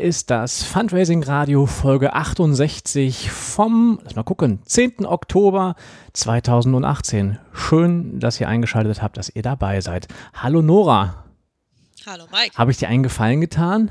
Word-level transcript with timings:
Ist 0.00 0.30
das 0.30 0.62
Fundraising 0.62 1.22
Radio 1.22 1.66
Folge 1.66 2.14
68 2.14 3.30
vom, 3.30 4.00
lass 4.02 4.16
mal 4.16 4.22
gucken, 4.22 4.60
10. 4.64 5.04
Oktober 5.04 5.76
2018. 6.14 7.38
Schön, 7.52 8.18
dass 8.18 8.40
ihr 8.40 8.48
eingeschaltet 8.48 9.02
habt, 9.02 9.18
dass 9.18 9.28
ihr 9.28 9.42
dabei 9.42 9.80
seid. 9.82 10.08
Hallo 10.34 10.62
Nora. 10.62 11.24
Hallo 12.06 12.24
Mike. 12.32 12.56
Habe 12.56 12.70
ich 12.70 12.78
dir 12.78 12.88
einen 12.88 13.02
Gefallen 13.02 13.42
getan? 13.42 13.90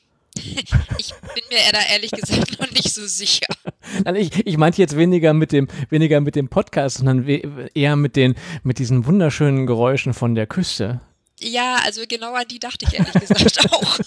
ich 0.36 1.14
bin 1.34 1.44
mir 1.48 1.58
da 1.72 1.78
ehrlich 1.90 2.10
gesagt 2.10 2.60
noch 2.60 2.70
nicht 2.70 2.92
so 2.92 3.06
sicher. 3.06 3.46
Nein, 4.04 4.16
ich, 4.16 4.46
ich 4.46 4.58
meinte 4.58 4.82
jetzt 4.82 4.96
weniger 4.96 5.32
mit 5.32 5.52
dem, 5.52 5.68
weniger 5.88 6.20
mit 6.20 6.36
dem 6.36 6.48
Podcast, 6.48 6.98
sondern 6.98 7.26
eher 7.26 7.96
mit, 7.96 8.16
den, 8.16 8.34
mit 8.62 8.78
diesen 8.78 9.06
wunderschönen 9.06 9.66
Geräuschen 9.66 10.12
von 10.12 10.34
der 10.34 10.46
Küste. 10.46 11.00
Ja, 11.40 11.80
also 11.84 12.02
genau 12.08 12.34
an 12.34 12.48
die 12.48 12.58
dachte 12.58 12.86
ich 12.86 12.94
ehrlich 12.98 13.12
gesagt 13.12 13.70
auch. 13.72 13.98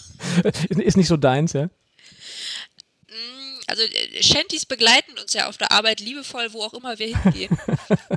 Ist 0.69 0.97
nicht 0.97 1.07
so 1.07 1.17
deins, 1.17 1.53
ja? 1.53 1.65
Mm, 1.65 3.59
also 3.67 3.83
äh, 3.83 4.23
Shanties 4.23 4.65
begleiten 4.65 5.11
uns 5.21 5.33
ja 5.33 5.47
auf 5.47 5.57
der 5.57 5.71
Arbeit 5.71 5.99
liebevoll, 5.99 6.47
wo 6.51 6.63
auch 6.63 6.73
immer 6.73 6.97
wir 6.97 7.15
hingehen. 7.15 7.57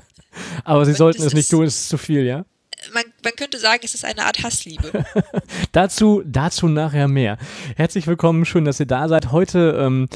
Aber 0.64 0.84
sie 0.84 0.92
Und 0.92 0.96
sollten 0.96 1.22
es 1.22 1.34
nicht 1.34 1.50
tun, 1.50 1.64
es 1.64 1.82
ist 1.82 1.88
zu 1.88 1.98
viel, 1.98 2.24
ja? 2.24 2.44
Man, 2.92 3.04
man, 3.22 3.34
könnte 3.36 3.58
sagen, 3.58 3.82
es 3.84 3.94
ist 3.94 4.04
eine 4.04 4.24
Art 4.24 4.42
Hassliebe. 4.42 5.04
dazu, 5.72 6.22
dazu 6.24 6.66
nachher 6.66 7.06
mehr. 7.06 7.38
Herzlich 7.76 8.06
willkommen, 8.08 8.44
schön, 8.44 8.64
dass 8.64 8.80
ihr 8.80 8.86
da 8.86 9.08
seid. 9.08 9.30
Heute, 9.30 9.78
ähm, 9.78 10.08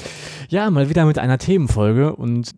ja, 0.49 0.69
mal 0.71 0.89
wieder 0.89 1.05
mit 1.05 1.19
einer 1.19 1.39
Themenfolge 1.39 2.17
und 2.17 2.55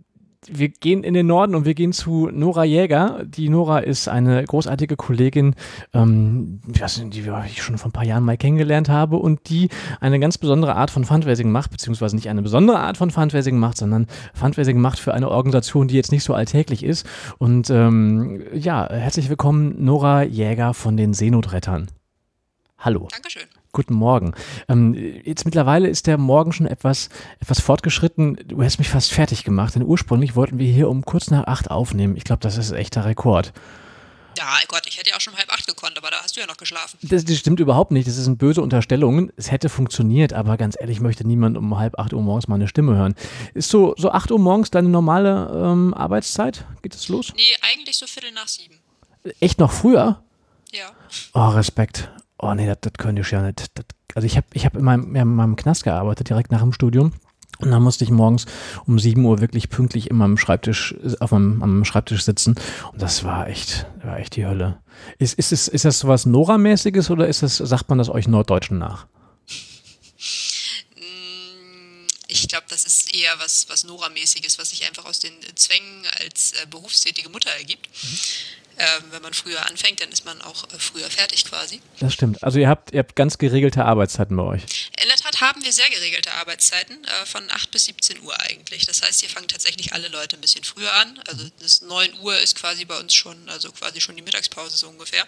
wir 0.47 0.69
gehen 0.69 1.05
in 1.05 1.15
den 1.15 1.27
Norden 1.27 1.55
und 1.55 1.65
wir 1.65 1.75
gehen 1.75 1.93
zu 1.93 2.29
Nora 2.33 2.65
Jäger. 2.65 3.25
Die 3.25 3.49
Nora 3.49 3.81
ist 3.81 4.09
eine 4.09 4.45
großartige 4.45 4.97
Kollegin, 4.97 5.55
ähm, 5.93 6.61
die 6.67 7.23
ich 7.47 7.63
schon 7.63 7.79
vor 7.79 7.89
ein 7.89 7.93
paar 7.93 8.05
Jahren 8.05 8.25
mal 8.25 8.37
kennengelernt 8.37 8.89
habe 8.89 9.17
und 9.17 9.49
die 9.51 9.69
eine 10.01 10.21
ganz 10.21 10.39
besondere 10.39 10.77
Art 10.77 10.91
von 10.91 11.05
Fundraising 11.05 11.51
macht, 11.51 11.71
beziehungsweise 11.71 12.15
nicht 12.17 12.29
eine 12.29 12.43
besondere 12.43 12.79
Art 12.79 12.97
von 12.97 13.11
Fundraising 13.11 13.59
macht, 13.59 13.77
sondern 13.79 14.07
Fundraising 14.35 14.81
macht 14.81 14.99
für 14.99 15.13
eine 15.13 15.31
Organisation, 15.31 15.89
die 15.89 15.97
jetzt 15.97 16.13
nicht 16.13 16.25
so 16.25 16.35
alltäglich 16.35 16.85
ist. 16.85 17.07
Und 17.39 17.71
ähm, 17.71 18.43
ja, 18.53 18.89
herzlich 18.89 19.29
willkommen, 19.29 19.75
Nora 19.85 20.23
Jäger 20.23 20.73
von 20.73 20.97
den 20.97 21.15
Seenotrettern. 21.15 21.89
Hallo. 22.79 23.09
Dankeschön. 23.11 23.58
Guten 23.73 23.95
Morgen. 23.95 24.35
Ähm, 24.69 24.95
jetzt 24.95 25.45
mittlerweile 25.45 25.89
ist 25.89 26.07
der 26.07 26.17
Morgen 26.19 26.53
schon 26.53 26.67
etwas, 26.67 27.11
etwas 27.39 27.61
fortgeschritten. 27.61 28.39
Du 28.47 28.63
hast 28.63 28.79
mich 28.79 28.89
fast 28.89 29.13
fertig 29.13 29.45
gemacht, 29.45 29.75
denn 29.75 29.83
ursprünglich 29.83 30.37
wollten 30.37 30.59
wir 30.59 30.73
hier 30.73 30.89
um 30.89 31.05
kurz 31.05 31.31
nach 31.31 31.47
acht 31.47 31.71
aufnehmen. 31.71 32.17
Ich 32.17 32.25
glaube, 32.25 32.41
das 32.41 32.57
ist 32.57 32.73
ein 32.73 32.79
echter 32.79 33.05
Rekord. 33.05 33.53
Ja, 34.39 34.57
Gott, 34.69 34.83
ich 34.87 34.97
hätte 34.99 35.11
ja 35.11 35.17
auch 35.17 35.21
schon 35.21 35.33
um 35.33 35.39
halb 35.39 35.53
acht 35.53 35.67
gekonnt, 35.67 35.99
aber 35.99 36.11
da 36.11 36.19
hast 36.23 36.37
du 36.37 36.41
ja 36.41 36.47
noch 36.47 36.57
geschlafen. 36.57 36.97
Das, 37.03 37.25
das 37.25 37.37
stimmt 37.37 37.59
überhaupt 37.61 37.91
nicht. 37.91 38.07
Das 38.07 38.17
ist 38.17 38.27
eine 38.27 38.37
böse 38.37 38.63
Unterstellung. 38.63 39.31
Es 39.37 39.51
hätte 39.51 39.69
funktioniert, 39.69 40.33
aber 40.33 40.57
ganz 40.57 40.77
ehrlich, 40.79 41.01
möchte 41.01 41.27
niemand 41.27 41.59
um 41.59 41.77
halb 41.77 41.99
acht 41.99 42.13
Uhr 42.13 42.23
morgens 42.23 42.47
meine 42.47 42.69
Stimme 42.69 42.97
hören. 42.97 43.17
Ist 43.55 43.69
so, 43.69 43.95
so 43.99 44.13
acht 44.13 44.31
Uhr 44.31 44.39
morgens 44.39 44.71
deine 44.71 44.89
normale 44.89 45.51
ähm, 45.53 45.93
Arbeitszeit? 45.93 46.65
Geht 46.83 46.95
es 46.95 47.09
los? 47.09 47.33
Nee, 47.35 47.43
eigentlich 47.63 47.99
so 47.99 48.07
Viertel 48.07 48.33
nach 48.33 48.49
sieben. 48.49 48.77
Echt 49.41 49.59
noch 49.59 49.73
früher? 49.73 50.23
Ja. 50.73 50.91
Oh, 51.35 51.49
Respekt 51.49 52.11
oh 52.39 52.55
nee, 52.55 52.67
das, 52.67 52.79
das 52.81 52.93
könnte 52.95 53.23
ich 53.23 53.31
ja 53.31 53.43
nicht. 53.43 53.67
Das, 53.75 53.85
also 54.15 54.27
ich 54.27 54.37
habe 54.37 54.47
ich 54.53 54.65
hab 54.65 54.77
in, 54.77 54.85
meinem, 54.85 55.15
in 55.15 55.35
meinem 55.35 55.57
Knast 55.57 55.85
gearbeitet, 55.85 56.29
direkt 56.29 56.51
nach 56.51 56.61
dem 56.61 56.73
Studium. 56.73 57.13
Und 57.59 57.73
dann 57.73 57.83
musste 57.83 58.05
ich 58.05 58.11
morgens 58.11 58.47
um 58.87 58.99
7 58.99 59.25
Uhr 59.25 59.41
wirklich 59.41 59.69
pünktlich 59.69 60.11
in 60.11 60.17
meinem 60.17 60.37
Schreibtisch, 60.37 60.95
auf 61.19 61.33
meinem, 61.33 61.63
am 61.63 61.85
Schreibtisch 61.85 62.23
sitzen. 62.23 62.55
Und 62.93 63.03
das 63.03 63.25
war 63.25 63.49
echt, 63.49 63.87
war 64.03 64.19
echt 64.19 64.37
die 64.37 64.47
Hölle. 64.47 64.81
Ist, 65.19 65.39
ist, 65.39 65.51
ist, 65.51 65.69
ist 65.69 65.85
das 65.85 65.99
sowas 65.99 66.25
Nora-mäßiges 66.25 67.11
oder 67.11 67.27
ist 67.27 67.43
das, 67.43 67.57
sagt 67.57 67.89
man 67.89 67.99
das 67.99 68.11
euch 68.11 68.29
Norddeutschen 68.29 68.79
nach? 68.79 69.07
Mm, 70.97 72.07
ich 72.29 72.47
glaube, 72.47 72.67
das 72.69 72.85
ist 72.85 73.13
eher 73.13 73.33
was, 73.41 73.69
was 73.69 73.83
Nora-mäßiges, 73.85 74.59
was 74.61 74.71
sich 74.71 74.87
einfach 74.87 75.07
aus 75.07 75.19
den 75.19 75.33
Zwängen 75.57 76.05
als 76.21 76.53
äh, 76.53 76.67
berufstätige 76.67 77.29
Mutter 77.29 77.51
ergibt. 77.51 77.89
Mhm. 78.03 78.19
Ähm, 78.79 79.05
wenn 79.11 79.23
man 79.23 79.35
früher 79.35 79.67
anfängt, 79.67 80.01
dann 80.01 80.11
ist 80.11 80.25
man 80.25 80.41
auch 80.43 80.65
äh, 80.65 80.79
früher 80.79 81.11
fertig 81.11 81.45
quasi. 81.45 81.81
Das 82.01 82.15
stimmt. 82.15 82.43
Also 82.43 82.59
ihr 82.59 82.69
habt, 82.69 82.93
ihr 82.93 83.01
habt 83.01 83.17
ganz 83.17 83.39
geregelte 83.39 83.85
Arbeitszeiten 83.85 84.37
bei 84.37 84.45
euch. 84.45 84.63
In 85.03 85.09
der 85.09 85.17
Tat 85.17 85.41
haben 85.41 85.65
wir 85.65 85.73
sehr 85.73 85.89
geregelte 85.91 86.33
Arbeitszeiten, 86.33 87.05
äh, 87.05 87.27
von 87.27 87.51
8 87.51 87.71
bis 87.71 87.85
17 87.87 88.23
Uhr 88.23 88.39
eigentlich. 88.41 88.87
Das 88.87 89.03
heißt, 89.03 89.21
hier 89.21 89.29
fangen 89.29 89.49
tatsächlich 89.49 89.93
alle 89.93 90.09
Leute 90.09 90.37
ein 90.37 90.41
bisschen 90.41 90.65
früher 90.65 90.93
an. 90.95 91.21
Also 91.27 91.45
das 91.61 91.83
9 91.83 92.21
Uhr 92.21 92.39
ist 92.39 92.57
quasi 92.57 92.85
bei 92.85 92.99
uns 92.99 93.15
schon, 93.15 93.49
also 93.49 93.73
quasi 93.73 94.01
schon 94.01 94.17
die 94.17 94.23
Mittagspause 94.23 94.77
so 94.77 94.89
ungefähr. 94.89 95.27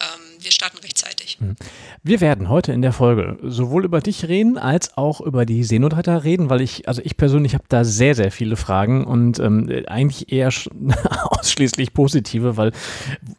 Ähm, 0.00 0.42
wir 0.42 0.52
starten 0.52 0.78
rechtzeitig. 0.78 1.38
Hm. 1.40 1.56
Wir 2.02 2.20
werden 2.20 2.48
heute 2.48 2.72
in 2.72 2.82
der 2.82 2.92
Folge 2.92 3.38
sowohl 3.42 3.84
über 3.84 4.00
dich 4.00 4.28
reden, 4.28 4.56
als 4.56 4.96
auch 4.96 5.20
über 5.20 5.44
die 5.44 5.64
Seenotretter 5.64 6.24
reden, 6.24 6.50
weil 6.50 6.60
ich, 6.60 6.86
also 6.88 7.02
ich 7.04 7.16
persönlich 7.16 7.54
habe 7.54 7.64
da 7.68 7.84
sehr, 7.84 8.14
sehr 8.14 8.30
viele 8.30 8.56
Fragen 8.56 9.04
und 9.04 9.38
ähm, 9.40 9.70
eigentlich 9.88 10.32
eher 10.32 10.50
ausschließlich 11.30 11.92
positive, 11.92 12.56
weil 12.56 12.72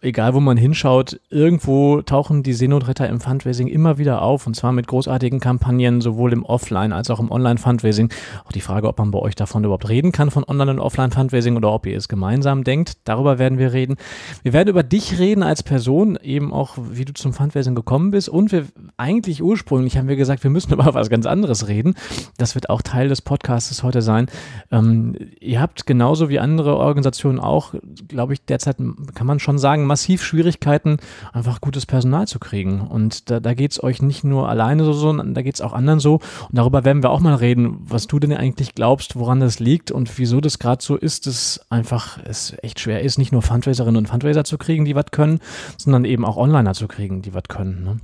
egal 0.01 0.33
wo 0.33 0.39
man 0.39 0.57
hinschaut, 0.57 1.19
irgendwo 1.29 2.01
tauchen 2.01 2.43
die 2.43 2.53
Seenotretter 2.53 3.07
im 3.07 3.21
Fundraising 3.21 3.67
immer 3.67 3.97
wieder 3.97 4.21
auf 4.21 4.45
und 4.45 4.55
zwar 4.55 4.71
mit 4.71 4.87
großartigen 4.87 5.39
Kampagnen, 5.39 6.01
sowohl 6.01 6.33
im 6.33 6.43
Offline- 6.43 6.93
als 6.93 7.09
auch 7.09 7.19
im 7.19 7.31
Online-Fundraising. 7.31 8.11
Auch 8.45 8.51
die 8.51 8.61
Frage, 8.61 8.87
ob 8.87 8.97
man 8.97 9.11
bei 9.11 9.19
euch 9.19 9.35
davon 9.35 9.63
überhaupt 9.63 9.87
reden 9.87 10.11
kann, 10.11 10.31
von 10.31 10.43
Online- 10.43 10.71
und 10.71 10.79
Offline-Fundraising 10.79 11.55
oder 11.55 11.71
ob 11.71 11.85
ihr 11.85 11.97
es 11.97 12.09
gemeinsam 12.09 12.63
denkt, 12.63 12.97
darüber 13.05 13.39
werden 13.39 13.57
wir 13.57 13.73
reden. 13.73 13.95
Wir 14.43 14.53
werden 14.53 14.69
über 14.69 14.83
dich 14.83 15.17
reden 15.17 15.43
als 15.43 15.63
Person, 15.63 16.17
eben 16.21 16.48
auch, 16.53 16.77
wie 16.77 17.05
du 17.05 17.13
zum 17.13 17.33
Fundraising 17.33 17.75
gekommen 17.75 18.11
bist 18.11 18.29
und 18.29 18.51
wir 18.51 18.65
eigentlich 18.97 19.43
ursprünglich 19.43 19.97
haben 19.97 20.07
wir 20.07 20.15
gesagt, 20.15 20.43
wir 20.43 20.51
müssen 20.51 20.73
über 20.73 20.93
was 20.93 21.09
ganz 21.09 21.25
anderes 21.25 21.67
reden. 21.67 21.95
Das 22.37 22.55
wird 22.55 22.69
auch 22.69 22.81
Teil 22.81 23.09
des 23.09 23.21
Podcasts 23.21 23.83
heute 23.83 24.01
sein. 24.01 24.27
Ähm, 24.71 25.15
ihr 25.39 25.61
habt 25.61 25.85
genauso 25.85 26.29
wie 26.29 26.39
andere 26.39 26.77
Organisationen 26.77 27.39
auch, 27.39 27.73
glaube 28.07 28.33
ich, 28.33 28.43
derzeit 28.45 28.77
kann 29.15 29.27
man 29.27 29.39
schon 29.39 29.57
sagen, 29.57 29.85
massiv 29.85 30.23
Schwierigkeiten, 30.23 30.97
einfach 31.33 31.61
gutes 31.61 31.85
Personal 31.85 32.27
zu 32.27 32.39
kriegen. 32.39 32.81
Und 32.81 33.29
da, 33.29 33.39
da 33.39 33.53
geht 33.53 33.71
es 33.71 33.83
euch 33.83 34.01
nicht 34.01 34.23
nur 34.23 34.49
alleine 34.49 34.83
so, 34.83 34.93
sondern 34.93 35.33
da 35.33 35.41
geht 35.41 35.55
es 35.55 35.61
auch 35.61 35.73
anderen 35.73 35.99
so. 35.99 36.15
Und 36.15 36.57
darüber 36.57 36.85
werden 36.85 37.03
wir 37.03 37.09
auch 37.09 37.19
mal 37.19 37.35
reden, 37.35 37.79
was 37.81 38.07
du 38.07 38.19
denn 38.19 38.33
eigentlich 38.33 38.75
glaubst, 38.75 39.15
woran 39.15 39.39
das 39.39 39.59
liegt 39.59 39.91
und 39.91 40.17
wieso 40.17 40.41
das 40.41 40.59
gerade 40.59 40.83
so 40.83 40.95
ist, 40.95 41.27
dass 41.27 41.61
einfach 41.69 42.19
es 42.23 42.55
echt 42.61 42.79
schwer 42.79 43.01
ist, 43.01 43.17
nicht 43.17 43.31
nur 43.31 43.41
Fundraiserinnen 43.41 43.97
und 43.97 44.07
Fundraiser 44.07 44.43
zu 44.43 44.57
kriegen, 44.57 44.85
die 44.85 44.95
was 44.95 45.05
können, 45.11 45.39
sondern 45.77 46.05
eben 46.05 46.25
auch 46.25 46.37
Onliner 46.39 46.73
zu 46.73 46.87
kriegen, 46.87 47.21
die 47.21 47.33
was 47.33 47.43
können. 47.47 47.83
Ne? 47.83 47.99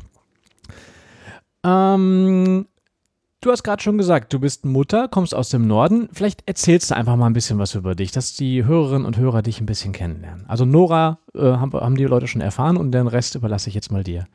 Ähm, 1.64 2.68
Du 3.46 3.52
hast 3.52 3.62
gerade 3.62 3.84
schon 3.84 4.00
gesagt, 4.00 4.34
du 4.34 4.40
bist 4.40 4.66
Mutter, 4.66 5.08
kommst 5.08 5.36
aus 5.36 5.50
dem 5.50 5.68
Norden. 5.68 6.10
Vielleicht 6.12 6.42
erzählst 6.48 6.90
du 6.90 6.96
einfach 6.96 7.16
mal 7.16 7.28
ein 7.28 7.34
bisschen 7.34 7.60
was 7.60 7.76
über 7.76 7.94
dich, 7.94 8.12
dass 8.12 8.34
die 8.34 8.66
Hörerinnen 8.66 9.06
und 9.06 9.18
Hörer 9.18 9.44
dich 9.44 9.60
ein 9.62 9.68
bisschen 9.68 9.94
kennenlernen. 9.94 10.50
Also 10.50 10.66
Nora 10.66 11.20
äh, 11.36 11.42
haben, 11.42 11.72
haben, 11.74 11.96
die 11.96 12.06
Leute 12.06 12.28
schon 12.28 12.42
erfahren 12.42 12.76
und 12.76 12.92
den 12.92 13.06
Rest 13.06 13.36
überlasse 13.36 13.70
ich 13.70 13.76
jetzt 13.76 13.92
mal 13.92 14.04
dir. 14.04 14.28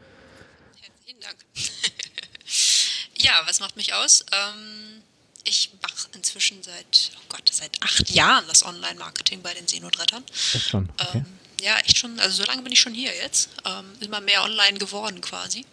Herzlichen 0.80 1.20
Dank. 1.22 1.36
ja, 3.19 3.32
was 3.46 3.58
macht 3.58 3.75
mich 3.75 3.94
aus? 3.94 4.25
Ähm, 4.30 5.02
ich 5.42 5.72
mache 5.82 6.06
inzwischen 6.14 6.62
seit, 6.62 7.10
oh 7.16 7.25
Gott, 7.30 7.50
seit 7.50 7.82
acht 7.82 8.10
Jahren 8.10 8.44
das 8.46 8.64
Online-Marketing 8.64 9.42
bei 9.42 9.52
den 9.54 9.66
Seenotrettern. 9.66 10.22
Echt 10.54 10.69
schon? 10.69 10.88
Okay. 11.00 11.19
Ähm, 11.19 11.39
ja, 11.60 11.78
echt 11.78 11.98
schon. 11.98 12.18
Also 12.20 12.42
so 12.42 12.44
lange 12.44 12.62
bin 12.62 12.72
ich 12.72 12.80
schon 12.80 12.94
hier 12.94 13.14
jetzt. 13.14 13.50
Ähm, 13.66 13.86
immer 14.00 14.20
mehr 14.20 14.42
online 14.42 14.78
geworden 14.78 15.20
quasi. 15.20 15.64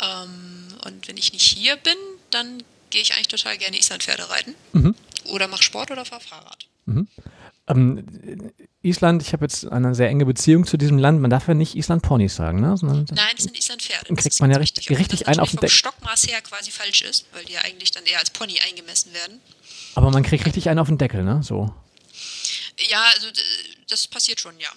Ähm, 0.00 0.68
und 0.84 1.08
wenn 1.08 1.16
ich 1.16 1.32
nicht 1.32 1.44
hier 1.44 1.76
bin, 1.76 1.96
dann 2.30 2.62
gehe 2.90 3.02
ich 3.02 3.14
eigentlich 3.14 3.28
total 3.28 3.56
gerne 3.58 3.78
Islandpferde 3.78 4.28
reiten. 4.28 4.54
Mhm. 4.72 4.94
Oder 5.26 5.48
mache 5.48 5.62
Sport 5.62 5.90
oder 5.90 6.04
fahre 6.04 6.20
Fahrrad. 6.20 6.66
Mhm. 6.86 7.08
Ähm, 7.68 8.52
Island, 8.82 9.22
ich 9.22 9.32
habe 9.32 9.44
jetzt 9.44 9.66
eine 9.66 9.94
sehr 9.94 10.08
enge 10.08 10.26
Beziehung 10.26 10.66
zu 10.66 10.76
diesem 10.76 10.98
Land. 10.98 11.20
Man 11.20 11.30
darf 11.30 11.46
ja 11.46 11.54
nicht 11.54 11.76
Island 11.76 12.02
Ponys 12.02 12.34
sagen, 12.34 12.60
ne? 12.60 12.76
Sondern 12.76 13.06
Nein, 13.12 13.30
das 13.36 13.44
sind 13.44 13.56
Island 13.56 13.82
Pferde. 13.82 14.06
Dann 14.06 14.16
kriegt 14.16 14.40
man 14.40 14.50
ja 14.50 14.56
richtig, 14.56 14.90
richtig 14.90 15.28
einen 15.28 15.38
auf 15.38 15.50
den 15.50 15.60
Deckel. 15.60 15.70
Stockmaß 15.70 16.26
her 16.26 16.40
quasi 16.42 16.72
falsch 16.72 17.02
ist, 17.02 17.26
weil 17.32 17.44
die 17.44 17.52
ja 17.52 17.60
eigentlich 17.60 17.92
dann 17.92 18.04
eher 18.04 18.18
als 18.18 18.30
Pony 18.30 18.58
eingemessen 18.66 19.12
werden. 19.14 19.40
Aber 19.94 20.10
man 20.10 20.24
kriegt 20.24 20.44
richtig 20.44 20.68
einen 20.68 20.80
auf 20.80 20.88
den 20.88 20.98
Deckel, 20.98 21.22
ne? 21.22 21.40
So. 21.44 21.72
Ja, 22.88 23.04
also 23.14 23.28
das 23.88 24.08
passiert 24.08 24.40
schon, 24.40 24.58
ja. 24.58 24.70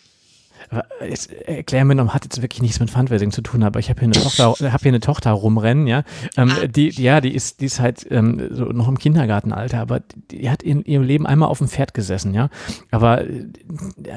Jetzt 1.07 1.31
erklär 1.31 1.85
mir 1.85 1.95
noch, 1.95 2.13
hat 2.13 2.23
jetzt 2.23 2.41
wirklich 2.41 2.61
nichts 2.61 2.79
mit 2.79 2.89
Fundraising 2.89 3.31
zu 3.31 3.41
tun, 3.41 3.63
aber 3.63 3.79
ich 3.79 3.89
habe 3.89 3.99
hier 3.99 4.07
eine 4.07 4.15
Tochter, 4.15 4.45
habe 4.71 4.81
hier 4.81 4.91
eine 4.91 4.99
Tochter 4.99 5.31
rumrennen, 5.31 5.87
ja. 5.87 6.03
Ähm, 6.37 6.51
ah. 6.51 6.67
die, 6.67 6.89
ja, 6.89 7.21
die 7.21 7.33
ist, 7.33 7.61
die 7.61 7.65
ist 7.65 7.79
halt 7.79 8.05
ähm, 8.09 8.49
so 8.51 8.65
noch 8.65 8.87
im 8.87 8.97
Kindergartenalter, 8.97 9.79
aber 9.79 10.01
die 10.31 10.49
hat 10.49 10.63
in 10.63 10.83
ihrem 10.83 11.03
Leben 11.03 11.27
einmal 11.27 11.49
auf 11.49 11.59
dem 11.59 11.67
Pferd 11.67 11.93
gesessen, 11.93 12.33
ja. 12.33 12.49
Aber 12.91 13.27
äh, 13.27 13.45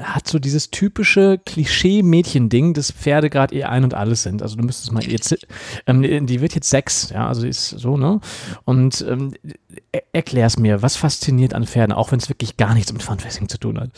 hat 0.01 0.27
so 0.27 0.39
dieses 0.39 0.71
typische 0.71 1.39
Klischee-Mädchen-Ding, 1.45 2.73
dass 2.73 2.91
Pferde 2.91 3.29
gerade 3.29 3.53
ihr 3.55 3.69
Ein 3.69 3.83
und 3.83 3.93
Alles 3.93 4.23
sind. 4.23 4.41
Also 4.41 4.55
du 4.55 4.63
müsstest 4.63 4.91
mal 4.91 5.03
ihr, 5.03 5.19
ähm, 5.85 6.25
die 6.25 6.41
wird 6.41 6.55
jetzt 6.55 6.69
sechs, 6.69 7.11
ja, 7.11 7.27
also 7.27 7.45
ist 7.45 7.69
so, 7.69 7.97
ne? 7.97 8.19
Und 8.65 9.05
ähm, 9.07 9.33
erklär's 10.13 10.57
mir, 10.57 10.81
was 10.81 10.95
fasziniert 10.95 11.53
an 11.53 11.65
Pferden, 11.65 11.93
auch 11.93 12.11
wenn 12.11 12.19
es 12.19 12.29
wirklich 12.29 12.57
gar 12.57 12.73
nichts 12.73 12.91
mit 12.91 13.03
Fundraising 13.03 13.49
zu 13.49 13.57
tun 13.57 13.79
hat 13.79 13.91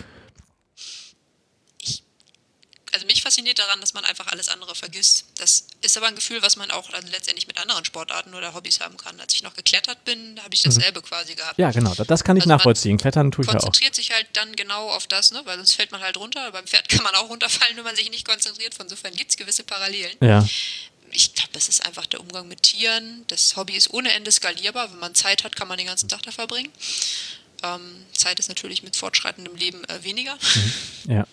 also 3.01 3.07
mich 3.07 3.23
fasziniert 3.23 3.57
daran, 3.57 3.81
dass 3.81 3.93
man 3.93 4.05
einfach 4.05 4.27
alles 4.27 4.47
andere 4.49 4.75
vergisst. 4.75 5.25
Das 5.37 5.65
ist 5.81 5.97
aber 5.97 6.07
ein 6.07 6.15
Gefühl, 6.15 6.41
was 6.43 6.55
man 6.55 6.69
auch 6.69 6.91
also 6.91 7.07
letztendlich 7.07 7.47
mit 7.47 7.57
anderen 7.57 7.83
Sportarten 7.83 8.35
oder 8.35 8.53
Hobbys 8.53 8.79
haben 8.79 8.95
kann. 8.97 9.19
Als 9.19 9.33
ich 9.33 9.41
noch 9.41 9.55
geklettert 9.55 10.03
bin, 10.05 10.39
habe 10.43 10.53
ich 10.53 10.61
dasselbe 10.61 10.99
mhm. 10.99 11.05
quasi 11.05 11.33
gehabt. 11.33 11.57
Ja, 11.57 11.71
genau, 11.71 11.95
das 11.95 12.23
kann 12.23 12.37
ich 12.37 12.43
also 12.43 12.53
nachvollziehen. 12.53 12.97
Klettern 12.97 13.31
tue 13.31 13.43
ich 13.43 13.51
ja 13.51 13.57
auch. 13.57 13.63
konzentriert 13.63 13.95
sich 13.95 14.11
halt 14.11 14.27
dann 14.33 14.55
genau 14.55 14.89
auf 14.89 15.07
das, 15.07 15.31
ne? 15.31 15.41
weil 15.45 15.57
sonst 15.57 15.73
fällt 15.73 15.91
man 15.91 16.01
halt 16.01 16.17
runter. 16.17 16.51
Beim 16.51 16.67
Pferd 16.67 16.89
kann 16.89 17.03
man 17.03 17.15
auch 17.15 17.29
runterfallen, 17.29 17.75
wenn 17.75 17.83
man 17.83 17.95
sich 17.95 18.09
nicht 18.11 18.27
konzentriert. 18.27 18.75
Von 18.75 18.85
insofern 18.85 19.15
gibt 19.15 19.31
es 19.31 19.37
gewisse 19.37 19.63
Parallelen. 19.63 20.15
Ja. 20.21 20.47
Ich 21.13 21.33
glaube, 21.33 21.49
das 21.53 21.67
ist 21.67 21.83
einfach 21.85 22.05
der 22.05 22.21
Umgang 22.21 22.47
mit 22.47 22.61
Tieren. 22.61 23.25
Das 23.27 23.55
Hobby 23.55 23.73
ist 23.73 23.91
ohne 23.91 24.11
Ende 24.13 24.31
skalierbar. 24.31 24.91
Wenn 24.91 24.99
man 24.99 25.15
Zeit 25.15 25.43
hat, 25.43 25.55
kann 25.55 25.67
man 25.67 25.77
den 25.77 25.87
ganzen 25.87 26.07
Tag 26.07 26.21
da 26.21 26.31
verbringen. 26.31 26.71
Ähm, 27.63 28.05
Zeit 28.13 28.39
ist 28.39 28.47
natürlich 28.47 28.83
mit 28.83 28.95
fortschreitendem 28.95 29.55
Leben 29.55 29.83
äh, 29.85 30.03
weniger. 30.03 30.35
Mhm. 30.35 31.11
Ja 31.11 31.27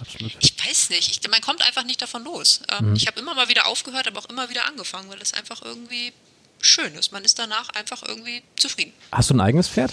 absolut. 0.00 0.36
Ich 0.40 0.54
weiß 0.64 0.90
nicht. 0.90 1.10
Ich, 1.24 1.30
man 1.30 1.40
kommt 1.40 1.66
einfach 1.66 1.84
nicht 1.84 2.00
davon 2.02 2.24
los. 2.24 2.60
Ähm, 2.70 2.90
mhm. 2.90 2.96
Ich 2.96 3.06
habe 3.06 3.20
immer 3.20 3.34
mal 3.34 3.48
wieder 3.48 3.66
aufgehört, 3.66 4.06
aber 4.06 4.20
auch 4.20 4.28
immer 4.28 4.48
wieder 4.48 4.66
angefangen, 4.66 5.08
weil 5.10 5.20
es 5.20 5.34
einfach 5.34 5.62
irgendwie 5.62 6.12
schön 6.60 6.94
ist. 6.94 7.12
Man 7.12 7.24
ist 7.24 7.38
danach 7.38 7.68
einfach 7.70 8.02
irgendwie 8.02 8.42
zufrieden. 8.56 8.92
Hast 9.12 9.30
du 9.30 9.34
ein 9.34 9.40
eigenes 9.40 9.68
Pferd? 9.68 9.92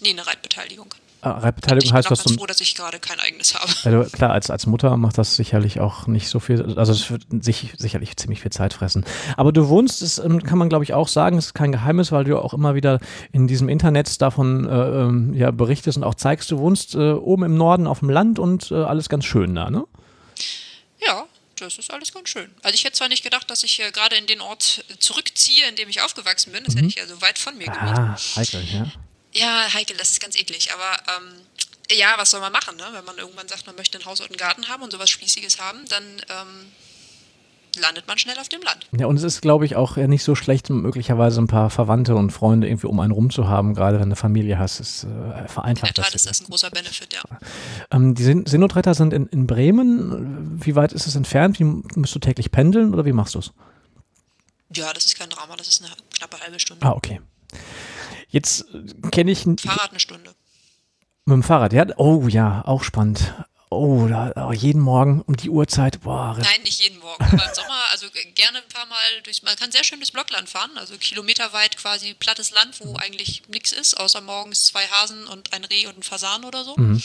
Nee, 0.00 0.10
eine 0.10 0.26
Reitbeteiligung. 0.26 0.94
Ah, 1.24 1.38
Reitbeteiligung 1.38 1.94
heißt, 1.94 2.10
dass 2.10 2.22
du. 2.22 2.24
Ich 2.24 2.36
bin 2.36 2.38
froh, 2.38 2.46
dass 2.46 2.60
ich 2.60 2.74
gerade 2.74 2.98
kein 2.98 3.18
eigenes 3.18 3.54
habe. 3.54 3.72
Also 3.84 4.10
klar, 4.10 4.32
als, 4.32 4.50
als 4.50 4.66
Mutter 4.66 4.94
macht 4.98 5.16
das 5.16 5.36
sicherlich 5.36 5.80
auch 5.80 6.06
nicht 6.06 6.28
so 6.28 6.38
viel, 6.38 6.76
also 6.76 6.92
es 6.92 7.10
wird 7.10 7.22
sich, 7.42 7.72
sicherlich 7.78 8.14
ziemlich 8.18 8.42
viel 8.42 8.52
Zeit 8.52 8.74
fressen. 8.74 9.06
Aber 9.38 9.50
du 9.50 9.68
wohnst, 9.68 10.02
das 10.02 10.18
ähm, 10.18 10.42
kann 10.42 10.58
man 10.58 10.68
glaube 10.68 10.84
ich 10.84 10.92
auch 10.92 11.08
sagen, 11.08 11.38
es 11.38 11.46
ist 11.46 11.54
kein 11.54 11.72
Geheimnis, 11.72 12.12
weil 12.12 12.24
du 12.24 12.38
auch 12.38 12.52
immer 12.52 12.74
wieder 12.74 13.00
in 13.32 13.46
diesem 13.46 13.70
Internet 13.70 14.20
davon 14.20 14.68
äh, 14.68 14.70
ähm, 14.70 15.32
ja, 15.32 15.50
berichtest 15.50 15.96
und 15.96 16.04
auch 16.04 16.14
zeigst, 16.14 16.50
du 16.50 16.58
wohnst 16.58 16.94
äh, 16.94 17.12
oben 17.12 17.44
im 17.44 17.56
Norden 17.56 17.86
auf 17.86 18.00
dem 18.00 18.10
Land 18.10 18.38
und 18.38 18.70
äh, 18.70 18.74
alles 18.74 19.08
ganz 19.08 19.24
schön 19.24 19.54
da, 19.54 19.70
ne? 19.70 19.86
Ja, 21.06 21.24
das 21.56 21.78
ist 21.78 21.90
alles 21.90 22.12
ganz 22.12 22.28
schön. 22.28 22.50
Also 22.62 22.74
ich 22.74 22.84
hätte 22.84 22.96
zwar 22.96 23.08
nicht 23.08 23.22
gedacht, 23.22 23.50
dass 23.50 23.62
ich 23.62 23.80
äh, 23.80 23.90
gerade 23.92 24.16
in 24.16 24.26
den 24.26 24.42
Ort 24.42 24.84
zurückziehe, 24.98 25.66
in 25.70 25.76
dem 25.76 25.88
ich 25.88 26.02
aufgewachsen 26.02 26.52
bin. 26.52 26.64
Das 26.64 26.74
mhm. 26.74 26.80
hätte 26.80 26.88
ich 26.88 26.96
ja 26.96 27.06
so 27.06 27.22
weit 27.22 27.38
von 27.38 27.56
mir 27.56 27.66
gemietet. 27.66 27.98
Ah, 27.98 28.18
heikel, 28.36 28.62
ja. 28.70 28.86
Ja, 29.34 29.72
heikel, 29.72 29.96
das 29.96 30.10
ist 30.10 30.20
ganz 30.20 30.36
eklig. 30.36 30.70
Aber 30.72 30.96
ähm, 31.16 31.32
ja, 31.90 32.14
was 32.16 32.30
soll 32.30 32.40
man 32.40 32.52
machen, 32.52 32.76
ne? 32.76 32.84
wenn 32.92 33.04
man 33.04 33.18
irgendwann 33.18 33.48
sagt, 33.48 33.66
man 33.66 33.76
möchte 33.76 33.98
ein 33.98 34.04
Haus 34.04 34.20
und 34.20 34.28
einen 34.28 34.36
Garten 34.36 34.68
haben 34.68 34.82
und 34.82 34.92
sowas 34.92 35.10
Spießiges 35.10 35.60
haben, 35.60 35.80
dann 35.88 36.04
ähm, 36.04 36.72
landet 37.80 38.06
man 38.06 38.18
schnell 38.18 38.38
auf 38.38 38.48
dem 38.48 38.62
Land. 38.62 38.86
Ja, 38.96 39.06
und 39.06 39.16
es 39.16 39.22
ist, 39.22 39.40
glaube 39.40 39.64
ich, 39.66 39.76
auch 39.76 39.96
nicht 39.96 40.22
so 40.22 40.34
schlecht, 40.34 40.70
möglicherweise 40.70 41.40
ein 41.40 41.46
paar 41.46 41.70
Verwandte 41.70 42.14
und 42.14 42.30
Freunde 42.30 42.68
irgendwie 42.68 42.86
um 42.86 43.00
einen 43.00 43.12
rum 43.12 43.30
zu 43.30 43.48
haben, 43.48 43.74
gerade 43.74 43.94
wenn 43.94 44.02
du 44.02 44.14
eine 44.14 44.16
Familie 44.16 44.58
hast. 44.58 44.80
Es 44.80 45.04
äh, 45.04 45.48
vereinfacht 45.48 45.90
In 45.90 45.94
der 45.94 46.04
Tat 46.04 46.14
ist 46.14 46.26
das 46.26 46.40
ein 46.40 46.46
großer 46.46 46.70
Benefit, 46.70 47.12
ja. 47.12 47.22
Ähm, 47.90 48.14
die 48.14 48.24
Seenotretter 48.24 48.94
sind 48.94 49.12
in, 49.12 49.26
in 49.26 49.46
Bremen. 49.46 50.64
Wie 50.64 50.76
weit 50.76 50.92
ist 50.92 51.06
es 51.06 51.16
entfernt? 51.16 51.58
Wie, 51.58 51.64
musst 51.64 52.14
du 52.14 52.18
täglich 52.18 52.50
pendeln 52.50 52.94
oder 52.94 53.04
wie 53.04 53.12
machst 53.12 53.34
du 53.34 53.40
es? 53.40 53.52
Ja, 54.70 54.92
das 54.92 55.06
ist 55.06 55.18
kein 55.18 55.28
Drama, 55.28 55.56
das 55.56 55.68
ist 55.68 55.82
eine 55.82 55.92
knappe 56.16 56.40
halbe 56.40 56.58
Stunde. 56.58 56.84
Ah, 56.86 56.92
okay. 56.92 57.20
Jetzt 58.34 58.64
kenne 59.12 59.30
ich. 59.30 59.44
Fahrrad 59.44 59.90
eine 59.90 60.00
Stunde. 60.00 60.34
Mit 61.24 61.34
dem 61.34 61.42
Fahrrad, 61.44 61.72
ja? 61.72 61.86
Oh 61.98 62.26
ja, 62.26 62.64
auch 62.66 62.82
spannend. 62.82 63.32
Oh, 63.70 64.08
da, 64.08 64.32
oh, 64.48 64.52
jeden 64.52 64.80
Morgen 64.80 65.22
um 65.22 65.36
die 65.36 65.48
Uhrzeit. 65.48 66.00
Boah. 66.00 66.36
Nein, 66.36 66.62
nicht 66.64 66.82
jeden 66.82 66.98
Morgen, 66.98 67.22
aber 67.24 67.32
im 67.48 67.54
Sommer, 67.54 67.80
also 67.92 68.06
gerne 68.34 68.58
ein 68.58 68.68
paar 68.72 68.86
Mal 68.86 69.22
durch, 69.22 69.44
man 69.44 69.54
kann 69.54 69.70
sehr 69.70 69.84
schön 69.84 70.00
durchs 70.00 70.10
Blockland 70.10 70.48
fahren, 70.48 70.72
also 70.76 70.96
kilometerweit 70.96 71.76
quasi 71.76 72.14
plattes 72.14 72.50
Land, 72.50 72.80
wo 72.80 72.96
eigentlich 72.96 73.42
nichts 73.48 73.70
ist, 73.70 73.94
außer 73.94 74.20
morgens 74.20 74.66
zwei 74.66 74.84
Hasen 74.88 75.28
und 75.28 75.52
ein 75.52 75.64
Reh 75.64 75.86
und 75.86 75.98
ein 75.98 76.02
Fasan 76.02 76.44
oder 76.44 76.64
so. 76.64 76.74
Mhm. 76.76 77.00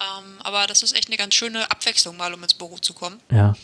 Ähm, 0.00 0.38
aber 0.40 0.66
das 0.66 0.82
ist 0.82 0.96
echt 0.96 1.08
eine 1.08 1.18
ganz 1.18 1.34
schöne 1.34 1.70
Abwechslung, 1.70 2.16
mal 2.16 2.32
um 2.32 2.42
ins 2.42 2.54
Büro 2.54 2.78
zu 2.78 2.94
kommen. 2.94 3.20
Ja. 3.30 3.54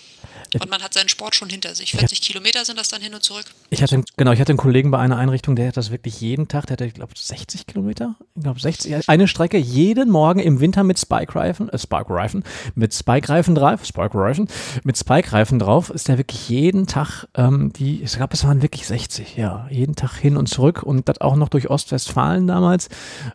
Und 0.60 0.70
man 0.70 0.82
hat 0.82 0.92
seinen 0.92 1.08
Sport 1.08 1.34
schon 1.34 1.48
hinter 1.48 1.74
sich. 1.74 1.92
40 1.92 2.18
ja. 2.18 2.26
Kilometer 2.26 2.64
sind 2.64 2.78
das 2.78 2.88
dann 2.88 3.00
hin 3.00 3.14
und 3.14 3.22
zurück. 3.22 3.46
Ich 3.70 3.82
hatte, 3.82 4.02
genau, 4.16 4.32
ich 4.32 4.40
hatte 4.40 4.52
einen 4.52 4.58
Kollegen 4.58 4.90
bei 4.90 4.98
einer 4.98 5.16
Einrichtung, 5.16 5.56
der 5.56 5.68
hat 5.68 5.76
das 5.76 5.90
wirklich 5.90 6.20
jeden 6.20 6.48
Tag, 6.48 6.66
der 6.66 6.74
hatte, 6.74 6.84
ich 6.84 6.94
glaube, 6.94 7.12
60 7.16 7.66
Kilometer. 7.66 8.16
Ich 8.34 8.42
glaube, 8.42 8.60
60, 8.60 9.08
eine 9.08 9.28
Strecke 9.28 9.56
jeden 9.56 10.10
Morgen 10.10 10.40
im 10.40 10.60
Winter 10.60 10.84
mit 10.84 10.98
Spike-Reifen, 10.98 11.68
äh, 11.68 11.78
Spike-Reifen, 11.78 12.44
mit 12.74 12.94
Spike-Reifen 12.94 13.54
drauf, 13.54 13.84
Spike-Reifen, 13.84 14.48
mit 14.84 14.98
Spike-Reifen 14.98 15.58
drauf, 15.58 15.90
ist 15.90 16.08
der 16.08 16.18
wirklich 16.18 16.48
jeden 16.48 16.86
Tag, 16.86 17.26
ähm, 17.34 17.72
die, 17.72 18.02
ich 18.02 18.12
glaube, 18.12 18.34
es 18.34 18.44
waren 18.44 18.62
wirklich 18.62 18.86
60, 18.86 19.36
ja, 19.36 19.66
jeden 19.70 19.96
Tag 19.96 20.16
hin 20.16 20.36
und 20.36 20.48
zurück 20.48 20.82
und 20.82 21.08
das 21.08 21.20
auch 21.20 21.36
noch 21.36 21.48
durch 21.48 21.70
Ostwestfalen 21.70 22.46
damals. 22.46 22.88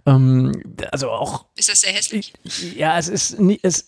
Ähm, 0.06 0.52
also 0.92 1.10
auch. 1.10 1.46
Ist 1.56 1.70
das 1.70 1.82
sehr 1.82 1.94
hässlich? 1.94 2.34
Ja, 2.76 2.98
es 2.98 3.08
ist, 3.08 3.40
nie, 3.40 3.60
es 3.64 3.88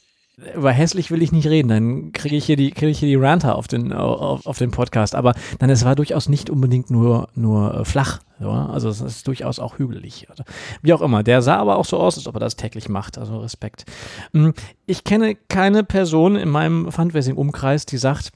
über 0.55 0.71
hässlich 0.71 1.11
will 1.11 1.21
ich 1.21 1.31
nicht 1.31 1.47
reden, 1.47 1.69
dann 1.69 2.11
kriege 2.13 2.35
ich 2.35 2.45
hier 2.45 2.55
die, 2.55 2.71
kriege 2.71 2.91
ich 2.91 2.99
hier 2.99 3.07
die 3.09 3.15
Ranter 3.15 3.55
auf 3.55 3.67
den, 3.67 3.93
auf, 3.93 4.45
auf 4.45 4.57
den 4.57 4.71
Podcast. 4.71 5.15
Aber 5.15 5.33
nein, 5.59 5.69
es 5.69 5.85
war 5.85 5.95
durchaus 5.95 6.29
nicht 6.29 6.49
unbedingt 6.49 6.89
nur, 6.89 7.29
nur 7.35 7.73
äh, 7.73 7.85
flach. 7.85 8.19
Ja? 8.39 8.67
Also 8.67 8.89
es 8.89 9.01
ist 9.01 9.27
durchaus 9.27 9.59
auch 9.59 9.79
hügelig. 9.79 10.29
Also, 10.29 10.43
wie 10.81 10.93
auch 10.93 11.01
immer. 11.01 11.23
Der 11.23 11.41
sah 11.41 11.57
aber 11.57 11.77
auch 11.77 11.85
so 11.85 11.97
aus, 11.99 12.17
als 12.17 12.27
ob 12.27 12.35
er 12.35 12.39
das 12.39 12.55
täglich 12.55 12.89
macht. 12.89 13.17
Also 13.17 13.39
Respekt. 13.39 13.85
Hm, 14.33 14.53
ich 14.85 15.03
kenne 15.03 15.35
keine 15.35 15.83
Person 15.83 16.35
in 16.35 16.49
meinem 16.49 16.91
Fundraising-Umkreis, 16.91 17.85
die 17.85 17.97
sagt, 17.97 18.31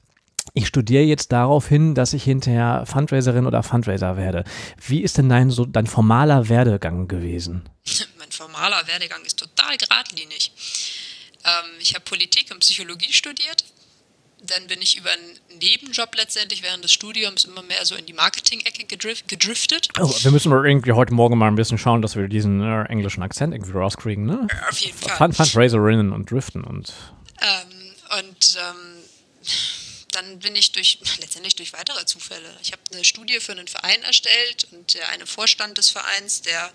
ich 0.54 0.68
studiere 0.68 1.04
jetzt 1.04 1.32
darauf 1.32 1.68
hin, 1.68 1.96
dass 1.96 2.14
ich 2.14 2.24
hinterher 2.24 2.84
Fundraiserin 2.86 3.48
oder 3.48 3.64
Fundraiser 3.64 4.18
werde. 4.18 4.44
Wie 4.86 5.02
ist 5.02 5.18
denn 5.18 5.30
dein, 5.30 5.50
so, 5.50 5.66
dein 5.66 5.88
formaler 5.88 6.50
Werdegang 6.50 7.08
gewesen? 7.08 7.64
mein 8.20 8.32
formaler 8.32 8.86
Werdegang 8.88 9.24
ist 9.26 9.40
total 9.40 9.78
geradlinig. 9.78 10.52
Ähm, 11.46 11.72
ich 11.80 11.94
habe 11.94 12.06
Politik 12.06 12.52
und 12.52 12.60
Psychologie 12.60 13.12
studiert. 13.12 13.64
Dann 14.46 14.68
bin 14.68 14.82
ich 14.82 14.98
über 14.98 15.10
einen 15.10 15.60
Nebenjob 15.62 16.14
letztendlich 16.18 16.64
während 16.64 16.84
des 16.84 16.92
Studiums 16.92 17.46
immer 17.46 17.64
mehr 17.64 17.86
so 17.86 17.96
in 17.96 18.06
die 18.06 18.14
Marketing-Ecke 18.14 18.86
gedrift, 18.86 19.30
gedriftet. 19.30 19.88
Oh, 19.98 20.14
wir 20.22 20.32
müssen 20.32 20.52
irgendwie 20.52 20.92
heute 20.92 21.14
Morgen 21.14 21.38
mal 21.38 21.48
ein 21.48 21.56
bisschen 21.56 21.78
schauen, 21.78 22.02
dass 22.02 22.18
wir 22.18 22.28
diesen 22.28 22.62
äh, 22.62 22.84
englischen 22.84 23.24
Akzent 23.24 23.54
irgendwie 23.54 23.72
rauskriegen, 23.72 24.26
ne? 24.26 24.48
Auf 24.70 24.80
jeden 24.80 24.98
Fall. 24.98 25.16
Fund 25.16 25.36
Fundraiserinnen 25.38 26.12
und 26.12 26.30
Driften 26.30 26.66
und. 26.66 26.92
Ähm, 27.42 28.20
und 28.20 28.58
ähm, 28.58 28.93
dann 30.16 30.40
bin 30.40 30.56
ich 30.56 30.72
durch, 30.72 31.00
letztendlich 31.20 31.56
durch 31.56 31.74
weitere 31.74 32.06
Zufälle. 32.06 32.56
Ich 32.62 32.72
habe 32.72 32.82
eine 32.92 33.04
Studie 33.04 33.40
für 33.40 33.52
einen 33.54 33.68
Verein 33.68 34.02
erstellt 34.04 34.68
und 34.72 34.94
der 34.94 35.10
eine 35.10 35.28
Vorstand 35.28 35.78
des 35.78 35.90
Vereins, 35.90 36.42
der 36.42 36.74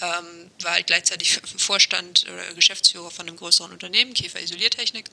ähm, 0.00 0.50
war 0.60 0.72
halt 0.72 0.86
gleichzeitig 0.86 1.40
Vorstand 1.56 2.24
oder 2.24 2.54
Geschäftsführer 2.54 3.10
von 3.10 3.28
einem 3.28 3.36
größeren 3.36 3.72
Unternehmen, 3.72 4.14
Käfer 4.14 4.40
Isoliertechnik. 4.40 5.06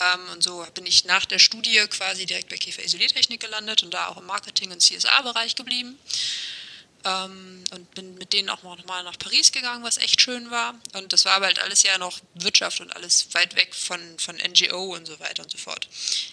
Ähm, 0.00 0.28
und 0.32 0.42
so 0.42 0.66
bin 0.74 0.86
ich 0.86 1.04
nach 1.04 1.24
der 1.24 1.38
Studie 1.38 1.78
quasi 1.88 2.26
direkt 2.26 2.48
bei 2.48 2.56
Käfer 2.56 2.84
Isoliertechnik 2.84 3.40
gelandet 3.40 3.82
und 3.82 3.92
da 3.92 4.08
auch 4.08 4.16
im 4.16 4.26
Marketing- 4.26 4.70
und 4.70 4.80
CSA-Bereich 4.80 5.56
geblieben. 5.56 5.98
Ähm, 7.04 7.64
und 7.74 7.94
bin 7.94 8.14
mit 8.16 8.32
denen 8.32 8.48
auch 8.48 8.62
noch 8.62 8.84
mal 8.86 9.04
nach 9.04 9.18
Paris 9.18 9.52
gegangen, 9.52 9.84
was 9.84 9.98
echt 9.98 10.20
schön 10.20 10.50
war. 10.50 10.74
Und 10.94 11.12
das 11.12 11.24
war 11.24 11.34
aber 11.34 11.46
halt 11.46 11.60
alles 11.60 11.82
ja 11.82 11.96
noch 11.98 12.18
Wirtschaft 12.34 12.80
und 12.80 12.94
alles 12.96 13.28
weit 13.32 13.56
weg 13.56 13.74
von, 13.74 14.00
von 14.18 14.36
NGO 14.36 14.94
und 14.96 15.06
so 15.06 15.18
weiter 15.20 15.42
und 15.42 15.50
so 15.50 15.58
fort. 15.58 15.88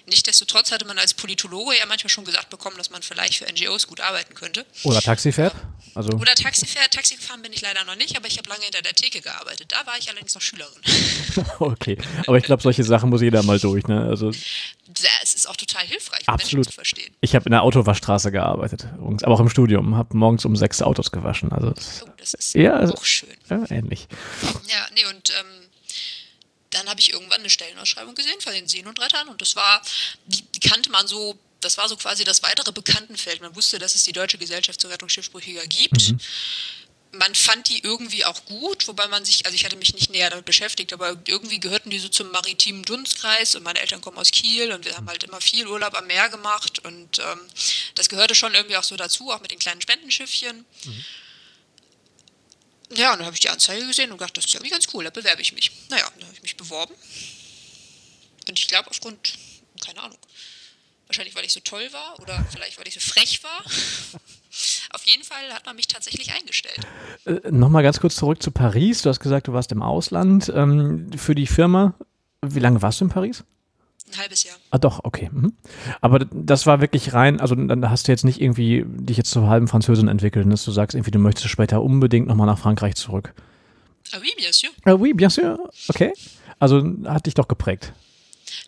Nichtsdestotrotz 0.07 0.71
hatte 0.71 0.85
man 0.85 0.97
als 0.97 1.13
Politologe 1.13 1.77
ja 1.77 1.85
manchmal 1.85 2.09
schon 2.09 2.25
gesagt 2.25 2.49
bekommen, 2.49 2.77
dass 2.77 2.89
man 2.89 3.01
vielleicht 3.01 3.35
für 3.35 3.45
NGOs 3.51 3.87
gut 3.87 4.01
arbeiten 4.01 4.33
könnte. 4.33 4.65
Oder 4.83 5.01
Taxi 5.01 5.31
fährt? 5.31 5.53
Also 5.93 6.11
Oder 6.11 6.35
Taxi 6.35 6.65
fährt. 6.65 6.91
Taxi 6.91 7.15
gefahren 7.15 7.41
bin 7.41 7.53
ich 7.53 7.61
leider 7.61 7.83
noch 7.85 7.95
nicht, 7.95 8.17
aber 8.17 8.27
ich 8.27 8.37
habe 8.37 8.49
lange 8.49 8.63
hinter 8.63 8.81
der 8.81 8.93
Theke 8.93 9.21
gearbeitet. 9.21 9.71
Da 9.71 9.85
war 9.85 9.97
ich 9.97 10.09
allerdings 10.09 10.33
noch 10.33 10.41
Schülerin. 10.41 10.81
okay, 11.59 11.97
aber 12.27 12.37
ich 12.37 12.43
glaube, 12.43 12.63
solche 12.63 12.83
Sachen 12.83 13.09
muss 13.09 13.21
jeder 13.21 13.43
mal 13.43 13.59
durch. 13.59 13.85
Ne? 13.87 14.07
Also 14.07 14.31
es 15.23 15.33
ist 15.33 15.49
auch 15.49 15.55
total 15.55 15.85
hilfreich, 15.85 16.27
um 16.27 16.35
Menschen 16.35 16.63
zu 16.63 16.71
verstehen. 16.71 17.13
Ich 17.21 17.35
habe 17.35 17.45
in 17.45 17.51
der 17.51 17.63
Autowaschstraße 17.63 18.31
gearbeitet, 18.31 18.87
aber 18.97 19.33
auch 19.33 19.39
im 19.39 19.49
Studium, 19.49 19.95
habe 19.95 20.15
morgens 20.17 20.45
um 20.45 20.55
sechs 20.55 20.81
Autos 20.81 21.11
gewaschen. 21.11 21.51
Also 21.51 21.71
das, 21.71 22.03
oh, 22.05 22.09
das 22.17 22.33
ist 22.33 22.55
ja, 22.55 22.81
auch 22.83 23.05
schön. 23.05 23.35
Ja, 23.49 23.63
ähnlich. 23.69 24.07
Ja, 24.67 24.87
nee, 24.93 25.05
und 25.05 25.31
ähm, 25.31 25.69
dann 26.71 26.87
habe 26.89 26.99
ich 26.99 27.13
irgendwann 27.13 27.39
eine 27.39 27.49
Stellenausschreibung 27.49 28.15
gesehen 28.15 28.39
von 28.39 28.53
den 28.53 28.67
Seenotrettern 28.67 29.27
und 29.29 29.41
das 29.41 29.55
war, 29.55 29.81
die, 30.25 30.41
die 30.41 30.59
kannte 30.59 30.89
man 30.91 31.07
so 31.07 31.37
das 31.61 31.79
war 31.79 31.89
so 31.89 31.95
quasi 31.95 32.23
das 32.23 32.43
weitere 32.43 32.71
Bekanntenfeld. 32.71 33.41
Man 33.41 33.55
wusste, 33.55 33.79
dass 33.79 33.95
es 33.95 34.03
die 34.03 34.11
Deutsche 34.11 34.37
Gesellschaft 34.37 34.79
zur 34.79 34.91
Rettung 34.91 35.09
Schiffsbrüchiger 35.09 35.65
gibt. 35.65 36.11
Mhm 36.11 36.19
man 37.17 37.35
fand 37.35 37.69
die 37.69 37.83
irgendwie 37.83 38.25
auch 38.25 38.45
gut, 38.45 38.87
wobei 38.87 39.07
man 39.07 39.25
sich, 39.25 39.45
also 39.45 39.55
ich 39.55 39.65
hatte 39.65 39.75
mich 39.75 39.93
nicht 39.93 40.09
näher 40.09 40.29
damit 40.29 40.45
beschäftigt, 40.45 40.93
aber 40.93 41.17
irgendwie 41.27 41.59
gehörten 41.59 41.89
die 41.89 41.99
so 41.99 42.09
zum 42.09 42.31
maritimen 42.31 42.83
Dunstkreis 42.83 43.55
und 43.55 43.63
meine 43.63 43.79
Eltern 43.79 44.01
kommen 44.01 44.17
aus 44.17 44.31
Kiel 44.31 44.71
und 44.71 44.85
wir 44.85 44.95
haben 44.95 45.07
halt 45.07 45.23
immer 45.23 45.41
viel 45.41 45.67
Urlaub 45.67 45.93
am 45.95 46.07
Meer 46.07 46.29
gemacht 46.29 46.79
und 46.79 47.19
ähm, 47.19 47.39
das 47.95 48.09
gehörte 48.09 48.35
schon 48.35 48.53
irgendwie 48.53 48.77
auch 48.77 48.83
so 48.83 48.95
dazu, 48.95 49.31
auch 49.31 49.41
mit 49.41 49.51
den 49.51 49.59
kleinen 49.59 49.81
Spendenschiffchen. 49.81 50.65
Mhm. 50.85 51.05
Ja, 52.95 53.13
und 53.13 53.19
dann 53.19 53.25
habe 53.25 53.35
ich 53.35 53.41
die 53.41 53.49
Anzeige 53.49 53.85
gesehen 53.87 54.11
und 54.11 54.17
gedacht, 54.17 54.37
das 54.37 54.45
ist 54.45 54.53
irgendwie 54.53 54.71
ganz 54.71 54.87
cool, 54.93 55.03
da 55.03 55.09
bewerbe 55.09 55.41
ich 55.41 55.53
mich. 55.53 55.71
Naja, 55.89 56.09
dann 56.17 56.27
habe 56.27 56.35
ich 56.35 56.43
mich 56.43 56.55
beworben. 56.55 56.93
Und 58.47 58.59
ich 58.59 58.67
glaube, 58.67 58.89
aufgrund, 58.89 59.33
keine 59.83 60.01
Ahnung, 60.01 60.19
wahrscheinlich 61.07 61.35
weil 61.35 61.45
ich 61.45 61.53
so 61.53 61.59
toll 61.61 61.91
war 61.93 62.19
oder 62.19 62.45
vielleicht 62.51 62.77
weil 62.77 62.87
ich 62.87 62.93
so 62.93 62.99
frech 62.99 63.43
war. 63.43 63.63
Auf 64.91 65.03
jeden 65.05 65.23
Fall 65.23 65.53
hat 65.53 65.65
man 65.65 65.75
mich 65.75 65.87
tatsächlich 65.87 66.33
eingestellt. 66.33 66.79
Äh, 67.25 67.51
Nochmal 67.51 67.83
ganz 67.83 67.99
kurz 67.99 68.15
zurück 68.15 68.41
zu 68.41 68.51
Paris. 68.51 69.01
Du 69.01 69.09
hast 69.09 69.19
gesagt, 69.19 69.47
du 69.47 69.53
warst 69.53 69.71
im 69.71 69.81
Ausland 69.81 70.51
ähm, 70.55 71.09
für 71.17 71.35
die 71.35 71.47
Firma. 71.47 71.93
Wie 72.41 72.59
lange 72.59 72.81
warst 72.81 73.01
du 73.01 73.05
in 73.05 73.11
Paris? 73.11 73.43
Ein 74.11 74.19
halbes 74.19 74.43
Jahr. 74.43 74.55
Ah, 74.69 74.77
doch, 74.77 75.03
okay. 75.03 75.29
Mhm. 75.31 75.53
Aber 75.99 76.19
das 76.19 76.65
war 76.67 76.79
wirklich 76.79 77.13
rein, 77.13 77.39
also 77.41 77.55
dann 77.55 77.89
hast 77.89 78.07
du 78.07 78.11
jetzt 78.11 78.23
nicht 78.23 78.39
irgendwie 78.39 78.85
dich 78.85 79.17
jetzt 79.17 79.31
zur 79.31 79.47
halben 79.47 79.67
Französin 79.67 80.07
entwickelt, 80.07 80.51
dass 80.51 80.63
du 80.63 80.71
sagst, 80.71 80.95
irgendwie, 80.95 81.11
du 81.11 81.19
möchtest 81.19 81.49
später 81.49 81.81
unbedingt 81.81 82.27
nochmal 82.27 82.45
nach 82.45 82.59
Frankreich 82.59 82.95
zurück. 82.95 83.33
Ah 84.13 84.17
oui, 84.21 84.31
bien 84.37 84.53
sûr. 84.53 84.69
Ah 84.83 84.93
oui, 84.93 85.13
bien 85.13 85.29
sûr. 85.29 85.69
Okay. 85.89 86.13
Also 86.59 86.83
hat 87.05 87.25
dich 87.25 87.33
doch 87.33 87.47
geprägt. 87.47 87.93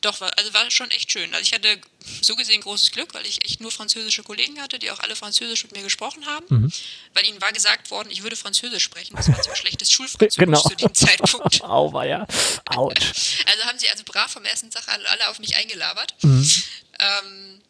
Doch, 0.02 0.22
war, 0.22 0.32
also 0.38 0.54
war 0.54 0.70
schon 0.70 0.92
echt 0.92 1.12
schön. 1.12 1.34
Also 1.34 1.42
ich 1.42 1.54
hatte 1.54 1.80
so 2.22 2.36
gesehen 2.36 2.62
großes 2.62 2.92
Glück, 2.92 3.14
weil 3.14 3.26
ich 3.26 3.44
echt 3.44 3.62
nur 3.62 3.72
französische 3.72 4.24
Kollegen 4.24 4.62
hatte, 4.62 4.78
die 4.80 4.92
auch 4.92 5.00
alle 5.00 5.16
Französisch 5.16 5.64
mit 5.64 5.76
mir 5.76 5.84
gesprochen 5.84 6.26
haben. 6.26 6.46
Mhm. 6.50 6.72
Weil 7.14 7.26
ihnen 7.26 7.42
war 7.42 7.52
gesagt 7.52 7.90
worden, 7.90 8.10
ich 8.12 8.24
würde 8.24 8.36
Französisch 8.36 8.84
sprechen. 8.84 9.16
Das 9.16 9.28
war 9.28 9.42
so 9.44 9.50
ein 9.50 9.56
schlechtes 9.56 9.92
Schulfranzösisch 9.92 10.38
genau. 10.38 10.62
zu 10.62 10.76
dem 10.76 10.94
Zeitpunkt. 10.94 11.62
Auweia. 11.64 12.08
ja. 12.30 12.78
Autsch. 12.78 13.44
Also 13.48 13.64
haben 13.64 13.80
sie 13.80 13.90
also 13.90 14.04
brav 14.04 14.32
vom 14.32 14.46
ersten 14.46 14.70
Tag 14.70 14.88
alle 14.88 15.30
auf 15.30 15.40
mich 15.40 15.56
eingelabert. 15.56 16.16
Mhm. 16.22 16.52
Ähm, 17.00 17.62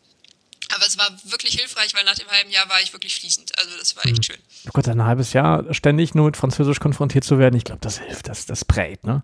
aber 0.75 0.85
es 0.85 0.97
war 0.97 1.09
wirklich 1.23 1.55
hilfreich, 1.55 1.93
weil 1.93 2.03
nach 2.03 2.15
dem 2.15 2.27
halben 2.27 2.49
Jahr 2.49 2.67
war 2.69 2.81
ich 2.81 2.91
wirklich 2.91 3.15
fließend. 3.15 3.57
Also 3.57 3.77
das 3.77 3.95
war 3.95 4.05
echt 4.05 4.17
mhm. 4.17 4.23
schön. 4.23 4.37
Oh 4.67 4.71
Gott, 4.73 4.87
ein 4.87 5.03
halbes 5.03 5.33
Jahr 5.33 5.73
ständig 5.73 6.13
nur 6.13 6.25
mit 6.25 6.37
Französisch 6.37 6.79
konfrontiert 6.79 7.23
zu 7.23 7.39
werden, 7.39 7.55
ich 7.55 7.63
glaube, 7.63 7.79
das 7.81 7.99
hilft, 7.99 8.27
das, 8.27 8.45
das 8.45 8.65
prägt, 8.65 9.05
ne? 9.05 9.23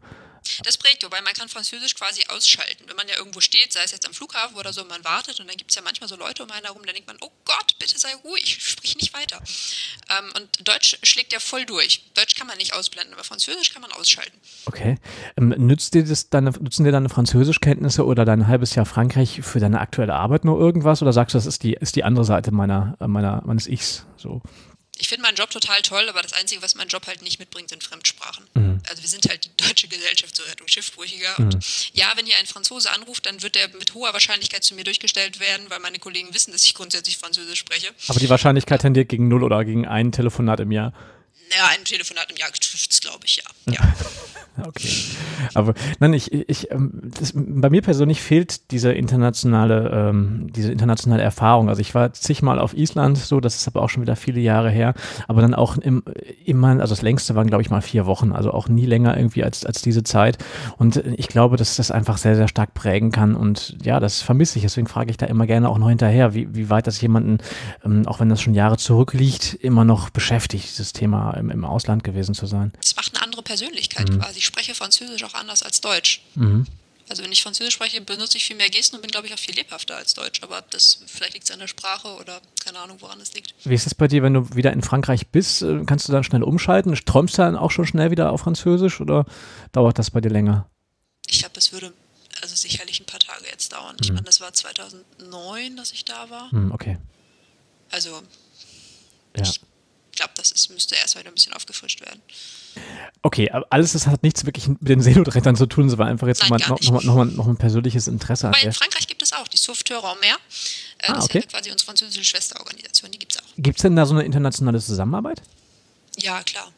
Das 0.64 0.78
prägt, 0.78 1.04
wobei 1.04 1.22
man 1.22 1.34
kann 1.34 1.50
Französisch 1.50 1.96
quasi 1.96 2.24
ausschalten. 2.30 2.86
Wenn 2.88 2.96
man 2.96 3.08
ja 3.08 3.16
irgendwo 3.18 3.40
steht, 3.40 3.74
sei 3.74 3.84
es 3.84 3.92
jetzt 3.92 4.08
am 4.08 4.14
Flughafen 4.14 4.56
oder 4.56 4.74
so, 4.74 4.82
und 4.82 4.90
man 4.90 5.04
wartet 5.04 5.40
und 5.40 5.48
dann 5.48 5.58
gibt 5.58 5.72
es 5.72 5.76
ja 5.76 5.82
manchmal 5.82 6.08
so 6.08 6.16
Leute 6.16 6.44
um 6.44 6.52
einen 6.52 6.66
herum, 6.66 6.82
dann 6.86 6.94
denkt 6.94 7.08
man, 7.08 7.18
oh 7.22 7.32
Gott, 7.46 7.76
bitte 7.80 7.98
sei 7.98 8.14
ruhig, 8.24 8.58
sprich 8.62 8.96
nicht 8.98 9.14
weiter. 9.14 9.42
Ähm, 10.10 10.32
und 10.36 10.68
Deutsch 10.68 10.98
schlägt 11.04 11.34
ja 11.34 11.40
voll 11.40 11.66
durch. 11.66 12.04
Deutsch 12.14 12.36
kann 12.36 12.48
man 12.48 12.58
nicht 12.58 12.74
ausblenden, 12.74 13.14
aber 13.14 13.24
Französisch 13.24 13.74
kann 13.74 13.82
man 13.82 13.92
ausschalten. 13.92 14.38
Okay. 14.66 14.98
Ähm, 15.38 15.50
nützt 15.58 15.94
dir 15.94 16.04
das 16.04 16.30
deine, 16.30 16.52
nützen 16.52 16.84
dir 16.84 16.92
deine 16.92 17.10
Französischkenntnisse 17.10 18.06
oder 18.06 18.26
dein 18.26 18.48
halbes 18.48 18.76
Jahr 18.76 18.86
Frankreich 18.86 19.42
für 19.42 19.60
deine 19.60 19.80
aktuelle 19.80 20.14
Arbeit 20.14 20.46
nur 20.46 20.60
irgendwas? 20.60 21.02
Oder 21.02 21.14
sagst 21.14 21.34
du, 21.34 21.38
das 21.38 21.46
ist 21.46 21.64
die, 21.64 21.74
ist 21.74 21.96
die 21.96 22.04
andere 22.04 22.26
Seite 22.26 22.52
meiner, 22.52 22.96
meiner, 23.00 23.42
meines 23.46 23.68
Ichs? 23.68 24.06
So 24.18 24.42
ich 24.98 25.08
finde 25.08 25.24
meinen 25.24 25.36
Job 25.36 25.50
total 25.50 25.82
toll, 25.82 26.08
aber 26.08 26.22
das 26.22 26.34
Einzige, 26.34 26.62
was 26.62 26.76
mein 26.76 26.88
Job 26.88 27.08
halt 27.08 27.24
nicht 27.24 27.40
mitbringt, 27.40 27.70
sind 27.70 27.84
Fremdsprachen. 27.84 28.46
Mhm. 28.54 28.82
Also 28.90 29.02
wir 29.02 29.10
sind 29.10 29.28
halt 29.28 29.46
die 29.46 29.50
Deutsche 29.58 29.88
Gesellschaft 29.88 30.36
zur 30.36 30.46
Rettung 30.46 30.68
Schiffbrüchiger. 30.68 31.34
Mhm. 31.38 31.46
Und 31.46 31.94
ja, 31.94 32.12
wenn 32.16 32.26
hier 32.26 32.38
ein 32.38 32.46
Franzose 32.46 32.92
anruft, 32.92 33.26
dann 33.26 33.42
wird 33.42 33.56
er 33.56 33.70
mit 33.70 33.96
hoher 33.96 34.14
Wahrscheinlichkeit 34.14 34.64
zu 34.64 34.76
mir 34.76 34.84
durchgestellt 34.84 35.40
werden, 35.40 35.70
weil 35.70 35.80
meine 35.80 35.98
Kollegen 35.98 36.34
wissen, 36.34 36.52
dass 36.52 36.64
ich 36.64 36.76
grundsätzlich 36.76 37.18
Französisch 37.18 37.60
spreche. 37.60 37.90
Aber 38.08 38.20
die 38.20 38.30
Wahrscheinlichkeit 38.30 38.82
tendiert 38.82 39.10
gegen 39.10 39.28
null 39.28 39.44
oder 39.44 39.66
gegen 39.66 39.88
ein 39.88 40.12
Telefonat 40.12 40.60
im 40.60 40.72
Jahr? 40.72 40.94
Ja, 41.56 41.68
ein 41.68 41.84
Telefonat 41.86 42.32
im 42.32 42.38
Jahr 42.38 42.52
trifft 42.52 42.92
es, 42.92 43.02
glaube 43.02 43.26
ich, 43.26 43.38
ja. 43.38 43.44
Ja. 43.66 43.80
Okay. 44.62 44.90
Aber 45.56 45.74
nein, 46.00 46.14
ich, 46.14 46.32
ich 46.32 46.70
ähm, 46.72 47.12
das, 47.20 47.34
bei 47.36 47.70
mir 47.72 47.82
persönlich 47.82 48.22
fehlt 48.22 48.70
diese 48.72 48.92
internationale, 48.92 49.90
ähm, 49.92 50.48
diese 50.56 50.72
internationale 50.72 51.24
Erfahrung. 51.24 51.70
Also 51.70 51.82
ich 51.82 51.96
war 51.96 52.14
zigmal 52.14 52.60
auf 52.60 52.76
Island, 52.76 53.18
so, 53.18 53.40
das 53.40 53.56
ist 53.56 53.68
aber 53.68 53.82
auch 53.82 53.90
schon 53.90 54.04
wieder 54.04 54.16
viele 54.16 54.40
Jahre 54.42 54.70
her. 54.70 54.94
Aber 55.28 55.42
dann 55.42 55.56
auch 55.56 55.78
im, 55.78 56.04
immer, 56.46 56.70
also 56.70 56.94
das 56.94 57.02
längste 57.02 57.34
waren, 57.34 57.48
glaube 57.48 57.64
ich, 57.64 57.72
mal 57.72 57.82
vier 57.82 58.06
Wochen, 58.06 58.32
also 58.32 58.52
auch 58.52 58.68
nie 58.68 58.86
länger 58.86 59.18
irgendwie 59.18 59.44
als, 59.44 59.66
als 59.66 59.82
diese 59.82 60.04
Zeit. 60.04 60.38
Und 60.78 60.98
ich 60.98 61.30
glaube, 61.30 61.58
dass 61.58 61.76
das 61.76 61.90
einfach 61.90 62.18
sehr, 62.18 62.36
sehr 62.36 62.48
stark 62.48 62.76
prägen 62.76 63.12
kann. 63.12 63.36
Und 63.36 63.78
ja, 63.84 64.00
das 64.00 64.22
vermisse 64.22 64.60
ich. 64.60 64.64
Deswegen 64.64 64.88
frage 64.88 65.10
ich 65.10 65.18
da 65.18 65.26
immer 65.26 65.48
gerne 65.48 65.68
auch 65.68 65.80
noch 65.80 65.90
hinterher, 65.90 66.36
wie, 66.36 66.54
wie 66.54 66.70
weit 66.70 66.86
das 66.86 67.02
jemanden, 67.02 67.40
ähm, 67.84 68.08
auch 68.08 68.20
wenn 68.20 68.30
das 68.30 68.42
schon 68.42 68.54
Jahre 68.54 68.78
zurückliegt, 68.78 69.56
immer 69.56 69.84
noch 69.84 70.12
beschäftigt, 70.12 70.70
dieses 70.70 70.94
Thema 70.94 71.32
im, 71.32 71.50
im 71.50 71.66
Ausland 71.66 72.04
gewesen 72.04 72.36
zu 72.36 72.46
sein. 72.46 72.72
Es 72.80 72.96
macht 72.96 73.16
eine 73.16 73.24
andere 73.24 73.42
Persönlichkeit 73.54 74.10
mhm. 74.10 74.20
quasi 74.20 74.40
ich 74.40 74.46
spreche 74.46 74.74
Französisch 74.74 75.24
auch 75.24 75.36
anders 75.36 75.62
als 75.62 75.80
Deutsch. 75.80 76.24
Mhm. 76.34 76.66
Also 77.10 77.22
wenn 77.22 77.32
ich 77.32 77.44
Französisch 77.44 77.76
spreche, 77.76 78.02
benutze 78.02 78.38
ich 78.38 78.46
viel 78.46 78.56
mehr 78.56 78.70
Gesten 78.70 78.96
und 78.96 79.02
bin, 79.04 79.12
glaube 79.12 79.28
ich, 79.28 79.34
auch 79.34 79.38
viel 79.38 79.54
lebhafter 79.54 79.96
als 79.96 80.16
Deutsch. 80.16 80.42
Aber 80.42 80.64
das 80.72 81.04
vielleicht 81.06 81.34
liegt 81.34 81.46
es 81.46 81.52
an 81.52 81.60
der 81.60 81.68
Sprache 81.68 82.08
oder 82.16 82.42
keine 82.64 82.80
Ahnung, 82.80 82.98
woran 83.02 83.20
es 83.22 83.34
liegt. 83.34 83.54
Wie 83.64 83.76
ist 83.76 83.86
es 83.86 83.94
bei 83.94 84.08
dir, 84.08 84.24
wenn 84.24 84.34
du 84.34 84.56
wieder 84.56 84.74
in 84.74 84.82
Frankreich 84.82 85.28
bist? 85.28 85.62
Äh, 85.62 85.84
kannst 85.86 86.08
du 86.08 86.12
dann 86.12 86.24
schnell 86.24 86.42
umschalten? 86.42 86.98
Träumst 87.06 87.38
du 87.38 87.44
dann 87.44 87.56
auch 87.56 87.70
schon 87.70 87.86
schnell 87.86 88.10
wieder 88.10 88.32
auf 88.32 88.42
Französisch 88.42 89.02
oder 89.02 89.26
dauert 89.72 90.00
das 90.00 90.10
bei 90.10 90.22
dir 90.22 90.30
länger? 90.30 90.68
Ich 91.28 91.40
glaube, 91.40 91.60
es 91.60 91.72
würde 91.72 91.94
also 92.42 92.56
sicherlich 92.56 93.00
ein 93.02 93.06
paar 93.06 93.20
Tage 93.20 93.46
jetzt 93.52 93.72
dauern. 93.74 93.96
Mhm. 93.98 94.02
Ich 94.02 94.12
meine, 94.12 94.24
das 94.24 94.42
war 94.42 94.52
2009, 94.52 95.78
dass 95.78 95.92
ich 95.92 96.06
da 96.06 96.32
war. 96.32 96.50
Mhm, 96.52 96.72
okay. 96.72 96.98
Also 97.92 98.24
ja. 99.38 99.44
ich 99.44 99.62
glaube, 100.16 100.34
das 100.36 100.52
ist, 100.52 100.70
müsste 100.70 100.96
erst 100.96 101.18
wieder 101.18 101.30
ein 101.30 101.34
bisschen 101.34 101.54
aufgefrischt 101.54 102.02
werden. 102.02 102.22
Okay, 103.22 103.50
aber 103.52 103.66
alles 103.70 103.94
das 103.94 104.08
hat 104.08 104.24
nichts 104.24 104.46
wirklich 104.46 104.68
mit 104.68 104.78
den 104.82 105.02
Seenotrettern 105.02 105.56
zu 105.56 105.66
tun, 105.66 105.96
war 105.98 106.08
einfach 106.08 106.28
jetzt 106.28 106.42
Nein, 106.50 106.62
noch, 106.68 106.82
noch, 106.82 107.04
noch, 107.04 107.26
noch, 107.26 107.48
ein 107.48 107.58
persönliches 107.58 108.08
Interesse. 108.08 108.48
Aber 108.48 108.60
in 108.60 108.74
Frankreich 108.74 109.08
gibt 109.08 109.22
es 109.22 109.34
auch 109.34 109.48
die 109.48 109.58
Sauveteur 109.58 110.04
en 110.04 110.20
Mer. 110.20 110.36
Äh, 110.98 111.08
ah, 111.08 111.14
das 111.14 111.26
okay. 111.26 111.40
ist 111.40 111.46
ja 111.46 111.52
quasi 111.52 111.72
unsere 111.72 111.86
französische 111.86 112.24
Schwesterorganisation, 112.24 113.12
die 113.12 113.20
gibt 113.20 113.34
es 113.34 113.40
auch. 113.40 113.48
Gibt 113.58 113.78
es 113.78 113.82
denn 113.84 113.96
da 113.96 114.06
so 114.06 114.14
eine 114.14 114.24
internationale 114.24 114.82
Zusammenarbeit? 114.82 115.42
Ja, 116.18 116.42
klar. 116.44 116.72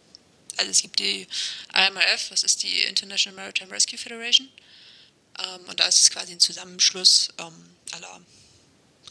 Also 0.57 0.71
es 0.71 0.81
gibt 0.81 0.99
die 0.99 1.27
IMRF, 1.73 2.29
das 2.29 2.43
ist 2.43 2.63
die 2.63 2.83
International 2.83 3.35
Maritime 3.35 3.71
Rescue 3.71 3.97
Federation. 3.97 4.47
Ähm, 5.39 5.61
und 5.69 5.79
da 5.79 5.85
ist 5.87 6.01
es 6.01 6.09
quasi 6.09 6.33
ein 6.33 6.39
Zusammenschluss 6.39 7.29
ähm, 7.39 7.53
aller 7.91 8.21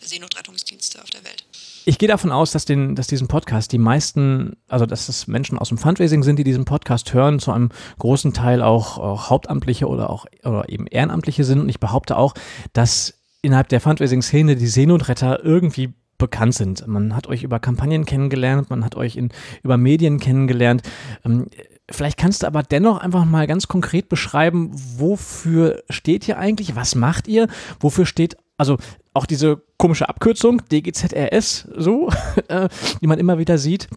Seenotrettungsdienste 0.06 1.02
auf 1.02 1.10
der 1.10 1.24
Welt. 1.24 1.44
Ich 1.84 1.98
gehe 1.98 2.08
davon 2.08 2.32
aus, 2.32 2.52
dass, 2.52 2.64
den, 2.64 2.94
dass 2.94 3.06
diesen 3.06 3.28
Podcast 3.28 3.72
die 3.72 3.78
meisten, 3.78 4.56
also 4.68 4.86
dass 4.86 5.08
es 5.08 5.26
Menschen 5.26 5.58
aus 5.58 5.68
dem 5.68 5.78
Fundraising 5.78 6.22
sind, 6.22 6.38
die 6.38 6.44
diesen 6.44 6.64
Podcast 6.64 7.12
hören, 7.12 7.38
zu 7.38 7.52
einem 7.52 7.70
großen 7.98 8.32
Teil 8.32 8.62
auch, 8.62 8.98
auch 8.98 9.30
Hauptamtliche 9.30 9.86
oder 9.86 10.10
auch 10.10 10.26
oder 10.44 10.68
eben 10.68 10.86
Ehrenamtliche 10.86 11.44
sind. 11.44 11.60
Und 11.60 11.68
ich 11.68 11.80
behaupte 11.80 12.16
auch, 12.16 12.34
dass 12.72 13.14
innerhalb 13.42 13.68
der 13.68 13.80
Fundraising-Szene 13.80 14.56
die 14.56 14.66
Seenotretter 14.66 15.44
irgendwie 15.44 15.92
bekannt 16.18 16.54
sind. 16.54 16.86
Man 16.86 17.14
hat 17.14 17.26
euch 17.26 17.42
über 17.42 17.58
Kampagnen 17.58 18.04
kennengelernt, 18.04 18.70
man 18.70 18.84
hat 18.84 18.96
euch 18.96 19.16
in, 19.16 19.30
über 19.62 19.76
Medien 19.76 20.20
kennengelernt. 20.20 20.82
Ähm, 21.24 21.46
vielleicht 21.90 22.18
kannst 22.18 22.42
du 22.42 22.46
aber 22.46 22.62
dennoch 22.62 22.98
einfach 22.98 23.24
mal 23.24 23.46
ganz 23.46 23.68
konkret 23.68 24.08
beschreiben, 24.08 24.70
wofür 24.72 25.82
steht 25.90 26.26
ihr 26.28 26.38
eigentlich? 26.38 26.76
Was 26.76 26.94
macht 26.94 27.28
ihr? 27.28 27.48
Wofür 27.80 28.06
steht 28.06 28.36
also 28.56 28.78
auch 29.12 29.26
diese 29.26 29.62
komische 29.76 30.08
Abkürzung, 30.08 30.62
DGZRS, 30.68 31.68
so, 31.76 32.10
äh, 32.48 32.68
die 33.00 33.06
man 33.06 33.18
immer 33.18 33.38
wieder 33.38 33.58
sieht. 33.58 33.88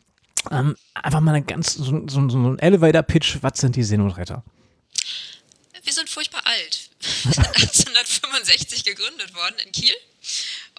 Ähm, 0.51 0.75
einfach 0.93 1.19
mal 1.19 1.35
ein 1.35 1.45
ganz, 1.45 1.73
so, 1.73 2.07
so, 2.07 2.29
so 2.29 2.37
ein 2.37 2.59
Elevator-Pitch, 2.59 3.39
was 3.41 3.59
sind 3.59 3.75
die 3.75 3.83
Seenotretter? 3.83 4.43
Wir 5.83 5.93
sind 5.93 6.09
furchtbar 6.09 6.41
alt. 6.45 6.89
Wir 6.99 7.33
sind 7.33 7.47
1865 7.47 8.83
gegründet 8.83 9.33
worden 9.35 9.55
in 9.65 9.71
Kiel. 9.71 9.93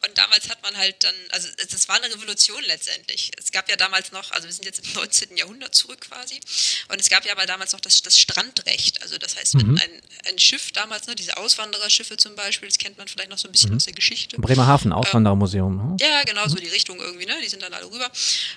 Und 0.06 0.16
damals 0.16 0.48
hat 0.48 0.62
man 0.62 0.76
halt 0.76 1.02
dann, 1.04 1.14
also 1.30 1.48
das 1.70 1.88
war 1.88 1.96
eine 1.96 2.12
Revolution 2.12 2.62
letztendlich. 2.64 3.30
Es 3.38 3.50
gab 3.50 3.68
ja 3.68 3.76
damals 3.76 4.12
noch, 4.12 4.30
also 4.32 4.46
wir 4.46 4.52
sind 4.52 4.64
jetzt 4.64 4.84
im 4.84 4.92
19. 4.94 5.36
Jahrhundert 5.36 5.74
zurück 5.74 6.00
quasi, 6.00 6.40
und 6.88 7.00
es 7.00 7.08
gab 7.08 7.24
ja 7.24 7.32
aber 7.32 7.46
damals 7.46 7.72
noch 7.72 7.80
das, 7.80 8.02
das 8.02 8.18
Strandrecht. 8.18 9.02
Also 9.02 9.18
das 9.18 9.36
heißt, 9.36 9.54
wenn 9.58 9.72
mhm. 9.72 9.78
ein, 9.78 10.02
ein 10.30 10.38
Schiff 10.38 10.72
damals, 10.72 11.06
ne, 11.06 11.14
diese 11.14 11.36
Auswandererschiffe 11.36 12.16
zum 12.16 12.34
Beispiel, 12.36 12.68
das 12.68 12.78
kennt 12.78 12.98
man 12.98 13.08
vielleicht 13.08 13.30
noch 13.30 13.38
so 13.38 13.48
ein 13.48 13.52
bisschen 13.52 13.70
mhm. 13.70 13.76
aus 13.76 13.84
der 13.84 13.94
Geschichte. 13.94 14.36
Bremerhaven, 14.40 14.92
Auswanderermuseum. 14.92 15.80
Ähm, 15.80 15.96
ja, 16.00 16.22
genau, 16.24 16.46
so 16.48 16.56
die 16.56 16.68
Richtung 16.68 16.98
irgendwie, 17.00 17.26
ne? 17.26 17.36
Die 17.42 17.48
sind 17.48 17.62
dann 17.62 17.72
alle 17.74 17.86
rüber. 17.86 18.10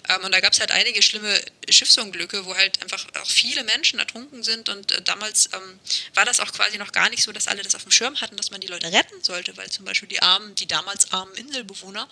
Ähm, 0.10 0.24
und 0.24 0.32
da 0.32 0.40
gab 0.40 0.54
es 0.54 0.60
halt 0.60 0.72
einige 0.72 1.02
schlimme 1.02 1.40
Schiffsunglücke, 1.70 2.46
wo 2.46 2.56
halt 2.56 2.82
einfach 2.82 3.06
auch 3.22 3.30
viele 3.30 3.64
Menschen 3.64 4.00
ertrunken 4.00 4.44
sind. 4.44 4.70
Und 4.70 4.92
äh, 4.92 5.02
damals 5.02 5.50
ähm, 5.54 5.80
war 6.14 6.26
das 6.26 6.40
auch 6.40 6.52
quasi 6.52 6.78
noch 6.78 6.92
gar 6.92 7.10
nicht 7.10 7.24
so, 7.24 7.32
dass 7.32 7.48
alle 7.48 7.64
das 7.64 7.76
auf 7.76 7.84
dem 7.84 7.92
Schirm 7.92 8.20
hatten, 8.22 8.36
dass 8.36 8.52
man 8.52 8.62
die 8.62 8.68
Leute 8.68 8.92
retten 8.92 9.22
sollte, 9.22 9.56
weil 9.58 9.70
zum 9.70 9.86
Beispiel 9.86 10.10
die 10.10 10.22
armen, 10.22 10.56
die 10.56 10.68
damals 10.68 11.12
armen 11.12 11.31
Inselbewohner, 11.36 12.08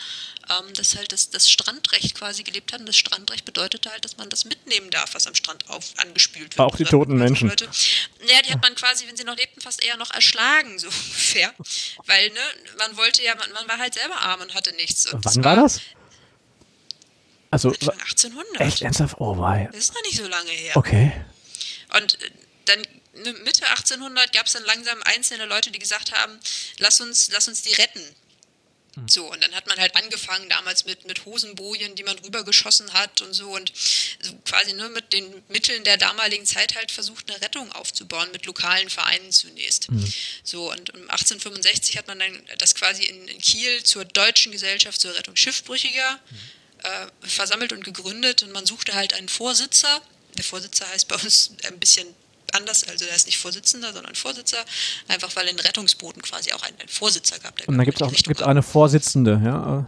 ähm, 0.49 0.73
das 0.75 0.95
halt 0.95 1.11
das, 1.11 1.29
das 1.29 1.49
Strandrecht 1.49 2.15
quasi 2.15 2.43
gelebt 2.43 2.73
hatten. 2.73 2.85
Das 2.85 2.97
Strandrecht 2.97 3.45
bedeutete 3.45 3.89
halt, 3.91 4.03
dass 4.05 4.17
man 4.17 4.29
das 4.29 4.45
mitnehmen 4.45 4.89
darf, 4.89 5.13
was 5.13 5.27
am 5.27 5.35
Strand 5.35 5.69
auf, 5.69 5.85
angespült 5.97 6.57
wird. 6.57 6.59
Auch 6.59 6.75
die 6.75 6.83
toten 6.83 7.17
Menschen. 7.17 7.49
Leute, 7.49 7.69
naja, 8.25 8.41
die 8.41 8.51
hat 8.51 8.61
man 8.61 8.75
quasi, 8.75 9.07
wenn 9.07 9.17
sie 9.17 9.23
noch 9.23 9.37
lebten, 9.37 9.61
fast 9.61 9.83
eher 9.83 9.97
noch 9.97 10.11
erschlagen, 10.11 10.79
so 10.79 10.87
ungefähr. 11.05 11.53
Weil, 12.05 12.29
ne, 12.29 12.39
man 12.77 12.97
wollte 12.97 13.23
ja, 13.23 13.35
man, 13.35 13.51
man 13.51 13.67
war 13.67 13.77
halt 13.77 13.93
selber 13.93 14.19
arm 14.19 14.41
und 14.41 14.53
hatte 14.53 14.73
nichts. 14.75 15.11
Und 15.11 15.23
Wann 15.25 15.43
war, 15.43 15.55
war 15.55 15.63
das? 15.63 15.81
Also, 17.51 17.69
Anfang 17.69 17.99
1800. 17.99 18.61
Echt 18.61 18.81
ernsthaft? 18.81 19.15
Oh, 19.19 19.37
wei. 19.39 19.69
Das 19.71 19.79
ist 19.79 19.93
noch 19.93 20.03
nicht 20.03 20.17
so 20.17 20.27
lange 20.27 20.51
her. 20.51 20.77
Okay. 20.77 21.11
Und 21.95 22.21
äh, 22.21 22.31
dann 22.65 22.81
ne, 23.23 23.33
Mitte 23.43 23.65
1800 23.67 24.33
gab 24.33 24.45
es 24.45 24.53
dann 24.53 24.63
langsam 24.63 24.97
einzelne 25.03 25.45
Leute, 25.45 25.71
die 25.71 25.79
gesagt 25.79 26.11
haben, 26.11 26.39
lass 26.77 27.01
uns, 27.01 27.29
lass 27.31 27.47
uns 27.47 27.61
die 27.61 27.73
retten. 27.73 28.03
Hm. 28.95 29.07
So, 29.07 29.31
und 29.31 29.43
dann 29.43 29.53
hat 29.53 29.67
man 29.67 29.77
halt 29.77 29.95
angefangen 29.95 30.49
damals 30.49 30.85
mit, 30.85 31.05
mit 31.05 31.25
Hosenbojen, 31.25 31.95
die 31.95 32.03
man 32.03 32.17
rübergeschossen 32.19 32.93
hat 32.93 33.21
und 33.21 33.33
so 33.33 33.49
und 33.51 33.71
so 34.21 34.33
quasi 34.45 34.73
nur 34.73 34.89
mit 34.89 35.13
den 35.13 35.43
Mitteln 35.47 35.83
der 35.83 35.97
damaligen 35.97 36.45
Zeit 36.45 36.75
halt 36.75 36.91
versucht, 36.91 37.29
eine 37.29 37.41
Rettung 37.41 37.71
aufzubauen, 37.73 38.29
mit 38.31 38.45
lokalen 38.45 38.89
Vereinen 38.89 39.31
zunächst. 39.31 39.91
Mhm. 39.91 40.13
So, 40.43 40.71
und 40.71 40.93
1865 40.93 41.97
hat 41.97 42.07
man 42.07 42.19
dann 42.19 42.45
das 42.57 42.75
quasi 42.75 43.03
in, 43.03 43.27
in, 43.27 43.39
Kiel 43.39 43.83
zur 43.83 44.05
Deutschen 44.05 44.51
Gesellschaft 44.51 44.99
zur 44.99 45.15
Rettung 45.15 45.35
Schiffbrüchiger 45.35 46.19
mhm 46.29 46.59
äh, 46.83 47.27
versammelt 47.27 47.73
und 47.73 47.83
gegründet 47.83 48.43
und 48.43 48.51
man 48.51 48.65
suchte 48.65 48.93
halt 48.93 49.13
einen 49.13 49.29
Vorsitzer. 49.29 50.01
Der 50.37 50.43
Vorsitzer 50.43 50.87
heißt 50.87 51.07
bei 51.07 51.15
uns 51.15 51.51
ein 51.65 51.79
bisschen 51.79 52.07
anders, 52.55 52.83
also 52.83 53.05
der 53.05 53.15
ist 53.15 53.25
nicht 53.25 53.37
Vorsitzender, 53.37 53.93
sondern 53.93 54.15
Vorsitzer, 54.15 54.63
einfach 55.07 55.35
weil 55.35 55.47
in 55.47 55.59
Rettungsbooten 55.59 56.21
quasi 56.21 56.51
auch 56.51 56.63
einen, 56.63 56.79
einen 56.79 56.89
Vorsitzer 56.89 57.39
gab. 57.39 57.59
und 57.67 57.77
dann 57.77 57.85
gibt 57.85 58.01
es 58.01 58.07
auch 58.07 58.11
gibt's 58.11 58.41
eine 58.41 58.63
Vorsitzende, 58.63 59.41
ja. 59.43 59.87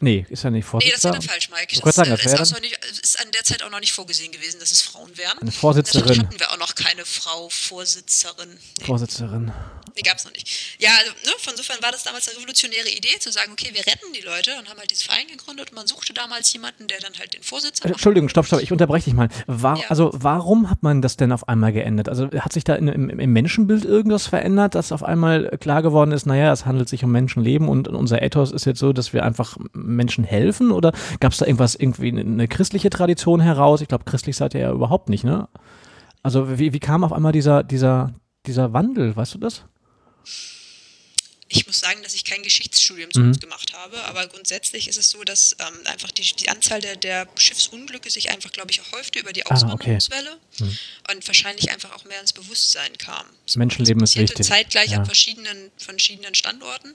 Nee, 0.00 0.26
ist 0.28 0.44
ja 0.44 0.50
nicht 0.50 0.66
Vorsitzender. 0.66 0.90
Nee, 0.90 0.92
das 0.94 1.02
ja 1.04 1.12
dann 1.12 1.22
falsch, 1.22 1.50
Mike. 1.50 1.80
Das, 1.82 1.94
sagen, 1.94 2.10
das 2.10 2.40
ist, 2.40 2.60
nicht, 2.60 2.78
ist, 3.02 3.20
an 3.20 3.30
der 3.32 3.44
Zeit 3.44 3.62
auch 3.62 3.70
noch 3.70 3.80
nicht 3.80 3.92
vorgesehen 3.92 4.30
gewesen, 4.30 4.60
dass 4.60 4.70
es 4.70 4.82
Frauen 4.82 5.16
wären. 5.16 5.38
Eine 5.38 5.52
Vorsitzerin. 5.52 6.06
Da 6.06 6.22
hatten 6.22 6.38
wir 6.38 6.52
auch 6.52 6.58
noch 6.58 6.74
keine 6.74 7.04
Frau 7.04 7.48
Vorsitzerin. 7.48 8.58
Nee. 8.78 8.84
Vorsitzerin. 8.84 9.52
Nee, 9.96 10.02
gab 10.02 10.18
es 10.18 10.24
noch 10.26 10.32
nicht. 10.32 10.76
Ja, 10.78 10.90
also, 11.00 11.10
ne, 11.24 11.32
von 11.38 11.52
insofern 11.52 11.82
war 11.82 11.90
das 11.90 12.04
damals 12.04 12.28
eine 12.28 12.36
revolutionäre 12.36 12.88
Idee, 12.90 13.18
zu 13.18 13.32
sagen, 13.32 13.52
okay, 13.52 13.70
wir 13.72 13.80
retten 13.80 14.12
die 14.14 14.20
Leute 14.20 14.50
und 14.58 14.68
haben 14.68 14.78
halt 14.78 14.90
diesen 14.90 15.06
Verein 15.08 15.26
gegründet 15.26 15.70
und 15.70 15.76
man 15.76 15.86
suchte 15.86 16.12
damals 16.12 16.52
jemanden, 16.52 16.86
der 16.86 16.98
dann 17.00 17.12
halt 17.18 17.32
den 17.32 17.42
Vorsitz 17.42 17.80
macht. 17.82 17.92
Entschuldigung, 17.92 18.28
stopp, 18.28 18.44
stopp, 18.44 18.60
ich 18.60 18.72
unterbreche 18.72 19.06
dich 19.06 19.14
mal. 19.14 19.28
War, 19.46 19.78
ja. 19.78 19.84
Also 19.88 20.10
warum 20.12 20.68
hat 20.68 20.82
man 20.82 21.00
das 21.00 21.16
denn 21.16 21.32
auf 21.32 21.48
einmal 21.48 21.72
geändert? 21.72 22.10
Also 22.10 22.28
hat 22.30 22.52
sich 22.52 22.64
da 22.64 22.74
in, 22.74 22.88
im, 22.88 23.08
im, 23.08 23.32
Menschenbild 23.32 23.86
irgendwas 23.86 24.26
verändert, 24.26 24.74
dass 24.74 24.92
auf 24.92 25.02
einmal 25.02 25.56
klar 25.60 25.80
geworden 25.80 26.12
ist, 26.12 26.26
naja, 26.26 26.52
es 26.52 26.66
handelt 26.66 26.90
sich 26.90 27.02
um 27.02 27.10
Menschenleben 27.10 27.68
und 27.68 27.88
unser 27.88 28.20
Ethos 28.20 28.52
ist 28.52 28.66
jetzt 28.66 28.80
so, 28.80 28.92
dass 28.92 29.14
wir 29.14 29.24
einfach 29.24 29.56
Menschen 29.72 30.24
helfen 30.24 30.72
oder 30.72 30.92
gab 31.20 31.32
es 31.32 31.38
da 31.38 31.46
irgendwas, 31.46 31.74
irgendwie 31.74 32.10
eine 32.10 32.48
christliche 32.48 32.90
Tradition 32.90 33.40
heraus? 33.40 33.80
Ich 33.80 33.88
glaube, 33.88 34.04
christlich 34.04 34.36
seid 34.36 34.52
ihr 34.52 34.60
ja 34.60 34.72
überhaupt 34.72 35.08
nicht, 35.08 35.24
ne? 35.24 35.48
Also 36.22 36.58
wie, 36.58 36.72
wie 36.72 36.80
kam 36.80 37.04
auf 37.04 37.12
einmal 37.12 37.32
dieser, 37.32 37.62
dieser, 37.62 38.12
dieser 38.46 38.72
Wandel, 38.72 39.14
weißt 39.16 39.34
du 39.34 39.38
das? 39.38 39.64
Ich 41.48 41.66
muss 41.66 41.78
sagen, 41.78 42.02
dass 42.02 42.14
ich 42.14 42.24
kein 42.24 42.42
Geschichtsstudium 42.42 43.10
zu 43.12 43.20
uns 43.20 43.36
mhm. 43.36 43.40
gemacht 43.40 43.72
habe, 43.72 44.02
aber 44.04 44.26
grundsätzlich 44.26 44.88
ist 44.88 44.98
es 44.98 45.10
so, 45.10 45.22
dass 45.22 45.56
ähm, 45.60 45.86
einfach 45.86 46.10
die, 46.10 46.22
die 46.22 46.48
Anzahl 46.48 46.80
der, 46.80 46.96
der, 46.96 47.28
Schiffsunglücke 47.36 48.10
sich 48.10 48.30
einfach, 48.30 48.50
glaube 48.50 48.72
ich, 48.72 48.80
häufte 48.92 49.20
über 49.20 49.32
die 49.32 49.46
Auswanderungswelle 49.46 50.30
ah, 50.30 50.38
okay. 50.54 50.64
mhm. 50.64 50.78
und 51.12 51.26
wahrscheinlich 51.26 51.70
einfach 51.70 51.92
auch 51.92 52.04
mehr 52.04 52.20
ins 52.20 52.32
Bewusstsein 52.32 52.98
kam. 52.98 53.26
So, 53.46 53.60
Menschenleben 53.60 54.02
ist 54.02 54.16
wichtig. 54.16 54.44
Zeitgleich 54.44 54.90
ja. 54.90 54.98
an 54.98 55.06
verschiedenen, 55.06 55.70
verschiedenen 55.76 56.34
Standorten. 56.34 56.94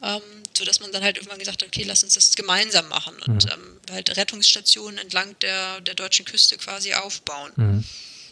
Ähm, 0.00 0.22
sodass 0.56 0.78
man 0.78 0.92
dann 0.92 1.02
halt 1.02 1.16
irgendwann 1.16 1.40
gesagt 1.40 1.60
hat, 1.60 1.66
okay, 1.66 1.82
lass 1.82 2.04
uns 2.04 2.14
das 2.14 2.36
gemeinsam 2.36 2.88
machen 2.88 3.16
und 3.26 3.46
mhm. 3.46 3.50
ähm, 3.50 3.80
halt 3.90 4.16
Rettungsstationen 4.16 4.96
entlang 4.98 5.36
der, 5.40 5.80
der 5.80 5.94
deutschen 5.94 6.24
Küste 6.24 6.56
quasi 6.56 6.94
aufbauen. 6.94 7.50
Mhm. 7.56 7.84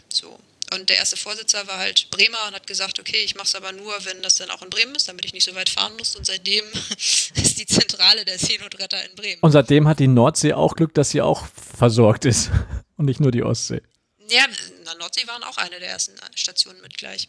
So. 0.09 0.39
Und 0.75 0.89
der 0.89 0.97
erste 0.97 1.17
Vorsitzer 1.17 1.67
war 1.67 1.79
halt 1.79 2.11
Bremer 2.11 2.39
und 2.49 2.55
hat 2.55 2.67
gesagt, 2.67 2.99
okay, 2.99 3.19
ich 3.25 3.35
mache 3.35 3.47
es 3.47 3.55
aber 3.55 3.73
nur, 3.73 3.93
wenn 4.05 4.23
das 4.23 4.37
dann 4.37 4.51
auch 4.51 4.63
in 4.63 4.71
Bremen 4.71 4.95
ist, 4.95 5.09
damit 5.09 5.25
ich 5.25 5.33
nicht 5.33 5.45
so 5.45 5.55
weit 5.55 5.69
fahren 5.69 5.93
muss. 5.97 6.17
Und 6.17 6.27
seitdem 6.27 6.65
ist 7.35 7.59
die 7.59 7.67
Zentrale 7.67 8.25
der 8.25 8.39
Seenotretter 8.39 9.05
in 9.09 9.15
Bremen. 9.15 9.41
Und 9.43 9.53
seitdem 9.53 9.87
hat 9.87 10.01
die 10.01 10.09
Nordsee 10.09 10.53
auch 10.53 10.75
Glück, 10.75 10.95
dass 10.95 11.11
sie 11.11 11.23
auch 11.23 11.47
versorgt 11.77 12.25
ist 12.25 12.51
und 12.97 13.05
nicht 13.05 13.21
nur 13.21 13.31
die 13.31 13.43
Ostsee. 13.43 13.83
Ja, 14.29 14.45
na, 14.85 14.95
Nordsee 14.95 15.27
waren 15.27 15.45
auch 15.45 15.57
eine 15.57 15.79
der 15.79 15.89
ersten 15.89 16.15
Stationen 16.35 16.81
mit 16.81 16.99
gleich. 16.99 17.29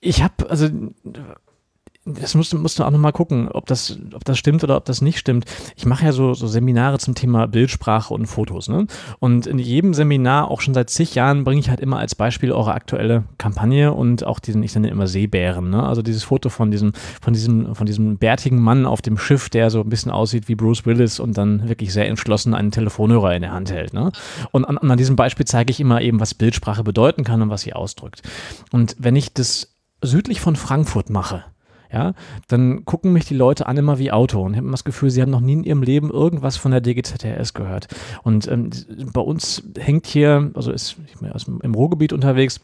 Ich 0.00 0.22
habe, 0.22 0.48
also 0.48 0.70
das 2.06 2.36
musst, 2.36 2.54
musst 2.54 2.78
du 2.78 2.84
auch 2.84 2.90
nochmal 2.90 3.12
gucken, 3.12 3.48
ob 3.48 3.66
das, 3.66 3.98
ob 4.14 4.24
das 4.24 4.38
stimmt 4.38 4.62
oder 4.62 4.76
ob 4.76 4.84
das 4.84 5.02
nicht 5.02 5.18
stimmt. 5.18 5.44
Ich 5.74 5.86
mache 5.86 6.04
ja 6.04 6.12
so, 6.12 6.34
so 6.34 6.46
Seminare 6.46 6.98
zum 6.98 7.16
Thema 7.16 7.46
Bildsprache 7.48 8.14
und 8.14 8.26
Fotos. 8.26 8.68
Ne? 8.68 8.86
Und 9.18 9.48
in 9.48 9.58
jedem 9.58 9.92
Seminar, 9.92 10.48
auch 10.50 10.60
schon 10.60 10.72
seit 10.72 10.88
zig 10.88 11.16
Jahren, 11.16 11.42
bringe 11.42 11.60
ich 11.60 11.68
halt 11.68 11.80
immer 11.80 11.98
als 11.98 12.14
Beispiel 12.14 12.52
eure 12.52 12.74
aktuelle 12.74 13.24
Kampagne 13.38 13.92
und 13.92 14.24
auch 14.24 14.38
diesen, 14.38 14.62
ich 14.62 14.72
nenne 14.74 14.88
immer 14.88 15.08
Seebären. 15.08 15.70
Ne? 15.70 15.82
Also 15.82 16.00
dieses 16.00 16.22
Foto 16.22 16.48
von 16.48 16.70
diesem, 16.70 16.92
von 17.20 17.32
diesem, 17.32 17.74
von 17.74 17.86
diesem 17.86 18.18
bärtigen 18.18 18.60
Mann 18.60 18.86
auf 18.86 19.02
dem 19.02 19.18
Schiff, 19.18 19.48
der 19.48 19.70
so 19.70 19.80
ein 19.80 19.88
bisschen 19.88 20.12
aussieht 20.12 20.46
wie 20.46 20.54
Bruce 20.54 20.86
Willis 20.86 21.18
und 21.18 21.36
dann 21.36 21.68
wirklich 21.68 21.92
sehr 21.92 22.06
entschlossen 22.06 22.54
einen 22.54 22.70
Telefonhörer 22.70 23.34
in 23.34 23.42
der 23.42 23.52
Hand 23.52 23.72
hält. 23.72 23.92
Ne? 23.92 24.12
Und 24.52 24.64
an, 24.64 24.78
an 24.78 24.96
diesem 24.96 25.16
Beispiel 25.16 25.46
zeige 25.46 25.72
ich 25.72 25.80
immer 25.80 26.00
eben, 26.00 26.20
was 26.20 26.34
Bildsprache 26.34 26.84
bedeuten 26.84 27.24
kann 27.24 27.42
und 27.42 27.50
was 27.50 27.62
sie 27.62 27.72
ausdrückt. 27.72 28.22
Und 28.70 28.94
wenn 29.00 29.16
ich 29.16 29.34
das 29.34 29.74
südlich 30.02 30.40
von 30.40 30.54
Frankfurt 30.54 31.10
mache, 31.10 31.44
ja, 31.92 32.14
dann 32.48 32.84
gucken 32.84 33.12
mich 33.12 33.24
die 33.24 33.34
Leute 33.34 33.66
an 33.66 33.76
immer 33.76 33.98
wie 33.98 34.12
Auto 34.12 34.42
und 34.42 34.52
ich 34.52 34.56
habe 34.58 34.66
immer 34.66 34.74
das 34.74 34.84
Gefühl, 34.84 35.10
sie 35.10 35.22
haben 35.22 35.30
noch 35.30 35.40
nie 35.40 35.54
in 35.54 35.64
ihrem 35.64 35.82
Leben 35.82 36.10
irgendwas 36.10 36.56
von 36.56 36.70
der 36.70 36.80
DGZRS 36.80 37.54
gehört. 37.54 37.88
Und 38.22 38.48
ähm, 38.48 38.70
bei 39.12 39.20
uns 39.20 39.62
hängt 39.78 40.06
hier, 40.06 40.50
also 40.54 40.72
ist 40.72 40.96
ich 41.06 41.18
bin 41.18 41.32
aus, 41.32 41.46
im 41.46 41.74
Ruhrgebiet 41.74 42.12
unterwegs, 42.12 42.60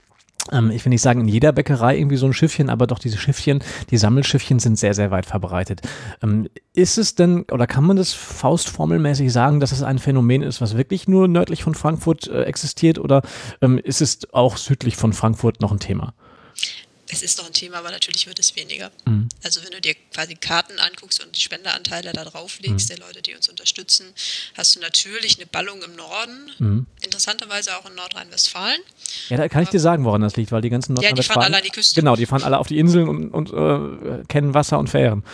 ähm, 0.50 0.70
ich 0.70 0.84
will 0.84 0.90
nicht 0.90 1.02
sagen 1.02 1.20
in 1.20 1.28
jeder 1.28 1.52
Bäckerei 1.52 1.96
irgendwie 1.96 2.16
so 2.16 2.26
ein 2.26 2.32
Schiffchen, 2.32 2.68
aber 2.68 2.86
doch 2.86 2.98
diese 2.98 3.18
Schiffchen, 3.18 3.62
die 3.90 3.96
Sammelschiffchen 3.96 4.58
sind 4.58 4.78
sehr, 4.78 4.94
sehr 4.94 5.10
weit 5.10 5.26
verbreitet. 5.26 5.82
Ähm, 6.22 6.48
ist 6.74 6.98
es 6.98 7.14
denn, 7.14 7.44
oder 7.52 7.66
kann 7.66 7.84
man 7.84 7.96
das 7.96 8.12
faustformelmäßig 8.12 9.32
sagen, 9.32 9.60
dass 9.60 9.72
es 9.72 9.82
ein 9.82 9.98
Phänomen 9.98 10.42
ist, 10.42 10.60
was 10.60 10.76
wirklich 10.76 11.06
nur 11.06 11.28
nördlich 11.28 11.62
von 11.62 11.74
Frankfurt 11.74 12.28
äh, 12.28 12.42
existiert 12.42 12.98
oder 12.98 13.22
ähm, 13.60 13.78
ist 13.78 14.00
es 14.00 14.32
auch 14.32 14.56
südlich 14.56 14.96
von 14.96 15.12
Frankfurt 15.12 15.60
noch 15.60 15.70
ein 15.70 15.78
Thema? 15.78 16.14
Es 17.12 17.22
ist 17.22 17.38
noch 17.38 17.46
ein 17.46 17.52
Thema, 17.52 17.78
aber 17.78 17.90
natürlich 17.90 18.26
wird 18.26 18.38
es 18.38 18.56
weniger. 18.56 18.90
Mhm. 19.06 19.28
Also 19.42 19.62
wenn 19.62 19.70
du 19.70 19.80
dir 19.80 19.94
quasi 20.12 20.34
Karten 20.34 20.78
anguckst 20.78 21.22
und 21.22 21.36
die 21.36 21.40
Spenderanteile 21.40 22.12
da 22.12 22.24
drauflegst, 22.24 22.90
mhm. 22.90 22.94
der 22.94 23.06
Leute, 23.06 23.22
die 23.22 23.34
uns 23.34 23.48
unterstützen, 23.48 24.06
hast 24.56 24.76
du 24.76 24.80
natürlich 24.80 25.36
eine 25.38 25.46
Ballung 25.46 25.82
im 25.82 25.94
Norden, 25.96 26.50
mhm. 26.58 26.86
interessanterweise 27.02 27.76
auch 27.76 27.88
in 27.88 27.94
Nordrhein-Westfalen. 27.94 28.80
Ja, 29.28 29.36
da 29.36 29.48
kann 29.48 29.62
ich 29.62 29.68
dir 29.68 29.80
sagen, 29.80 30.04
woran 30.04 30.20
das 30.20 30.36
liegt, 30.36 30.52
weil 30.52 30.62
die 30.62 30.70
ganzen 30.70 30.94
Nordrhein-Westfalen... 30.94 31.16
Ja, 31.16 31.22
die 31.22 31.40
fahren 31.40 31.54
alle 31.54 31.56
an 31.58 31.64
die 31.64 31.70
Küste. 31.70 32.00
Genau, 32.00 32.16
die 32.16 32.26
fahren 32.26 32.42
alle 32.42 32.58
auf 32.58 32.68
die 32.68 32.78
Inseln 32.78 33.08
und, 33.08 33.30
und 33.30 33.52
äh, 33.52 34.24
kennen 34.28 34.54
Wasser 34.54 34.78
und 34.78 34.88
Fähren. 34.88 35.24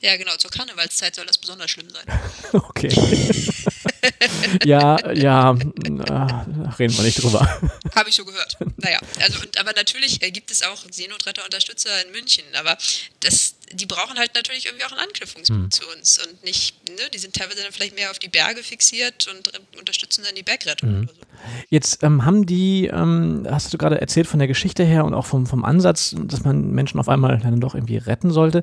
Ja, 0.00 0.16
genau, 0.16 0.36
zur 0.36 0.50
Karnevalszeit 0.50 1.14
soll 1.14 1.26
das 1.26 1.38
besonders 1.38 1.70
schlimm 1.70 1.88
sein. 1.90 2.04
Okay. 2.52 2.88
ja, 4.64 5.12
ja, 5.12 5.50
äh, 5.50 6.74
reden 6.78 6.96
wir 6.96 7.02
nicht 7.02 7.22
drüber. 7.22 7.40
Habe 7.94 8.08
ich 8.08 8.14
so 8.14 8.24
gehört. 8.24 8.56
Naja, 8.76 8.98
also, 9.20 9.40
und, 9.40 9.58
aber 9.58 9.72
natürlich 9.72 10.22
äh, 10.22 10.30
gibt 10.30 10.50
es 10.50 10.62
auch 10.62 10.84
Seenotretter-Unterstützer 10.90 11.90
in 12.04 12.12
München, 12.12 12.44
aber 12.58 12.76
das, 13.20 13.54
die 13.72 13.86
brauchen 13.86 14.18
halt 14.18 14.34
natürlich 14.34 14.66
irgendwie 14.66 14.84
auch 14.84 14.92
einen 14.92 15.00
Anknüpfungspunkt 15.00 15.64
hm. 15.64 15.70
zu 15.70 15.82
uns 15.96 16.18
und 16.18 16.44
nicht, 16.44 16.88
ne, 16.88 17.02
die 17.12 17.18
sind 17.18 17.34
teilweise 17.34 17.62
dann 17.62 17.72
vielleicht 17.72 17.96
mehr 17.96 18.10
auf 18.10 18.18
die 18.18 18.28
Berge 18.28 18.62
fixiert 18.62 19.28
und 19.28 19.78
unterstützen 19.78 20.22
dann 20.24 20.34
die 20.34 20.42
Bergrettung 20.42 20.90
hm. 20.90 21.02
oder 21.04 21.14
so. 21.14 21.20
Jetzt 21.68 22.02
ähm, 22.02 22.24
haben 22.24 22.46
die, 22.46 22.86
ähm, 22.86 23.46
hast 23.50 23.72
du 23.72 23.78
gerade 23.78 24.00
erzählt 24.00 24.26
von 24.26 24.38
der 24.38 24.48
Geschichte 24.48 24.84
her 24.84 25.04
und 25.04 25.14
auch 25.14 25.26
vom, 25.26 25.46
vom 25.46 25.64
Ansatz, 25.64 26.14
dass 26.16 26.44
man 26.44 26.70
Menschen 26.70 27.00
auf 27.00 27.08
einmal 27.08 27.38
dann 27.38 27.60
doch 27.60 27.74
irgendwie 27.74 27.96
retten 27.96 28.30
sollte 28.30 28.62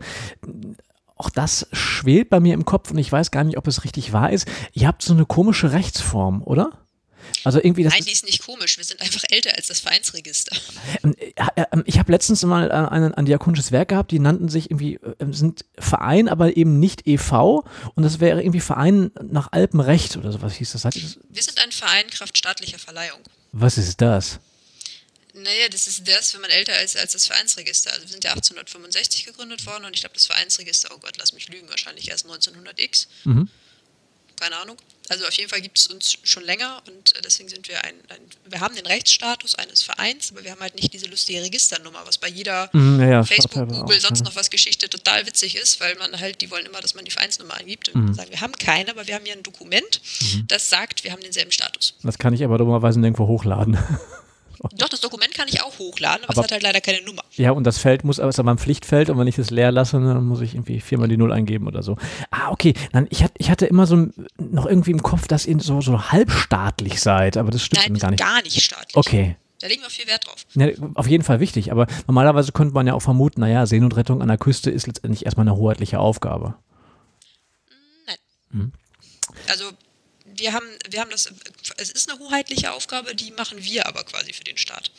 auch 1.21 1.29
das 1.29 1.67
schwelt 1.71 2.31
bei 2.31 2.39
mir 2.39 2.55
im 2.55 2.65
Kopf 2.65 2.89
und 2.89 2.97
ich 2.97 3.11
weiß 3.11 3.29
gar 3.29 3.43
nicht, 3.43 3.57
ob 3.57 3.67
es 3.67 3.83
richtig 3.83 4.11
wahr 4.11 4.31
ist. 4.31 4.47
Ihr 4.73 4.87
habt 4.87 5.03
so 5.03 5.13
eine 5.13 5.25
komische 5.25 5.71
Rechtsform, 5.71 6.41
oder? 6.41 6.71
Also 7.43 7.59
irgendwie 7.59 7.83
das 7.83 7.93
Nein, 7.93 8.05
die 8.05 8.11
ist 8.11 8.25
nicht 8.25 8.43
komisch. 8.43 8.77
Wir 8.77 8.83
sind 8.83 8.99
einfach 8.99 9.21
älter 9.29 9.51
als 9.55 9.67
das 9.67 9.79
Vereinsregister. 9.79 10.55
Ähm, 11.03 11.15
äh, 11.17 11.33
ähm, 11.71 11.83
ich 11.85 11.99
habe 11.99 12.11
letztens 12.11 12.43
mal 12.43 12.69
äh, 12.69 12.73
ein, 12.73 13.13
ein 13.13 13.25
diakonisches 13.25 13.71
Werk 13.71 13.89
gehabt, 13.89 14.11
die 14.11 14.17
nannten 14.17 14.49
sich 14.49 14.71
irgendwie, 14.71 14.95
äh, 14.95 15.31
sind 15.31 15.65
Verein, 15.77 16.27
aber 16.27 16.57
eben 16.57 16.79
nicht 16.79 17.07
e.V. 17.07 17.63
Und 17.93 18.03
das 18.03 18.19
wäre 18.19 18.41
irgendwie 18.41 18.59
Verein 18.59 19.11
nach 19.21 19.51
Alpenrecht 19.51 20.17
oder 20.17 20.31
sowas 20.31 20.55
hieß 20.55 20.71
das. 20.71 20.83
Wir 20.83 21.43
sind 21.43 21.59
ein 21.63 21.71
Verein 21.71 22.07
kraft 22.09 22.35
staatlicher 22.35 22.79
Verleihung. 22.79 23.19
Was 23.51 23.77
ist 23.77 24.01
das? 24.01 24.39
Naja, 25.33 25.69
das 25.69 25.87
ist 25.87 26.07
das, 26.07 26.33
wenn 26.33 26.41
man 26.41 26.49
älter 26.51 26.81
ist 26.81 26.97
als 26.97 27.13
das 27.13 27.25
Vereinsregister. 27.27 27.91
Also 27.91 28.03
wir 28.03 28.09
sind 28.09 28.23
ja 28.23 28.31
1865 28.31 29.25
gegründet 29.25 29.65
worden 29.65 29.85
und 29.85 29.93
ich 29.93 30.01
glaube, 30.01 30.13
das 30.15 30.25
Vereinsregister, 30.25 30.89
oh 30.93 30.97
Gott, 30.99 31.17
lass 31.17 31.33
mich 31.33 31.47
lügen, 31.47 31.69
wahrscheinlich 31.69 32.09
erst 32.09 32.25
1900x. 32.27 33.07
Mhm. 33.23 33.47
keine 34.39 34.55
Ahnung. 34.57 34.75
Also 35.09 35.25
auf 35.27 35.33
jeden 35.33 35.49
Fall 35.49 35.61
gibt 35.61 35.77
es 35.77 35.87
uns 35.87 36.17
schon 36.23 36.43
länger 36.43 36.81
und 36.87 37.15
äh, 37.15 37.21
deswegen 37.21 37.47
sind 37.49 37.67
wir 37.67 37.83
ein, 37.83 37.93
ein, 38.09 38.19
wir 38.45 38.59
haben 38.61 38.75
den 38.75 38.85
Rechtsstatus 38.87 39.55
eines 39.55 39.83
Vereins, 39.83 40.31
aber 40.31 40.43
wir 40.43 40.51
haben 40.51 40.61
halt 40.61 40.73
nicht 40.75 40.93
diese 40.93 41.05
lustige 41.07 41.41
Registernummer, 41.41 42.01
was 42.05 42.17
bei 42.17 42.27
jeder 42.29 42.69
Mhm, 42.73 43.01
ja, 43.01 43.23
Facebook, 43.23 43.67
Google, 43.69 43.97
auch, 43.97 44.01
sonst 44.01 44.19
ja. 44.19 44.25
noch 44.25 44.35
was 44.35 44.49
Geschichte 44.49 44.89
total 44.89 45.25
witzig 45.27 45.55
ist, 45.57 45.79
weil 45.79 45.95
man 45.95 46.17
halt, 46.19 46.41
die 46.41 46.49
wollen 46.49 46.65
immer, 46.65 46.79
dass 46.81 46.93
man 46.95 47.05
die 47.05 47.11
Vereinsnummer 47.11 47.55
angibt 47.59 47.89
und 47.89 48.05
Mhm. 48.05 48.13
sagen, 48.15 48.31
wir 48.31 48.41
haben 48.41 48.53
keine, 48.53 48.89
aber 48.91 49.05
wir 49.05 49.13
haben 49.15 49.25
hier 49.25 49.33
ein 49.35 49.43
Dokument, 49.43 50.01
das 50.47 50.69
sagt, 50.69 51.03
wir 51.03 51.11
haben 51.11 51.21
denselben 51.21 51.51
Status. 51.51 51.93
Das 52.03 52.17
kann 52.17 52.33
ich 52.33 52.43
aber 52.43 52.57
dummerweise 52.57 52.99
nirgendwo 52.99 53.27
hochladen. 53.27 53.77
Doch, 54.77 54.89
das 54.89 55.01
Dokument 55.01 55.33
kann 55.33 55.47
ich 55.47 55.61
auch 55.63 55.77
hochladen, 55.79 56.23
aber, 56.23 56.31
Aber- 56.33 56.39
es 56.41 56.43
hat 56.45 56.51
halt 56.51 56.63
leider 56.63 56.81
keine 56.81 57.01
Nummer. 57.03 57.23
Ja, 57.35 57.51
und 57.51 57.63
das 57.65 57.77
Feld 57.77 58.03
muss, 58.03 58.19
aber 58.19 58.29
ist 58.29 58.39
aber 58.39 58.51
ein 58.51 58.57
Pflichtfeld 58.57 59.09
und 59.09 59.17
wenn 59.17 59.27
ich 59.27 59.35
das 59.35 59.49
leer 59.49 59.71
lasse, 59.71 59.99
dann 59.99 60.25
muss 60.25 60.41
ich 60.41 60.53
irgendwie 60.55 60.79
viermal 60.81 61.07
die 61.07 61.17
Null 61.17 61.31
eingeben 61.31 61.67
oder 61.67 61.83
so. 61.83 61.97
Ah, 62.29 62.49
okay. 62.51 62.73
Dann, 62.91 63.07
ich, 63.09 63.23
hatte, 63.23 63.33
ich 63.37 63.49
hatte 63.49 63.65
immer 63.65 63.87
so 63.87 64.07
noch 64.37 64.65
irgendwie 64.65 64.91
im 64.91 65.01
Kopf, 65.03 65.27
dass 65.27 65.45
ihr 65.45 65.59
so, 65.59 65.81
so 65.81 66.11
halbstaatlich 66.11 67.01
seid, 67.01 67.37
aber 67.37 67.51
das 67.51 67.63
stimmt 67.63 67.87
Nein, 67.89 67.97
gar 67.99 68.11
nicht. 68.11 68.19
gar 68.19 68.41
nicht 68.43 68.61
staatlich. 68.61 68.95
Okay. 68.95 69.35
Da 69.59 69.67
legen 69.67 69.81
wir 69.83 69.89
viel 69.91 70.07
Wert 70.07 70.25
drauf. 70.25 70.45
Ja, 70.55 70.67
auf 70.95 71.05
jeden 71.07 71.23
Fall 71.23 71.39
wichtig, 71.39 71.71
aber 71.71 71.85
normalerweise 72.07 72.51
könnte 72.51 72.73
man 72.73 72.87
ja 72.87 72.93
auch 72.95 73.01
vermuten, 73.01 73.41
naja, 73.41 73.65
Seenotrettung 73.67 74.21
an 74.21 74.27
der 74.27 74.39
Küste 74.39 74.71
ist 74.71 74.87
letztendlich 74.87 75.25
erstmal 75.25 75.47
eine 75.47 75.55
hoheitliche 75.55 75.99
Aufgabe. 75.99 76.55
Nein. 78.07 78.15
Mhm. 78.49 78.71
Also 79.49 79.65
wir 80.41 80.53
haben, 80.53 80.65
wir 80.89 80.99
haben 80.99 81.11
das, 81.11 81.31
es 81.77 81.91
ist 81.91 82.11
eine 82.11 82.19
hoheitliche 82.19 82.73
Aufgabe, 82.73 83.15
die 83.15 83.31
machen 83.31 83.63
wir 83.63 83.87
aber 83.87 84.03
quasi 84.03 84.33
für 84.33 84.43
den 84.43 84.57
Staat. 84.57 84.91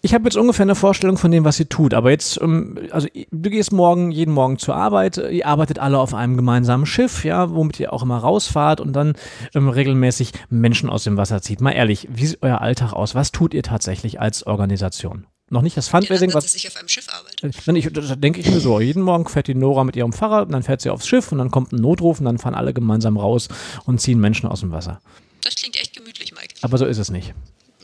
Ich 0.00 0.14
habe 0.14 0.24
jetzt 0.24 0.36
ungefähr 0.36 0.62
eine 0.62 0.76
Vorstellung 0.76 1.18
von 1.18 1.32
dem, 1.32 1.44
was 1.44 1.58
ihr 1.58 1.68
tut, 1.68 1.92
aber 1.92 2.10
jetzt, 2.10 2.40
ähm, 2.40 2.78
also 2.92 3.08
du 3.14 3.50
gehst 3.50 3.72
morgen, 3.72 4.12
jeden 4.12 4.32
Morgen 4.32 4.56
zur 4.56 4.76
Arbeit, 4.76 5.16
ihr 5.16 5.44
arbeitet 5.44 5.80
alle 5.80 5.98
auf 5.98 6.14
einem 6.14 6.36
gemeinsamen 6.36 6.86
Schiff, 6.86 7.24
ja, 7.24 7.50
womit 7.50 7.80
ihr 7.80 7.92
auch 7.92 8.04
immer 8.04 8.18
rausfahrt 8.18 8.80
und 8.80 8.92
dann 8.92 9.14
ähm, 9.54 9.68
regelmäßig 9.68 10.32
Menschen 10.50 10.88
aus 10.88 11.02
dem 11.02 11.16
Wasser 11.16 11.42
zieht. 11.42 11.60
Mal 11.60 11.72
ehrlich, 11.72 12.06
wie 12.10 12.26
sieht 12.26 12.42
euer 12.42 12.60
Alltag 12.60 12.92
aus? 12.92 13.16
Was 13.16 13.32
tut 13.32 13.54
ihr 13.54 13.64
tatsächlich 13.64 14.20
als 14.20 14.46
Organisation? 14.46 15.26
Noch 15.50 15.62
nicht 15.62 15.76
das 15.76 15.88
Fundraising, 15.88 16.34
was 16.34 16.44
dass 16.44 16.54
ich 16.54 16.68
auf 16.68 16.76
einem 16.76 16.88
Schiff 16.88 17.08
arbeite. 17.08 17.50
Dann 17.64 17.76
ich, 17.76 17.90
das 17.90 18.12
denke 18.20 18.40
ich 18.40 18.50
mir 18.50 18.60
so, 18.60 18.80
jeden 18.80 19.02
Morgen 19.02 19.26
fährt 19.26 19.46
die 19.46 19.54
Nora 19.54 19.84
mit 19.84 19.96
ihrem 19.96 20.12
Fahrrad 20.12 20.46
und 20.46 20.52
dann 20.52 20.62
fährt 20.62 20.82
sie 20.82 20.90
aufs 20.90 21.06
Schiff 21.06 21.32
und 21.32 21.38
dann 21.38 21.50
kommt 21.50 21.72
ein 21.72 21.76
Notruf 21.76 22.18
und 22.18 22.26
dann 22.26 22.38
fahren 22.38 22.54
alle 22.54 22.74
gemeinsam 22.74 23.16
raus 23.16 23.48
und 23.86 24.00
ziehen 24.00 24.20
Menschen 24.20 24.48
aus 24.48 24.60
dem 24.60 24.72
Wasser. 24.72 25.00
Das 25.42 25.54
klingt 25.54 25.76
echt 25.76 25.96
gemütlich, 25.96 26.32
Mike. 26.32 26.54
Aber 26.60 26.76
so 26.76 26.84
ist 26.84 26.98
es 26.98 27.10
nicht. 27.10 27.32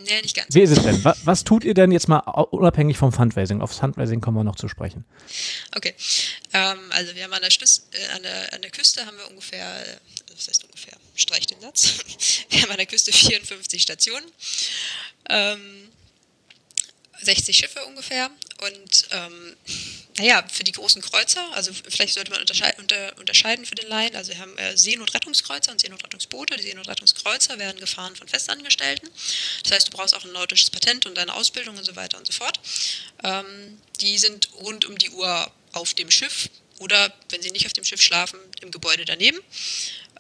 Nee, 0.05 0.21
nicht 0.21 0.37
ganz. 0.37 0.55
Wie 0.55 0.61
ist 0.61 0.71
es 0.71 0.83
denn? 0.83 1.03
Was, 1.05 1.25
was 1.25 1.45
tut 1.45 1.65
ihr 1.65 1.73
denn 1.73 1.91
jetzt 1.91 2.09
mal 2.09 2.19
unabhängig 2.19 2.99
vom 2.99 3.13
Fundraising? 3.13 3.63
Aufs 3.63 3.79
Fundraising 3.79 4.21
kommen 4.21 4.37
wir 4.37 4.45
noch 4.45 4.57
zu 4.57 4.69
sprechen. 4.69 5.05
Okay. 5.75 5.95
Ähm, 6.53 6.79
also 6.91 7.15
wir 7.15 7.25
haben 7.25 7.33
an 7.33 7.41
der, 7.41 7.51
Stüss, 7.51 7.87
äh, 7.93 8.17
an, 8.17 8.23
der, 8.23 8.53
an 8.53 8.61
der 8.61 8.71
Küste 8.71 9.07
haben 9.07 9.17
wir 9.17 9.31
ungefähr, 9.31 9.65
äh, 9.65 9.97
was 10.35 10.49
heißt 10.49 10.65
ungefähr, 10.65 10.95
streich 11.15 11.47
den 11.47 11.61
Satz. 11.61 11.99
Wir 12.51 12.63
haben 12.63 12.71
an 12.71 12.77
der 12.77 12.87
Küste 12.87 13.13
54 13.17 13.81
Stationen, 13.81 14.25
ähm, 15.31 15.89
60 17.25 17.57
Schiffe 17.57 17.85
ungefähr 17.87 18.31
und 18.61 19.07
ähm, 19.11 19.57
naja, 20.17 20.45
für 20.51 20.63
die 20.63 20.73
großen 20.73 21.03
Kreuzer, 21.03 21.45
also 21.55 21.73
vielleicht 21.89 22.15
sollte 22.15 22.31
man 22.31 22.41
unterscheiden, 22.41 22.81
unter, 22.81 23.19
unterscheiden 23.19 23.67
für 23.67 23.75
den 23.75 23.89
Laien, 23.89 24.15
also 24.15 24.31
wir 24.31 24.39
haben 24.39 24.57
äh, 24.59 24.77
Seenotrettungskreuzer 24.77 25.73
und 25.73 25.81
Seenotrettungsboote. 25.81 26.57
Die 26.57 26.63
Seenotrettungskreuzer 26.63 27.59
werden 27.59 27.81
gefahren 27.81 28.15
von 28.15 28.29
Festangestellten. 28.29 29.09
Das 29.65 29.73
heißt, 29.73 29.89
du 29.89 29.91
brauchst 29.91 30.15
auch 30.15 30.25
ein 30.25 30.33
nautisches 30.33 30.71
Patent 30.71 31.07
und 31.07 31.17
deine 31.17 31.35
Ausbildung 31.35 31.77
und 31.77 31.85
so 31.85 31.97
weiter 31.97 32.17
und 32.17 32.27
so 32.27 32.33
fort. 32.33 32.61
Ähm, 33.25 33.81
die 34.01 34.17
sind 34.19 34.51
rund 34.55 34.85
um 34.85 34.97
die 34.97 35.11
Uhr 35.11 35.51
auf 35.73 35.95
dem 35.95 36.11
Schiff 36.11 36.49
oder, 36.79 37.13
wenn 37.31 37.43
sie 37.43 37.51
nicht 37.51 37.67
auf 37.67 37.73
dem 37.73 37.85
Schiff 37.85 38.01
schlafen, 38.01 38.39
im 38.61 38.71
Gebäude 38.71 39.05
daneben 39.05 39.41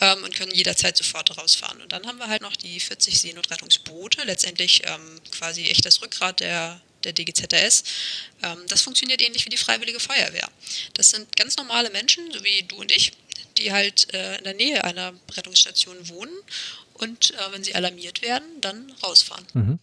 ähm, 0.00 0.24
und 0.24 0.34
können 0.34 0.52
jederzeit 0.52 0.96
sofort 0.96 1.36
rausfahren. 1.36 1.80
Und 1.82 1.92
dann 1.92 2.06
haben 2.06 2.18
wir 2.18 2.28
halt 2.28 2.42
noch 2.42 2.56
die 2.56 2.80
40 2.80 3.18
Seenotrettungsboote, 3.18 4.24
letztendlich 4.24 4.82
ähm, 4.86 5.20
quasi 5.30 5.68
echt 5.68 5.84
das 5.84 6.02
Rückgrat 6.02 6.40
der, 6.40 6.80
der 7.04 7.12
DGZS. 7.12 7.84
Ähm, 8.42 8.58
das 8.68 8.82
funktioniert 8.82 9.22
ähnlich 9.22 9.44
wie 9.44 9.50
die 9.50 9.56
Freiwillige 9.56 10.00
Feuerwehr. 10.00 10.48
Das 10.94 11.10
sind 11.10 11.36
ganz 11.36 11.56
normale 11.56 11.90
Menschen, 11.90 12.30
so 12.32 12.42
wie 12.44 12.62
du 12.62 12.76
und 12.76 12.92
ich, 12.92 13.12
die 13.58 13.72
halt 13.72 14.12
äh, 14.14 14.38
in 14.38 14.44
der 14.44 14.54
Nähe 14.54 14.84
einer 14.84 15.12
Rettungsstation 15.36 15.96
wohnen 16.08 16.32
und 16.94 17.32
äh, 17.32 17.52
wenn 17.52 17.64
sie 17.64 17.74
alarmiert 17.74 18.22
werden, 18.22 18.46
dann 18.60 18.92
rausfahren. 19.02 19.44
Mhm. 19.54 19.78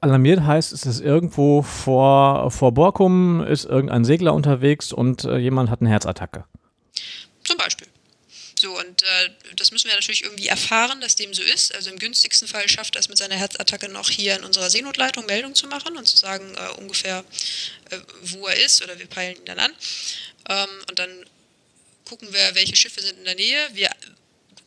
Alarmiert 0.00 0.42
heißt, 0.42 0.72
es 0.72 0.86
ist 0.86 1.00
irgendwo 1.00 1.62
vor, 1.62 2.50
vor 2.50 2.72
Borkum, 2.72 3.42
ist 3.42 3.64
irgendein 3.64 4.04
Segler 4.04 4.34
unterwegs 4.34 4.92
und 4.92 5.24
äh, 5.24 5.38
jemand 5.38 5.70
hat 5.70 5.80
eine 5.80 5.90
Herzattacke. 5.90 6.44
So, 8.60 8.78
und 8.78 9.02
äh, 9.02 9.30
das 9.56 9.70
müssen 9.70 9.88
wir 9.88 9.94
natürlich 9.94 10.22
irgendwie 10.22 10.48
erfahren, 10.48 11.00
dass 11.00 11.16
dem 11.16 11.32
so 11.32 11.42
ist. 11.42 11.74
Also 11.74 11.88
im 11.88 11.98
günstigsten 11.98 12.46
Fall 12.46 12.68
schafft 12.68 12.94
er 12.94 13.00
es 13.00 13.08
mit 13.08 13.16
seiner 13.16 13.34
Herzattacke 13.36 13.88
noch 13.88 14.10
hier 14.10 14.36
in 14.36 14.44
unserer 14.44 14.68
Seenotleitung 14.68 15.24
Meldung 15.24 15.54
zu 15.54 15.66
machen 15.66 15.96
und 15.96 16.04
zu 16.04 16.18
sagen 16.18 16.54
äh, 16.56 16.68
ungefähr, 16.78 17.24
äh, 17.88 17.98
wo 18.20 18.46
er 18.48 18.62
ist 18.62 18.82
oder 18.82 18.98
wir 18.98 19.06
peilen 19.06 19.36
ihn 19.36 19.46
dann 19.46 19.60
an. 19.60 19.72
Ähm, 20.50 20.68
und 20.90 20.98
dann 20.98 21.24
gucken 22.04 22.30
wir, 22.34 22.54
welche 22.54 22.76
Schiffe 22.76 23.00
sind 23.00 23.16
in 23.16 23.24
der 23.24 23.34
Nähe. 23.34 23.70
Wir 23.72 23.88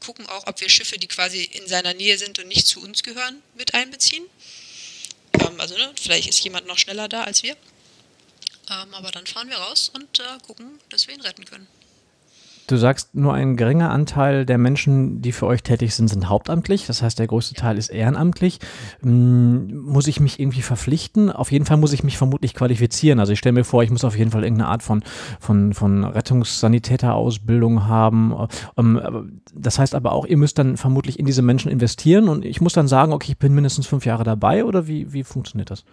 gucken 0.03 0.25
auch, 0.25 0.47
ob 0.47 0.60
wir 0.60 0.69
Schiffe, 0.69 0.97
die 0.97 1.08
quasi 1.08 1.43
in 1.43 1.67
seiner 1.67 1.93
Nähe 1.93 2.17
sind 2.17 2.39
und 2.39 2.47
nicht 2.47 2.65
zu 2.65 2.82
uns 2.82 3.03
gehören, 3.03 3.43
mit 3.53 3.75
einbeziehen. 3.75 4.25
Ähm, 5.39 5.62
also 5.62 5.77
ne, 5.77 5.93
vielleicht 6.01 6.27
ist 6.27 6.39
jemand 6.39 6.65
noch 6.65 6.79
schneller 6.79 7.08
da 7.08 7.25
als 7.25 7.43
wir. 7.43 7.56
Ähm, 8.71 8.91
aber 8.95 9.12
dann 9.12 9.27
fahren 9.27 9.51
wir 9.51 9.58
raus 9.58 9.91
und 9.93 10.17
äh, 10.17 10.23
gucken, 10.47 10.79
dass 10.89 11.06
wir 11.06 11.13
ihn 11.13 11.21
retten 11.21 11.45
können. 11.45 11.67
Du 12.67 12.78
sagst, 12.78 13.13
nur 13.13 13.34
ein 13.34 13.58
geringer 13.58 13.91
Anteil 13.91 14.45
der 14.45 14.58
Menschen, 14.58 15.21
die 15.21 15.34
für 15.34 15.47
euch 15.47 15.63
tätig 15.63 15.95
sind, 15.95 16.08
sind 16.08 16.30
hauptamtlich. 16.30 16.86
Das 16.86 17.02
heißt, 17.02 17.19
der 17.19 17.28
größte 17.28 17.56
Teil 17.56 17.78
ist 17.78 17.89
ehrenamtlich. 17.89 18.60
Hm, 19.02 19.84
muss 19.84 20.08
ich 20.08 20.21
mich 20.21 20.39
irgendwie 20.39 20.62
verpflichten? 20.62 21.30
Auf 21.30 21.52
jeden 21.52 21.65
Fall 21.65 21.78
muss 21.78 21.91
ich 21.91 22.04
mich 22.04 22.17
vermutlich 22.17 22.54
qualifizieren. 22.54 23.19
Also 23.19 23.34
ich 23.34 23.39
stelle 23.39 23.54
mir 23.54 23.65
vor, 23.65 23.84
ich 23.84 23.89
muss 23.89 24.06
auf 24.06 24.17
jeden 24.17 24.32
Fall 24.32 24.43
irgendeine 24.43 24.69
Art 24.69 24.82
von, 24.82 25.04
von, 25.41 25.73
von 25.73 26.06
Rettungssanitäterausbildung 26.06 27.88
haben. 27.88 28.47
Ähm, 28.78 29.41
das 29.54 29.78
heißt 29.78 29.93
aber 29.93 30.13
auch, 30.13 30.26
ihr 30.26 30.38
müsst 30.38 30.58
dann 30.58 30.78
vermutlich 30.78 31.19
in 31.19 31.26
diese 31.26 31.41
Menschen 31.41 31.69
investieren 31.69 32.30
und 32.30 32.45
ich 32.45 32.62
muss 32.62 32.73
dann 32.73 32.88
sagen, 32.88 33.12
okay, 33.12 33.34
ich 33.34 33.38
bin 33.38 33.54
mindestens 33.54 33.88
fünf 33.88 34.06
Jahre 34.06 34.23
dabei 34.23 34.63
oder 34.63 34.88
wie, 34.88 35.12
wie 35.12 35.23
funktioniert 35.26 35.69
das? 35.69 35.84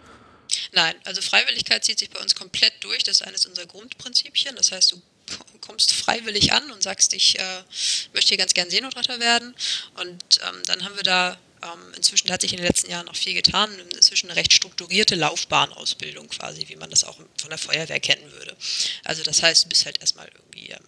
Nein, 0.73 0.95
also 1.05 1.21
Freiwilligkeit 1.21 1.85
zieht 1.85 1.99
sich 1.99 2.11
bei 2.11 2.21
uns 2.21 2.35
komplett 2.35 2.73
durch. 2.81 3.03
Das 3.05 3.21
ist 3.21 3.27
eines 3.27 3.47
unserer 3.47 3.67
Grundprinzipien. 3.67 4.55
Das 4.57 4.73
heißt, 4.73 4.93
du 4.93 4.97
kommst 5.61 5.93
freiwillig 5.93 6.53
an 6.53 6.71
und 6.71 6.83
sagst, 6.83 7.13
ich 7.15 7.39
äh, 7.39 7.63
möchte 8.13 8.29
hier 8.29 8.39
ganz 8.39 8.55
gern 8.55 8.71
Seenotretter 8.71 9.21
werden. 9.21 9.55
Und 10.01 10.23
ähm, 10.49 10.63
dann 10.67 10.85
haben 10.85 10.97
wir 10.97 11.03
da 11.03 11.39
ähm, 11.63 11.95
inzwischen, 11.97 12.31
hat 12.31 12.41
sich 12.41 12.53
in 12.53 12.59
den 12.59 12.67
letzten 12.67 12.91
Jahren 12.91 13.07
noch 13.07 13.17
viel 13.17 13.35
getan, 13.35 13.71
inzwischen 13.95 14.31
eine 14.31 14.39
recht 14.39 14.53
strukturierte 14.53 15.15
Laufbahnausbildung 15.15 16.29
quasi, 16.29 16.69
wie 16.69 16.77
man 16.77 16.91
das 16.91 17.05
auch 17.05 17.17
von 17.17 17.51
der 17.51 17.59
Feuerwehr 17.59 18.01
kennen 18.01 18.31
würde. 18.33 18.57
Also 19.05 19.23
das 19.23 19.43
heißt, 19.43 19.65
du 19.65 19.69
bist 19.69 19.85
halt 19.85 20.01
erstmal 20.01 20.29
irgendwie 20.29 20.71
ähm, 20.71 20.81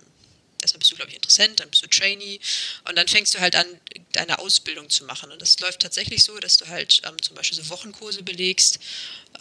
erstmal 0.63 0.79
bist 0.79 0.93
du, 0.93 0.97
glaube 0.97 1.11
ich, 1.11 1.17
Interessent, 1.17 1.61
dann 1.61 1.69
bist 1.69 1.83
du 1.83 1.89
Trainee 1.89 2.41
und 2.89 2.97
dann 2.97 3.07
fängst 3.09 3.35
du 3.35 3.41
halt 3.41 3.57
an, 3.57 3.67
deine 4.13 4.39
Ausbildung 4.39 4.89
zu 4.89 5.05
machen. 5.05 5.31
Und 5.31 5.43
das 5.43 5.59
läuft 5.61 5.81
tatsächlich 5.81 6.25
so, 6.25 6.39
dass 6.39 6.57
du 6.57 6.69
halt 6.69 7.03
ähm, 7.07 7.21
zum 7.21 7.37
Beispiel 7.37 7.59
so 7.59 7.69
Wochenkurse 7.71 8.23
belegst, 8.23 8.79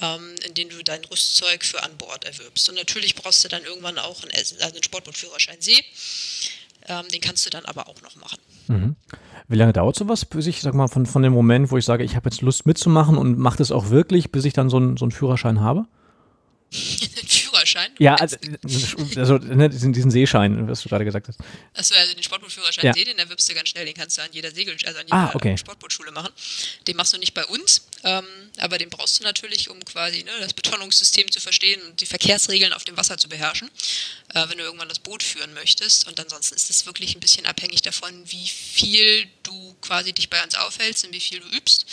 ähm, 0.01 0.35
in 0.45 0.53
denen 0.53 0.71
du 0.71 0.83
dein 0.83 1.03
Rüstzeug 1.05 1.63
für 1.63 1.81
an 1.83 1.95
Bord 1.97 2.25
erwirbst. 2.25 2.67
Und 2.69 2.75
natürlich 2.75 3.15
brauchst 3.15 3.43
du 3.43 3.47
dann 3.47 3.63
irgendwann 3.63 3.97
auch 3.97 4.23
einen, 4.23 4.31
also 4.33 4.57
einen 4.59 4.83
Sportbootführerschein 4.83 5.61
See. 5.61 5.83
Ähm, 6.87 7.07
den 7.09 7.21
kannst 7.21 7.45
du 7.45 7.51
dann 7.51 7.65
aber 7.65 7.87
auch 7.87 8.01
noch 8.01 8.15
machen. 8.15 8.39
Mhm. 8.67 8.95
Wie 9.47 9.55
lange 9.55 9.73
dauert 9.73 9.95
sowas, 9.95 10.25
bis 10.25 10.47
ich, 10.47 10.61
sag 10.61 10.73
mal, 10.73 10.87
von, 10.87 11.05
von 11.05 11.21
dem 11.21 11.33
Moment, 11.33 11.69
wo 11.71 11.77
ich 11.77 11.85
sage, 11.85 12.03
ich 12.03 12.15
habe 12.15 12.29
jetzt 12.29 12.41
Lust 12.41 12.65
mitzumachen 12.65 13.17
und 13.17 13.37
mache 13.37 13.57
das 13.57 13.71
auch 13.71 13.89
wirklich, 13.89 14.31
bis 14.31 14.45
ich 14.45 14.53
dann 14.53 14.69
so, 14.69 14.77
einen 14.77 14.97
so 14.97 15.05
einen 15.05 15.11
Führerschein 15.11 15.59
habe? 15.59 15.85
Ja, 17.99 18.15
also, 18.15 18.37
also 19.15 19.37
ne, 19.37 19.69
diesen, 19.69 19.93
diesen 19.93 20.11
Seeschein, 20.11 20.67
was 20.67 20.81
du 20.81 20.89
gerade 20.89 21.05
gesagt 21.05 21.27
hast. 21.27 21.39
Achso, 21.73 21.93
also 21.95 22.13
den 22.13 22.23
Sportbootführerschein 22.23 22.85
Ja. 22.85 22.93
See, 22.93 23.03
den 23.03 23.19
erwirbst 23.19 23.49
du 23.49 23.53
ganz 23.53 23.69
schnell, 23.69 23.85
den 23.85 23.93
kannst 23.93 24.17
du 24.17 24.21
an 24.21 24.29
jeder 24.31 24.51
Segel, 24.51 24.75
also 24.85 24.99
an 24.99 25.05
jeder 25.05 25.15
Ah, 25.15 25.31
okay. 25.33 25.57
Sportbootschule 25.57 26.11
machen. 26.11 26.31
Den 26.87 26.95
machst 26.95 27.13
du 27.13 27.17
nicht 27.17 27.33
bei 27.33 27.45
uns, 27.45 27.85
ähm, 28.03 28.25
aber 28.57 28.77
den 28.77 28.89
brauchst 28.89 29.19
du 29.19 29.23
natürlich, 29.23 29.69
um 29.69 29.83
quasi 29.85 30.23
ne, 30.23 30.31
das 30.39 30.53
Betonungssystem 30.53 31.31
zu 31.31 31.39
verstehen 31.39 31.81
und 31.83 32.01
die 32.01 32.05
Verkehrsregeln 32.05 32.73
auf 32.73 32.83
dem 32.83 32.97
Wasser 32.97 33.17
zu 33.17 33.29
beherrschen, 33.29 33.69
äh, 34.33 34.47
wenn 34.49 34.57
du 34.57 34.63
irgendwann 34.63 34.89
das 34.89 34.99
Boot 34.99 35.21
führen 35.23 35.53
möchtest. 35.53 36.07
Und 36.07 36.19
ansonsten 36.19 36.55
ist 36.55 36.69
es 36.69 36.85
wirklich 36.85 37.15
ein 37.15 37.19
bisschen 37.19 37.45
abhängig 37.45 37.81
davon, 37.81 38.23
wie 38.25 38.47
viel 38.47 39.27
du 39.43 39.75
quasi 39.81 40.13
dich 40.13 40.29
bei 40.29 40.43
uns 40.43 40.55
aufhältst 40.55 41.05
und 41.05 41.13
wie 41.13 41.19
viel 41.19 41.39
du 41.39 41.47
übst. 41.55 41.85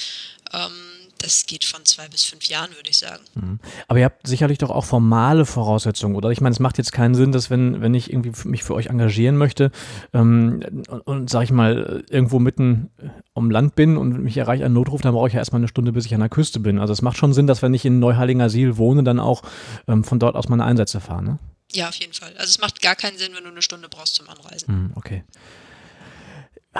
Ähm, 0.52 0.70
das 1.18 1.46
geht 1.46 1.64
von 1.64 1.84
zwei 1.84 2.08
bis 2.08 2.24
fünf 2.24 2.44
Jahren, 2.44 2.70
würde 2.70 2.88
ich 2.88 2.98
sagen. 2.98 3.22
Mhm. 3.34 3.60
Aber 3.88 3.98
ihr 3.98 4.04
habt 4.04 4.26
sicherlich 4.26 4.58
doch 4.58 4.70
auch 4.70 4.84
formale 4.84 5.44
Voraussetzungen, 5.44 6.14
oder? 6.14 6.30
Ich 6.30 6.40
meine, 6.40 6.52
es 6.52 6.60
macht 6.60 6.78
jetzt 6.78 6.92
keinen 6.92 7.14
Sinn, 7.14 7.32
dass 7.32 7.50
wenn, 7.50 7.80
wenn 7.80 7.94
ich 7.94 8.12
irgendwie 8.12 8.32
mich 8.48 8.62
für 8.62 8.74
euch 8.74 8.86
engagieren 8.86 9.36
möchte 9.36 9.70
ähm, 10.12 10.60
und, 10.88 11.00
und 11.00 11.30
sag 11.30 11.42
ich 11.42 11.50
mal, 11.50 12.04
irgendwo 12.08 12.38
mitten 12.38 12.90
äh, 12.98 13.08
am 13.34 13.50
Land 13.50 13.74
bin 13.74 13.96
und 13.96 14.22
mich 14.22 14.36
erreicht 14.36 14.62
ein 14.62 14.72
Notruf, 14.72 15.02
dann 15.02 15.12
brauche 15.12 15.28
ich 15.28 15.34
ja 15.34 15.40
erstmal 15.40 15.60
eine 15.60 15.68
Stunde, 15.68 15.92
bis 15.92 16.06
ich 16.06 16.14
an 16.14 16.20
der 16.20 16.28
Küste 16.28 16.60
bin. 16.60 16.78
Also 16.78 16.92
es 16.92 17.02
macht 17.02 17.16
schon 17.16 17.32
Sinn, 17.32 17.46
dass 17.46 17.62
wenn 17.62 17.74
ich 17.74 17.84
in 17.84 17.98
Neuheilinger-Siel 17.98 18.76
wohne, 18.76 19.02
dann 19.02 19.18
auch 19.18 19.42
ähm, 19.88 20.04
von 20.04 20.18
dort 20.18 20.36
aus 20.36 20.48
meine 20.48 20.64
Einsätze 20.64 21.00
fahre, 21.00 21.22
ne? 21.22 21.38
Ja, 21.72 21.88
auf 21.88 21.96
jeden 21.96 22.14
Fall. 22.14 22.32
Also 22.38 22.48
es 22.48 22.60
macht 22.60 22.80
gar 22.80 22.96
keinen 22.96 23.18
Sinn, 23.18 23.32
wenn 23.34 23.44
du 23.44 23.50
eine 23.50 23.60
Stunde 23.60 23.88
brauchst 23.90 24.14
zum 24.14 24.28
Anreisen. 24.28 24.68
Hm, 24.68 24.92
okay. 24.94 25.22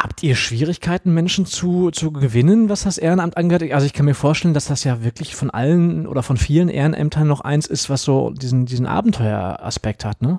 Habt 0.00 0.22
ihr 0.22 0.36
Schwierigkeiten, 0.36 1.12
Menschen 1.12 1.44
zu, 1.44 1.90
zu 1.90 2.12
gewinnen, 2.12 2.68
was 2.68 2.84
das 2.84 2.98
Ehrenamt 2.98 3.36
angeht? 3.36 3.72
Also 3.72 3.84
ich 3.84 3.92
kann 3.92 4.04
mir 4.06 4.14
vorstellen, 4.14 4.54
dass 4.54 4.66
das 4.66 4.84
ja 4.84 5.02
wirklich 5.02 5.34
von 5.34 5.50
allen 5.50 6.06
oder 6.06 6.22
von 6.22 6.36
vielen 6.36 6.68
Ehrenämtern 6.68 7.26
noch 7.26 7.40
eins 7.40 7.66
ist, 7.66 7.90
was 7.90 8.02
so 8.02 8.30
diesen, 8.30 8.64
diesen 8.64 8.86
Abenteueraspekt 8.86 10.04
hat, 10.04 10.22
ne? 10.22 10.38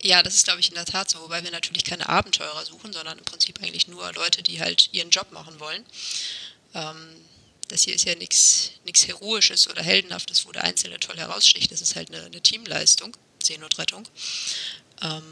Ja, 0.00 0.22
das 0.22 0.34
ist, 0.34 0.44
glaube 0.44 0.60
ich, 0.60 0.68
in 0.68 0.76
der 0.76 0.84
Tat 0.84 1.10
so, 1.10 1.20
wobei 1.20 1.42
wir 1.42 1.50
natürlich 1.50 1.84
keine 1.84 2.08
Abenteurer 2.08 2.64
suchen, 2.64 2.92
sondern 2.92 3.18
im 3.18 3.24
Prinzip 3.24 3.60
eigentlich 3.60 3.88
nur 3.88 4.12
Leute, 4.12 4.44
die 4.44 4.60
halt 4.60 4.90
ihren 4.92 5.10
Job 5.10 5.32
machen 5.32 5.58
wollen. 5.58 5.82
Ähm, 6.74 6.96
das 7.66 7.82
hier 7.82 7.96
ist 7.96 8.04
ja 8.04 8.14
nichts 8.14 8.70
Heroisches 9.06 9.68
oder 9.68 9.82
Heldenhaftes, 9.82 10.46
wo 10.46 10.52
der 10.52 10.62
Einzelne 10.62 11.00
toll 11.00 11.16
heraussticht. 11.16 11.72
Das 11.72 11.80
ist 11.80 11.96
halt 11.96 12.14
eine, 12.14 12.24
eine 12.26 12.40
Teamleistung, 12.40 13.16
Seenotrettung. 13.42 14.04
Ähm, 15.02 15.22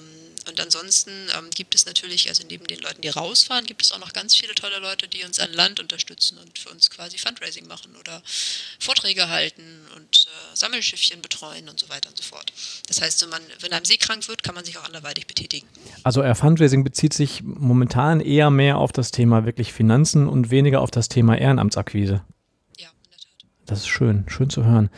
und 0.49 0.61
ansonsten 0.61 1.11
ähm, 1.37 1.51
gibt 1.55 1.75
es 1.75 1.87
natürlich, 1.87 2.29
also 2.29 2.45
neben 2.49 2.67
den 2.67 2.81
Leuten, 2.81 3.01
die 3.01 3.09
rausfahren, 3.09 3.67
gibt 3.67 3.83
es 3.83 3.93
auch 3.93 3.99
noch 3.99 4.13
ganz 4.13 4.35
viele 4.35 4.55
tolle 4.55 4.79
Leute, 4.79 5.09
die 5.09 5.25
uns 5.25 5.39
an 5.39 5.53
Land 5.53 5.81
unterstützen 5.81 6.39
und 6.39 6.59
für 6.59 6.71
uns 6.71 6.91
quasi 6.91 7.19
Fundraising 7.19 7.67
machen 7.67 7.95
oder 7.97 8.23
Vorträge 8.79 9.29
halten 9.29 9.63
und 9.97 10.27
äh, 10.27 10.57
Sammelschiffchen 10.57 11.23
betreuen 11.23 11.69
und 11.69 11.79
so 11.79 11.89
weiter 11.89 12.09
und 12.09 12.17
so 12.17 12.23
fort. 12.23 12.53
Das 12.89 13.01
heißt, 13.01 13.23
wenn, 13.23 13.31
man, 13.31 13.43
wenn 13.61 13.73
einem 13.73 13.85
seekrank 13.85 14.29
wird, 14.29 14.43
kann 14.43 14.55
man 14.55 14.65
sich 14.65 14.77
auch 14.79 14.85
anderweitig 14.85 15.27
betätigen. 15.27 15.67
Also 16.03 16.23
euer 16.23 16.35
Fundraising 16.35 16.85
bezieht 16.85 17.15
sich 17.15 17.43
momentan 17.43 18.21
eher 18.21 18.51
mehr 18.51 18.79
auf 18.79 18.93
das 18.93 19.11
Thema 19.11 19.47
wirklich 19.47 19.73
Finanzen 19.73 20.29
und 20.29 20.51
weniger 20.51 20.81
auf 20.81 20.91
das 20.91 21.09
Thema 21.09 21.37
Ehrenamtsakquise. 21.37 22.23
Ja, 22.79 22.89
in 22.89 23.11
der 23.11 23.19
Tat. 23.19 23.47
Das 23.67 23.79
ist 23.81 23.89
schön, 23.89 24.25
schön 24.29 24.51
zu 24.51 24.65
hören. 24.65 24.91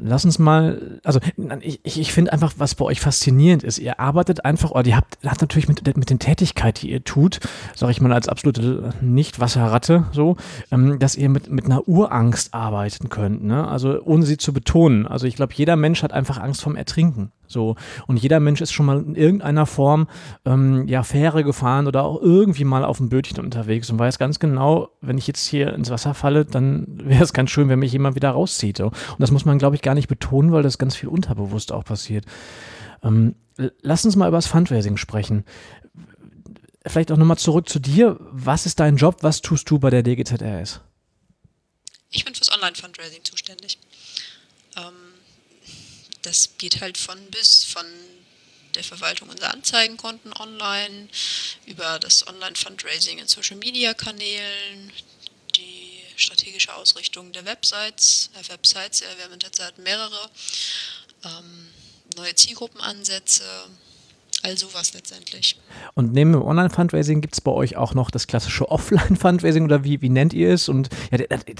Lass 0.00 0.24
uns 0.24 0.38
mal, 0.38 1.00
also 1.02 1.18
ich, 1.60 1.80
ich 1.84 2.12
finde 2.12 2.32
einfach, 2.32 2.54
was 2.58 2.74
bei 2.74 2.84
euch 2.84 3.00
faszinierend 3.00 3.64
ist, 3.64 3.78
ihr 3.78 3.98
arbeitet 3.98 4.44
einfach, 4.44 4.70
oder 4.70 4.86
ihr 4.86 4.96
habt, 4.96 5.18
habt 5.24 5.40
natürlich 5.40 5.68
mit, 5.68 5.96
mit 5.96 6.10
den 6.10 6.18
Tätigkeiten, 6.18 6.80
die 6.82 6.92
ihr 6.92 7.02
tut, 7.02 7.40
sage 7.74 7.92
ich 7.92 8.00
mal 8.00 8.12
als 8.12 8.28
absolute 8.28 8.94
Nicht-Wasserratte, 9.00 10.06
so, 10.12 10.36
ähm, 10.70 10.98
dass 10.98 11.16
ihr 11.16 11.28
mit, 11.28 11.50
mit 11.50 11.64
einer 11.64 11.88
Urangst 11.88 12.54
arbeiten 12.54 13.08
könnt, 13.08 13.42
ne? 13.42 13.66
also 13.66 14.00
ohne 14.02 14.24
sie 14.24 14.36
zu 14.36 14.52
betonen. 14.52 15.06
Also 15.06 15.26
ich 15.26 15.36
glaube, 15.36 15.54
jeder 15.54 15.76
Mensch 15.76 16.02
hat 16.02 16.12
einfach 16.12 16.38
Angst 16.38 16.62
vom 16.62 16.76
Ertrinken. 16.76 17.32
So. 17.48 17.76
Und 18.06 18.18
jeder 18.18 18.40
Mensch 18.40 18.60
ist 18.60 18.72
schon 18.72 18.86
mal 18.86 18.98
in 18.98 19.14
irgendeiner 19.14 19.66
Form 19.66 20.06
ähm, 20.44 20.86
ja, 20.86 21.02
Fähre 21.02 21.42
gefahren 21.42 21.86
oder 21.86 22.04
auch 22.04 22.20
irgendwie 22.20 22.64
mal 22.64 22.84
auf 22.84 22.98
dem 22.98 23.08
Bötchen 23.08 23.40
unterwegs 23.40 23.90
und 23.90 23.98
weiß 23.98 24.18
ganz 24.18 24.38
genau, 24.38 24.90
wenn 25.00 25.18
ich 25.18 25.26
jetzt 25.26 25.46
hier 25.46 25.74
ins 25.74 25.90
Wasser 25.90 26.14
falle, 26.14 26.44
dann 26.44 26.86
wäre 27.02 27.24
es 27.24 27.32
ganz 27.32 27.50
schön, 27.50 27.68
wenn 27.68 27.78
mich 27.78 27.92
jemand 27.92 28.14
wieder 28.14 28.30
rauszieht. 28.30 28.76
So. 28.76 28.86
Und 28.86 29.18
das 29.18 29.30
muss 29.30 29.44
man, 29.44 29.58
glaube 29.58 29.76
ich, 29.76 29.82
gar 29.82 29.94
nicht 29.94 30.08
betonen, 30.08 30.52
weil 30.52 30.62
das 30.62 30.78
ganz 30.78 30.94
viel 30.94 31.08
unterbewusst 31.08 31.72
auch 31.72 31.84
passiert. 31.84 32.24
Ähm, 33.02 33.34
lass 33.82 34.04
uns 34.04 34.16
mal 34.16 34.28
über 34.28 34.38
das 34.38 34.46
Fundraising 34.46 34.96
sprechen. 34.96 35.44
Vielleicht 36.86 37.12
auch 37.12 37.16
nochmal 37.16 37.38
zurück 37.38 37.68
zu 37.68 37.78
dir. 37.80 38.16
Was 38.30 38.66
ist 38.66 38.80
dein 38.80 38.96
Job? 38.96 39.18
Was 39.22 39.42
tust 39.42 39.70
du 39.70 39.78
bei 39.78 39.90
der 39.90 40.02
DGZRS? 40.02 40.80
Ich 42.10 42.24
bin 42.24 42.34
fürs 42.34 42.50
Online-Fundraising 42.52 43.24
zuständig. 43.24 43.78
Das 46.28 46.50
geht 46.58 46.82
halt 46.82 46.98
von 46.98 47.18
bis, 47.30 47.64
von 47.64 47.86
der 48.74 48.84
Verwaltung 48.84 49.30
unserer 49.30 49.54
Anzeigenkonten 49.54 50.30
online, 50.34 51.08
über 51.64 51.98
das 52.00 52.26
Online-Fundraising 52.26 53.18
in 53.18 53.26
Social-Media-Kanälen, 53.26 54.92
die 55.56 56.02
strategische 56.16 56.74
Ausrichtung 56.74 57.32
der 57.32 57.46
Websites, 57.46 58.28
äh, 58.34 58.46
Websites, 58.50 59.00
wir 59.00 59.24
haben 59.24 59.38
derzeit 59.38 59.78
mehrere, 59.78 60.30
ähm, 61.24 61.72
neue 62.16 62.34
Zielgruppenansätze, 62.34 63.70
All 64.42 64.56
sowas 64.56 64.94
letztendlich. 64.94 65.58
Und 65.94 66.12
neben 66.12 66.32
dem 66.32 66.42
Online-Fundraising 66.42 67.20
gibt 67.20 67.34
es 67.34 67.40
bei 67.40 67.50
euch 67.50 67.76
auch 67.76 67.94
noch 67.94 68.10
das 68.10 68.28
klassische 68.28 68.68
Offline-Fundraising 68.70 69.64
oder 69.64 69.82
wie, 69.84 70.00
wie 70.00 70.08
nennt 70.08 70.32
ihr 70.32 70.52
es? 70.52 70.68
Und 70.68 70.88
ja, 71.10 71.18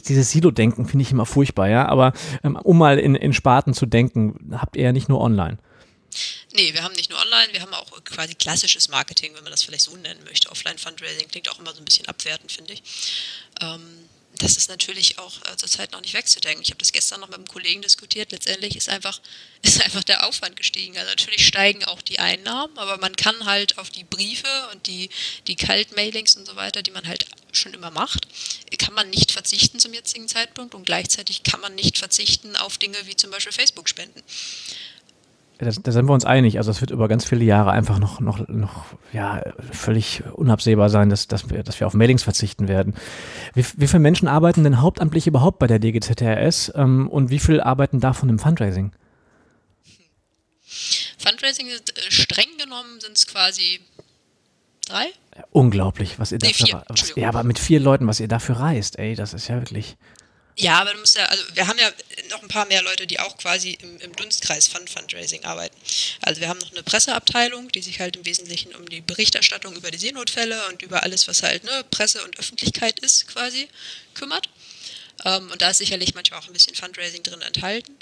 dieses 0.09 0.31
Silo-Denken 0.31 0.87
finde 0.87 1.03
ich 1.03 1.11
immer 1.11 1.27
furchtbar, 1.27 1.69
ja. 1.69 1.87
Aber 1.87 2.13
ähm, 2.45 2.57
um 2.57 2.79
mal 2.79 2.99
in, 2.99 3.15
in 3.15 3.33
Sparten 3.33 3.75
zu 3.75 3.87
denken, 3.87 4.53
habt 4.53 4.77
ihr 4.77 4.85
ja 4.85 4.93
nicht 4.93 5.09
nur 5.09 5.21
online. 5.21 5.59
Nee, 6.55 6.73
wir 6.73 6.83
haben 6.83 6.95
nicht 6.95 7.11
nur 7.11 7.19
online, 7.21 7.53
wir 7.53 7.61
haben 7.61 7.75
auch 7.75 8.03
quasi 8.05 8.35
klassisches 8.35 8.89
Marketing, 8.89 9.33
wenn 9.35 9.43
man 9.43 9.51
das 9.51 9.63
vielleicht 9.63 9.85
so 9.85 9.97
nennen 9.97 10.21
möchte. 10.25 10.51
Offline-Fundraising 10.51 11.29
klingt 11.29 11.51
auch 11.51 11.59
immer 11.59 11.73
so 11.73 11.81
ein 11.81 11.85
bisschen 11.85 12.07
abwertend, 12.07 12.51
finde 12.51 12.73
ich. 12.73 12.83
Ähm, 13.61 13.81
das 14.39 14.57
ist 14.57 14.69
natürlich 14.69 15.19
auch 15.19 15.37
äh, 15.47 15.57
zurzeit 15.57 15.93
noch 15.93 16.01
nicht 16.01 16.15
wegzudenken. 16.15 16.63
Ich 16.63 16.71
habe 16.71 16.79
das 16.79 16.93
gestern 16.93 17.21
noch 17.21 17.29
mit 17.29 17.37
einem 17.37 17.47
Kollegen 17.47 17.83
diskutiert. 17.83 18.33
Letztendlich 18.33 18.77
ist 18.77 18.89
einfach, 18.89 19.21
ist 19.63 19.83
einfach 19.83 20.05
der 20.05 20.27
Aufwand 20.27 20.57
gestiegen. 20.57 20.97
Also 20.97 21.11
natürlich 21.11 21.47
steigen 21.47 21.85
auch 21.85 22.03
die 22.03 22.19
Einnahmen, 22.19 22.77
aber 22.79 22.99
man 22.99 23.17
kann 23.17 23.45
halt 23.45 23.79
auf 23.79 23.91
die 23.91 24.05
Briefe 24.05 24.49
und 24.73 24.87
die, 24.87 25.11
die 25.47 25.57
Kaltmailings 25.57 26.37
und 26.37 26.47
so 26.47 26.57
weiter, 26.57 26.83
die 26.83 26.91
man 26.91 27.07
halt 27.07 27.27
schon 27.53 27.75
immer 27.75 27.91
macht, 27.91 28.27
kann 28.89 28.95
man 28.95 29.11
nicht 29.11 29.33
verzichten 29.33 29.79
zum 29.79 29.93
jetzigen 29.93 30.29
Zeitpunkt 30.29 30.75
und 30.75 30.87
gleichzeitig 30.87 31.43
kann 31.43 31.61
man 31.61 31.75
nicht 31.75 31.99
verzichten 31.99 32.57
auf 32.57 32.79
Dinge 32.79 32.97
wie 33.05 33.17
zum 33.17 33.31
Beispiel 33.31 33.53
Facebook-Spenden. 33.53 34.23
Da, 35.59 35.71
da, 35.71 35.93
sind 35.93 36.07
wir 36.07 36.13
uns 36.13 36.25
einig. 36.25 36.59
Also 36.59 36.71
es 36.71 36.81
wird 36.81 36.93
über 36.93 37.09
ganz 37.09 37.25
viele 37.25 37.45
Jahre 37.45 37.73
einfach 37.73 37.99
noch, 37.99 38.21
noch, 38.21 38.47
noch 38.47 38.85
ja, 39.13 39.43
völlig 39.73 40.23
unabsehbar 40.35 40.89
sein, 40.89 41.11
dass, 41.11 41.27
dass, 41.27 41.51
wir, 41.51 41.65
dass 41.65 41.81
wir 41.81 41.87
auf 41.89 41.95
Mailings 41.95 42.23
verzichten 42.23 42.69
werden. 42.69 42.95
Wie, 43.55 43.65
wie 43.77 43.89
viele 43.89 43.99
Menschen 43.99 44.29
arbeiten 44.29 44.63
denn 44.63 44.81
hauptamtlich 44.81 45.27
überhaupt 45.27 45.59
bei 45.59 45.67
der 45.67 45.81
DGZRS 45.81 46.73
ähm, 46.77 47.09
und 47.09 47.31
wie 47.31 47.41
viel 47.41 47.61
arbeiten 47.61 47.99
davon 47.99 48.29
im 48.29 48.39
Fundraising? 48.39 48.93
Fundraising, 51.19 51.67
äh, 51.67 52.11
streng 52.11 52.57
genommen 52.59 53.01
sind 53.01 53.17
es 53.17 53.27
quasi 53.27 53.81
drei. 54.87 55.07
Ja, 55.37 55.45
unglaublich, 55.51 56.21
was 56.21 56.31
ihr 56.31 56.39
nee, 56.41 56.53
dafür, 56.53 56.85
was, 56.89 57.15
ja, 57.17 57.29
aber 57.29 57.43
mit 57.43 57.59
vier 57.59 57.81
Leuten, 57.81 58.07
was 58.07 58.21
ihr 58.21 58.29
dafür 58.29 58.61
reist, 58.61 58.99
ey, 58.99 59.17
das 59.17 59.35
ist 59.35 59.49
ja 59.49 59.57
wirklich. 59.57 59.97
Ja, 60.57 60.81
aber 60.81 60.93
du 60.93 60.99
musst 60.99 61.17
ja, 61.17 61.25
also 61.27 61.43
wir 61.55 61.67
haben 61.69 61.79
ja 61.79 61.89
noch 62.29 62.43
ein 62.43 62.49
paar 62.49 62.67
mehr 62.67 62.83
Leute, 62.83 63.07
die 63.07 63.21
auch 63.21 63.37
quasi 63.37 63.79
im, 63.81 63.99
im 63.99 64.15
Dunstkreis 64.15 64.69
Fund 64.69 64.89
Fundraising 64.89 65.45
arbeiten. 65.45 65.77
Also 66.23 66.41
wir 66.41 66.49
haben 66.49 66.61
noch 66.61 66.73
eine 66.73 66.83
Presseabteilung, 66.83 67.71
die 67.73 67.83
sich 67.83 68.01
halt 68.01 68.17
im 68.17 68.25
Wesentlichen 68.25 68.75
um 68.75 68.89
die 68.89 69.01
Berichterstattung 69.01 69.75
über 69.77 69.91
die 69.91 69.99
Seenotfälle 69.99 70.67
und 70.69 70.83
über 70.83 71.03
alles, 71.03 71.29
was 71.29 71.43
halt 71.43 71.65
ne, 71.65 71.85
Presse 71.91 72.23
und 72.25 72.39
Öffentlichkeit 72.39 72.99
ist, 73.01 73.29
quasi 73.29 73.69
kümmert. 74.15 74.49
Ähm, 75.25 75.51
und 75.51 75.63
da 75.63 75.71
ist 75.71 75.79
sicherlich 75.79 76.15
manchmal 76.15 76.41
auch 76.41 76.47
ein 76.47 76.53
bisschen 76.53 76.75
Fundraising 76.75 77.23
drin 77.23 77.43
enthalten. 77.43 77.97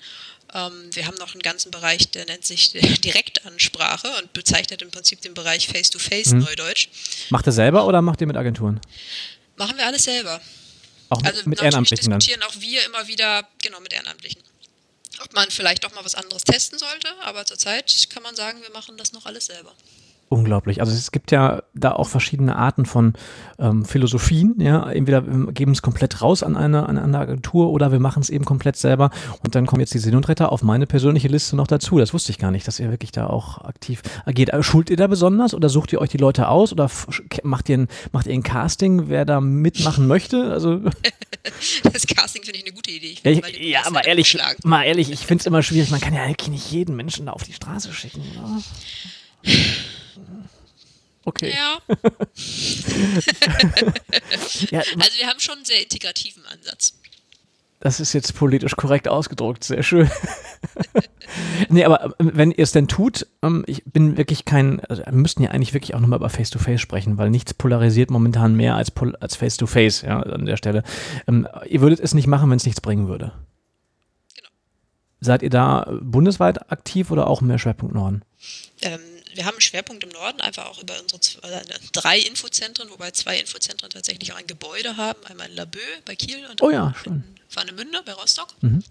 Ähm, 0.55 0.91
wir 0.93 1.07
haben 1.07 1.17
noch 1.19 1.33
einen 1.33 1.43
ganzen 1.43 1.71
Bereich, 1.71 2.11
der 2.11 2.27
nennt 2.27 2.45
sich 2.45 2.73
Direktansprache 3.05 4.09
und 4.19 4.33
bezeichnet 4.33 4.83
im 4.83 4.91
Prinzip 4.91 5.21
den 5.21 5.35
Bereich 5.35 5.67
Face-to-Face, 5.69 6.29
-face, 6.29 6.35
mhm. 6.35 6.41
Neudeutsch. 6.41 6.89
Macht 7.31 7.47
ihr 7.47 7.53
selber 7.53 7.87
oder 7.87 8.03
macht 8.03 8.21
ihr 8.21 8.27
mit 8.27 8.37
Agenturen? 8.37 8.81
Machen 9.57 9.77
wir 9.77 9.87
alles 9.87 10.05
selber. 10.05 10.41
Auch 11.09 11.23
also 11.23 11.43
mit 11.49 11.61
Ehrenamtlichen 11.61 12.11
dann? 12.11 12.19
diskutieren 12.19 12.43
auch 12.49 12.61
wir 12.61 12.85
immer 12.85 13.07
wieder, 13.07 13.49
genau, 13.63 13.81
mit 13.81 13.93
Ehrenamtlichen. 13.93 14.43
Ob 15.21 15.33
man 15.33 15.51
vielleicht 15.51 15.85
doch 15.85 15.95
mal 15.95 16.05
was 16.05 16.15
anderes 16.15 16.43
testen 16.43 16.79
sollte, 16.79 17.09
aber 17.23 17.47
zurzeit 17.47 17.95
kann 18.11 18.23
man 18.23 18.37
sagen, 18.37 18.61
wir 18.63 18.71
machen 18.71 18.97
das 18.99 19.13
noch 19.13 19.25
alles 19.25 19.47
selber. 19.47 19.75
Unglaublich. 20.29 20.81
Also 20.81 20.93
es 20.93 21.13
gibt 21.13 21.31
ja 21.31 21.63
da 21.75 21.93
auch 21.93 22.09
verschiedene 22.09 22.57
Arten 22.57 22.85
von 22.85 23.13
ähm, 23.61 23.85
Philosophien. 23.85 24.57
Ja, 24.59 24.91
entweder 24.91 25.25
wir 25.25 25.53
geben 25.53 25.71
es 25.71 25.83
komplett 25.83 26.21
raus 26.21 26.43
an 26.43 26.57
eine, 26.57 26.89
an 26.89 26.99
eine 26.99 27.19
Agentur 27.19 27.71
oder 27.71 27.93
wir 27.93 28.01
machen 28.01 28.23
es 28.23 28.29
eben 28.29 28.45
komplett 28.45 28.77
selber. 28.77 29.11
Und 29.45 29.55
dann 29.55 29.67
kommen 29.67 29.81
jetzt 29.81 29.95
die 29.95 30.01
Seenotretter 30.01 30.51
auf 30.51 30.65
meine 30.65 30.89
persönliche 30.89 31.29
Liste 31.29 31.55
noch 31.55 31.69
dazu. 31.69 31.99
Das 31.99 32.13
wusste 32.13 32.33
ich 32.33 32.39
gar 32.39 32.51
nicht, 32.51 32.67
dass 32.67 32.81
ihr 32.81 32.91
wirklich 32.91 33.13
da 33.13 33.29
auch 33.29 33.59
aktiv 33.59 34.03
agiert. 34.25 34.51
Äh, 34.53 34.65
schult 34.65 34.91
ihr 34.91 34.97
da 34.97 35.07
besonders 35.07 35.55
oder 35.55 35.69
sucht 35.69 35.93
ihr 35.93 36.01
euch 36.01 36.11
die 36.11 36.17
Leute 36.17 36.49
aus 36.49 36.73
oder 36.73 36.91
macht 37.45 37.69
ihr 37.69 37.79
ein, 37.79 37.89
macht 38.11 38.27
ihr 38.27 38.35
ein 38.35 38.43
Casting, 38.43 39.09
wer 39.09 39.25
da 39.25 39.41
mitmachen 39.41 40.09
möchte? 40.09 40.51
Also 40.51 40.79
das 41.85 42.05
Casting 42.05 42.43
finde 42.43 42.59
ich 42.59 42.67
eine 42.67 42.75
gute 42.75 42.91
Idee. 42.91 43.15
Ja, 43.23 43.31
ich, 43.31 43.61
ja 43.61 43.91
mal 43.91 44.05
ehrlich, 44.05 44.37
mal 44.65 44.83
ehrlich, 44.83 45.13
ich 45.13 45.21
finde 45.25 45.43
es 45.43 45.47
immer 45.47 45.63
schwierig. 45.63 45.93
Man 45.93 46.01
kann 46.01 46.15
ja 46.15 46.27
nicht 46.27 46.73
jeden 46.73 46.97
Menschen 46.97 47.27
da 47.27 47.33
auf 47.33 47.45
die 47.45 47.53
Straße 47.53 47.93
schicken. 47.93 48.23
Oder? 48.43 48.61
Okay. 51.27 51.53
Ja. 51.53 51.79
ja. 54.71 54.79
Also 54.79 55.19
wir 55.19 55.27
haben 55.27 55.41
schon 55.41 55.57
einen 55.57 55.65
sehr 55.65 55.83
integrativen 55.83 56.47
Ansatz. 56.47 56.95
Das 57.81 57.99
ist 58.01 58.13
jetzt 58.15 58.35
politisch 58.37 58.77
korrekt 58.77 59.09
ausgedrückt, 59.09 59.65
sehr 59.65 59.83
schön. 59.83 60.09
nee, 61.69 61.85
aber 61.85 62.05
äh, 62.05 62.11
wenn 62.19 62.53
ihr 62.53 62.63
es 62.63 62.71
denn 62.73 62.87
tut, 62.87 63.27
ähm, 63.43 63.65
ich 63.67 63.85
bin 63.85 64.17
wirklich 64.17 64.45
kein, 64.45 64.81
also 64.85 65.05
wir 65.05 65.13
müssten 65.13 65.43
ja 65.43 65.51
eigentlich 65.51 65.75
wirklich 65.75 65.95
auch 65.95 66.01
nochmal 66.01 66.19
über 66.19 66.31
Face-to-Face 66.31 66.79
-face 66.81 66.83
sprechen, 66.83 67.19
weil 67.19 67.29
nichts 67.29 67.55
polarisiert 67.55 68.11
momentan 68.11 68.55
mehr 68.55 68.77
als, 68.77 68.93
als 69.21 69.35
Face-to-Face, 69.35 70.05
-face, 70.05 70.07
ja, 70.07 70.21
an 70.21 70.47
der 70.47 70.57
Stelle. 70.57 70.85
Ähm, 71.27 71.49
ihr 71.69 71.81
würdet 71.81 71.99
es 71.99 72.15
nicht 72.15 72.29
machen, 72.29 72.49
wenn 72.51 72.57
es 72.57 72.67
nichts 72.67 72.81
bringen 72.81 73.09
würde. 73.09 73.33
Genau. 74.37 74.49
Seid 75.21 75.43
ihr 75.43 75.51
da 75.51 75.93
bundesweit 76.01 76.71
aktiv 76.71 77.11
oder 77.11 77.27
auch 77.27 77.41
mehr 77.41 77.59
Schwerpunkt 77.59 77.95
Norden? 77.95 78.23
Ähm, 78.81 79.01
wir 79.37 79.45
haben 79.45 79.55
einen 79.55 79.61
Schwerpunkt 79.61 80.05
im 80.05 80.11
Norden, 80.11 80.41
einfach 80.41 80.67
auch 80.67 80.83
über 80.83 81.01
unsere 81.01 81.21
zwei, 81.21 81.49
äh, 81.49 81.65
drei 81.93 82.19
Infozentren, 82.19 82.91
wobei 82.91 83.11
zwei 83.11 83.39
Infozentren 83.39 83.91
tatsächlich 83.91 84.33
auch 84.33 84.37
ein 84.37 84.47
Gebäude 84.47 84.97
haben. 84.97 85.25
Einmal 85.27 85.49
in 85.49 85.57
Laboe 85.57 85.81
bei 86.05 86.17
Kiel 86.17 86.45
und 86.47 86.63
oh 86.63 86.71
ja, 86.71 86.95
in 87.05 87.25
Warnemünde 87.53 88.03
bei 88.05 88.13
Rostock. 88.13 88.49
Mhm. 88.61 88.83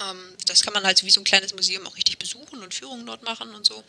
Ähm, 0.00 0.18
das 0.46 0.62
kann 0.62 0.74
man 0.74 0.84
halt 0.84 1.02
wie 1.04 1.10
so 1.10 1.20
ein 1.20 1.24
kleines 1.24 1.54
Museum 1.54 1.86
auch 1.86 1.96
richtig 1.96 2.18
besuchen 2.18 2.62
und 2.62 2.74
Führungen 2.74 3.06
dort 3.06 3.22
machen 3.22 3.54
und 3.54 3.64
so. 3.64 3.82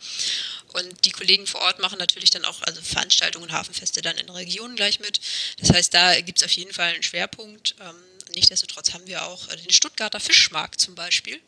Und 0.72 1.04
die 1.04 1.10
Kollegen 1.10 1.46
vor 1.46 1.60
Ort 1.60 1.80
machen 1.80 1.98
natürlich 1.98 2.30
dann 2.30 2.44
auch 2.44 2.62
also 2.62 2.80
Veranstaltungen, 2.80 3.52
Hafenfeste 3.52 4.02
dann 4.02 4.16
in 4.16 4.26
der 4.26 4.36
Region 4.36 4.76
gleich 4.76 5.00
mit. 5.00 5.20
Das 5.58 5.70
heißt, 5.70 5.92
da 5.92 6.20
gibt 6.20 6.38
es 6.38 6.44
auf 6.44 6.52
jeden 6.52 6.72
Fall 6.72 6.94
einen 6.94 7.02
Schwerpunkt. 7.02 7.74
Ähm, 7.80 7.96
nichtsdestotrotz 8.34 8.94
haben 8.94 9.06
wir 9.06 9.24
auch 9.24 9.46
den 9.46 9.70
Stuttgarter 9.70 10.20
Fischmarkt 10.20 10.80
zum 10.80 10.94
Beispiel. 10.94 11.40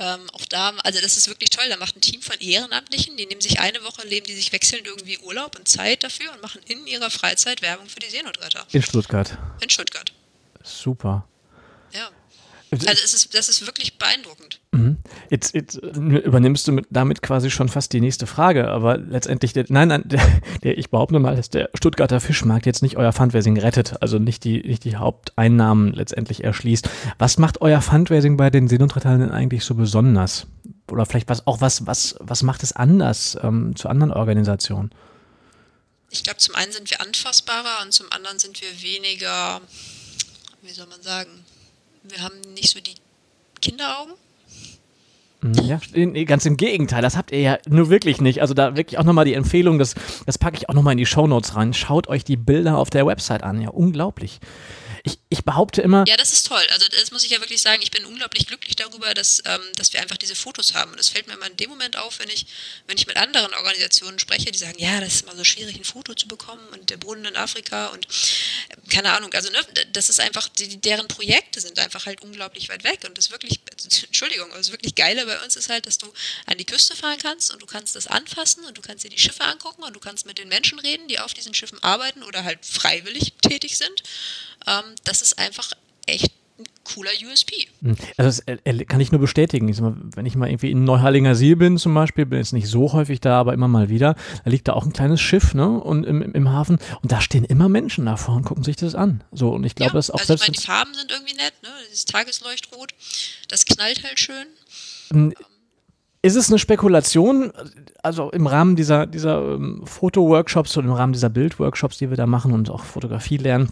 Ähm, 0.00 0.30
auch 0.32 0.46
da, 0.46 0.70
also 0.82 1.00
das 1.00 1.18
ist 1.18 1.28
wirklich 1.28 1.50
toll. 1.50 1.64
Da 1.68 1.76
macht 1.76 1.94
ein 1.94 2.00
Team 2.00 2.22
von 2.22 2.38
Ehrenamtlichen, 2.40 3.18
die 3.18 3.26
nehmen 3.26 3.42
sich 3.42 3.60
eine 3.60 3.84
Woche, 3.84 4.06
leben 4.06 4.26
die 4.26 4.34
sich 4.34 4.50
wechselnd 4.50 4.86
irgendwie 4.86 5.18
Urlaub 5.18 5.56
und 5.56 5.68
Zeit 5.68 6.02
dafür 6.02 6.32
und 6.32 6.40
machen 6.40 6.62
in 6.66 6.86
ihrer 6.86 7.10
Freizeit 7.10 7.60
Werbung 7.60 7.86
für 7.86 8.00
die 8.00 8.08
Seenotretter. 8.08 8.66
In 8.72 8.82
Stuttgart. 8.82 9.36
In 9.60 9.68
Stuttgart. 9.68 10.10
Super. 10.62 11.28
Ja. 11.92 12.08
Also 12.72 13.02
es 13.04 13.14
ist, 13.14 13.34
das 13.34 13.48
ist 13.48 13.66
wirklich 13.66 13.98
beeindruckend. 13.98 14.60
Mhm. 14.70 14.98
Jetzt, 15.28 15.54
jetzt, 15.54 15.74
übernimmst 15.76 16.68
du 16.68 16.72
mit, 16.72 16.86
damit 16.90 17.20
quasi 17.20 17.50
schon 17.50 17.68
fast 17.68 17.92
die 17.92 18.00
nächste 18.00 18.28
Frage, 18.28 18.68
aber 18.68 18.96
letztendlich, 18.96 19.52
der, 19.52 19.64
nein, 19.68 19.88
nein, 19.88 20.02
der, 20.06 20.20
der, 20.62 20.78
ich 20.78 20.90
behaupte 20.90 21.18
mal, 21.18 21.34
dass 21.34 21.50
der 21.50 21.70
Stuttgarter 21.74 22.20
Fischmarkt 22.20 22.66
jetzt 22.66 22.82
nicht 22.82 22.96
euer 22.96 23.12
Fundraising 23.12 23.58
rettet, 23.58 24.00
also 24.00 24.18
nicht 24.18 24.44
die, 24.44 24.62
nicht 24.62 24.84
die 24.84 24.96
Haupteinnahmen 24.96 25.92
letztendlich 25.92 26.44
erschließt. 26.44 26.88
Was 27.18 27.38
macht 27.38 27.60
euer 27.60 27.80
Fundraising 27.80 28.36
bei 28.36 28.50
den 28.50 28.68
Seenotrettern 28.68 29.20
denn 29.20 29.30
eigentlich 29.32 29.64
so 29.64 29.74
besonders? 29.74 30.46
Oder 30.90 31.06
vielleicht 31.06 31.28
was 31.28 31.46
auch 31.48 31.60
was, 31.60 31.86
was, 31.86 32.16
was 32.20 32.42
macht 32.44 32.62
es 32.62 32.72
anders 32.72 33.36
ähm, 33.42 33.74
zu 33.74 33.88
anderen 33.88 34.12
Organisationen? 34.12 34.90
Ich 36.10 36.22
glaube, 36.22 36.38
zum 36.38 36.54
einen 36.54 36.72
sind 36.72 36.90
wir 36.90 37.00
anfassbarer 37.00 37.82
und 37.82 37.92
zum 37.92 38.06
anderen 38.12 38.38
sind 38.38 38.60
wir 38.60 38.82
weniger, 38.82 39.60
wie 40.62 40.70
soll 40.70 40.86
man 40.86 41.02
sagen, 41.02 41.30
wir 42.02 42.22
haben 42.22 42.40
nicht 42.54 42.70
so 42.70 42.80
die 42.80 42.94
Kinderaugen. 43.60 44.14
Mhm, 45.42 45.54
ja, 45.54 46.24
ganz 46.24 46.44
im 46.44 46.56
Gegenteil, 46.56 47.02
das 47.02 47.16
habt 47.16 47.32
ihr 47.32 47.40
ja 47.40 47.58
nur 47.68 47.88
wirklich 47.88 48.20
nicht. 48.20 48.42
Also 48.42 48.52
da 48.54 48.76
wirklich 48.76 48.98
auch 48.98 49.04
nochmal 49.04 49.24
die 49.24 49.34
Empfehlung, 49.34 49.78
das, 49.78 49.94
das 50.26 50.38
packe 50.38 50.56
ich 50.56 50.68
auch 50.68 50.74
nochmal 50.74 50.92
in 50.92 50.98
die 50.98 51.06
Shownotes 51.06 51.56
rein. 51.56 51.72
Schaut 51.72 52.08
euch 52.08 52.24
die 52.24 52.36
Bilder 52.36 52.76
auf 52.78 52.90
der 52.90 53.06
Website 53.06 53.42
an, 53.42 53.60
ja, 53.60 53.70
unglaublich 53.70 54.40
ich, 55.04 55.18
ich 55.28 55.44
behaupte 55.44 55.82
immer. 55.82 56.04
Ja, 56.06 56.16
das 56.16 56.32
ist 56.32 56.46
toll. 56.46 56.62
Also 56.72 56.86
das 56.88 57.10
muss 57.10 57.24
ich 57.24 57.30
ja 57.30 57.40
wirklich 57.40 57.62
sagen. 57.62 57.80
Ich 57.82 57.90
bin 57.90 58.04
unglaublich 58.04 58.46
glücklich 58.46 58.76
darüber, 58.76 59.14
dass, 59.14 59.42
ähm, 59.46 59.60
dass 59.76 59.92
wir 59.92 60.00
einfach 60.00 60.16
diese 60.16 60.34
Fotos 60.34 60.74
haben. 60.74 60.92
Und 60.92 61.00
es 61.00 61.08
fällt 61.08 61.26
mir 61.26 61.34
immer 61.34 61.46
in 61.46 61.56
dem 61.56 61.70
Moment 61.70 61.96
auf, 61.96 62.18
wenn 62.18 62.28
ich, 62.28 62.46
wenn 62.86 62.98
ich 62.98 63.06
mit 63.06 63.16
anderen 63.16 63.54
Organisationen 63.54 64.18
spreche, 64.18 64.50
die 64.50 64.58
sagen, 64.58 64.78
ja, 64.78 65.00
das 65.00 65.14
ist 65.14 65.22
immer 65.22 65.36
so 65.36 65.44
schwierig, 65.44 65.76
ein 65.76 65.84
Foto 65.84 66.14
zu 66.14 66.28
bekommen 66.28 66.66
und 66.72 66.90
der 66.90 66.96
Brunnen 66.96 67.24
in 67.24 67.36
Afrika 67.36 67.88
und 67.88 68.06
äh, 68.06 68.90
keine 68.90 69.12
Ahnung. 69.12 69.32
Also 69.32 69.50
ne, 69.50 69.58
das 69.92 70.10
ist 70.10 70.20
einfach, 70.20 70.48
die, 70.48 70.80
deren 70.80 71.08
Projekte 71.08 71.60
sind 71.60 71.78
einfach 71.78 72.06
halt 72.06 72.22
unglaublich 72.22 72.68
weit 72.68 72.84
weg. 72.84 73.00
Und 73.06 73.16
das 73.16 73.30
wirklich, 73.30 73.60
Entschuldigung, 74.06 74.48
aber 74.50 74.58
das 74.58 74.70
wirklich 74.72 74.94
Geile 74.94 75.24
bei 75.26 75.42
uns 75.42 75.56
ist 75.56 75.68
halt, 75.68 75.86
dass 75.86 75.98
du 75.98 76.12
an 76.46 76.58
die 76.58 76.66
Küste 76.66 76.94
fahren 76.96 77.18
kannst 77.20 77.52
und 77.52 77.62
du 77.62 77.66
kannst 77.66 77.96
das 77.96 78.06
anfassen 78.06 78.64
und 78.64 78.76
du 78.76 78.82
kannst 78.82 79.04
dir 79.04 79.10
die 79.10 79.18
Schiffe 79.18 79.44
angucken 79.44 79.82
und 79.82 79.94
du 79.94 80.00
kannst 80.00 80.26
mit 80.26 80.38
den 80.38 80.48
Menschen 80.48 80.78
reden, 80.78 81.08
die 81.08 81.18
auf 81.18 81.32
diesen 81.34 81.54
Schiffen 81.54 81.82
arbeiten 81.82 82.22
oder 82.22 82.44
halt 82.44 82.64
freiwillig 82.64 83.32
tätig 83.42 83.78
sind. 83.78 84.02
Ähm, 84.66 84.89
das 85.04 85.22
ist 85.22 85.38
einfach 85.38 85.70
echt 86.06 86.32
ein 86.58 86.64
cooler 86.84 87.10
USP. 87.30 87.68
Hm. 87.82 87.96
Also 88.16 88.42
das 88.44 88.58
kann 88.88 89.00
ich 89.00 89.12
nur 89.12 89.20
bestätigen. 89.20 89.68
Ich 89.68 89.80
mal, 89.80 89.96
wenn 90.14 90.26
ich 90.26 90.36
mal 90.36 90.48
irgendwie 90.48 90.70
in 90.70 90.84
Neuharlinger 90.84 91.34
See 91.34 91.54
bin 91.54 91.78
zum 91.78 91.94
Beispiel, 91.94 92.26
bin 92.26 92.38
jetzt 92.38 92.52
nicht 92.52 92.68
so 92.68 92.92
häufig 92.92 93.20
da, 93.20 93.38
aber 93.38 93.54
immer 93.54 93.68
mal 93.68 93.88
wieder, 93.88 94.14
da 94.44 94.50
liegt 94.50 94.68
da 94.68 94.74
auch 94.74 94.84
ein 94.84 94.92
kleines 94.92 95.20
Schiff 95.20 95.54
ne, 95.54 95.68
und 95.68 96.04
im, 96.04 96.22
im 96.22 96.50
Hafen 96.50 96.78
und 97.02 97.12
da 97.12 97.20
stehen 97.20 97.44
immer 97.44 97.68
Menschen 97.68 98.06
davor 98.06 98.36
und 98.36 98.44
gucken 98.44 98.64
sich 98.64 98.76
das 98.76 98.94
an. 98.94 99.22
So 99.32 99.50
und 99.50 99.64
ich 99.64 99.74
glaube, 99.74 99.92
ja, 99.92 99.94
das 99.94 100.10
auch 100.10 100.18
also 100.18 100.36
selbst. 100.36 100.42
Ich 100.42 100.48
meine, 100.48 100.58
die 100.58 100.66
Farben 100.66 100.94
sind 100.94 101.10
irgendwie 101.10 101.36
nett, 101.36 101.54
ne? 101.62 101.68
Dieses 101.88 102.04
Tagesleuchtrot, 102.04 102.92
das 103.48 103.64
knallt 103.64 104.02
halt 104.04 104.18
schön. 104.18 104.46
Hm, 105.10 105.34
ist 106.22 106.36
es 106.36 106.50
eine 106.50 106.58
Spekulation, 106.58 107.52
also 108.02 108.30
im 108.30 108.46
Rahmen 108.46 108.76
dieser, 108.76 109.06
dieser 109.06 109.54
ähm, 109.54 109.82
Fotoworkshops 109.86 110.76
und 110.76 110.84
im 110.84 110.92
Rahmen 110.92 111.14
dieser 111.14 111.30
Bildworkshops, 111.30 111.96
die 111.98 112.10
wir 112.10 112.16
da 112.16 112.26
machen 112.26 112.52
und 112.52 112.68
auch 112.68 112.84
Fotografie 112.84 113.38
lernen, 113.38 113.70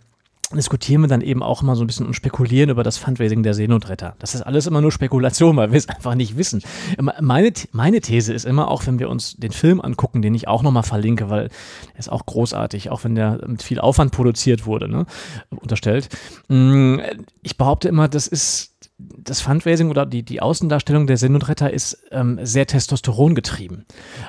diskutieren 0.54 1.02
wir 1.02 1.08
dann 1.08 1.20
eben 1.20 1.42
auch 1.42 1.62
immer 1.62 1.76
so 1.76 1.84
ein 1.84 1.87
bisschen 1.87 2.06
und 2.06 2.14
spekulieren 2.14 2.70
über 2.70 2.82
das 2.82 2.96
Fundraising 2.96 3.42
der 3.42 3.52
Seenotretter. 3.52 4.14
Das 4.18 4.34
ist 4.34 4.42
alles 4.42 4.66
immer 4.66 4.80
nur 4.80 4.92
Spekulation, 4.92 5.56
weil 5.58 5.72
wir 5.72 5.78
es 5.78 5.88
einfach 5.88 6.14
nicht 6.14 6.37
wissen. 6.37 6.62
Meine, 7.20 7.52
meine 7.72 8.00
These 8.00 8.32
ist 8.32 8.46
immer, 8.46 8.68
auch 8.70 8.87
wenn 8.87 8.98
wir 8.98 9.11
uns 9.11 9.37
den 9.37 9.52
Film 9.52 9.80
angucken, 9.80 10.22
den 10.22 10.34
ich 10.34 10.48
auch 10.48 10.62
nochmal 10.62 10.84
verlinke, 10.84 11.28
weil 11.28 11.50
er 11.92 11.98
ist 11.98 12.11
auch 12.11 12.24
großartig, 12.24 12.90
auch 12.90 13.04
wenn 13.04 13.14
der 13.14 13.40
mit 13.46 13.62
viel 13.62 13.78
Aufwand 13.78 14.12
produziert 14.12 14.64
wurde, 14.64 14.88
ne, 14.88 15.04
unterstellt. 15.50 16.08
Mm, 16.48 16.98
ich 17.42 17.58
behaupte 17.58 17.88
immer, 17.88 18.08
das 18.08 18.26
ist 18.26 18.74
das 18.98 19.40
Fundraising 19.40 19.90
oder 19.90 20.06
die, 20.06 20.24
die 20.24 20.42
Außendarstellung 20.42 21.06
der 21.06 21.16
Seenotretter 21.16 21.72
ist 21.72 21.98
ähm, 22.11 22.40
sehr 22.42 22.66
Testosteron 22.66 23.37
getrieben. 23.37 23.84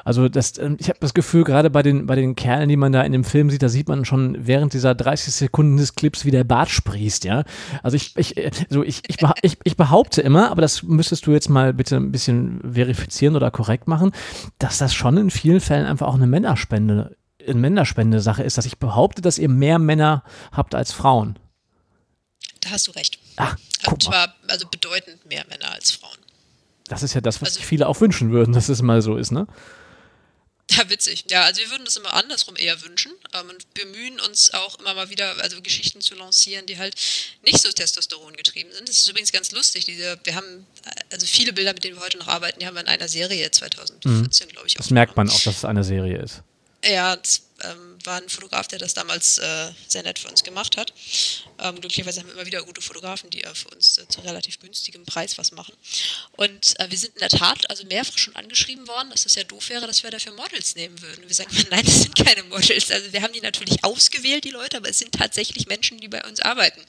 Also 0.06 0.30
das, 0.30 0.60
ähm, 0.60 0.78
ich 0.80 0.90
habe 0.90 1.00
das 1.00 1.16
Gefühl, 1.16 1.44
gerade 1.44 1.72
bei 1.72 1.82
den, 1.82 2.06
bei 2.06 2.16
den 2.16 2.36
Kerlen, 2.36 2.70
die 2.70 2.78
man 2.78 2.92
da 2.92 3.02
in 3.02 3.12
dem 3.12 3.24
Film 3.24 3.50
sieht, 3.50 3.64
da 3.64 3.70
sieht 3.70 3.88
man 3.88 4.06
schon 4.06 4.46
während 4.46 4.74
dieser 4.74 4.94
30 4.94 5.34
Sekunden 5.34 5.78
des 5.78 5.96
Clips, 5.96 6.24
wie 6.24 6.32
der 6.32 6.44
Bart 6.44 6.70
sprießt, 6.70 7.24
ja. 7.24 7.46
Also 7.82 7.96
ich, 7.96 8.16
ich, 8.16 8.38
also 8.70 8.84
ich, 8.84 9.02
ich, 9.08 9.18
ich, 9.42 9.58
ich 9.64 9.76
behaupte 9.76 10.22
immer, 10.22 10.52
aber 10.52 10.62
das 10.62 10.84
müsstest 10.84 11.26
du 11.26 11.32
jetzt 11.32 11.50
mal 11.50 11.74
bitte 11.74 11.96
ein 11.96 12.12
bisschen 12.12 12.62
verifizieren 12.62 13.36
oder 13.36 13.50
korrekt 13.50 13.88
machen, 13.88 14.12
dass 14.60 14.78
das 14.78 14.94
schon 14.94 15.18
in 15.18 15.32
vielen 15.32 15.62
Fällen 15.62 15.88
einfach 15.88 16.08
auch 16.08 16.16
eine 16.16 16.28
Männerspende, 16.28 17.18
eine 17.44 17.60
Männerspende-Sache 17.60 18.44
ist, 18.44 18.60
dass 18.60 18.68
ich 18.68 18.78
behaupte, 18.78 19.24
dass 19.24 19.40
ihr 19.40 19.50
mehr 19.50 19.80
Männer 19.80 20.24
habt 20.52 20.76
als 20.76 20.92
Frauen. 20.92 21.40
Da 22.62 22.70
hast 22.72 22.88
du 22.88 22.92
recht. 22.92 23.18
Guck 23.36 23.69
Und 23.86 24.04
zwar 24.04 24.36
also 24.48 24.68
bedeutend 24.68 25.26
mehr 25.26 25.46
Männer 25.48 25.72
als 25.72 25.92
Frauen. 25.92 26.18
Das 26.88 27.04
ist 27.04 27.14
ja 27.14 27.22
das, 27.22 27.42
was 27.42 27.50
also, 27.50 27.60
sich 27.60 27.68
viele 27.68 27.88
auch 27.88 28.02
wünschen 28.02 28.32
würden, 28.32 28.54
dass 28.54 28.68
es 28.68 28.82
mal 28.82 29.02
so 29.02 29.16
ist, 29.16 29.32
ne? 29.32 29.48
Ja, 30.72 30.88
witzig. 30.90 31.26
Ja, 31.30 31.44
also 31.44 31.62
wir 31.62 31.72
würden 31.72 31.86
das 31.86 31.98
immer 31.98 32.14
andersrum 32.14 32.56
eher 32.56 32.80
wünschen 32.84 33.12
ähm, 33.34 33.50
und 33.50 33.74
bemühen 33.74 34.20
uns 34.20 34.54
auch 34.54 34.80
immer 34.80 34.94
mal 34.94 35.10
wieder, 35.10 35.36
also 35.42 35.62
Geschichten 35.62 36.00
zu 36.00 36.14
lancieren, 36.16 36.68
die 36.68 36.78
halt 36.78 36.96
nicht 37.44 37.60
so 37.60 37.72
Testosteron 37.72 38.36
getrieben 38.36 38.72
sind. 38.72 38.88
Das 38.88 38.98
ist 38.98 39.10
übrigens 39.10 39.32
ganz 39.32 39.52
lustig. 39.52 39.86
Diese, 39.86 40.20
wir 40.24 40.36
haben, 40.36 40.68
also 41.12 41.26
viele 41.26 41.54
Bilder, 41.54 41.74
mit 41.74 41.84
denen 41.84 41.96
wir 41.96 42.04
heute 42.04 42.20
noch 42.20 42.28
arbeiten, 42.28 42.60
die 42.60 42.68
haben 42.68 42.76
wir 42.76 42.82
in 42.82 42.88
einer 42.88 43.08
Serie 43.08 43.50
2014, 43.50 44.48
mhm. 44.48 44.52
glaube 44.52 44.68
ich. 44.68 44.76
Das 44.76 44.92
merkt 44.92 45.18
man 45.18 45.28
auch, 45.30 45.42
dass 45.42 45.58
es 45.58 45.66
eine 45.66 45.84
Serie 45.84 46.20
ist. 46.20 46.44
Ja, 46.86 47.16
das 47.16 47.42
ähm, 47.64 47.89
war 48.06 48.22
ein 48.22 48.30
Fotograf, 48.30 48.68
der 48.68 48.80
das 48.80 48.94
damals 48.94 49.38
äh, 49.38 49.72
sehr 49.88 50.04
nett 50.04 50.20
für 50.20 50.28
uns 50.30 50.44
gemacht 50.44 50.78
hat. 50.78 50.94
Ähm, 51.60 51.80
glücklicherweise 51.82 52.22
haben 52.22 52.28
wir 52.28 52.36
immer 52.36 52.46
wieder 52.46 52.64
gute 52.64 52.82
Fotografen, 52.82 53.30
die 53.30 53.44
äh, 53.44 53.54
für 53.54 53.70
uns 53.70 53.98
äh, 53.98 54.08
zu 54.08 54.22
relativ 54.22 54.60
günstigem 54.60 55.06
Preis 55.06 55.38
was 55.38 55.52
machen. 55.52 55.74
Und 56.38 56.80
äh, 56.80 56.90
wir 56.90 56.98
sind 56.98 57.14
in 57.16 57.20
der 57.20 57.30
Tat 57.30 57.70
also 57.70 57.86
mehrfach 57.86 58.18
schon 58.18 58.36
angeschrieben 58.36 58.88
worden, 58.88 59.10
dass 59.12 59.26
es 59.26 59.36
ja 59.36 59.44
doof 59.44 59.70
wäre, 59.70 59.88
dass 59.88 60.04
wir 60.04 60.12
dafür 60.12 60.34
Models 60.34 60.76
nehmen 60.76 61.02
würden. 61.02 61.24
Wir 61.28 61.36
sagen, 61.36 61.50
nein, 61.70 61.84
das 61.86 62.02
sind 62.04 62.16
keine 62.16 62.44
Models. 62.44 62.92
Also 62.92 63.12
wir 63.12 63.22
haben 63.22 63.34
die 63.34 63.42
natürlich 63.42 63.84
ausgewählt, 63.84 64.44
die 64.44 64.52
Leute, 64.52 64.78
aber 64.78 64.90
es 64.90 65.00
sind 65.00 65.12
tatsächlich 65.14 65.68
Menschen, 65.68 66.00
die 66.00 66.08
bei 66.08 66.24
uns 66.24 66.40
arbeiten. 66.40 66.82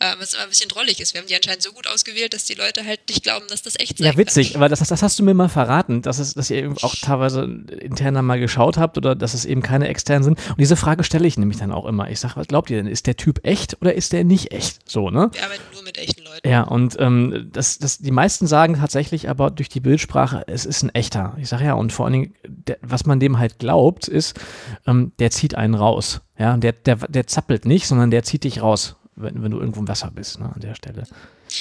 Ähm, 0.00 0.16
was 0.18 0.34
immer 0.34 0.42
ein 0.44 0.48
bisschen 0.48 0.68
drollig 0.68 1.00
ist. 1.00 1.14
Wir 1.14 1.20
haben 1.20 1.28
die 1.28 1.36
anscheinend 1.36 1.62
so 1.62 1.72
gut 1.72 1.86
ausgewählt, 1.86 2.34
dass 2.34 2.44
die 2.44 2.54
Leute 2.54 2.84
halt 2.84 3.00
nicht 3.08 3.22
glauben, 3.22 3.46
dass 3.48 3.62
das 3.62 3.78
echt 3.78 4.00
ist. 4.00 4.06
Ja, 4.06 4.16
witzig, 4.16 4.52
kann. 4.52 4.56
aber 4.56 4.68
das, 4.68 4.80
das 4.80 5.02
hast 5.02 5.18
du 5.18 5.22
mir 5.22 5.34
mal 5.34 5.48
verraten, 5.48 6.02
dass, 6.02 6.18
es, 6.18 6.34
dass 6.34 6.50
ihr 6.50 6.74
auch 6.82 6.94
teilweise 6.96 7.42
interner 7.80 8.22
mal 8.22 8.40
geschaut 8.40 8.76
habt 8.76 8.96
oder 8.98 9.14
dass 9.14 9.34
es 9.34 9.44
eben 9.44 9.62
keine 9.62 9.88
externen 9.88 10.24
sind. 10.24 10.33
Und 10.34 10.58
diese 10.58 10.76
Frage 10.76 11.04
stelle 11.04 11.26
ich 11.26 11.38
nämlich 11.38 11.58
dann 11.58 11.72
auch 11.72 11.86
immer. 11.86 12.10
Ich 12.10 12.20
sage, 12.20 12.36
was 12.36 12.46
glaubt 12.46 12.70
ihr 12.70 12.76
denn? 12.76 12.86
Ist 12.86 13.06
der 13.06 13.16
Typ 13.16 13.40
echt 13.44 13.80
oder 13.80 13.94
ist 13.94 14.12
der 14.12 14.24
nicht 14.24 14.52
echt? 14.52 14.88
So, 14.88 15.10
ne? 15.10 15.30
Wir 15.32 15.44
arbeiten 15.44 15.62
nur 15.72 15.82
mit 15.82 15.98
echten 15.98 16.24
Leuten. 16.24 16.48
Ja, 16.48 16.62
und 16.62 16.96
ähm, 16.98 17.50
das, 17.52 17.78
das, 17.78 17.98
die 17.98 18.10
meisten 18.10 18.46
sagen 18.46 18.74
tatsächlich 18.76 19.28
aber 19.28 19.50
durch 19.50 19.68
die 19.68 19.80
Bildsprache, 19.80 20.44
es 20.46 20.64
ist 20.66 20.82
ein 20.82 20.90
echter. 20.90 21.36
Ich 21.38 21.48
sage 21.48 21.64
ja, 21.64 21.74
und 21.74 21.92
vor 21.92 22.06
allen 22.06 22.12
Dingen, 22.12 22.34
der, 22.46 22.78
was 22.82 23.06
man 23.06 23.20
dem 23.20 23.38
halt 23.38 23.58
glaubt, 23.58 24.08
ist, 24.08 24.38
ähm, 24.86 25.12
der 25.18 25.30
zieht 25.30 25.54
einen 25.54 25.74
raus. 25.74 26.20
Ja, 26.38 26.56
der, 26.56 26.72
der, 26.72 26.96
der 26.96 27.26
zappelt 27.26 27.64
nicht, 27.64 27.86
sondern 27.86 28.10
der 28.10 28.22
zieht 28.24 28.44
dich 28.44 28.60
raus, 28.60 28.96
wenn, 29.16 29.42
wenn 29.42 29.50
du 29.50 29.58
irgendwo 29.60 29.80
im 29.80 29.88
Wasser 29.88 30.10
bist, 30.12 30.40
ne, 30.40 30.50
an 30.52 30.60
der 30.60 30.74
Stelle. 30.74 31.04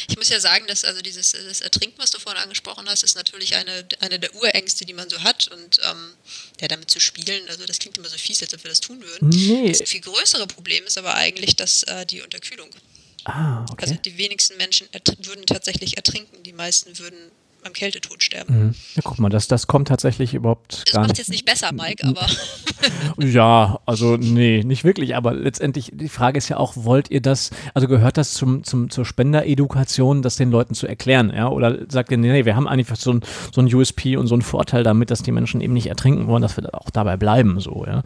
Ich 0.07 0.17
muss 0.17 0.29
ja 0.29 0.39
sagen, 0.39 0.65
dass 0.67 0.83
also 0.83 1.01
dieses 1.01 1.31
das 1.31 1.61
Ertrinken, 1.61 1.97
was 1.97 2.11
du 2.11 2.19
vorhin 2.19 2.41
angesprochen 2.41 2.87
hast, 2.87 3.03
ist 3.03 3.15
natürlich 3.15 3.55
eine, 3.55 3.87
eine 3.99 4.19
der 4.19 4.33
Urängste, 4.35 4.85
die 4.85 4.93
man 4.93 5.09
so 5.09 5.21
hat. 5.21 5.47
Und 5.47 5.79
ähm, 5.83 6.13
ja, 6.61 6.67
damit 6.67 6.89
zu 6.91 6.99
spielen, 6.99 7.47
also 7.49 7.65
das 7.65 7.79
klingt 7.79 7.97
immer 7.97 8.09
so 8.09 8.17
fies, 8.17 8.41
als 8.41 8.53
ob 8.53 8.63
wir 8.63 8.69
das 8.69 8.81
tun 8.81 9.01
würden. 9.01 9.29
Nee. 9.29 9.69
Das 9.69 9.89
viel 9.89 10.01
größere 10.01 10.47
Problem 10.47 10.85
ist 10.85 10.97
aber 10.97 11.15
eigentlich, 11.15 11.55
dass 11.55 11.83
äh, 11.83 12.05
die 12.05 12.21
Unterkühlung. 12.21 12.69
Ah, 13.25 13.65
okay. 13.71 13.83
Also 13.83 13.95
die 13.95 14.17
wenigsten 14.17 14.57
Menschen 14.57 14.87
würden 15.19 15.45
tatsächlich 15.45 15.95
ertrinken, 15.97 16.43
die 16.43 16.53
meisten 16.53 16.97
würden 16.99 17.31
am 17.65 17.73
Kältetod 17.73 18.21
sterben. 18.23 18.67
Mhm. 18.67 18.75
Ja, 18.95 19.01
guck 19.03 19.19
mal, 19.19 19.29
das, 19.29 19.47
das 19.47 19.67
kommt 19.67 19.87
tatsächlich 19.87 20.33
überhaupt 20.33 20.73
das 20.73 20.93
gar 20.93 21.01
nicht. 21.01 21.11
Das 21.11 21.17
macht 21.17 21.17
jetzt 21.17 21.29
nicht 21.29 21.45
besser, 21.45 21.71
Mike, 21.73 22.05
aber. 22.05 22.25
ja, 23.25 23.79
also 23.85 24.17
nee, 24.17 24.63
nicht 24.63 24.83
wirklich. 24.83 25.15
Aber 25.15 25.33
letztendlich, 25.33 25.91
die 25.93 26.09
Frage 26.09 26.37
ist 26.37 26.49
ja 26.49 26.57
auch, 26.57 26.73
wollt 26.75 27.11
ihr 27.11 27.21
das, 27.21 27.51
also 27.73 27.87
gehört 27.87 28.17
das 28.17 28.33
zum, 28.33 28.63
zum, 28.63 28.89
zur 28.89 29.05
Spenderedukation, 29.05 30.21
das 30.21 30.35
den 30.35 30.51
Leuten 30.51 30.73
zu 30.75 30.87
erklären? 30.87 31.31
Ja? 31.35 31.49
Oder 31.49 31.79
sagt 31.89 32.11
ihr, 32.11 32.17
nee, 32.17 32.45
wir 32.45 32.55
haben 32.55 32.67
eigentlich 32.67 32.87
so 32.99 33.13
ein, 33.13 33.21
so 33.53 33.61
ein 33.61 33.73
USP 33.73 34.17
und 34.17 34.27
so 34.27 34.35
einen 34.35 34.41
Vorteil 34.41 34.83
damit, 34.83 35.11
dass 35.11 35.23
die 35.23 35.31
Menschen 35.31 35.61
eben 35.61 35.73
nicht 35.73 35.87
ertrinken 35.87 36.27
wollen, 36.27 36.41
dass 36.41 36.57
wir 36.57 36.73
auch 36.73 36.89
dabei 36.89 37.17
bleiben, 37.17 37.59
so, 37.59 37.85
ja. 37.85 38.03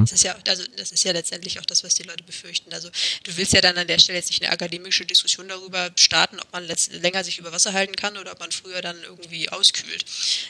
Das 0.00 0.12
ist 0.12 0.24
ja, 0.24 0.34
also 0.48 0.64
das 0.76 0.92
ist 0.92 1.04
ja 1.04 1.12
letztendlich 1.12 1.60
auch 1.60 1.64
das, 1.64 1.84
was 1.84 1.94
die 1.94 2.02
Leute 2.02 2.24
befürchten. 2.24 2.72
Also 2.72 2.88
du 3.24 3.36
willst 3.36 3.52
ja 3.52 3.60
dann 3.60 3.76
an 3.76 3.86
der 3.86 3.98
Stelle 3.98 4.18
jetzt 4.18 4.30
nicht 4.30 4.42
eine 4.42 4.52
akademische 4.52 5.04
Diskussion 5.04 5.48
darüber 5.48 5.90
starten, 5.96 6.40
ob 6.40 6.52
man 6.52 6.66
länger 7.00 7.24
sich 7.24 7.38
über 7.38 7.52
Wasser 7.52 7.72
halten 7.72 7.96
kann 7.96 8.16
oder 8.16 8.32
ob 8.32 8.40
man 8.40 8.52
früher 8.52 8.82
dann 8.82 8.96
irgendwie 9.02 9.48
auskühlt. 9.50 10.04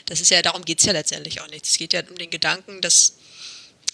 Das 0.05 0.21
ist 0.21 0.31
ja, 0.31 0.41
darum 0.41 0.63
geht 0.65 0.79
es 0.79 0.85
ja 0.85 0.93
letztendlich 0.93 1.41
auch 1.41 1.49
nicht. 1.49 1.65
Es 1.65 1.77
geht 1.77 1.93
ja 1.93 2.01
um 2.09 2.17
den 2.17 2.29
Gedanken, 2.29 2.81
dass, 2.81 3.17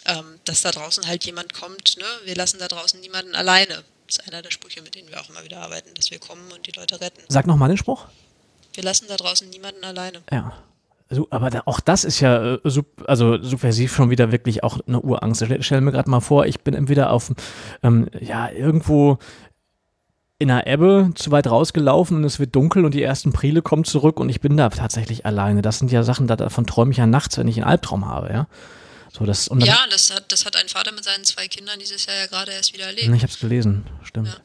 ähm, 0.06 0.40
dass 0.46 0.62
da 0.62 0.72
draußen 0.72 1.08
halt 1.08 1.26
jemand 1.26 1.54
kommt, 1.54 1.98
ne? 1.98 2.06
wir 2.26 2.36
lassen 2.36 2.60
da 2.60 2.68
draußen 2.68 3.00
niemanden 3.00 3.36
alleine. 3.36 3.84
Das 4.08 4.18
ist 4.18 4.28
einer 4.28 4.42
der 4.42 4.52
Sprüche, 4.52 4.82
mit 4.82 4.96
denen 4.96 5.10
wir 5.10 5.22
auch 5.22 5.30
immer 5.30 5.44
wieder 5.44 5.60
arbeiten, 5.60 5.94
dass 5.94 6.10
wir 6.10 6.20
kommen 6.20 6.52
und 6.52 6.66
die 6.66 6.72
Leute 6.72 7.00
retten. 7.00 7.22
Sag 7.28 7.46
nochmal 7.46 7.70
den 7.70 7.78
Spruch. 7.78 8.08
Wir 8.74 8.84
lassen 8.84 9.08
da 9.08 9.18
draußen 9.18 9.50
niemanden 9.50 9.84
alleine. 9.84 10.24
Ja. 10.32 10.64
Aber 11.32 11.50
da, 11.50 11.64
auch 11.66 11.80
das 11.80 12.04
ist 12.04 12.20
ja 12.20 12.56
äh, 12.56 12.60
sub, 12.66 12.86
also 13.08 13.42
subversiv 13.42 13.94
schon 13.94 14.10
wieder 14.12 14.32
wirklich 14.32 14.64
auch 14.64 14.80
eine 14.88 15.02
Urangst. 15.02 15.42
Ich 15.42 15.66
stell 15.66 15.82
mir 15.82 15.92
gerade 15.92 16.10
mal 16.10 16.20
vor, 16.20 16.46
ich 16.46 16.62
bin 16.62 16.76
entweder 16.76 17.12
auf 17.12 17.32
ähm, 17.82 18.08
ja 18.20 18.50
irgendwo 18.52 19.18
in 20.38 20.50
einer 20.50 20.68
Ebbe 20.68 21.12
zu 21.16 21.32
weit 21.32 21.48
rausgelaufen 21.48 22.18
und 22.18 22.24
es 22.24 22.40
wird 22.40 22.56
dunkel 22.56 22.86
und 22.86 22.94
die 22.94 23.04
ersten 23.04 23.34
Prile 23.34 23.62
kommen 23.62 23.84
zurück 23.84 24.20
und 24.20 24.30
ich 24.30 24.40
bin 24.40 24.56
da 24.56 24.70
tatsächlich 24.70 25.26
alleine. 25.26 25.62
Das 25.62 25.80
sind 25.80 25.92
ja 25.92 26.04
Sachen, 26.04 26.28
davon 26.28 26.66
träume 26.66 26.92
ich 26.92 26.98
ja 26.98 27.08
nachts, 27.08 27.38
wenn 27.38 27.48
ich 27.48 27.58
einen 27.58 27.70
Albtraum 27.70 28.06
habe, 28.06 28.32
ja. 28.32 28.48
So, 29.12 29.26
das, 29.26 29.48
und 29.48 29.66
ja, 29.66 29.78
das 29.90 30.14
hat, 30.16 30.32
das 30.32 30.46
hat 30.46 30.56
ein 30.56 30.70
Vater 30.70 30.92
mit 30.94 31.04
seinen 31.04 31.26
zwei 31.26 31.48
Kindern 31.48 31.80
dieses 31.80 32.06
Jahr 32.06 32.16
ja 32.16 32.28
gerade 32.28 32.52
erst 32.52 32.74
wieder 32.74 32.86
erlebt. 32.86 33.08
Ich 33.14 33.24
habe 33.24 33.34
es 33.34 33.40
gelesen, 33.40 33.86
stimmt. 34.04 34.28
Ja. 34.28 34.36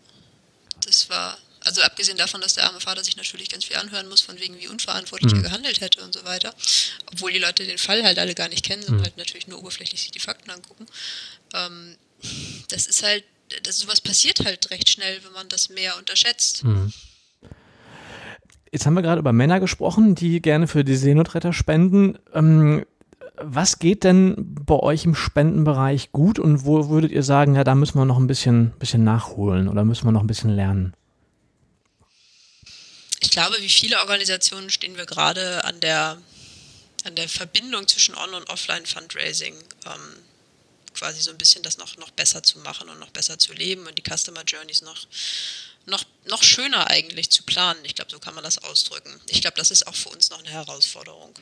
Das 0.84 1.08
war, 1.10 1.36
also 1.64 1.82
abgesehen 1.82 2.18
davon, 2.18 2.40
dass 2.40 2.54
der 2.54 2.64
arme 2.64 2.80
Vater 2.80 3.02
sich 3.02 3.16
natürlich 3.16 3.48
ganz 3.48 3.64
viel 3.64 3.76
anhören 3.76 4.08
muss, 4.08 4.20
von 4.20 4.38
wegen 4.38 4.58
wie 4.58 4.68
unverantwortlich 4.68 5.32
mhm. 5.32 5.40
er 5.40 5.50
gehandelt 5.50 5.80
hätte 5.80 6.02
und 6.02 6.12
so 6.14 6.24
weiter. 6.24 6.54
Obwohl 7.12 7.32
die 7.32 7.38
Leute 7.38 7.64
den 7.64 7.78
Fall 7.78 8.04
halt 8.04 8.18
alle 8.18 8.34
gar 8.34 8.48
nicht 8.48 8.64
kennen 8.64 8.84
und 8.84 8.98
mhm. 8.98 9.02
halt 9.02 9.16
natürlich 9.16 9.48
nur 9.48 9.58
oberflächlich 9.58 10.02
sich 10.02 10.10
die 10.10 10.20
Fakten 10.20 10.50
angucken. 10.50 10.86
Ähm, 11.54 11.96
das 12.68 12.86
ist 12.86 13.02
halt, 13.02 13.24
das, 13.62 13.78
sowas 13.78 14.00
passiert 14.00 14.44
halt 14.44 14.70
recht 14.70 14.88
schnell, 14.88 15.20
wenn 15.24 15.32
man 15.32 15.48
das 15.48 15.68
mehr 15.70 15.96
unterschätzt. 15.98 16.64
Mhm. 16.64 16.92
Jetzt 18.70 18.86
haben 18.86 18.94
wir 18.94 19.02
gerade 19.02 19.20
über 19.20 19.32
Männer 19.32 19.60
gesprochen, 19.60 20.14
die 20.14 20.42
gerne 20.42 20.66
für 20.66 20.84
die 20.84 20.96
Seenotretter 20.96 21.52
spenden. 21.52 22.18
Ähm, 22.34 22.84
was 23.40 23.78
geht 23.78 24.04
denn 24.04 24.34
bei 24.38 24.76
euch 24.76 25.04
im 25.04 25.14
Spendenbereich 25.14 26.12
gut 26.12 26.38
und 26.38 26.64
wo 26.64 26.88
würdet 26.88 27.10
ihr 27.10 27.22
sagen, 27.22 27.54
ja, 27.54 27.64
da 27.64 27.74
müssen 27.74 27.98
wir 27.98 28.04
noch 28.04 28.18
ein 28.18 28.26
bisschen, 28.26 28.72
bisschen 28.78 29.04
nachholen 29.04 29.68
oder 29.68 29.84
müssen 29.84 30.06
wir 30.06 30.12
noch 30.12 30.22
ein 30.22 30.26
bisschen 30.26 30.50
lernen? 30.50 30.94
Ich 33.24 33.30
glaube, 33.30 33.56
wie 33.60 33.68
viele 33.70 34.00
Organisationen 34.00 34.70
stehen 34.70 34.96
wir 34.96 35.06
gerade 35.06 35.64
an 35.64 35.80
der, 35.80 36.20
an 37.04 37.16
der 37.16 37.28
Verbindung 37.28 37.88
zwischen 37.88 38.14
On- 38.14 38.34
und 38.34 38.50
Offline-Fundraising, 38.50 39.54
ähm, 39.86 40.16
quasi 40.92 41.22
so 41.22 41.30
ein 41.30 41.38
bisschen 41.38 41.62
das 41.62 41.78
noch, 41.78 41.96
noch 41.96 42.10
besser 42.10 42.42
zu 42.42 42.58
machen 42.58 42.88
und 42.90 42.98
noch 42.98 43.10
besser 43.10 43.38
zu 43.38 43.54
leben 43.54 43.86
und 43.86 43.96
die 43.96 44.02
Customer 44.02 44.44
Journeys 44.44 44.82
noch, 44.82 45.06
noch, 45.86 46.04
noch 46.26 46.42
schöner 46.42 46.88
eigentlich 46.88 47.30
zu 47.30 47.42
planen. 47.44 47.82
Ich 47.84 47.94
glaube, 47.94 48.10
so 48.10 48.18
kann 48.18 48.34
man 48.34 48.44
das 48.44 48.58
ausdrücken. 48.58 49.18
Ich 49.26 49.40
glaube, 49.40 49.56
das 49.56 49.70
ist 49.70 49.86
auch 49.86 49.94
für 49.94 50.10
uns 50.10 50.28
noch 50.28 50.40
eine 50.40 50.50
Herausforderung. 50.50 51.34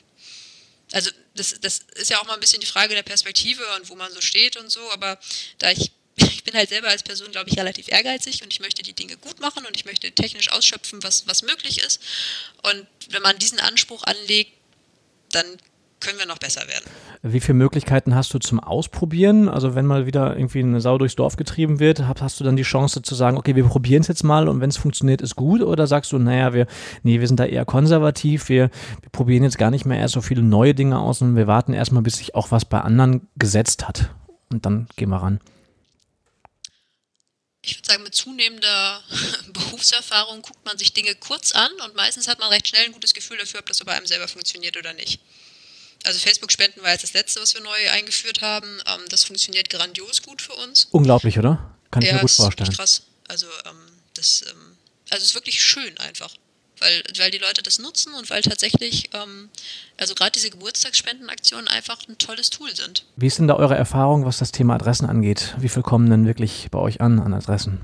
Also 0.93 1.11
das, 1.35 1.59
das 1.59 1.79
ist 1.95 2.09
ja 2.09 2.19
auch 2.21 2.25
mal 2.25 2.35
ein 2.35 2.39
bisschen 2.39 2.61
die 2.61 2.67
Frage 2.67 2.95
der 2.95 3.03
Perspektive 3.03 3.63
und 3.75 3.89
wo 3.89 3.95
man 3.95 4.11
so 4.13 4.21
steht 4.21 4.55
und 4.55 4.69
so, 4.69 4.89
aber 4.91 5.19
da 5.57 5.71
ich 5.71 5.91
ich 6.15 6.43
bin 6.43 6.53
halt 6.53 6.69
selber 6.69 6.89
als 6.89 7.03
Person, 7.03 7.31
glaube 7.31 7.49
ich, 7.49 7.57
relativ 7.57 7.89
ehrgeizig 7.89 8.43
und 8.43 8.53
ich 8.53 8.59
möchte 8.59 8.83
die 8.83 8.93
Dinge 8.93 9.17
gut 9.17 9.39
machen 9.39 9.65
und 9.65 9.75
ich 9.75 9.85
möchte 9.85 10.11
technisch 10.11 10.51
ausschöpfen, 10.51 11.01
was, 11.03 11.27
was 11.27 11.41
möglich 11.41 11.83
ist. 11.83 12.01
Und 12.63 12.85
wenn 13.09 13.21
man 13.21 13.37
diesen 13.37 13.59
Anspruch 13.59 14.03
anlegt, 14.03 14.51
dann 15.31 15.45
können 15.99 16.19
wir 16.19 16.25
noch 16.25 16.37
besser 16.37 16.61
werden. 16.67 16.83
Wie 17.21 17.39
viele 17.39 17.53
Möglichkeiten 17.53 18.13
hast 18.13 18.33
du 18.33 18.39
zum 18.39 18.59
Ausprobieren? 18.59 19.47
Also 19.47 19.73
wenn 19.73 19.85
mal 19.85 20.05
wieder 20.05 20.35
irgendwie 20.35 20.59
eine 20.59 20.81
Sau 20.81 20.97
durchs 20.97 21.15
Dorf 21.15 21.37
getrieben 21.37 21.79
wird, 21.79 22.01
hast 22.01 22.39
du 22.39 22.43
dann 22.43 22.57
die 22.57 22.63
Chance 22.63 23.01
zu 23.01 23.15
sagen, 23.15 23.37
okay, 23.37 23.55
wir 23.55 23.63
probieren 23.63 24.01
es 24.01 24.09
jetzt 24.09 24.23
mal 24.23 24.49
und 24.49 24.59
wenn 24.59 24.69
es 24.69 24.75
funktioniert, 24.75 25.21
ist 25.21 25.37
gut? 25.37 25.61
Oder 25.61 25.87
sagst 25.87 26.11
du, 26.11 26.19
naja, 26.19 26.53
wir, 26.53 26.67
nee, 27.03 27.21
wir 27.21 27.27
sind 27.27 27.39
da 27.39 27.45
eher 27.45 27.63
konservativ, 27.63 28.49
wir, 28.49 28.69
wir 29.01 29.09
probieren 29.13 29.43
jetzt 29.43 29.57
gar 29.57 29.71
nicht 29.71 29.85
mehr 29.85 29.97
erst 29.97 30.15
so 30.15 30.21
viele 30.21 30.41
neue 30.41 30.75
Dinge 30.75 30.99
aus 30.99 31.21
und 31.21 31.37
wir 31.37 31.47
warten 31.47 31.71
erstmal, 31.71 32.03
bis 32.03 32.17
sich 32.17 32.35
auch 32.35 32.51
was 32.51 32.65
bei 32.65 32.81
anderen 32.81 33.29
gesetzt 33.37 33.87
hat. 33.87 34.09
Und 34.51 34.65
dann 34.65 34.87
gehen 34.97 35.09
wir 35.09 35.17
ran 35.17 35.39
ich 37.63 37.77
würde 37.77 37.87
sagen, 37.87 38.03
mit 38.03 38.13
zunehmender 38.13 39.03
Berufserfahrung 39.53 40.41
guckt 40.41 40.63
man 40.65 40.77
sich 40.77 40.93
Dinge 40.93 41.15
kurz 41.15 41.53
an 41.53 41.71
und 41.85 41.95
meistens 41.95 42.27
hat 42.27 42.39
man 42.39 42.49
recht 42.49 42.67
schnell 42.67 42.85
ein 42.85 42.91
gutes 42.91 43.13
Gefühl 43.13 43.37
dafür, 43.37 43.61
ob 43.61 43.65
das 43.65 43.77
so 43.77 43.85
bei 43.85 43.95
einem 43.95 44.05
selber 44.05 44.27
funktioniert 44.27 44.77
oder 44.77 44.93
nicht. 44.93 45.19
Also 46.05 46.19
Facebook-Spenden 46.19 46.83
war 46.83 46.91
jetzt 46.91 47.03
das 47.03 47.13
letzte, 47.13 47.39
was 47.41 47.53
wir 47.53 47.61
neu 47.61 47.89
eingeführt 47.91 48.41
haben. 48.41 48.81
Ähm, 48.85 49.01
das 49.09 49.23
funktioniert 49.23 49.69
grandios 49.69 50.21
gut 50.21 50.41
für 50.41 50.53
uns. 50.53 50.87
Unglaublich, 50.91 51.39
oder? 51.39 51.77
Kann 51.91 52.01
ich 52.01 52.09
ja, 52.09 52.15
mir 52.15 52.21
gut 52.21 52.31
vorstellen. 52.31 52.69
Ist 52.69 52.77
krass. 52.77 53.03
Also 53.29 53.47
ähm, 53.65 53.87
das, 54.13 54.43
ähm, 54.49 54.77
also 55.09 55.23
es 55.23 55.29
ist 55.29 55.35
wirklich 55.35 55.63
schön 55.63 55.97
einfach 55.99 56.35
weil, 56.83 57.03
weil 57.17 57.31
die 57.31 57.37
Leute 57.37 57.63
das 57.63 57.79
nutzen 57.79 58.13
und 58.13 58.29
weil 58.29 58.41
tatsächlich, 58.41 59.09
ähm, 59.13 59.49
also 59.97 60.13
gerade 60.15 60.31
diese 60.31 60.49
Geburtstagsspendenaktionen 60.49 61.67
einfach 61.67 61.97
ein 62.07 62.17
tolles 62.17 62.49
Tool 62.49 62.75
sind. 62.75 63.05
Wie 63.15 63.27
ist 63.27 63.39
denn 63.39 63.47
da 63.47 63.55
eure 63.55 63.75
Erfahrung, 63.75 64.25
was 64.25 64.37
das 64.39 64.51
Thema 64.51 64.75
Adressen 64.75 65.05
angeht? 65.05 65.55
Wie 65.57 65.69
viel 65.69 65.81
kommen 65.81 66.09
denn 66.09 66.27
wirklich 66.27 66.67
bei 66.71 66.79
euch 66.79 67.01
an 67.01 67.19
an 67.19 67.33
Adressen? 67.33 67.79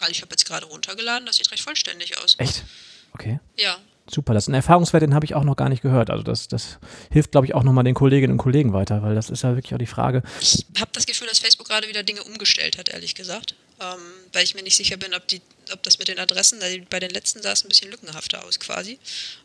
Also 0.00 0.10
ich 0.10 0.20
habe 0.20 0.30
jetzt 0.32 0.44
gerade 0.44 0.66
runtergeladen, 0.66 1.26
das 1.26 1.36
sieht 1.36 1.50
recht 1.50 1.62
vollständig 1.62 2.18
aus. 2.18 2.34
Echt? 2.38 2.64
Okay. 3.12 3.40
Ja. 3.56 3.78
Super, 4.08 4.34
das 4.34 4.44
ist 4.44 4.48
ein 4.48 4.54
Erfahrungswert, 4.54 5.02
den 5.02 5.14
habe 5.14 5.24
ich 5.24 5.34
auch 5.34 5.42
noch 5.42 5.56
gar 5.56 5.68
nicht 5.68 5.82
gehört. 5.82 6.10
Also 6.10 6.22
das, 6.22 6.46
das 6.46 6.78
hilft, 7.10 7.32
glaube 7.32 7.46
ich, 7.46 7.54
auch 7.54 7.64
nochmal 7.64 7.82
den 7.82 7.94
Kolleginnen 7.94 8.32
und 8.32 8.38
Kollegen 8.38 8.72
weiter, 8.72 9.02
weil 9.02 9.14
das 9.14 9.30
ist 9.30 9.42
ja 9.42 9.56
wirklich 9.56 9.74
auch 9.74 9.78
die 9.78 9.86
Frage. 9.86 10.22
Ich 10.40 10.66
habe 10.78 10.90
das 10.92 11.06
Gefühl, 11.06 11.26
dass 11.26 11.40
Facebook 11.40 11.66
gerade 11.66 11.88
wieder 11.88 12.02
Dinge 12.02 12.22
umgestellt 12.22 12.78
hat, 12.78 12.88
ehrlich 12.88 13.14
gesagt. 13.14 13.56
Ähm, 13.80 13.98
weil 14.32 14.44
ich 14.44 14.54
mir 14.54 14.62
nicht 14.62 14.76
sicher 14.76 14.96
bin, 14.96 15.12
ob 15.12 15.26
die 15.28 15.42
ob 15.72 15.82
das 15.82 15.98
mit 15.98 16.08
den 16.08 16.18
Adressen, 16.18 16.58
bei 16.90 17.00
den 17.00 17.10
letzten 17.10 17.42
sah 17.42 17.52
es 17.52 17.64
ein 17.64 17.68
bisschen 17.68 17.90
lückenhafter 17.90 18.44
aus 18.44 18.58
quasi. 18.60 18.98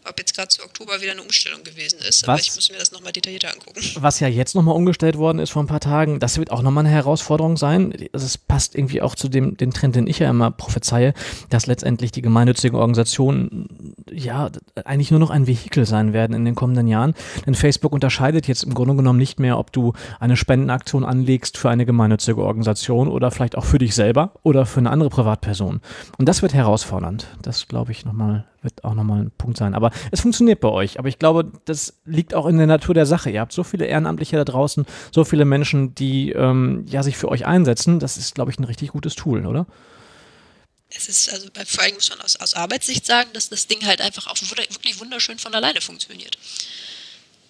Ob 0.07 0.17
jetzt 0.19 0.35
gerade 0.35 0.49
zu 0.49 0.63
Oktober 0.63 1.01
wieder 1.01 1.11
eine 1.11 1.21
Umstellung 1.21 1.63
gewesen 1.63 1.99
ist. 1.99 2.23
Was, 2.23 2.29
aber 2.29 2.39
ich 2.39 2.55
muss 2.55 2.71
mir 2.71 2.77
das 2.77 2.91
nochmal 2.91 3.11
detaillierter 3.11 3.53
angucken. 3.53 3.81
Was 3.95 4.19
ja 4.19 4.27
jetzt 4.27 4.55
nochmal 4.55 4.75
umgestellt 4.75 5.17
worden 5.17 5.39
ist 5.39 5.51
vor 5.51 5.63
ein 5.63 5.67
paar 5.67 5.79
Tagen, 5.79 6.19
das 6.19 6.37
wird 6.37 6.51
auch 6.51 6.61
nochmal 6.61 6.85
eine 6.85 6.93
Herausforderung 6.93 7.57
sein. 7.57 7.93
Also 8.13 8.25
es 8.25 8.37
passt 8.37 8.75
irgendwie 8.75 9.01
auch 9.01 9.15
zu 9.15 9.29
dem 9.29 9.57
den 9.57 9.71
Trend, 9.71 9.95
den 9.95 10.07
ich 10.07 10.19
ja 10.19 10.29
immer 10.29 10.51
prophezeie, 10.51 11.13
dass 11.49 11.67
letztendlich 11.67 12.11
die 12.11 12.21
gemeinnützigen 12.21 12.77
Organisationen 12.77 13.95
ja 14.11 14.49
eigentlich 14.85 15.11
nur 15.11 15.19
noch 15.19 15.29
ein 15.29 15.47
Vehikel 15.47 15.85
sein 15.85 16.13
werden 16.13 16.35
in 16.35 16.45
den 16.45 16.55
kommenden 16.55 16.87
Jahren. 16.87 17.13
Denn 17.45 17.55
Facebook 17.55 17.93
unterscheidet 17.93 18.47
jetzt 18.47 18.63
im 18.63 18.73
Grunde 18.73 18.95
genommen 18.95 19.19
nicht 19.19 19.39
mehr, 19.39 19.57
ob 19.57 19.71
du 19.71 19.93
eine 20.19 20.37
Spendenaktion 20.37 21.03
anlegst 21.03 21.57
für 21.57 21.69
eine 21.69 21.85
gemeinnützige 21.85 22.41
Organisation 22.41 23.07
oder 23.07 23.31
vielleicht 23.31 23.57
auch 23.57 23.65
für 23.65 23.77
dich 23.77 23.95
selber 23.95 24.33
oder 24.43 24.65
für 24.65 24.79
eine 24.79 24.89
andere 24.89 25.09
Privatperson. 25.09 25.81
Und 26.17 26.27
das 26.27 26.41
wird 26.41 26.53
herausfordernd. 26.53 27.27
Das, 27.41 27.67
glaube 27.67 27.91
ich, 27.91 28.05
nochmal, 28.05 28.45
wird 28.61 28.83
auch 28.83 28.93
nochmal 28.93 29.21
ein 29.21 29.31
Punkt 29.31 29.57
sein. 29.57 29.73
Aber 29.73 29.91
es 30.11 30.21
funktioniert 30.21 30.59
bei 30.59 30.69
euch. 30.69 30.99
Aber 30.99 31.07
ich 31.07 31.19
glaube, 31.19 31.51
das 31.65 32.01
liegt 32.05 32.33
auch 32.33 32.45
in 32.45 32.57
der 32.57 32.67
Natur 32.67 32.93
der 32.93 33.05
Sache. 33.05 33.29
Ihr 33.29 33.41
habt 33.41 33.53
so 33.53 33.63
viele 33.63 33.85
Ehrenamtliche 33.85 34.35
da 34.35 34.45
draußen, 34.45 34.85
so 35.11 35.23
viele 35.23 35.45
Menschen, 35.45 35.95
die 35.95 36.31
ähm, 36.31 36.85
ja, 36.87 37.03
sich 37.03 37.17
für 37.17 37.29
euch 37.29 37.45
einsetzen. 37.45 37.99
Das 37.99 38.17
ist, 38.17 38.35
glaube 38.35 38.51
ich, 38.51 38.59
ein 38.59 38.65
richtig 38.65 38.89
gutes 38.89 39.15
Tool, 39.15 39.45
oder? 39.45 39.65
es 40.95 41.07
ist, 41.07 41.29
also 41.29 41.47
vor 41.65 41.83
allem 41.83 41.95
muss 41.95 42.09
man 42.09 42.21
aus, 42.21 42.35
aus 42.35 42.53
Arbeitssicht 42.53 43.05
sagen, 43.05 43.29
dass 43.33 43.49
das 43.49 43.67
Ding 43.67 43.85
halt 43.85 44.01
einfach 44.01 44.27
auch 44.27 44.37
wirklich 44.41 44.99
wunderschön 44.99 45.39
von 45.39 45.53
alleine 45.53 45.81
funktioniert. 45.81 46.37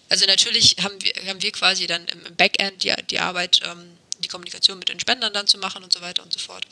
Also 0.08 0.26
natürlich 0.26 0.76
haben 0.82 0.94
wir, 1.00 1.12
haben 1.28 1.42
wir 1.42 1.52
quasi 1.52 1.86
dann 1.86 2.06
im 2.06 2.36
Backend 2.36 2.84
die, 2.84 2.92
die 3.10 3.18
Arbeit 3.18 3.60
ähm, 3.64 3.98
die 4.22 4.28
Kommunikation 4.28 4.78
mit 4.78 4.88
den 4.88 5.00
Spendern 5.00 5.32
dann 5.32 5.46
zu 5.46 5.58
machen 5.58 5.84
und 5.84 5.92
so 5.92 6.00
weiter 6.00 6.22
und 6.22 6.32
so 6.32 6.38
fort. 6.38 6.66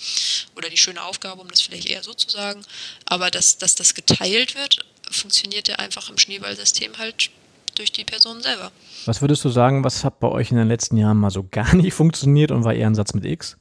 Oder 0.56 0.70
die 0.70 0.76
schöne 0.76 1.02
Aufgabe, 1.02 1.40
um 1.40 1.48
das 1.48 1.60
vielleicht 1.60 1.86
eher 1.86 2.02
so 2.02 2.14
zu 2.14 2.30
sagen. 2.30 2.62
Aber 3.04 3.30
dass, 3.30 3.58
dass 3.58 3.74
das 3.74 3.94
geteilt 3.94 4.54
wird, 4.54 4.84
funktioniert 5.10 5.68
ja 5.68 5.76
einfach 5.76 6.08
im 6.08 6.18
Schneeballsystem 6.18 6.98
halt 6.98 7.30
durch 7.74 7.92
die 7.92 8.04
Person 8.04 8.42
selber. 8.42 8.72
Was 9.06 9.20
würdest 9.20 9.44
du 9.44 9.48
sagen, 9.48 9.84
was 9.84 10.04
hat 10.04 10.20
bei 10.20 10.28
euch 10.28 10.50
in 10.50 10.56
den 10.56 10.68
letzten 10.68 10.96
Jahren 10.96 11.16
mal 11.16 11.30
so 11.30 11.46
gar 11.50 11.74
nicht 11.76 11.94
funktioniert 11.94 12.50
und 12.50 12.64
war 12.64 12.74
eher 12.74 12.86
ein 12.86 12.94
Satz 12.94 13.14
mit 13.14 13.24
X? 13.24 13.56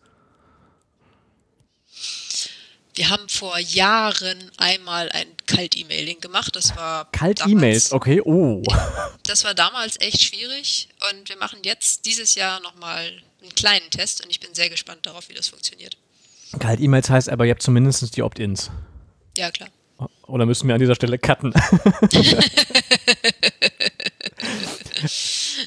Wir 2.95 3.09
haben 3.09 3.29
vor 3.29 3.57
Jahren 3.59 4.51
einmal 4.57 5.09
ein 5.13 5.27
Kalt-E-Mailing 5.47 6.19
gemacht. 6.19 6.53
Das 6.57 6.75
war 6.75 7.09
Kalt-E-Mails, 7.13 7.93
okay, 7.93 8.19
oh. 8.19 8.61
Das 9.23 9.45
war 9.45 9.53
damals 9.53 9.97
echt 10.01 10.21
schwierig 10.21 10.89
und 11.09 11.29
wir 11.29 11.37
machen 11.37 11.59
jetzt 11.63 12.05
dieses 12.05 12.35
Jahr 12.35 12.59
nochmal 12.59 13.21
einen 13.41 13.55
kleinen 13.55 13.89
Test 13.89 14.23
und 14.23 14.29
ich 14.29 14.39
bin 14.39 14.53
sehr 14.53 14.69
gespannt 14.69 15.05
darauf, 15.05 15.29
wie 15.29 15.33
das 15.33 15.47
funktioniert. 15.47 15.97
Kalt-E-Mails 16.57 17.09
heißt 17.09 17.29
aber, 17.29 17.45
ihr 17.45 17.51
habt 17.51 17.61
zumindest 17.61 18.15
die 18.15 18.23
Opt-ins. 18.23 18.71
Ja, 19.35 19.51
klar. 19.51 19.69
Oder 20.27 20.45
müssen 20.45 20.67
wir 20.67 20.75
an 20.75 20.79
dieser 20.79 20.95
Stelle 20.95 21.19
cutten? 21.19 21.53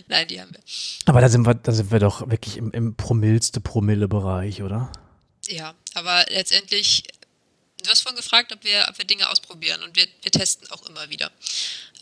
Nein, 0.09 0.29
die 0.29 0.41
haben 0.41 0.53
wir. 0.53 0.61
Aber 1.07 1.21
da 1.21 1.29
sind 1.29 1.47
wir, 1.47 1.55
da 1.55 1.73
sind 1.73 1.91
wir 1.91 1.99
doch 1.99 2.31
wirklich 2.31 2.57
im, 2.57 2.71
im 2.71 2.95
promillste 2.95 3.61
Promille-Bereich, 3.61 4.63
oder? 4.63 4.91
Ja, 5.49 5.75
aber 5.95 6.25
letztendlich 6.31 7.05
Du 7.83 7.91
hast 7.91 8.01
vorhin 8.01 8.17
gefragt, 8.17 8.53
ob 8.53 8.63
wir, 8.65 8.87
ob 8.89 8.99
wir 8.99 9.05
Dinge 9.05 9.29
ausprobieren 9.31 9.83
und 9.83 9.97
wir, 9.97 10.07
wir 10.23 10.33
testen 10.33 10.71
auch 10.71 10.87
immer 10.87 11.09
wieder. 11.11 11.31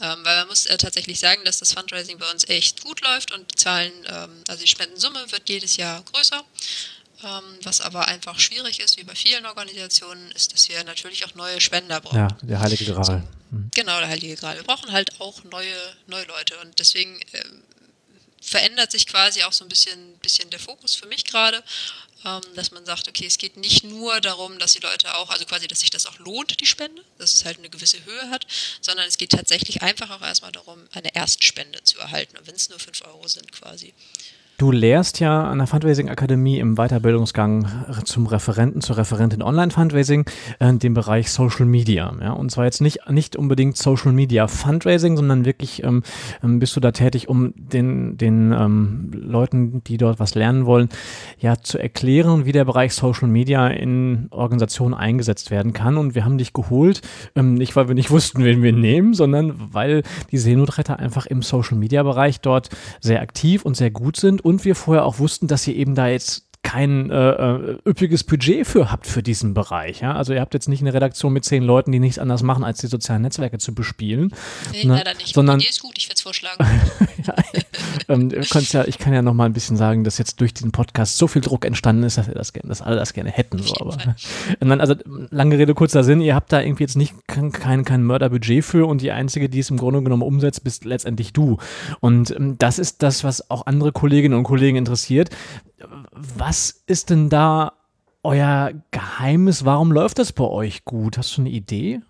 Ähm, 0.00 0.18
weil 0.24 0.38
man 0.38 0.48
muss 0.48 0.66
äh, 0.66 0.76
tatsächlich 0.78 1.20
sagen, 1.20 1.44
dass 1.44 1.58
das 1.58 1.72
Fundraising 1.72 2.18
bei 2.18 2.30
uns 2.30 2.48
echt 2.48 2.82
gut 2.82 3.00
läuft 3.02 3.32
und 3.32 3.50
die 3.50 3.56
Zahlen, 3.56 3.92
ähm, 4.06 4.44
also 4.48 4.62
die 4.62 4.68
Spendensumme 4.68 5.30
wird 5.30 5.48
jedes 5.48 5.76
Jahr 5.76 6.02
größer. 6.02 6.42
Ähm, 7.22 7.42
was 7.64 7.82
aber 7.82 8.08
einfach 8.08 8.40
schwierig 8.40 8.80
ist, 8.80 8.96
wie 8.96 9.04
bei 9.04 9.14
vielen 9.14 9.44
Organisationen, 9.44 10.30
ist, 10.32 10.54
dass 10.54 10.70
wir 10.70 10.82
natürlich 10.84 11.26
auch 11.26 11.34
neue 11.34 11.60
Spender 11.60 12.00
brauchen. 12.00 12.16
Ja, 12.16 12.28
der 12.40 12.60
heilige 12.60 12.86
Gral. 12.86 13.04
So, 13.04 13.12
mhm. 13.50 13.70
Genau, 13.74 13.98
der 13.98 14.08
heilige 14.08 14.36
Gral. 14.36 14.56
Wir 14.56 14.62
brauchen 14.62 14.90
halt 14.90 15.20
auch 15.20 15.44
neue, 15.44 15.74
neue 16.06 16.24
Leute 16.24 16.58
und 16.60 16.78
deswegen 16.78 17.20
ähm, 17.34 17.62
verändert 18.40 18.90
sich 18.90 19.06
quasi 19.06 19.42
auch 19.42 19.52
so 19.52 19.64
ein 19.64 19.68
bisschen, 19.68 20.16
bisschen 20.18 20.50
der 20.50 20.60
Fokus 20.60 20.94
für 20.94 21.06
mich 21.06 21.24
gerade, 21.24 21.62
ähm, 22.24 22.42
dass 22.54 22.70
man 22.70 22.84
sagt, 22.84 23.08
okay, 23.08 23.26
es 23.26 23.38
geht 23.38 23.56
nicht 23.56 23.84
nur 23.84 24.20
darum, 24.20 24.58
dass 24.58 24.72
die 24.72 24.80
Leute 24.80 25.14
auch, 25.16 25.30
also 25.30 25.44
quasi, 25.44 25.66
dass 25.68 25.80
sich 25.80 25.90
das 25.90 26.06
auch 26.06 26.18
lohnt, 26.18 26.60
die 26.60 26.66
Spende, 26.66 27.04
dass 27.18 27.34
es 27.34 27.44
halt 27.44 27.58
eine 27.58 27.70
gewisse 27.70 28.04
Höhe 28.04 28.30
hat, 28.30 28.46
sondern 28.80 29.06
es 29.06 29.18
geht 29.18 29.32
tatsächlich 29.32 29.82
einfach 29.82 30.10
auch 30.10 30.22
erstmal 30.22 30.52
darum, 30.52 30.86
eine 30.92 31.14
Erstspende 31.14 31.82
zu 31.84 31.98
erhalten, 31.98 32.36
und 32.36 32.46
wenn 32.46 32.54
es 32.54 32.68
nur 32.68 32.78
5 32.78 33.02
Euro 33.06 33.26
sind 33.28 33.52
quasi. 33.52 33.94
Du 34.60 34.70
lehrst 34.70 35.20
ja 35.20 35.44
an 35.44 35.56
der 35.56 35.66
Fundraising 35.66 36.10
Akademie 36.10 36.58
im 36.58 36.74
Weiterbildungsgang 36.74 37.66
zum 38.04 38.26
Referenten, 38.26 38.82
zur 38.82 38.98
Referentin 38.98 39.42
Online 39.42 39.70
Fundraising, 39.70 40.26
äh, 40.58 40.74
den 40.74 40.92
Bereich 40.92 41.30
Social 41.30 41.64
Media. 41.64 42.14
Ja? 42.20 42.32
Und 42.32 42.50
zwar 42.50 42.66
jetzt 42.66 42.82
nicht, 42.82 43.08
nicht 43.08 43.36
unbedingt 43.36 43.78
Social 43.78 44.12
Media 44.12 44.48
Fundraising, 44.48 45.16
sondern 45.16 45.46
wirklich 45.46 45.82
ähm, 45.82 46.02
ähm, 46.44 46.58
bist 46.58 46.76
du 46.76 46.80
da 46.80 46.92
tätig, 46.92 47.26
um 47.26 47.54
den, 47.56 48.18
den 48.18 48.52
ähm, 48.52 49.10
Leuten, 49.14 49.82
die 49.84 49.96
dort 49.96 50.20
was 50.20 50.34
lernen 50.34 50.66
wollen, 50.66 50.90
ja 51.38 51.56
zu 51.56 51.78
erklären, 51.78 52.44
wie 52.44 52.52
der 52.52 52.66
Bereich 52.66 52.92
Social 52.92 53.28
Media 53.28 53.66
in 53.66 54.26
Organisationen 54.30 54.92
eingesetzt 54.92 55.50
werden 55.50 55.72
kann. 55.72 55.96
Und 55.96 56.14
wir 56.14 56.26
haben 56.26 56.36
dich 56.36 56.52
geholt, 56.52 57.00
ähm, 57.34 57.54
nicht 57.54 57.76
weil 57.76 57.88
wir 57.88 57.94
nicht 57.94 58.10
wussten, 58.10 58.44
wen 58.44 58.62
wir 58.62 58.74
nehmen, 58.74 59.14
sondern 59.14 59.54
weil 59.72 60.02
die 60.30 60.36
Seenotretter 60.36 60.98
einfach 60.98 61.24
im 61.24 61.40
Social 61.40 61.78
Media 61.78 62.02
Bereich 62.02 62.42
dort 62.42 62.68
sehr 63.00 63.22
aktiv 63.22 63.64
und 63.64 63.74
sehr 63.74 63.90
gut 63.90 64.18
sind 64.18 64.44
und 64.50 64.64
wir 64.64 64.74
vorher 64.74 65.04
auch 65.06 65.18
wussten, 65.18 65.46
dass 65.46 65.66
ihr 65.66 65.76
eben 65.76 65.94
da 65.94 66.08
jetzt 66.08 66.49
kein 66.62 67.10
äh, 67.10 67.30
äh, 67.30 67.78
üppiges 67.86 68.22
Budget 68.22 68.66
für 68.66 68.92
habt 68.92 69.06
für 69.06 69.22
diesen 69.22 69.54
Bereich. 69.54 70.00
Ja? 70.00 70.14
Also 70.14 70.34
ihr 70.34 70.40
habt 70.40 70.52
jetzt 70.54 70.68
nicht 70.68 70.82
eine 70.82 70.92
Redaktion 70.92 71.32
mit 71.32 71.44
zehn 71.44 71.62
Leuten, 71.62 71.90
die 71.90 71.98
nichts 71.98 72.18
anderes 72.18 72.42
machen, 72.42 72.64
als 72.64 72.80
die 72.80 72.86
sozialen 72.86 73.22
Netzwerke 73.22 73.58
zu 73.58 73.74
bespielen. 73.74 74.32
Nee, 74.72 74.84
ne? 74.84 74.96
leider 74.96 75.14
nicht. 75.14 75.34
Sondern, 75.34 75.58
Idee 75.58 75.70
ist 75.70 75.80
gut, 75.80 75.94
ich 75.96 76.06
werde 76.06 76.16
es 76.16 76.22
vorschlagen. 76.22 76.62
ja, 77.26 77.34
ähm, 78.08 78.30
ja, 78.30 78.84
ich 78.84 78.98
kann 78.98 79.14
ja 79.14 79.22
noch 79.22 79.32
mal 79.32 79.46
ein 79.46 79.52
bisschen 79.54 79.76
sagen, 79.76 80.04
dass 80.04 80.18
jetzt 80.18 80.40
durch 80.40 80.52
diesen 80.52 80.70
Podcast 80.70 81.16
so 81.16 81.26
viel 81.26 81.40
Druck 81.40 81.64
entstanden 81.64 82.02
ist, 82.02 82.18
dass 82.18 82.26
wir 82.26 82.34
das 82.34 82.52
gerne, 82.52 82.68
dass 82.68 82.82
alle 82.82 82.96
das 82.96 83.14
gerne 83.14 83.30
hätten. 83.30 83.58
So, 83.58 83.74
aber, 83.80 83.96
dann, 84.60 84.80
also 84.80 84.94
lange 85.30 85.56
Rede, 85.56 85.74
kurzer 85.74 86.04
Sinn, 86.04 86.20
ihr 86.20 86.34
habt 86.34 86.52
da 86.52 86.60
irgendwie 86.60 86.84
jetzt 86.84 86.96
nicht 86.96 87.14
kein, 87.26 87.52
kein, 87.52 87.84
kein 87.84 88.04
Mörderbudget 88.04 88.64
für 88.64 88.86
und 88.86 89.00
die 89.00 89.12
einzige, 89.12 89.48
die 89.48 89.60
es 89.60 89.70
im 89.70 89.78
Grunde 89.78 90.02
genommen 90.02 90.22
umsetzt, 90.22 90.62
bist 90.62 90.84
letztendlich 90.84 91.32
du. 91.32 91.56
Und 92.00 92.30
ähm, 92.32 92.58
das 92.58 92.78
ist 92.78 93.02
das, 93.02 93.24
was 93.24 93.50
auch 93.50 93.66
andere 93.66 93.92
Kolleginnen 93.92 94.34
und 94.34 94.44
Kollegen 94.44 94.76
interessiert 94.76 95.30
was 95.88 96.82
ist 96.86 97.10
denn 97.10 97.30
da 97.30 97.72
euer 98.22 98.72
Geheimnis? 98.90 99.64
Warum 99.64 99.92
läuft 99.92 100.18
das 100.18 100.32
bei 100.32 100.44
euch 100.44 100.84
gut? 100.84 101.16
Hast 101.16 101.36
du 101.36 101.42
eine 101.42 101.50
Idee? 101.50 102.00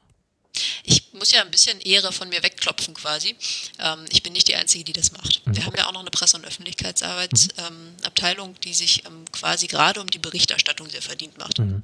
Ich 0.82 1.12
muss 1.12 1.30
ja 1.30 1.42
ein 1.42 1.50
bisschen 1.50 1.80
Ehre 1.80 2.12
von 2.12 2.28
mir 2.28 2.42
wegklopfen 2.42 2.94
quasi. 2.94 3.36
Ähm, 3.78 4.04
ich 4.10 4.22
bin 4.22 4.32
nicht 4.32 4.48
die 4.48 4.56
Einzige, 4.56 4.84
die 4.84 4.92
das 4.92 5.12
macht. 5.12 5.46
Mhm. 5.46 5.56
Wir 5.56 5.66
haben 5.66 5.76
ja 5.76 5.86
auch 5.86 5.92
noch 5.92 6.00
eine 6.00 6.10
Presse- 6.10 6.36
und 6.36 6.44
Öffentlichkeitsarbeitsabteilung, 6.44 8.48
mhm. 8.48 8.54
ähm, 8.54 8.60
die 8.62 8.74
sich 8.74 9.06
ähm, 9.06 9.24
quasi 9.30 9.68
gerade 9.68 10.00
um 10.00 10.08
die 10.08 10.18
Berichterstattung 10.18 10.90
sehr 10.90 11.02
verdient 11.02 11.38
macht. 11.38 11.58
Mhm. 11.58 11.82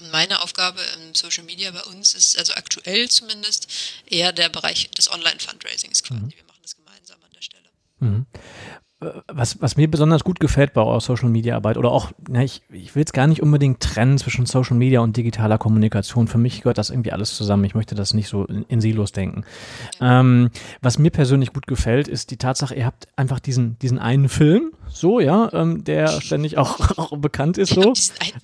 Ähm, 0.00 0.10
meine 0.10 0.42
Aufgabe 0.42 0.80
im 0.96 1.14
Social 1.14 1.44
Media 1.44 1.70
bei 1.70 1.82
uns 1.84 2.14
ist, 2.14 2.38
also 2.38 2.52
aktuell 2.54 3.08
zumindest, 3.08 3.68
eher 4.06 4.32
der 4.32 4.50
Bereich 4.50 4.90
des 4.90 5.10
Online-Fundraisings 5.10 6.02
quasi. 6.02 6.20
Mhm. 6.20 6.32
Wir 6.36 6.44
machen 6.44 6.60
das 6.62 6.76
gemeinsam 6.76 7.16
an 7.24 7.30
der 7.34 7.42
Stelle. 7.42 7.70
Was, 9.28 9.60
was 9.60 9.76
mir 9.76 9.90
besonders 9.90 10.24
gut 10.24 10.40
gefällt 10.40 10.72
bei 10.72 10.80
eurer 10.80 11.00
Social 11.00 11.28
Media 11.28 11.54
Arbeit 11.54 11.76
oder 11.76 11.90
auch, 11.90 12.12
na, 12.28 12.42
ich, 12.42 12.62
ich 12.72 12.94
will 12.94 13.04
es 13.04 13.12
gar 13.12 13.26
nicht 13.26 13.42
unbedingt 13.42 13.80
trennen 13.80 14.16
zwischen 14.16 14.46
Social 14.46 14.76
Media 14.76 15.00
und 15.00 15.16
digitaler 15.18 15.58
Kommunikation. 15.58 16.28
Für 16.28 16.38
mich 16.38 16.62
gehört 16.62 16.78
das 16.78 16.88
irgendwie 16.88 17.12
alles 17.12 17.36
zusammen. 17.36 17.64
Ich 17.64 17.74
möchte 17.74 17.94
das 17.94 18.14
nicht 18.14 18.28
so 18.28 18.46
in, 18.46 18.64
in 18.68 18.80
Silos 18.80 19.12
denken. 19.12 19.44
Ähm, 20.00 20.48
was 20.80 20.98
mir 20.98 21.10
persönlich 21.10 21.52
gut 21.52 21.66
gefällt, 21.66 22.08
ist 22.08 22.30
die 22.30 22.38
Tatsache, 22.38 22.74
ihr 22.74 22.86
habt 22.86 23.08
einfach 23.16 23.38
diesen, 23.38 23.78
diesen 23.80 23.98
einen 23.98 24.30
Film, 24.30 24.72
so, 24.88 25.20
ja, 25.20 25.50
ähm, 25.52 25.84
der 25.84 26.08
ständig 26.20 26.58
auch, 26.58 26.78
auch 26.98 27.16
bekannt 27.18 27.58
ist. 27.58 27.74
So. 27.74 27.92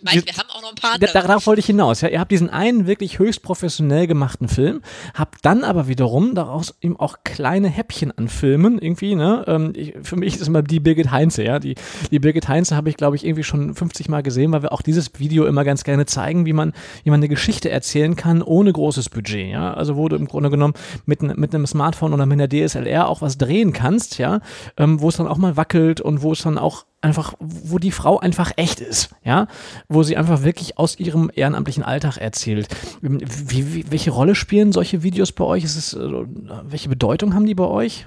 Mike, 0.03 0.27
wir 0.27 0.35
haben 0.37 0.51
auch 0.51 0.63
noch 0.63 0.71
ein 0.71 0.75
paar 0.75 0.95
andere. 0.95 1.13
Darauf 1.13 1.47
wollte 1.47 1.61
ich 1.61 1.67
hinaus. 1.67 2.01
Ja. 2.01 2.09
Ihr 2.09 2.21
habt 2.21 2.31
diesen 2.31 2.51
einen 2.51 2.87
wirklich 2.87 3.19
höchst 3.19 3.43
professionell 3.43 4.07
gemachten 4.07 4.49
Film, 4.49 4.83
habt 5.15 5.45
dann 5.45 5.65
aber 5.65 5.89
wiederum 5.89 6.35
daraus 6.35 6.75
eben 6.81 6.99
auch 6.99 7.19
kleine 7.25 7.69
Häppchen 7.69 8.13
an 8.17 8.29
Filmen 8.29 8.79
irgendwie. 8.79 9.15
Ne? 9.15 9.45
Ähm, 9.47 9.73
ich, 9.77 9.95
für 10.03 10.17
mich 10.17 10.37
ist 10.37 10.47
immer 10.47 10.63
die 10.63 10.81
Birgit 10.81 11.11
Heinze. 11.11 11.45
Ja. 11.45 11.59
Die, 11.59 11.75
die 12.11 12.19
Birgit 12.19 12.49
Heinze 12.49 12.77
habe 12.77 12.91
ich, 12.91 12.97
glaube 12.97 13.17
ich, 13.17 13.25
irgendwie 13.25 13.45
schon 13.45 13.75
50 13.75 14.09
Mal 14.09 14.23
gesehen, 14.23 14.53
weil 14.53 14.63
wir 14.63 14.73
auch 14.73 14.83
dieses 14.83 15.11
Video 15.19 15.47
immer 15.47 15.65
ganz 15.65 15.85
gerne 15.85 16.07
zeigen, 16.07 16.45
wie 16.45 16.53
man, 16.53 16.73
wie 17.05 17.11
man 17.11 17.21
eine 17.21 17.29
Geschichte 17.29 17.71
erzählen 17.71 18.17
kann 18.17 18.43
ohne 18.43 18.73
großes 18.73 19.09
Budget. 19.09 19.51
Ja. 19.51 19.75
Also 19.75 19.97
wo 19.97 20.09
du 20.09 20.17
im 20.17 20.27
Grunde 20.27 20.51
genommen 20.51 20.75
mit, 21.07 21.23
mit 21.23 21.55
einem 21.55 21.67
Smartphone 21.67 22.13
oder 22.13 22.27
mit 22.27 22.41
einer 22.41 22.49
DSLR 22.49 23.09
auch 23.09 23.23
was 23.23 23.39
drehen 23.39 23.73
kannst, 23.73 24.19
ja, 24.19 24.41
ähm, 24.77 25.01
wo 25.01 25.09
es 25.09 25.17
dann 25.17 25.29
auch 25.29 25.39
mal 25.39 25.57
wackelt 25.57 26.01
und 26.01 26.23
wo 26.23 26.32
es 26.33 26.43
dann 26.43 26.59
auch 26.59 26.85
einfach, 27.01 27.35
wo 27.39 27.79
die 27.79 27.93
Frau 27.93 28.19
einfach 28.19 28.53
echt 28.57 28.81
ist, 28.81 29.11
ja, 29.25 29.49
wo 29.89 30.03
sie 30.03 30.17
einfach 30.17 30.43
wirklich 30.43 30.79
aus 30.79 30.99
ihrem 30.99 31.31
ehrenamtlichen 31.35 31.83
Alltag 31.83 32.17
erzählt. 32.17 32.69
Wie, 33.01 33.75
wie, 33.75 33.91
welche 33.91 34.11
Rolle 34.11 34.35
spielen 34.35 34.73
solche 34.73 35.03
Videos 35.03 35.33
bei 35.33 35.45
euch? 35.45 35.65
Ist 35.65 35.77
es, 35.77 35.95
äh, 35.95 35.99
welche 36.01 36.89
Bedeutung 36.89 37.35
haben 37.35 37.47
die 37.47 37.55
bei 37.55 37.67
euch? 37.67 38.07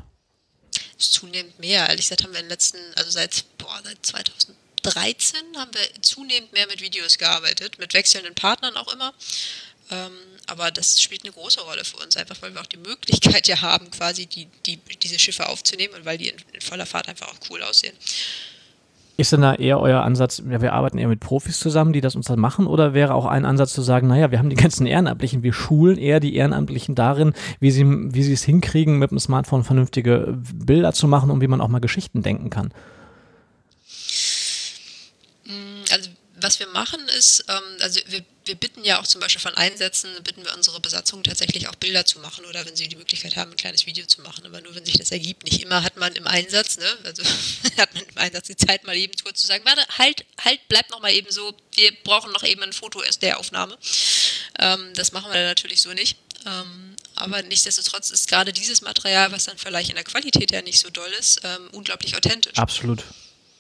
Zunehmend 0.98 1.60
mehr. 1.60 1.90
Ehrlich 1.90 2.06
gesagt 2.06 2.24
haben 2.24 2.32
wir 2.32 2.40
in 2.40 2.46
den 2.46 2.52
letzten, 2.52 2.78
also 2.96 3.12
seit, 3.12 3.46
boah, 3.58 3.82
seit 3.84 4.06
2013 4.06 5.40
haben 5.58 5.72
wir 5.74 6.02
zunehmend 6.02 6.54
mehr 6.54 6.68
mit 6.68 6.82
Videos 6.82 7.18
gearbeitet, 7.18 7.80
mit 7.80 7.94
wechselnden 7.94 8.34
Partnern 8.34 8.78
auch 8.78 8.92
immer. 8.94 9.14
Ähm, 9.92 10.12
aber 10.48 10.72
das 10.72 11.02
spielt 11.02 11.24
eine 11.24 11.34
große 11.34 11.62
Rolle 11.62 11.84
für 11.84 11.98
uns, 11.98 12.18
einfach 12.18 12.42
weil 12.42 12.54
wir 12.54 12.62
auch 12.62 12.66
die 12.66 12.78
Möglichkeit 12.78 13.48
ja 13.48 13.62
haben, 13.62 13.90
quasi 13.92 14.26
die, 14.26 14.48
die, 14.66 14.80
diese 15.02 15.20
Schiffe 15.20 15.48
aufzunehmen 15.48 15.94
und 15.96 16.06
weil 16.06 16.18
die 16.18 16.30
in, 16.30 16.36
in 16.54 16.62
voller 16.62 16.86
Fahrt 16.86 17.08
einfach 17.08 17.28
auch 17.28 17.50
cool 17.50 17.62
aussehen. 17.64 17.96
Ist 19.18 19.32
denn 19.32 19.42
da 19.42 19.56
eher 19.56 19.80
euer 19.80 20.02
Ansatz, 20.02 20.44
ja, 20.50 20.62
wir 20.62 20.74
arbeiten 20.74 20.98
eher 20.98 21.08
mit 21.08 21.22
Profis 21.22 21.58
zusammen, 21.58 21.94
die 21.94 22.02
das 22.02 22.16
uns 22.16 22.26
dann 22.26 22.40
machen, 22.40 22.68
oder 22.68 22.94
wäre 22.94 23.14
auch 23.14 23.26
ein 23.26 23.46
Ansatz 23.46 23.74
zu 23.74 23.82
sagen, 23.82 24.08
naja, 24.08 24.30
wir 24.30 24.40
haben 24.40 24.50
die 24.50 24.58
ganzen 24.58 24.86
Ehrenamtlichen, 24.86 25.42
wir 25.42 25.54
schulen 25.54 25.98
eher 25.98 26.20
die 26.20 26.36
Ehrenamtlichen 26.36 26.96
darin, 26.96 27.34
wie 27.62 27.72
sie, 27.72 27.86
wie 27.86 28.24
sie 28.24 28.34
es 28.34 28.44
hinkriegen, 28.44 29.00
mit 29.00 29.12
dem 29.12 29.20
Smartphone 29.20 29.64
vernünftige 29.64 30.38
Bilder 30.54 30.92
zu 30.92 31.08
machen 31.08 31.32
und 31.32 31.40
wie 31.40 31.48
man 31.48 31.62
auch 31.62 31.70
mal 31.70 31.80
Geschichten 31.80 32.24
denken 32.24 32.50
kann? 32.50 32.74
Also 35.48 35.75
was 36.38 36.60
wir 36.60 36.68
machen 36.68 37.08
ist, 37.10 37.46
ähm, 37.48 37.78
also 37.82 38.00
wir 38.08 38.24
wir 38.48 38.56
bitten 38.56 38.84
ja 38.84 39.00
auch 39.00 39.08
zum 39.08 39.22
Beispiel 39.22 39.42
von 39.42 39.56
Einsätzen, 39.56 40.10
bitten 40.24 40.44
wir 40.44 40.54
unsere 40.54 40.80
Besatzung 40.80 41.24
tatsächlich 41.24 41.68
auch 41.68 41.76
Bilder 41.76 42.06
zu 42.06 42.20
machen 42.20 42.46
oder 42.46 42.66
wenn 42.66 42.76
sie 42.76 42.88
die 42.88 42.96
Möglichkeit 42.96 43.36
haben, 43.36 43.52
ein 43.52 43.58
kleines 43.58 43.86
Video 43.86 44.06
zu 44.06 44.22
machen. 44.22 44.46
Aber 44.46 44.62
nur 44.62 44.76
wenn 44.76 44.86
sich 44.86 44.98
das 44.98 45.12
ergibt. 45.12 45.44
Nicht 45.44 45.62
immer 45.62 45.84
hat 45.84 45.98
man 45.98 46.14
im 46.14 46.28
Einsatz, 46.28 46.78
ne, 46.78 46.98
also 47.04 47.24
hat 47.78 47.94
man 47.94 48.04
im 48.04 48.18
Einsatz 48.18 48.48
die 48.48 48.56
Zeit, 48.56 48.84
mal 48.86 48.96
eben 48.96 49.14
kurz 49.24 49.42
zu 49.42 49.48
sagen, 49.48 49.66
warte, 49.66 49.86
halt, 49.98 50.26
halt, 50.44 50.60
bleib 50.68 50.90
noch 50.90 51.02
mal 51.02 51.12
eben 51.12 51.32
so, 51.32 51.56
wir 51.74 51.92
brauchen 52.04 52.32
noch 52.32 52.44
eben 52.44 52.64
ein 52.64 52.74
Foto 52.74 53.02
aus 53.02 53.20
der 53.20 53.40
Aufnahme. 53.40 53.78
Ähm, 54.60 54.94
das 54.96 55.12
machen 55.12 55.32
wir 55.32 55.44
natürlich 55.44 55.82
so 55.82 55.94
nicht. 55.94 56.18
Ähm, 56.46 56.96
aber 57.16 57.42
nichtsdestotrotz 57.42 58.12
ist 58.12 58.28
gerade 58.28 58.54
dieses 58.54 58.82
Material, 58.82 59.32
was 59.32 59.46
dann 59.46 59.58
vielleicht 59.58 59.90
in 59.90 59.96
der 59.96 60.04
Qualität 60.04 60.52
ja 60.52 60.62
nicht 60.62 60.80
so 60.80 60.90
doll 60.90 61.12
ist, 61.20 61.42
ähm, 61.44 61.70
unglaublich 61.72 62.16
authentisch. 62.16 62.58
Absolut. 62.58 63.04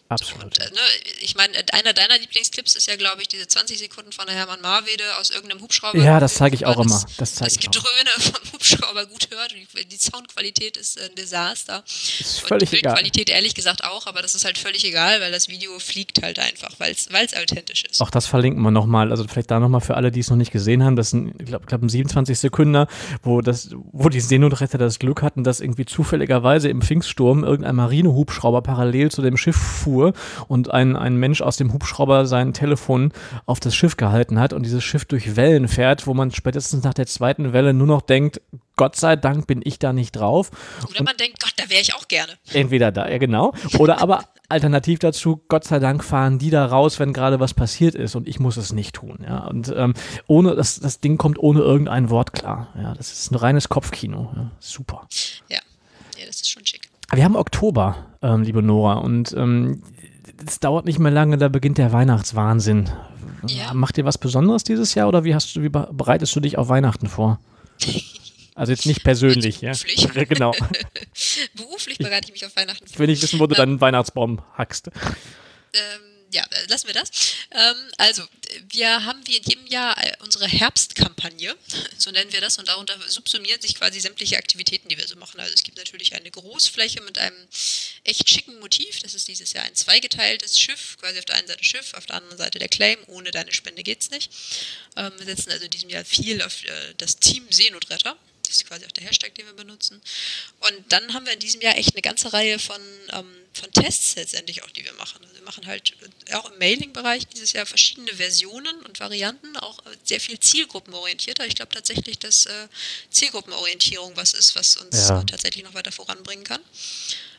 Absolut. 0.07 0.43
Und, 0.43 0.59
äh, 0.59 0.65
ne, 0.65 0.79
ich 1.21 1.35
meine, 1.35 1.53
einer 1.73 1.93
deiner 1.93 2.19
Lieblingsclips 2.19 2.75
ist 2.75 2.87
ja, 2.87 2.95
glaube 2.95 3.23
ich, 3.23 3.27
diese 3.27 3.47
20 3.47 3.79
Sekunden 3.79 4.11
von 4.11 4.27
der 4.27 4.35
Hermann 4.35 4.61
Marwede 4.61 5.03
aus 5.19 5.31
irgendeinem 5.31 5.61
Hubschrauber. 5.61 5.97
Ja, 5.97 6.19
das 6.19 6.35
zeige 6.35 6.55
ich 6.55 6.67
auch 6.67 6.75
das, 6.75 6.85
immer. 6.85 7.03
Das, 7.17 7.35
das 7.35 7.57
Gedröhne 7.57 8.09
vom 8.19 8.53
Hubschrauber 8.53 9.07
gut 9.07 9.29
hört. 9.31 9.55
Die 9.91 9.97
Soundqualität 9.97 10.77
ist 10.77 11.01
ein 11.01 11.15
Desaster. 11.15 11.83
Ist 11.87 12.39
völlig 12.41 12.51
Und 12.51 12.61
die 12.61 12.81
Bildqualität 12.81 13.29
egal. 13.29 13.37
ehrlich 13.37 13.55
gesagt 13.55 13.83
auch, 13.83 14.05
aber 14.05 14.21
das 14.21 14.35
ist 14.35 14.45
halt 14.45 14.59
völlig 14.59 14.85
egal, 14.85 15.21
weil 15.21 15.31
das 15.31 15.49
Video 15.49 15.79
fliegt 15.79 16.21
halt 16.21 16.37
einfach, 16.37 16.69
weil 16.77 16.93
es 16.93 17.07
authentisch 17.35 17.83
ist. 17.85 17.99
Auch 17.99 18.11
das 18.11 18.27
verlinken 18.27 18.61
wir 18.61 18.71
nochmal. 18.71 19.09
Also 19.09 19.25
vielleicht 19.27 19.49
da 19.49 19.59
nochmal 19.59 19.81
für 19.81 19.95
alle, 19.95 20.11
die 20.11 20.19
es 20.19 20.29
noch 20.29 20.37
nicht 20.37 20.51
gesehen 20.51 20.83
haben. 20.83 20.95
Das 20.95 21.09
sind, 21.09 21.33
ich 21.39 21.47
glaube, 21.47 21.65
glaub, 21.65 21.81
ein 21.81 21.89
27 21.89 22.37
Sekunden, 22.37 22.85
wo, 23.23 23.41
das, 23.41 23.71
wo 23.91 24.09
die 24.09 24.21
Seenotretter 24.21 24.77
das 24.77 24.99
Glück 24.99 25.23
hatten, 25.23 25.43
dass 25.43 25.61
irgendwie 25.61 25.85
zufälligerweise 25.85 26.69
im 26.69 26.83
Pfingststurm 26.83 27.43
irgendein 27.43 27.75
Marinehubschrauber 27.75 28.61
parallel 28.61 29.09
zu 29.09 29.23
dem 29.23 29.35
Schiff 29.35 29.55
fuhr 29.55 29.94
fuhr 29.95 30.13
und 30.47 30.71
ein, 30.71 30.95
ein 30.95 31.15
Mensch 31.15 31.41
aus 31.41 31.57
dem 31.57 31.71
Hubschrauber 31.73 32.25
sein 32.25 32.53
Telefon 32.53 33.13
auf 33.45 33.59
das 33.59 33.75
Schiff 33.75 33.95
gehalten 33.97 34.39
hat 34.39 34.53
und 34.53 34.63
dieses 34.63 34.83
Schiff 34.83 35.05
durch 35.05 35.35
Wellen 35.35 35.67
fährt, 35.67 36.05
wo 36.07 36.13
man 36.13 36.31
spätestens 36.31 36.83
nach 36.83 36.93
der 36.93 37.07
zweiten 37.07 37.53
Welle 37.53 37.73
nur 37.73 37.87
noch 37.87 38.01
denkt, 38.01 38.41
Gott 38.75 38.97
sei 38.97 39.15
Dank 39.15 39.47
bin 39.47 39.61
ich 39.63 39.79
da 39.79 39.93
nicht 39.93 40.11
drauf. 40.17 40.51
Oder 40.89 41.03
man 41.03 41.15
denkt, 41.15 41.39
Gott, 41.39 41.53
da 41.55 41.69
wäre 41.69 41.81
ich 41.81 41.95
auch 41.95 42.09
gerne. 42.09 42.33
Entweder 42.51 42.91
da, 42.91 43.07
ja 43.07 43.17
genau. 43.19 43.53
Oder 43.77 44.01
aber 44.01 44.25
alternativ 44.49 44.99
dazu, 44.99 45.41
Gott 45.47 45.63
sei 45.63 45.79
Dank 45.79 46.03
fahren 46.03 46.39
die 46.39 46.49
da 46.49 46.65
raus, 46.65 46.99
wenn 46.99 47.13
gerade 47.13 47.39
was 47.39 47.53
passiert 47.53 47.95
ist 47.95 48.15
und 48.15 48.27
ich 48.27 48.39
muss 48.39 48.57
es 48.57 48.73
nicht 48.73 48.93
tun. 48.95 49.19
Ja. 49.25 49.47
Und 49.47 49.73
ähm, 49.75 49.93
ohne, 50.27 50.55
das, 50.55 50.79
das 50.81 50.99
Ding 50.99 51.17
kommt 51.17 51.39
ohne 51.39 51.61
irgendein 51.61 52.09
Wort 52.09 52.33
klar. 52.33 52.67
Ja, 52.75 52.93
das 52.93 53.13
ist 53.13 53.31
ein 53.31 53.35
reines 53.35 53.69
Kopfkino. 53.69 54.33
Ja. 54.35 54.51
Super. 54.59 55.07
Ja. 55.47 55.59
ja, 56.17 56.25
das 56.25 56.41
ist 56.41 56.49
schon 56.49 56.65
schick. 56.65 56.84
Wir 57.13 57.23
haben 57.23 57.35
Oktober, 57.35 57.97
ähm, 58.21 58.43
liebe 58.43 58.61
Nora, 58.61 58.95
und 58.95 59.33
ähm, 59.37 59.81
es 60.45 60.59
dauert 60.59 60.85
nicht 60.85 60.99
mehr 60.99 61.11
lange, 61.11 61.37
da 61.37 61.47
beginnt 61.49 61.77
der 61.77 61.91
Weihnachtswahnsinn. 61.91 62.89
Ja. 63.47 63.73
Macht 63.73 63.97
dir 63.97 64.05
was 64.05 64.17
Besonderes 64.17 64.63
dieses 64.63 64.95
Jahr 64.95 65.07
oder 65.07 65.23
wie 65.23 65.35
hast 65.35 65.55
du, 65.55 65.61
wie 65.61 65.69
bereitest 65.69 66.35
du 66.35 66.39
dich 66.39 66.57
auf 66.57 66.69
Weihnachten 66.69 67.07
vor? 67.07 67.39
Also 68.57 68.71
jetzt 68.71 68.85
nicht 68.85 69.03
persönlich, 69.03 69.59
beruflich. 69.59 70.09
ja. 70.15 70.23
genau. 70.23 70.53
beruflich 71.57 71.97
bereite 71.97 72.27
ich 72.27 72.31
mich 72.31 72.45
auf 72.45 72.55
Weihnachten 72.55 72.87
vor. 72.87 72.99
Will 72.99 73.09
ich 73.09 73.21
wissen, 73.21 73.37
wo 73.37 73.47
du 73.47 73.55
ähm, 73.55 73.57
deinen 73.57 73.81
Weihnachtsbaum 73.81 74.39
hackst. 74.53 74.87
Ähm, 74.87 74.93
ja, 76.35 76.43
äh, 76.51 76.65
lassen 76.67 76.87
wir 76.87 76.93
das. 76.93 77.09
Ähm, 77.51 77.75
also, 77.97 78.23
wir 78.69 79.05
haben 79.05 79.25
wie 79.25 79.37
in 79.37 79.43
jedem 79.43 79.67
Jahr 79.67 79.97
äh, 80.03 80.13
unsere 80.19 80.47
Herbstkampagne, 80.47 81.55
so 81.97 82.11
nennen 82.11 82.31
wir 82.33 82.41
das, 82.41 82.57
und 82.57 82.67
darunter 82.67 82.97
subsumieren 83.07 83.61
sich 83.61 83.75
quasi 83.75 83.99
sämtliche 84.01 84.37
Aktivitäten, 84.37 84.89
die 84.89 84.97
wir 84.97 85.07
so 85.07 85.15
machen. 85.15 85.39
Also 85.39 85.53
es 85.53 85.63
gibt 85.63 85.77
natürlich 85.77 86.13
eine 86.13 86.29
Großfläche 86.29 87.01
mit 87.01 87.17
einem 87.17 87.37
echt 88.03 88.29
schicken 88.29 88.59
Motiv. 88.59 88.99
Das 88.99 89.15
ist 89.15 89.27
dieses 89.27 89.53
Jahr 89.53 89.63
ein 89.63 89.75
zweigeteiltes 89.75 90.59
Schiff, 90.59 90.97
quasi 90.99 91.19
auf 91.19 91.25
der 91.25 91.35
einen 91.35 91.47
Seite 91.47 91.63
Schiff, 91.63 91.93
auf 91.93 92.05
der 92.05 92.17
anderen 92.17 92.37
Seite 92.37 92.59
der 92.59 92.67
Claim. 92.67 92.99
Ohne 93.07 93.31
deine 93.31 93.53
Spende 93.53 93.83
geht's 93.83 94.09
nicht. 94.11 94.31
Ähm, 94.97 95.13
wir 95.17 95.25
setzen 95.25 95.51
also 95.51 95.65
in 95.65 95.71
diesem 95.71 95.89
Jahr 95.89 96.03
viel 96.03 96.41
auf 96.41 96.63
äh, 96.65 96.93
das 96.97 97.17
Team 97.17 97.45
Seenotretter. 97.49 98.17
Das 98.47 98.57
ist 98.57 98.67
quasi 98.67 98.85
auch 98.85 98.91
der 98.91 99.03
Hashtag, 99.05 99.35
den 99.35 99.45
wir 99.45 99.53
benutzen. 99.53 100.01
Und 100.61 100.91
dann 100.91 101.13
haben 101.13 101.25
wir 101.25 101.33
in 101.33 101.39
diesem 101.39 101.61
Jahr 101.61 101.77
echt 101.77 101.93
eine 101.93 102.01
ganze 102.01 102.33
Reihe 102.33 102.59
von, 102.59 102.81
ähm, 103.11 103.35
von 103.53 103.71
Tests 103.71 104.15
letztendlich 104.15 104.63
auch, 104.63 104.69
die 104.71 104.83
wir 104.83 104.93
machen. 104.93 105.23
Also 105.23 105.35
wir 105.35 105.43
machen 105.43 105.65
halt 105.65 105.93
äh, 106.27 106.33
auch 106.33 106.51
im 106.51 106.57
Mailing-Bereich 106.57 107.27
dieses 107.27 107.53
Jahr 107.53 107.65
verschiedene 107.65 108.13
Versionen 108.13 108.81
und 108.83 108.99
Varianten, 108.99 109.57
auch 109.57 109.79
sehr 110.03 110.19
viel 110.19 110.39
zielgruppenorientierter. 110.39 111.45
Ich 111.45 111.55
glaube 111.55 111.73
tatsächlich, 111.73 112.19
dass 112.19 112.45
äh, 112.45 112.67
Zielgruppenorientierung 113.09 114.15
was 114.15 114.33
ist, 114.33 114.55
was 114.55 114.77
uns 114.77 115.09
ja. 115.09 115.21
äh, 115.21 115.25
tatsächlich 115.25 115.63
noch 115.63 115.73
weiter 115.73 115.91
voranbringen 115.91 116.43
kann. 116.43 116.61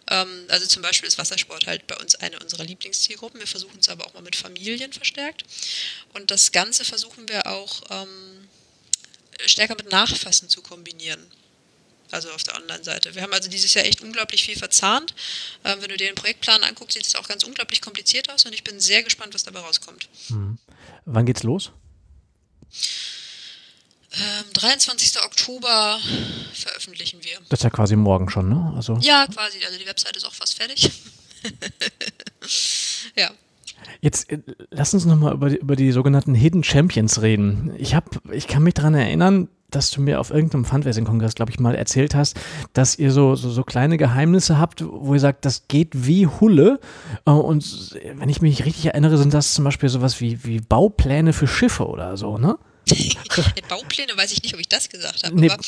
Ähm, 0.08 0.44
also 0.48 0.66
zum 0.66 0.82
Beispiel 0.82 1.08
ist 1.08 1.18
Wassersport 1.18 1.66
halt 1.66 1.86
bei 1.86 1.96
uns 1.96 2.14
eine 2.16 2.38
unserer 2.38 2.64
Lieblingszielgruppen. 2.64 3.40
Wir 3.40 3.46
versuchen 3.46 3.78
es 3.80 3.88
aber 3.88 4.06
auch 4.06 4.14
mal 4.14 4.22
mit 4.22 4.36
Familien 4.36 4.92
verstärkt. 4.92 5.44
Und 6.14 6.30
das 6.30 6.52
Ganze 6.52 6.84
versuchen 6.84 7.28
wir 7.28 7.46
auch 7.46 7.82
ähm, 7.90 8.45
stärker 9.46 9.74
mit 9.76 9.90
Nachfassen 9.90 10.48
zu 10.48 10.62
kombinieren. 10.62 11.24
Also 12.12 12.30
auf 12.30 12.44
der 12.44 12.54
Online-Seite. 12.54 13.14
Wir 13.14 13.22
haben 13.22 13.32
also 13.32 13.50
dieses 13.50 13.74
Jahr 13.74 13.84
echt 13.84 14.00
unglaublich 14.00 14.44
viel 14.44 14.56
verzahnt. 14.56 15.14
Ähm, 15.64 15.78
wenn 15.80 15.88
du 15.88 15.96
dir 15.96 16.06
den 16.06 16.14
Projektplan 16.14 16.62
anguckst, 16.62 16.96
sieht 16.96 17.06
es 17.06 17.16
auch 17.16 17.26
ganz 17.26 17.42
unglaublich 17.42 17.80
kompliziert 17.80 18.30
aus 18.30 18.44
und 18.44 18.52
ich 18.52 18.62
bin 18.62 18.78
sehr 18.78 19.02
gespannt, 19.02 19.34
was 19.34 19.42
dabei 19.42 19.60
rauskommt. 19.60 20.08
Mhm. 20.28 20.58
Wann 21.04 21.26
geht's 21.26 21.42
los? 21.42 21.72
Ähm, 24.12 24.52
23. 24.54 25.22
Oktober 25.24 26.00
veröffentlichen 26.54 27.22
wir. 27.22 27.38
Das 27.48 27.60
ist 27.60 27.64
ja 27.64 27.70
quasi 27.70 27.96
morgen 27.96 28.30
schon, 28.30 28.48
ne? 28.48 28.72
Also 28.76 28.96
ja, 29.00 29.26
quasi. 29.26 29.64
Also 29.64 29.78
die 29.78 29.86
Website 29.86 30.16
ist 30.16 30.24
auch 30.24 30.34
fast 30.34 30.54
fertig. 30.54 30.90
ja. 33.16 33.30
Jetzt 34.00 34.30
äh, 34.30 34.40
lass 34.70 34.94
uns 34.94 35.04
nochmal 35.04 35.34
über, 35.34 35.50
die, 35.50 35.56
über 35.56 35.76
die 35.76 35.92
sogenannten 35.92 36.34
Hidden 36.34 36.64
Champions 36.64 37.22
reden. 37.22 37.72
Ich, 37.78 37.94
hab, 37.94 38.20
ich 38.32 38.46
kann 38.46 38.62
mich 38.62 38.74
daran 38.74 38.94
erinnern, 38.94 39.48
dass 39.70 39.90
du 39.90 40.00
mir 40.00 40.20
auf 40.20 40.30
irgendeinem 40.30 40.64
Fundraising-Kongress, 40.64 41.34
glaube 41.34 41.50
ich, 41.50 41.58
mal 41.58 41.74
erzählt 41.74 42.14
hast, 42.14 42.36
dass 42.72 42.98
ihr 42.98 43.10
so, 43.10 43.34
so, 43.34 43.50
so, 43.50 43.64
kleine 43.64 43.98
Geheimnisse 43.98 44.58
habt, 44.58 44.84
wo 44.86 45.14
ihr 45.14 45.20
sagt, 45.20 45.44
das 45.44 45.68
geht 45.68 45.90
wie 45.92 46.26
Hulle. 46.26 46.80
Äh, 47.26 47.30
und 47.30 47.96
wenn 48.14 48.28
ich 48.28 48.40
mich 48.40 48.64
richtig 48.64 48.86
erinnere, 48.86 49.18
sind 49.18 49.34
das 49.34 49.54
zum 49.54 49.64
Beispiel 49.64 49.88
sowas 49.88 50.20
wie, 50.20 50.44
wie 50.44 50.60
Baupläne 50.60 51.32
für 51.32 51.46
Schiffe 51.46 51.86
oder 51.86 52.16
so, 52.16 52.38
ne? 52.38 52.58
Baupläne 53.68 54.16
weiß 54.16 54.30
ich 54.30 54.42
nicht, 54.44 54.54
ob 54.54 54.60
ich 54.60 54.68
das 54.68 54.88
gesagt 54.88 55.24
habe. 55.24 55.34
Nee. 55.34 55.50
Aber 55.50 55.62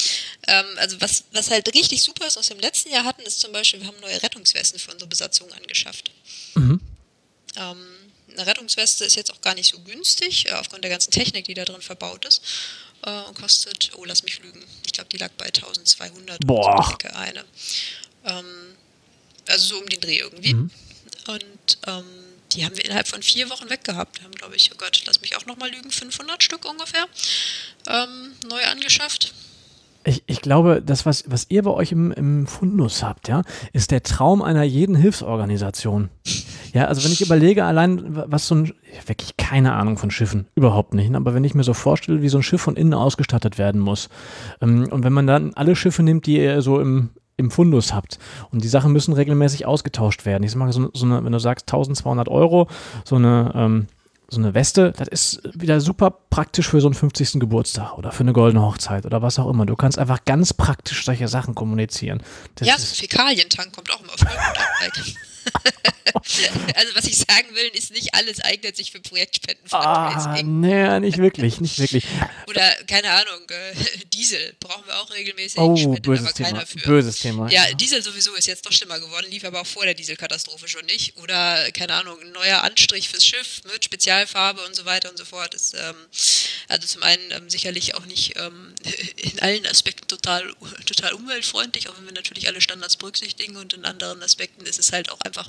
ähm, 0.47 0.67
also 0.77 1.01
was, 1.01 1.25
was 1.33 1.51
halt 1.51 1.75
richtig 1.75 2.03
super 2.03 2.27
ist, 2.27 2.39
aus 2.39 2.49
dem 2.49 2.61
letzten 2.61 2.93
Jahr 2.93 3.05
hatten, 3.05 3.23
ist 3.23 3.41
zum 3.41 3.51
Beispiel, 3.53 3.81
wir 3.81 3.89
haben 3.89 3.97
neue 4.01 4.23
Rettungswesten 4.23 4.79
für 4.79 4.93
unsere 4.93 5.09
Besatzung 5.09 5.49
angeschafft. 5.53 6.13
Mhm. 6.55 6.81
Ähm, 7.59 7.77
eine 8.33 8.47
Rettungsweste 8.47 9.05
ist 9.05 9.17
jetzt 9.17 9.33
auch 9.33 9.41
gar 9.41 9.55
nicht 9.55 9.69
so 9.73 9.81
günstig, 9.81 10.49
äh, 10.49 10.53
aufgrund 10.53 10.85
der 10.85 10.91
ganzen 10.91 11.11
Technik, 11.11 11.47
die 11.47 11.55
da 11.55 11.65
drin 11.65 11.81
verbaut 11.81 12.25
ist. 12.25 12.43
Äh, 13.05 13.23
und 13.23 13.41
kostet, 13.41 13.91
oh, 13.97 14.05
lass 14.05 14.23
mich 14.23 14.43
lügen, 14.43 14.63
ich 14.87 14.93
glaube, 14.93 15.09
die 15.11 15.17
lag 15.17 15.31
bei 15.39 15.47
1200 15.47 16.47
Boah. 16.47 16.97
So 17.03 17.09
eine. 17.09 17.45
Ähm, 18.25 18.45
also 19.49 19.75
so 19.75 19.81
um 19.81 19.87
den 19.87 20.01
Dreh 20.01 20.19
irgendwie. 20.19 20.55
Mhm. 20.55 20.71
Und 21.27 21.79
ähm, 21.87 22.05
die 22.53 22.65
haben 22.65 22.77
wir 22.77 22.85
innerhalb 22.85 23.09
von 23.09 23.23
vier 23.23 23.51
Wochen 23.51 23.69
weggehabt. 23.69 24.19
Wir 24.19 24.25
haben, 24.25 24.35
glaube 24.35 24.57
ich, 24.57 24.71
oh 24.73 24.77
Gott, 24.79 25.03
lass 25.07 25.21
mich 25.21 25.37
auch 25.37 25.47
nochmal 25.47 25.71
lügen, 25.71 25.91
500 25.91 26.43
Stück 26.43 26.65
ungefähr 26.65 27.07
ähm, 27.87 28.33
neu 28.49 28.65
angeschafft. 28.65 29.35
Ich, 30.05 30.23
ich, 30.27 30.41
glaube, 30.41 30.81
das, 30.85 31.05
was, 31.05 31.25
was 31.27 31.47
ihr 31.51 31.63
bei 31.63 31.71
euch 31.71 31.93
im, 31.93 32.13
im 32.13 32.47
Fundus 32.47 33.03
habt, 33.03 33.29
ja, 33.29 33.43
ist 33.73 33.91
der 33.91 34.03
Traum 34.03 34.41
einer 34.41 34.63
jeden 34.63 34.95
Hilfsorganisation. 34.95 36.09
Ja, 36.73 36.87
also 36.87 37.05
wenn 37.05 37.13
ich 37.13 37.21
überlege, 37.21 37.65
allein 37.65 38.03
was 38.09 38.47
so 38.47 38.55
ein, 38.55 38.73
wirklich 39.07 39.37
keine 39.37 39.75
Ahnung 39.75 39.99
von 39.99 40.11
Schiffen, 40.11 40.47
überhaupt 40.55 40.95
nicht, 40.95 41.15
aber 41.15 41.35
wenn 41.35 41.45
ich 41.45 41.55
mir 41.55 41.65
so 41.65 41.75
vorstelle, 41.75 42.23
wie 42.23 42.29
so 42.29 42.39
ein 42.39 42.43
Schiff 42.43 42.61
von 42.61 42.77
innen 42.77 42.95
ausgestattet 42.95 43.59
werden 43.59 43.81
muss 43.81 44.09
ähm, 44.61 44.89
und 44.91 45.05
wenn 45.05 45.13
man 45.13 45.27
dann 45.27 45.55
alle 45.55 45.77
Schiffe 45.77 46.03
nimmt, 46.03 46.27
die 46.27 46.39
ihr 46.39 46.63
so 46.63 46.81
im, 46.81 47.11
im 47.37 47.51
Fundus 47.51 47.93
habt 47.93 48.19
und 48.51 48.65
die 48.65 48.69
Sachen 48.69 48.93
müssen 48.93 49.15
regelmäßig 49.15 49.67
ausgetauscht 49.67 50.27
werden. 50.27 50.43
Ich 50.43 50.51
sag 50.51 50.59
mal, 50.59 50.73
so, 50.73 50.91
so 50.93 51.07
eine, 51.07 51.25
wenn 51.25 51.33
du 51.33 51.39
sagst 51.39 51.69
1200 51.69 52.29
Euro, 52.29 52.69
so 53.05 53.17
eine, 53.17 53.53
ähm, 53.55 53.87
so 54.31 54.39
eine 54.41 54.53
Weste, 54.53 54.93
das 54.97 55.09
ist 55.09 55.41
wieder 55.55 55.81
super 55.81 56.11
praktisch 56.11 56.69
für 56.69 56.83
so 56.83 56.89
einen 56.89 56.95
50. 56.95 57.41
Geburtstag 57.41 57.97
oder 57.97 58.13
für 58.13 58.25
eine 58.25 58.35
goldene 58.35 58.63
Hochzeit 58.63 59.07
oder 59.07 59.23
was 59.23 59.39
auch 59.39 59.49
immer. 59.49 59.65
Du 59.65 59.75
kannst 59.75 59.99
einfach 59.99 60.25
ganz 60.27 60.53
praktisch 60.53 61.07
solche 61.07 61.29
Sachen 61.29 61.55
kommunizieren. 61.55 62.23
Das 62.57 62.69
ja, 62.69 62.77
so 62.77 62.85
ein 62.85 62.95
Fäkalientank 62.95 63.73
kommt 63.75 63.91
auch 63.91 64.01
immer 64.03 64.13
auf 64.13 64.21
also 66.75 66.95
was 66.95 67.05
ich 67.05 67.19
sagen 67.19 67.55
will, 67.55 67.71
ist 67.75 67.93
nicht 67.93 68.15
alles 68.15 68.41
eignet 68.41 68.77
sich 68.77 68.93
für 68.93 69.01
Projektspenden. 69.01 69.65
Ah, 69.73 70.41
nee, 70.43 71.01
nicht 71.01 71.19
wirklich, 71.19 71.61
nicht 71.61 71.79
wirklich. 71.79 72.05
Oder 72.47 72.63
keine 72.87 73.11
Ahnung, 73.11 73.49
äh, 73.49 73.75
Diesel 74.15 74.55
brauchen 74.61 74.87
wir 74.87 75.01
auch 75.01 75.11
regelmäßig. 75.13 75.59
Oh, 75.59 75.75
böses 76.01 76.35
Thema. 76.35 76.65
Böses 76.85 77.19
Thema. 77.19 77.51
Ja, 77.51 77.73
Diesel 77.75 78.03
sowieso 78.03 78.35
ist 78.35 78.47
jetzt 78.47 78.67
doch 78.67 78.73
schlimmer 78.73 79.01
geworden, 79.01 79.27
lief 79.31 79.45
aber 79.45 79.61
auch 79.61 79.67
vor 79.67 79.85
der 79.85 79.95
Dieselkatastrophe 79.95 80.69
schon 80.69 80.85
nicht. 80.87 81.17
Oder 81.19 81.71
keine 81.73 81.95
Ahnung, 81.95 82.19
ein 82.21 82.33
neuer 82.33 82.63
Anstrich 82.63 83.09
fürs 83.09 83.25
Schiff 83.25 83.63
mit 83.73 83.85
Spezialfarbe 83.85 84.65
und 84.67 84.75
so 84.75 84.85
weiter 84.85 85.11
und 85.11 85.19
so 85.19 85.25
fort. 85.25 85.55
Ist 85.55 85.75
ähm, 85.75 85.97
also 86.69 86.87
zum 86.87 87.03
einen 87.03 87.31
ähm, 87.31 87.51
sicherlich 87.51 87.95
auch 87.95 88.07
nicht 88.07 88.35
ähm, 88.37 88.75
in 89.17 89.39
allen 89.41 89.67
Aspekten 89.67 90.07
total, 90.09 90.55
total 90.87 91.13
umweltfreundlich, 91.15 91.89
auch 91.89 91.97
wenn 91.97 92.07
wir 92.07 92.13
natürlich 92.13 92.47
alle 92.47 92.61
Standards 92.61 92.97
berücksichtigen 92.97 93.57
und 93.57 93.73
in 93.73 93.85
anderen 93.85 94.23
Aspekten 94.23 94.65
ist 94.67 94.79
es 94.79 94.93
halt 94.93 95.11
auch 95.11 95.21
einfach 95.23 95.49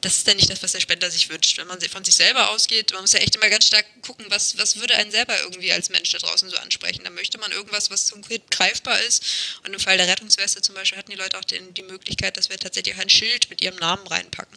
das 0.00 0.18
ist 0.18 0.26
ja 0.26 0.34
nicht 0.34 0.48
das, 0.48 0.62
was 0.62 0.72
der 0.72 0.80
Spender 0.80 1.10
sich 1.10 1.28
wünscht. 1.28 1.58
Wenn 1.58 1.66
man 1.66 1.80
von 1.80 2.04
sich 2.04 2.14
selber 2.14 2.50
ausgeht, 2.50 2.92
man 2.92 3.00
muss 3.00 3.12
ja 3.12 3.18
echt 3.20 3.34
immer 3.34 3.48
ganz 3.48 3.66
stark 3.66 3.84
gucken, 4.02 4.26
was, 4.28 4.56
was 4.58 4.76
würde 4.76 4.94
einen 4.94 5.10
selber 5.10 5.38
irgendwie 5.40 5.72
als 5.72 5.90
Mensch 5.90 6.10
da 6.10 6.18
draußen 6.18 6.48
so 6.48 6.56
ansprechen. 6.58 7.02
Da 7.04 7.10
möchte 7.10 7.38
man 7.38 7.50
irgendwas, 7.50 7.90
was 7.90 8.10
konkret 8.10 8.48
greifbar 8.50 9.00
ist. 9.02 9.24
Und 9.64 9.74
im 9.74 9.80
Fall 9.80 9.96
der 9.96 10.06
Rettungsweste 10.06 10.62
zum 10.62 10.76
Beispiel 10.76 10.98
hatten 10.98 11.10
die 11.10 11.16
Leute 11.16 11.36
auch 11.36 11.44
den, 11.44 11.74
die 11.74 11.82
Möglichkeit, 11.82 12.36
dass 12.36 12.48
wir 12.48 12.58
tatsächlich 12.58 12.94
auch 12.94 13.00
ein 13.00 13.08
Schild 13.08 13.50
mit 13.50 13.60
ihrem 13.60 13.76
Namen 13.76 14.06
reinpacken. 14.06 14.56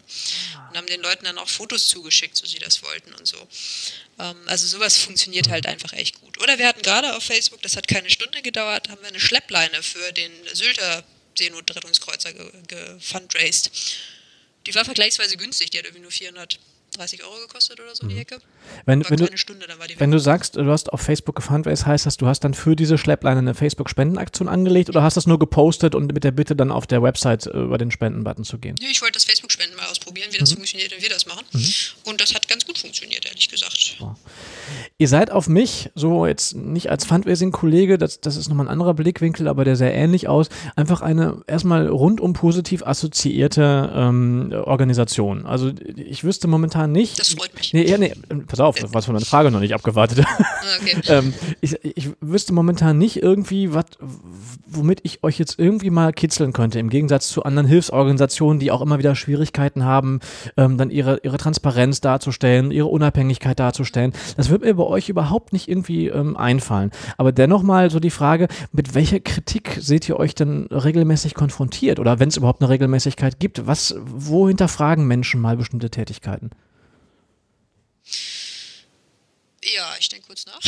Und 0.70 0.78
haben 0.78 0.88
den 0.88 1.02
Leuten 1.02 1.26
dann 1.26 1.38
auch 1.40 1.50
Fotos 1.50 1.88
zugeschickt, 1.88 2.38
so 2.38 2.46
sie 2.46 2.60
das 2.60 2.84
wollten 2.84 3.14
und 3.14 3.28
so. 3.28 3.48
Ähm, 4.20 4.38
also 4.46 4.68
sowas 4.68 4.98
funktioniert 4.98 5.50
halt 5.50 5.66
einfach 5.66 5.94
echt 5.94 6.22
gut. 6.22 6.40
Oder 6.40 6.60
wir 6.60 6.68
hatten 6.68 6.84
gerade 6.84 7.16
auf 7.16 7.24
Facebook, 7.24 7.62
das 7.64 7.76
hat 7.76 7.88
keine 7.88 8.10
Stunde 8.12 8.42
gedauert, 8.42 8.90
haben 8.90 9.02
wir 9.02 9.10
eine 9.10 9.20
Schleppleine 9.20 9.82
für 9.82 10.12
den 10.14 10.32
Sylter 10.54 11.04
Seenotrettungskreuzer 11.38 12.32
gefundraised. 12.68 13.72
Die 14.68 14.76
war 14.76 14.86
vergleichsweise 14.86 15.38
günstig, 15.38 15.72
die 15.72 15.80
hat 15.80 15.86
irgendwie 15.86 16.04
nur 16.04 16.12
430 16.12 17.24
Euro 17.24 17.36
gekostet 17.48 17.80
oder 17.80 17.96
so, 17.96 18.06
mhm. 18.06 18.10
die 18.10 18.16
Hecke. 18.16 18.40
Wenn, 18.86 19.04
wenn, 19.10 19.18
du, 19.18 19.38
Stunde, 19.38 19.66
wenn 19.98 20.12
du 20.12 20.20
sagst, 20.20 20.56
du 20.56 20.66
hast 20.66 20.94
auf 20.94 21.02
Facebook 21.02 21.36
gefundraised, 21.36 21.86
heißt 21.86 22.06
das, 22.06 22.18
du 22.18 22.28
hast 22.28 22.42
dann 22.42 22.54
für 22.54 22.76
diese 22.76 22.98
Schleppleine 22.98 23.40
eine 23.40 23.56
Facebook-Spendenaktion 23.56 24.48
angelegt 24.48 24.90
oder 24.90 25.02
hast 25.02 25.18
das 25.18 25.26
nur 25.26 25.40
gepostet 25.40 25.96
und 25.96 26.14
mit 26.14 26.24
der 26.24 26.32
Bitte 26.32 26.56
dann 26.56 26.72
auf 26.72 26.86
der 26.86 27.02
Website 27.02 27.48
äh, 27.48 27.58
über 27.58 27.80
den 27.80 27.90
Spenden-Button 27.90 28.44
zu 28.44 28.60
gehen? 28.60 28.76
Nee, 28.80 28.92
ich 28.92 29.02
wollte 29.02 29.14
das 29.14 29.24
Facebook-Spenden 29.24 29.76
mal 29.78 29.88
ausprobieren, 29.88 30.30
wie 30.32 30.38
das 30.38 30.56
mhm. 30.56 30.61
Funktioniert, 30.72 30.92
wenn 30.92 31.02
wir 31.02 31.10
das 31.10 31.26
machen. 31.26 31.46
Mhm. 31.54 32.10
Und 32.10 32.22
das 32.22 32.34
hat 32.34 32.48
ganz 32.48 32.66
gut 32.66 32.78
funktioniert, 32.78 33.26
ehrlich 33.26 33.50
gesagt. 33.50 33.98
Ja. 34.00 34.16
Ihr 34.98 35.08
seid 35.08 35.32
auf 35.32 35.48
mich, 35.48 35.90
so 35.96 36.26
jetzt 36.26 36.56
nicht 36.56 36.90
als 36.90 37.06
Fundraising-Kollege, 37.06 37.98
das, 37.98 38.22
das 38.22 38.38
ist 38.38 38.50
nochmal 38.50 38.68
ein 38.68 38.72
anderer 38.72 38.94
Blickwinkel, 38.94 39.48
aber 39.48 39.66
der 39.66 39.76
sehr 39.76 39.94
ähnlich 39.94 40.28
aus, 40.28 40.50
einfach 40.76 41.02
eine 41.02 41.42
erstmal 41.48 41.88
rundum 41.88 42.34
positiv 42.34 42.84
assoziierte 42.84 43.92
ähm, 43.96 44.54
Organisation. 44.66 45.46
Also 45.46 45.72
ich 45.96 46.24
wüsste 46.24 46.48
momentan 46.48 46.92
nicht. 46.92 47.20
Das 47.20 47.30
freut 47.30 47.54
mich. 47.56 47.74
Nee, 47.74 47.90
ja, 47.90 47.98
nee, 47.98 48.14
pass 48.48 48.60
auf, 48.60 48.78
das 48.78 48.94
war 48.94 49.02
von 49.02 49.14
meiner 49.14 49.26
Frage 49.26 49.52
noch 49.52 49.60
nicht 49.60 49.74
abgewartet. 49.74 50.26
Ah, 50.26 50.46
Okay. 50.82 50.98
ähm, 51.08 51.34
ich, 51.60 51.78
ich 51.84 52.10
wüsste 52.22 52.54
momentan 52.54 52.98
nicht 52.98 53.22
irgendwie, 53.22 53.74
was, 53.74 53.86
womit 54.68 55.00
ich 55.04 55.24
euch 55.24 55.38
jetzt 55.38 55.60
irgendwie 55.60 55.90
mal 55.90 56.14
kitzeln 56.14 56.54
könnte, 56.54 56.80
im 56.80 56.90
Gegensatz 56.90 57.28
zu 57.30 57.44
anderen 57.44 57.68
Hilfsorganisationen, 57.68 58.60
die 58.60 58.72
auch 58.72 58.82
immer 58.82 59.00
wieder 59.00 59.16
Schwierigkeiten 59.16 59.84
haben, 59.84 60.20
ähm, 60.62 60.78
dann 60.78 60.90
ihre, 60.90 61.20
ihre 61.24 61.38
Transparenz 61.38 62.02
darzustellen, 62.02 62.72
ihre 62.72 62.88
Unabhängigkeit 62.88 63.60
darzustellen. 63.60 64.14
Das 64.38 64.50
wird 64.50 64.64
mir 64.64 64.74
bei 64.76 64.84
euch 64.84 65.10
überhaupt 65.10 65.54
nicht 65.54 65.68
irgendwie 65.68 66.08
ähm, 66.08 66.38
einfallen. 66.38 66.92
Aber 67.18 67.32
dennoch 67.32 67.64
mal 67.64 67.90
so 67.90 68.00
die 68.00 68.10
Frage, 68.10 68.48
mit 68.72 68.94
welcher 68.96 69.20
Kritik 69.20 69.78
seht 69.80 70.08
ihr 70.08 70.18
euch 70.18 70.36
denn 70.36 70.68
regelmäßig 70.68 71.34
konfrontiert? 71.34 72.00
Oder 72.00 72.20
wenn 72.20 72.30
es 72.30 72.38
überhaupt 72.38 72.62
eine 72.62 72.70
Regelmäßigkeit 72.70 73.40
gibt, 73.40 73.68
was, 73.68 73.96
wo 74.06 74.48
hinterfragen 74.48 75.08
Menschen 75.08 75.42
mal 75.42 75.58
bestimmte 75.58 75.90
Tätigkeiten? 75.90 76.52
Ja, 79.64 79.94
ich 80.00 80.10
denke 80.10 80.26
kurz 80.26 80.46
nach. 80.48 80.60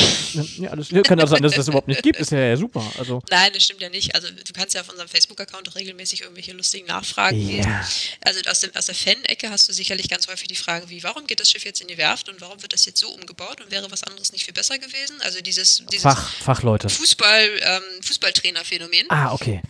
Ja, 0.58 0.76
das 0.76 0.90
kann 1.08 1.20
auch 1.20 1.28
sein, 1.28 1.42
dass 1.42 1.54
es 1.54 1.58
das 1.58 1.68
überhaupt 1.68 1.88
nicht 1.88 2.04
gibt. 2.04 2.20
Ist 2.20 2.32
ja, 2.32 2.38
ja 2.40 2.56
super. 2.58 2.84
Also, 3.00 3.24
Nein, 3.32 3.52
das 3.54 3.64
stimmt 3.64 3.82
ja 3.82 3.90
nicht. 3.90 4.14
Also 4.14 4.28
du 4.30 4.54
kannst 4.54 4.76
ja 4.76 4.82
auf 4.82 4.90
unserem 4.90 5.08
Facebook-Account 5.10 5.74
regelmäßig 5.76 6.22
irgendwelche 6.22 6.52
lustigen 6.54 6.86
Nachfragen 6.88 7.40
Ja. 7.42 7.58
lesen. 7.58 7.76
Also 8.24 8.42
aus, 8.50 8.60
dem, 8.60 8.76
aus 8.76 8.86
der 8.86 8.94
Fan-Ecke 8.96 9.50
hast 9.50 9.68
du 9.68 9.74
sicherlich 9.74 10.10
ganz 10.10 10.28
häufig 10.28 10.48
die 10.48 10.56
Frage, 10.56 10.90
wie, 10.92 11.02
warum 11.04 11.26
geht 11.26 11.40
das 11.40 11.50
Schiff 11.50 11.66
jetzt 11.66 11.82
in 11.82 11.88
die 11.88 11.98
Werft 11.98 12.30
und 12.30 12.40
warum 12.40 12.62
wird 12.62 12.74
das 12.74 12.86
jetzt 12.86 13.00
so 13.00 13.10
umgebaut 13.10 13.62
und 13.62 13.72
wäre 13.72 13.90
was 13.92 14.04
anderes 14.04 14.32
nicht 14.32 14.46
viel 14.46 14.54
besser 14.54 14.78
gewesen? 14.78 15.16
Also 15.22 15.42
dieses, 15.42 15.84
dieses 15.92 16.04
Fach, 16.04 16.32
Fachleute. 16.44 16.88
Fußball, 16.90 17.50
ähm, 17.62 17.82
Fußballtrainer-Phänomen, 18.04 19.08
Ah, 19.10 19.34
okay. 19.34 19.62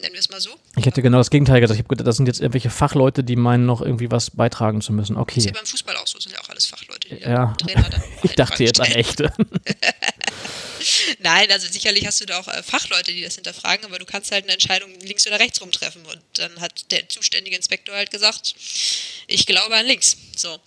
nennen 0.00 0.12
wir 0.14 0.20
es 0.20 0.28
mal 0.30 0.40
so. 0.40 0.50
Ich 0.76 0.84
hätte 0.86 1.02
genau 1.02 1.18
das 1.18 1.30
Gegenteil 1.30 1.60
gesagt. 1.60 1.76
Ich 1.78 1.84
habe 1.84 1.88
gedacht, 1.88 2.06
das 2.06 2.16
sind 2.16 2.26
jetzt 2.26 2.40
irgendwelche 2.40 2.70
Fachleute, 2.70 3.22
die 3.24 3.36
meinen, 3.36 3.66
noch 3.66 3.80
irgendwie 3.80 4.10
was 4.10 4.30
beitragen 4.30 4.80
zu 4.80 4.92
müssen. 4.92 5.12
Ist 5.12 5.16
ja 5.16 5.22
Okay. 5.22 5.50
beim 5.52 5.66
Fußball 5.66 5.96
auch 5.96 6.06
so, 6.06 6.18
sind 6.18 6.32
ja 6.32 6.40
auch 6.40 6.48
alles 6.48 6.66
Fachleute, 6.66 6.83
Ja. 7.20 7.54
Trainer 7.54 7.88
dann 7.88 8.02
auch 8.02 8.06
Ich 8.24 8.34
dachte 8.34 8.64
jetzt 8.64 8.80
an 8.80 8.90
echte. 8.92 9.32
Nein, 11.18 11.50
also 11.50 11.66
sicherlich 11.68 12.06
hast 12.06 12.20
du 12.20 12.26
da 12.26 12.38
auch 12.38 12.48
äh, 12.48 12.62
Fachleute, 12.62 13.12
die 13.12 13.22
das 13.22 13.36
hinterfragen, 13.36 13.84
aber 13.84 13.98
du 13.98 14.04
kannst 14.04 14.30
halt 14.30 14.44
eine 14.44 14.52
Entscheidung 14.52 14.92
links 15.00 15.26
oder 15.26 15.38
rechts 15.38 15.60
rumtreffen. 15.60 16.04
Und 16.06 16.20
dann 16.34 16.60
hat 16.60 16.90
der 16.90 17.08
zuständige 17.08 17.56
Inspektor 17.56 17.94
halt 17.94 18.10
gesagt, 18.10 18.54
ich 19.26 19.46
glaube 19.46 19.74
an 19.74 19.86
links. 19.86 20.16
So, 20.36 20.60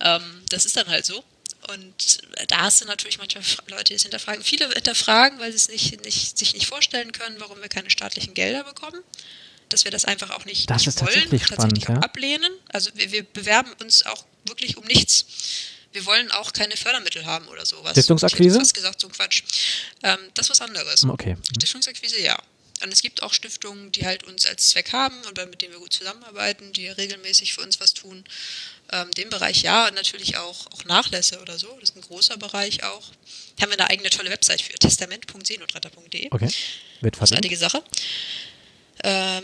ähm, 0.00 0.42
das 0.48 0.64
ist 0.64 0.76
dann 0.76 0.88
halt 0.88 1.04
so. 1.04 1.22
Und 1.68 2.18
da 2.48 2.62
hast 2.62 2.80
du 2.80 2.86
natürlich 2.86 3.18
manchmal 3.18 3.44
Leute, 3.68 3.84
die 3.84 3.94
es 3.94 4.02
hinterfragen. 4.02 4.42
Viele 4.42 4.68
hinterfragen, 4.72 5.38
weil 5.38 5.50
sie 5.50 5.56
es 5.56 5.68
nicht, 5.68 6.02
nicht, 6.04 6.38
sich 6.38 6.54
nicht 6.54 6.66
vorstellen 6.66 7.12
können, 7.12 7.36
warum 7.40 7.60
wir 7.60 7.68
keine 7.68 7.90
staatlichen 7.90 8.32
Gelder 8.32 8.64
bekommen. 8.64 9.02
Dass 9.68 9.84
wir 9.84 9.90
das 9.90 10.06
einfach 10.06 10.30
auch 10.30 10.46
nicht, 10.46 10.70
Das 10.70 10.78
nicht 10.78 10.88
ist 10.88 11.00
wollen, 11.02 11.12
tatsächlich 11.12 11.42
tatsächlich 11.42 11.84
spannend, 11.84 12.00
auch 12.00 12.02
ja. 12.04 12.08
ablehnen. 12.08 12.52
Also 12.68 12.90
wir, 12.94 13.12
wir 13.12 13.22
bewerben 13.22 13.70
uns 13.82 14.06
auch 14.06 14.24
wirklich 14.46 14.78
um 14.78 14.84
nichts. 14.84 15.26
Wir 15.92 16.04
wollen 16.06 16.30
auch 16.32 16.52
keine 16.52 16.76
Fördermittel 16.76 17.24
haben 17.24 17.48
oder 17.48 17.64
sowas. 17.64 17.92
Stiftungsakquise? 17.92 18.60
Ich 18.62 18.74
gesagt, 18.74 19.00
so 19.00 19.08
ein 19.08 19.12
Quatsch. 19.12 19.42
Ähm, 20.02 20.18
das 20.34 20.46
ist 20.46 20.50
was 20.50 20.60
anderes. 20.60 21.04
Okay. 21.04 21.36
Stiftungsakquise, 21.56 22.20
ja. 22.20 22.38
Und 22.82 22.92
es 22.92 23.02
gibt 23.02 23.22
auch 23.22 23.32
Stiftungen, 23.32 23.90
die 23.90 24.06
halt 24.06 24.24
uns 24.24 24.46
als 24.46 24.68
Zweck 24.68 24.92
haben 24.92 25.16
und 25.28 25.36
mit 25.50 25.62
denen 25.62 25.72
wir 25.72 25.80
gut 25.80 25.92
zusammenarbeiten, 25.92 26.72
die 26.72 26.88
regelmäßig 26.88 27.54
für 27.54 27.62
uns 27.62 27.80
was 27.80 27.92
tun. 27.92 28.24
Ähm, 28.90 29.10
dem 29.12 29.30
Bereich 29.30 29.62
ja 29.62 29.88
und 29.88 29.94
natürlich 29.94 30.36
auch, 30.36 30.66
auch 30.68 30.84
Nachlässe 30.84 31.40
oder 31.40 31.58
so. 31.58 31.68
Das 31.80 31.90
ist 31.90 31.96
ein 31.96 32.02
großer 32.02 32.36
Bereich 32.36 32.84
auch. 32.84 33.10
Haben 33.60 33.72
wir 33.72 33.80
eine 33.80 33.90
eigene 33.90 34.10
tolle 34.10 34.30
Website 34.30 34.62
für 34.62 34.74
testament.seenotretter.de. 34.74 36.28
Okay. 36.30 36.48
Wird 37.00 37.16
verlinkt. 37.16 37.58
Sache. 37.58 37.82
Ähm, 39.04 39.42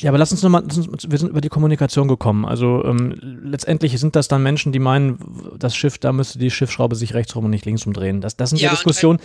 Ja, 0.00 0.10
aber 0.10 0.18
lass 0.18 0.32
uns 0.32 0.42
nochmal, 0.42 0.64
wir 0.66 1.18
sind 1.18 1.30
über 1.30 1.40
die 1.40 1.48
Kommunikation 1.48 2.08
gekommen. 2.08 2.44
Also 2.44 2.84
ähm, 2.84 3.14
letztendlich 3.42 3.98
sind 3.98 4.16
das 4.16 4.28
dann 4.28 4.42
Menschen, 4.42 4.72
die 4.72 4.78
meinen, 4.78 5.18
das 5.58 5.74
Schiff, 5.74 5.98
da 5.98 6.12
müsste 6.12 6.38
die 6.38 6.50
Schiffsschraube 6.50 6.94
sich 6.94 7.14
rechts 7.14 7.34
rum 7.34 7.46
und 7.46 7.50
nicht 7.50 7.64
links 7.64 7.86
umdrehen. 7.86 8.20
Das, 8.20 8.36
das 8.36 8.50
sind 8.50 8.60
ja, 8.60 8.66
Ja, 8.66 8.70
Diskussionen, 8.72 9.18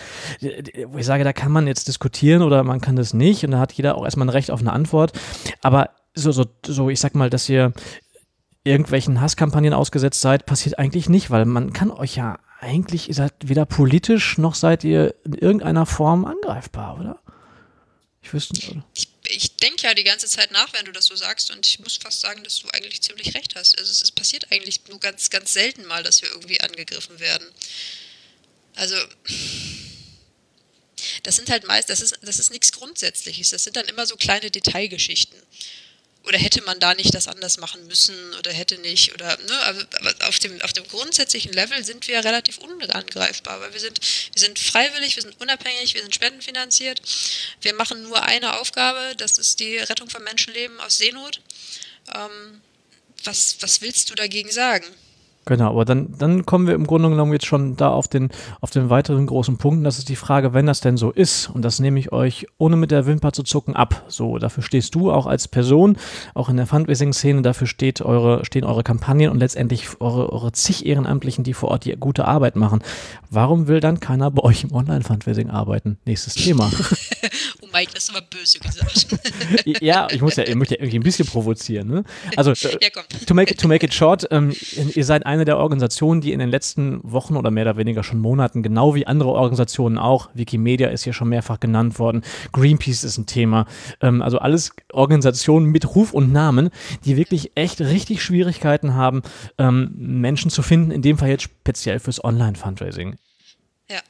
wo 0.87 0.97
ich 0.97 1.05
sage, 1.05 1.23
da 1.23 1.33
kann 1.33 1.51
man 1.51 1.67
jetzt 1.67 1.87
diskutieren 1.87 2.41
oder 2.41 2.63
man 2.63 2.81
kann 2.81 2.95
das 2.95 3.13
nicht 3.13 3.43
und 3.43 3.51
da 3.51 3.59
hat 3.59 3.73
jeder 3.73 3.95
auch 3.95 4.05
erstmal 4.05 4.27
ein 4.27 4.31
Recht 4.31 4.51
auf 4.51 4.61
eine 4.61 4.73
Antwort. 4.73 5.11
Aber 5.61 5.89
so, 6.13 6.31
so, 6.31 6.45
so 6.65 6.89
ich 6.89 6.99
sag 6.99 7.13
mal, 7.15 7.29
dass 7.29 7.47
ihr 7.49 7.73
irgendwelchen 8.63 9.21
Hasskampagnen 9.21 9.73
ausgesetzt 9.73 10.21
seid, 10.21 10.45
passiert 10.45 10.79
eigentlich 10.79 11.09
nicht, 11.09 11.31
weil 11.31 11.45
man 11.45 11.73
kann 11.73 11.91
euch 11.91 12.15
ja 12.15 12.39
eigentlich, 12.59 13.07
ihr 13.07 13.15
seid 13.15 13.33
weder 13.43 13.65
politisch 13.65 14.37
noch 14.37 14.55
seid 14.55 14.83
ihr 14.83 15.13
in 15.23 15.33
irgendeiner 15.33 15.85
Form 15.85 16.25
angreifbar, 16.25 16.99
oder? 16.99 17.19
Ich 18.27 18.33
wüsste, 18.33 18.71
oder? 18.71 18.85
ich 18.95 19.07
ich 19.29 19.55
denke 19.57 19.83
ja 19.83 19.93
die 19.93 20.03
ganze 20.03 20.27
Zeit 20.27 20.51
nach, 20.51 20.71
wenn 20.73 20.85
du 20.85 20.91
das 20.91 21.05
so 21.05 21.15
sagst, 21.15 21.51
und 21.51 21.65
ich 21.65 21.79
muss 21.79 21.97
fast 21.97 22.21
sagen, 22.21 22.43
dass 22.43 22.59
du 22.59 22.69
eigentlich 22.69 23.01
ziemlich 23.01 23.35
recht 23.35 23.55
hast. 23.55 23.77
Also 23.77 23.91
es, 23.91 24.01
es 24.01 24.11
passiert 24.11 24.51
eigentlich 24.51 24.81
nur 24.87 24.99
ganz, 24.99 25.29
ganz 25.29 25.53
selten 25.53 25.85
mal, 25.85 26.03
dass 26.03 26.21
wir 26.21 26.29
irgendwie 26.29 26.61
angegriffen 26.61 27.19
werden. 27.19 27.47
Also 28.75 28.95
das 31.23 31.35
sind 31.35 31.49
halt 31.49 31.65
meist, 31.65 31.89
das 31.89 32.01
ist, 32.01 32.17
das 32.21 32.39
ist 32.39 32.51
nichts 32.51 32.71
Grundsätzliches. 32.71 33.49
Das 33.49 33.63
sind 33.63 33.75
dann 33.75 33.85
immer 33.85 34.05
so 34.05 34.15
kleine 34.15 34.51
Detailgeschichten. 34.51 35.41
Oder 36.27 36.37
hätte 36.37 36.61
man 36.63 36.79
da 36.79 36.93
nicht 36.93 37.15
das 37.15 37.27
anders 37.27 37.57
machen 37.57 37.87
müssen 37.87 38.15
oder 38.35 38.51
hätte 38.51 38.77
nicht 38.79 39.13
oder 39.13 39.37
ne, 39.37 39.87
auf 40.27 40.39
dem 40.39 40.61
auf 40.61 40.73
dem 40.73 40.85
grundsätzlichen 40.87 41.53
Level 41.53 41.83
sind 41.85 42.07
wir 42.07 42.23
relativ 42.23 42.57
unangreifbar, 42.57 43.61
weil 43.61 43.73
wir 43.73 43.79
sind 43.79 43.99
wir 44.33 44.39
sind 44.41 44.59
freiwillig, 44.59 45.15
wir 45.15 45.23
sind 45.23 45.39
unabhängig, 45.39 45.93
wir 45.93 46.01
sind 46.01 46.13
spendenfinanziert. 46.13 47.01
Wir 47.61 47.73
machen 47.73 48.03
nur 48.03 48.21
eine 48.23 48.59
Aufgabe, 48.59 49.15
das 49.15 49.37
ist 49.37 49.61
die 49.61 49.77
Rettung 49.77 50.09
von 50.09 50.23
Menschenleben 50.23 50.79
aus 50.81 50.97
Seenot. 50.97 51.39
Ähm, 52.13 52.61
was 53.23 53.57
was 53.61 53.81
willst 53.81 54.09
du 54.09 54.15
dagegen 54.15 54.51
sagen? 54.51 54.85
Genau, 55.47 55.69
aber 55.69 55.85
dann, 55.85 56.13
dann 56.17 56.45
kommen 56.45 56.67
wir 56.67 56.75
im 56.75 56.85
Grunde 56.85 57.09
genommen 57.09 57.31
jetzt 57.31 57.45
schon 57.45 57.77
da 57.77 57.87
auf 57.87 58.09
den, 58.09 58.31
auf 58.59 58.69
den 58.69 58.89
weiteren 58.89 59.25
großen 59.25 59.57
Punkt. 59.57 59.85
Das 59.85 59.97
ist 59.97 60.09
die 60.09 60.17
Frage, 60.17 60.53
wenn 60.53 60.65
das 60.65 60.81
denn 60.81 60.97
so 60.97 61.09
ist, 61.09 61.47
und 61.47 61.61
das 61.63 61.79
nehme 61.79 61.97
ich 61.99 62.11
euch 62.11 62.47
ohne 62.57 62.75
mit 62.75 62.91
der 62.91 63.05
Wimper 63.05 63.31
zu 63.31 63.43
zucken 63.43 63.73
ab. 63.73 64.03
So, 64.09 64.39
dafür 64.39 64.61
stehst 64.61 64.93
du 64.93 65.09
auch 65.09 65.25
als 65.25 65.47
Person, 65.47 65.95
auch 66.33 66.49
in 66.49 66.57
der 66.57 66.67
Fundraising-Szene, 66.67 67.43
dafür 67.43 67.65
steht 67.65 68.01
eure, 68.01 68.43
stehen 68.43 68.65
eure 68.65 68.83
Kampagnen 68.83 69.29
und 69.29 69.39
letztendlich 69.39 69.87
eure, 70.01 70.33
eure 70.33 70.51
zig 70.51 70.85
Ehrenamtlichen, 70.85 71.45
die 71.45 71.53
vor 71.53 71.69
Ort 71.69 71.85
die 71.85 71.95
gute 71.95 72.25
Arbeit 72.25 72.57
machen. 72.57 72.83
Warum 73.29 73.69
will 73.69 73.79
dann 73.79 74.01
keiner 74.01 74.29
bei 74.29 74.43
euch 74.43 74.65
im 74.65 74.73
Online-Fundraising 74.73 75.49
arbeiten? 75.49 75.97
Nächstes 76.05 76.33
Thema. 76.35 76.69
Mike, 77.77 77.91
das 77.93 78.05
ist 78.05 78.09
aber 78.09 78.25
böse 78.25 78.57
gesagt. 78.57 79.07
ja, 79.81 80.07
ich 80.09 80.21
muss 80.21 80.35
ja, 80.35 80.45
ich 80.45 80.55
möchte 80.55 80.75
ja 80.75 80.81
irgendwie 80.81 80.97
ein 80.97 81.03
bisschen 81.03 81.27
provozieren, 81.27 81.87
ne? 81.87 82.03
Also, 82.35 82.51
äh, 82.51 82.77
ja, 82.81 82.89
komm. 82.91 83.03
to 83.27 83.35
make 83.35 83.51
it, 83.51 83.59
to 83.59 83.67
make 83.67 83.85
it 83.85 83.93
short, 83.93 84.27
ähm, 84.31 84.55
ihr 84.95 85.05
seid 85.05 85.27
eine 85.27 85.45
der 85.45 85.57
Organisationen, 85.57 86.21
die 86.21 86.33
in 86.33 86.39
den 86.39 86.49
letzten 86.49 86.99
Wochen 87.03 87.35
oder 87.35 87.51
mehr 87.51 87.65
oder 87.65 87.77
weniger 87.77 88.03
schon 88.03 88.17
Monaten, 88.19 88.63
genau 88.63 88.95
wie 88.95 89.05
andere 89.05 89.29
Organisationen 89.29 89.99
auch, 89.99 90.29
Wikimedia 90.33 90.87
ist 90.89 91.03
hier 91.03 91.13
schon 91.13 91.29
mehrfach 91.29 91.59
genannt 91.59 91.99
worden, 91.99 92.23
Greenpeace 92.51 93.03
ist 93.03 93.17
ein 93.19 93.27
Thema, 93.27 93.67
ähm, 94.01 94.23
also 94.23 94.39
alles 94.39 94.71
Organisationen 94.91 95.67
mit 95.67 95.93
Ruf 95.95 96.13
und 96.13 96.31
Namen, 96.31 96.71
die 97.05 97.15
wirklich 97.15 97.51
echt 97.53 97.79
richtig 97.79 98.23
Schwierigkeiten 98.23 98.95
haben, 98.95 99.21
ähm, 99.59 99.91
Menschen 99.95 100.49
zu 100.49 100.63
finden, 100.63 100.89
in 100.89 101.03
dem 101.03 101.19
Fall 101.19 101.29
jetzt 101.29 101.43
speziell 101.43 101.99
fürs 101.99 102.23
Online-Fundraising. 102.23 103.17
Ja, 103.87 104.01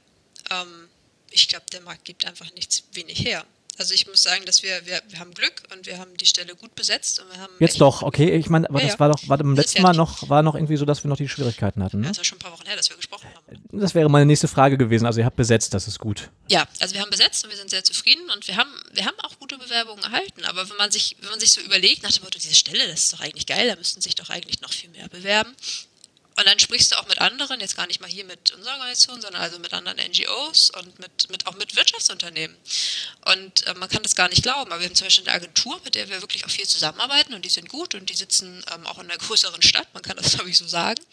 ähm, 0.51 0.88
ich 1.32 1.47
glaube, 1.47 1.65
der 1.72 1.82
Markt 1.82 2.05
gibt 2.05 2.26
einfach 2.26 2.51
nichts 2.53 2.84
wenig 2.93 3.24
her. 3.24 3.45
Also 3.78 3.94
ich 3.94 4.08
muss 4.08 4.24
sagen, 4.24 4.44
dass 4.46 4.64
wir, 4.64 4.86
wir, 4.86 5.02
wir 5.08 5.20
haben 5.20 5.34
Glück 5.34 5.64
und 5.72 5.86
wir 5.86 6.00
haben 6.00 6.16
die 6.18 6.26
Stelle 6.26 6.56
gut 6.56 6.74
besetzt 6.74 7.20
und 7.20 7.30
wir 7.32 7.40
haben 7.40 7.54
Jetzt 7.60 7.80
doch, 7.80 8.02
okay, 8.02 8.36
ich 8.36 8.50
meine, 8.50 8.68
aber 8.70 8.82
Ja, 8.82 8.88
das 8.88 9.00
war 9.00 9.10
doch, 9.10 9.28
war 9.28 9.38
beim 9.38 9.56
letzten 9.56 9.84
Mal 9.84 9.94
noch, 9.94 10.28
war 10.30 10.42
noch 10.42 10.56
irgendwie 10.56 10.78
so, 10.78 10.86
dass 10.86 11.04
wir 11.04 11.10
noch 11.10 11.18
die 11.18 11.30
Schwierigkeiten 11.30 11.84
hatten, 11.84 11.98
Ja, 11.98 12.02
ne? 12.02 12.08
das 12.08 12.18
ja 12.18 12.24
schon 12.24 12.38
ein 12.38 12.42
paar 12.42 12.52
Wochen 12.52 12.66
her, 12.66 12.76
dass 12.76 12.90
wir 12.90 12.98
gesprochen 12.98 13.28
haben. 13.36 13.58
Das 13.72 13.94
wäre 13.94 14.10
meine 14.10 14.26
nächste 14.26 14.48
Frage 14.48 14.78
gewesen, 14.78 15.06
also 15.06 15.20
ihr 15.20 15.26
habt 15.26 15.36
besetzt, 15.36 15.74
das 15.74 15.88
ist 15.88 16.00
gut. 16.00 16.30
Ja, 16.48 16.68
also 16.80 16.96
wir 16.96 17.02
haben 17.02 17.12
besetzt 17.12 17.44
und 17.44 17.52
wir 17.52 17.58
sind 17.58 17.70
sehr 17.70 17.84
zufrieden 17.84 18.30
und 18.36 18.48
wir 18.48 18.58
haben, 18.58 18.72
wir 18.94 19.06
haben 19.06 19.20
auch 19.22 19.38
gute 19.40 19.58
Bewerbungen 19.58 20.04
erhalten. 20.04 20.44
Aber 20.46 20.68
wenn 20.70 20.78
man 20.78 20.90
sich, 20.90 21.16
wenn 21.22 21.30
man 21.30 21.40
sich 21.40 21.52
so 21.52 21.62
überlegt, 21.62 22.02
nach 22.04 22.12
dem 22.12 22.24
Motto, 22.24 22.40
diese 22.40 22.56
Stelle, 22.56 22.88
das 22.88 23.02
ist 23.02 23.14
doch 23.14 23.20
eigentlich 23.20 23.46
geil, 23.46 23.68
da 23.68 23.76
müssten 23.76 24.02
sich 24.02 24.16
doch 24.16 24.30
eigentlich 24.30 24.62
noch 24.62 24.72
viel 24.72 24.90
mehr 24.90 25.08
bewerben. 25.10 25.56
Und 26.38 26.46
dann 26.46 26.60
sprichst 26.60 26.92
du 26.92 26.98
auch 26.98 27.08
mit 27.08 27.20
anderen, 27.20 27.60
jetzt 27.60 27.76
gar 27.76 27.88
nicht 27.88 28.00
mal 28.00 28.10
hier 28.10 28.24
mit 28.24 28.52
unserer 28.52 28.74
Organisation, 28.74 29.20
sondern 29.20 29.42
also 29.42 29.58
mit 29.58 29.74
anderen 29.74 29.98
NGOs 29.98 30.70
und 30.70 31.00
mit, 31.00 31.30
mit, 31.32 31.48
auch 31.48 31.56
mit 31.56 31.76
Wirtschaftsunternehmen. 31.76 32.56
Und 33.26 33.66
äh, 33.66 33.74
man 33.74 33.90
kann 33.90 34.04
das 34.04 34.16
gar 34.16 34.30
nicht 34.30 34.44
glauben, 34.44 34.72
aber 34.72 34.80
wir 34.80 34.88
haben 34.88 34.96
zum 34.96 35.08
Beispiel 35.08 35.28
eine 35.28 35.36
Agentur, 35.36 35.82
mit 35.84 35.96
der 35.96 36.10
wir 36.10 36.22
wirklich 36.22 36.46
auch 36.46 36.52
viel 36.52 36.68
zusammenarbeiten 36.68 37.34
und 37.34 37.44
die 37.44 37.50
sind 37.50 37.70
gut 37.70 37.96
und 37.96 38.12
die 38.12 38.16
sitzen 38.16 38.64
ähm, 38.72 38.86
auch 38.86 39.00
in 39.00 39.10
einer 39.10 39.18
größeren 39.28 39.64
Stadt, 39.64 39.92
man 39.96 40.04
kann 40.04 40.16
das 40.18 40.34
glaube 40.34 40.52
ich 40.52 40.58
so 40.58 40.68
sagen. 40.68 41.04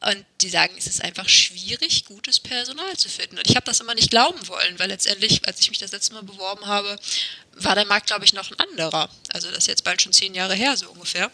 Und 0.00 0.24
die 0.42 0.50
sagen, 0.50 0.74
es 0.76 0.86
ist 0.86 1.02
einfach 1.02 1.28
schwierig, 1.28 2.04
gutes 2.04 2.38
Personal 2.38 2.94
zu 2.96 3.08
finden. 3.08 3.38
Und 3.38 3.48
ich 3.48 3.56
habe 3.56 3.64
das 3.64 3.80
immer 3.80 3.94
nicht 3.94 4.10
glauben 4.10 4.48
wollen, 4.48 4.78
weil 4.78 4.88
letztendlich, 4.88 5.46
als 5.48 5.60
ich 5.60 5.70
mich 5.70 5.78
das 5.78 5.92
letzte 5.92 6.12
Mal 6.12 6.22
beworben 6.22 6.66
habe, 6.66 6.98
war 7.54 7.74
der 7.74 7.86
Markt, 7.86 8.08
glaube 8.08 8.26
ich, 8.26 8.34
noch 8.34 8.50
ein 8.50 8.58
anderer. 8.58 9.08
Also 9.32 9.48
das 9.48 9.60
ist 9.60 9.68
jetzt 9.68 9.84
bald 9.84 10.02
schon 10.02 10.12
zehn 10.12 10.34
Jahre 10.34 10.54
her, 10.54 10.76
so 10.76 10.90
ungefähr. 10.90 11.32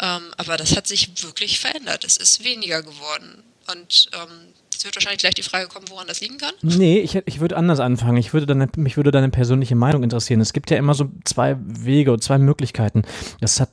Ähm, 0.00 0.32
aber 0.36 0.56
das 0.56 0.76
hat 0.76 0.86
sich 0.86 1.22
wirklich 1.22 1.58
verändert. 1.58 2.04
Es 2.04 2.16
ist 2.16 2.44
weniger 2.44 2.82
geworden. 2.82 3.42
Und 3.70 4.08
ähm, 4.14 4.54
Jetzt 4.78 4.84
wird 4.84 4.94
wahrscheinlich 4.94 5.18
gleich 5.18 5.34
die 5.34 5.42
Frage 5.42 5.66
kommen, 5.66 5.86
woran 5.90 6.06
das 6.06 6.20
liegen 6.20 6.38
kann. 6.38 6.52
Nee, 6.62 7.00
ich, 7.00 7.16
ich 7.26 7.40
würde 7.40 7.56
anders 7.56 7.80
anfangen. 7.80 8.16
Ich 8.16 8.32
würde 8.32 8.46
deine, 8.46 8.68
mich 8.76 8.96
würde 8.96 9.10
deine 9.10 9.28
persönliche 9.28 9.74
Meinung 9.74 10.04
interessieren. 10.04 10.40
Es 10.40 10.52
gibt 10.52 10.70
ja 10.70 10.76
immer 10.76 10.94
so 10.94 11.10
zwei 11.24 11.56
Wege 11.58 12.12
und 12.12 12.22
zwei 12.22 12.38
Möglichkeiten. 12.38 13.02
Das 13.40 13.58
hat 13.58 13.70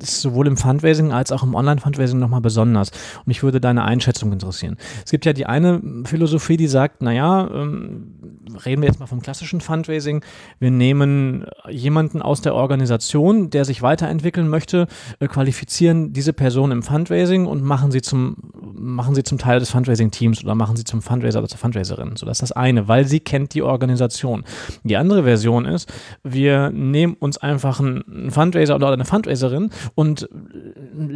ist 0.00 0.20
sowohl 0.20 0.46
im 0.46 0.56
Fundraising 0.56 1.10
als 1.10 1.32
auch 1.32 1.42
im 1.42 1.56
Online-Fundraising 1.56 2.20
nochmal 2.20 2.40
besonders. 2.40 2.90
Und 3.16 3.26
mich 3.26 3.42
würde 3.42 3.60
deine 3.60 3.82
Einschätzung 3.82 4.32
interessieren. 4.32 4.76
Es 5.04 5.10
gibt 5.10 5.24
ja 5.24 5.32
die 5.32 5.46
eine 5.46 5.82
Philosophie, 6.04 6.56
die 6.56 6.68
sagt, 6.68 7.02
naja, 7.02 7.50
ähm, 7.52 8.14
reden 8.64 8.82
wir 8.82 8.88
jetzt 8.88 9.00
mal 9.00 9.06
vom 9.06 9.20
klassischen 9.20 9.60
Fundraising. 9.60 10.24
Wir 10.60 10.70
nehmen 10.70 11.46
jemanden 11.68 12.22
aus 12.22 12.42
der 12.42 12.54
Organisation, 12.54 13.50
der 13.50 13.64
sich 13.64 13.82
weiterentwickeln 13.82 14.48
möchte, 14.48 14.86
äh, 15.18 15.26
qualifizieren 15.26 16.12
diese 16.12 16.32
Person 16.32 16.70
im 16.70 16.84
Fundraising 16.84 17.46
und 17.46 17.64
machen 17.64 17.90
sie 17.90 18.02
zum, 18.02 18.36
machen 18.54 19.16
sie 19.16 19.24
zum 19.24 19.38
Teil 19.38 19.58
des 19.58 19.70
Fundraising-Teams 19.70 20.27
Teams 20.28 20.44
oder 20.44 20.54
machen 20.54 20.76
sie 20.76 20.84
zum 20.84 21.02
Fundraiser 21.02 21.38
oder 21.38 21.48
zur 21.48 21.58
Fundraiserin. 21.58 22.16
So, 22.16 22.26
das 22.26 22.36
ist 22.36 22.50
das 22.50 22.52
eine, 22.52 22.88
weil 22.88 23.06
sie 23.06 23.20
kennt 23.20 23.54
die 23.54 23.62
Organisation. 23.62 24.44
Die 24.84 24.96
andere 24.96 25.24
Version 25.24 25.64
ist, 25.64 25.92
wir 26.22 26.70
nehmen 26.70 27.14
uns 27.14 27.38
einfach 27.38 27.80
einen 27.80 28.30
Fundraiser 28.30 28.76
oder 28.76 28.90
eine 28.92 29.04
Fundraiserin 29.04 29.70
und 29.94 30.28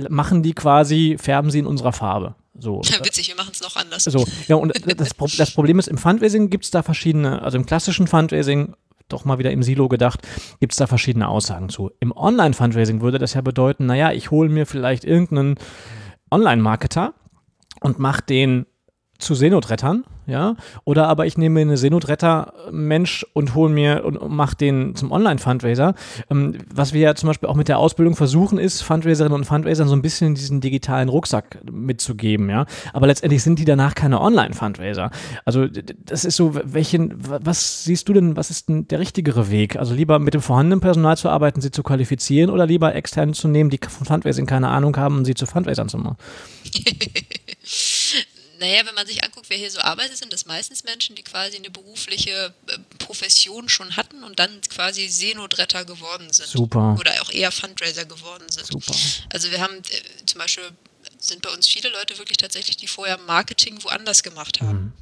machen 0.09 0.43
die 0.43 0.53
quasi, 0.53 1.17
färben 1.21 1.51
sie 1.51 1.61
in 1.61 1.67
unserer 1.67 1.93
Farbe. 1.93 2.35
So. 2.59 2.81
Ja, 2.93 3.05
witzig, 3.05 3.29
wir 3.29 3.37
machen 3.37 3.53
es 3.53 3.63
noch 3.63 3.77
anders. 3.77 4.05
So, 4.05 4.27
ja, 4.47 4.57
und 4.57 4.73
das, 4.99 5.11
das 5.37 5.51
Problem 5.53 5.79
ist, 5.79 5.89
im 5.89 5.97
Fundraising 5.97 6.51
gibt 6.51 6.65
es 6.65 6.71
da 6.71 6.83
verschiedene, 6.83 7.43
also 7.43 7.57
im 7.57 7.65
klassischen 7.65 8.07
Fundraising 8.07 8.75
doch 9.09 9.25
mal 9.25 9.39
wieder 9.39 9.51
im 9.51 9.63
Silo 9.63 9.89
gedacht, 9.89 10.21
gibt 10.61 10.73
es 10.73 10.79
da 10.79 10.87
verschiedene 10.87 11.29
Aussagen 11.29 11.69
zu. 11.69 11.91
Im 12.01 12.13
Online-Fundraising 12.13 13.03
würde 13.03 13.19
das 13.19 13.35
ja 13.35 13.41
bedeuten, 13.41 13.87
naja, 13.87 14.13
ich 14.13 14.31
hole 14.31 14.49
mir 14.49 14.65
vielleicht 14.65 15.05
irgendeinen 15.05 15.57
Online-Marketer 16.31 17.13
und 17.81 17.99
mache 17.99 18.23
den 18.23 18.67
zu 19.23 19.35
Seenotrettern, 19.35 20.05
ja, 20.27 20.55
oder 20.85 21.09
aber 21.09 21.27
ich 21.27 21.37
nehme 21.37 21.61
eine 21.61 21.77
Seenotretter-Mensch 21.77 23.27
und 23.33 23.55
hole 23.55 23.73
mir 23.73 24.05
und 24.05 24.31
mache 24.31 24.57
den 24.57 24.95
zum 24.95 25.11
Online-Fundraiser. 25.11 25.95
Ähm, 26.31 26.59
was 26.73 26.93
wir 26.93 27.01
ja 27.01 27.15
zum 27.15 27.29
Beispiel 27.29 27.49
auch 27.49 27.57
mit 27.57 27.69
der 27.69 27.79
Ausbildung 27.79 28.15
versuchen, 28.15 28.59
ist, 28.59 28.83
Fundraiserinnen 28.83 29.35
und 29.35 29.45
Fundraisern 29.45 29.89
so 29.89 29.97
ein 29.97 30.03
bisschen 30.03 30.35
diesen 30.35 30.61
digitalen 30.61 31.09
Rucksack 31.09 31.59
mitzugeben, 31.71 32.51
ja. 32.51 32.67
Aber 32.93 33.07
letztendlich 33.07 33.43
sind 33.43 33.59
die 33.59 33.65
danach 33.65 33.95
keine 33.95 34.21
Online-Fundraiser. 34.21 35.11
Also 35.45 35.67
das 35.67 36.25
ist 36.25 36.37
so, 36.37 36.55
welchen, 36.63 37.15
was 37.19 37.85
siehst 37.85 38.09
du 38.09 38.13
denn, 38.13 38.37
was 38.37 38.51
ist 38.51 38.69
denn 38.69 38.87
der 38.89 39.01
richtigere 39.01 39.51
Weg? 39.51 39.77
Also 39.77 39.95
lieber 39.95 40.19
mit 40.19 40.35
dem 40.35 40.41
vorhandenen 40.41 40.81
Personal 40.81 41.17
zu 41.17 41.31
arbeiten, 41.31 41.61
sie 41.61 41.71
zu 41.71 41.83
qualifizieren 41.83 42.51
oder 42.51 42.67
lieber 42.67 42.95
externe 42.95 43.33
zu 43.33 43.49
nehmen, 43.49 43.71
die 43.71 43.81
von 43.89 44.07
Fundraising 44.07 44.47
keine 44.47 44.69
Ahnung 44.69 44.97
haben 44.97 45.19
und 45.19 45.25
sie 45.25 45.35
zu 45.35 45.47
Fundraisern 45.47 45.89
zu 45.89 45.99
machen? 45.99 46.17
Naja, 48.63 48.87
wenn 48.87 48.95
man 48.95 49.09
sich 49.09 49.25
anguckt, 49.25 49.51
wer 49.51 49.57
hier 49.57 49.73
so 49.73 49.81
arbeitet, 49.81 50.19
sind 50.19 50.33
das 50.33 50.47
meistens 50.47 50.85
Menschen, 50.85 51.17
die 51.17 51.25
quasi 51.25 51.57
eine 51.57 51.69
berufliche 51.69 52.55
äh, 52.69 52.79
Profession 52.99 53.69
schon 53.69 53.97
hatten 53.97 54.23
und 54.23 54.39
dann 54.39 54.61
quasi 54.69 55.09
Seenotretter 55.09 55.85
geworden 55.85 56.33
sind. 56.33 56.47
Super. 56.47 56.97
Oder 56.97 57.21
auch 57.23 57.31
eher 57.31 57.51
Fundraiser 57.51 58.05
geworden 58.05 58.49
sind. 58.51 58.69
Super. 58.69 58.95
Also 59.33 59.51
wir 59.51 59.61
haben 59.61 59.79
äh, 59.79 60.27
zum 60.27 60.39
Beispiel, 60.39 60.71
sind 61.19 61.43
bei 61.43 61.51
uns 61.51 61.67
viele 61.67 61.89
Leute 61.89 62.17
wirklich 62.19 62.37
tatsächlich, 62.37 62.77
die 62.77 62.87
vorher 62.87 63.19
Marketing 63.19 63.83
woanders 63.83 64.23
gemacht 64.23 64.61
haben. 64.61 64.79
Mhm. 64.79 64.93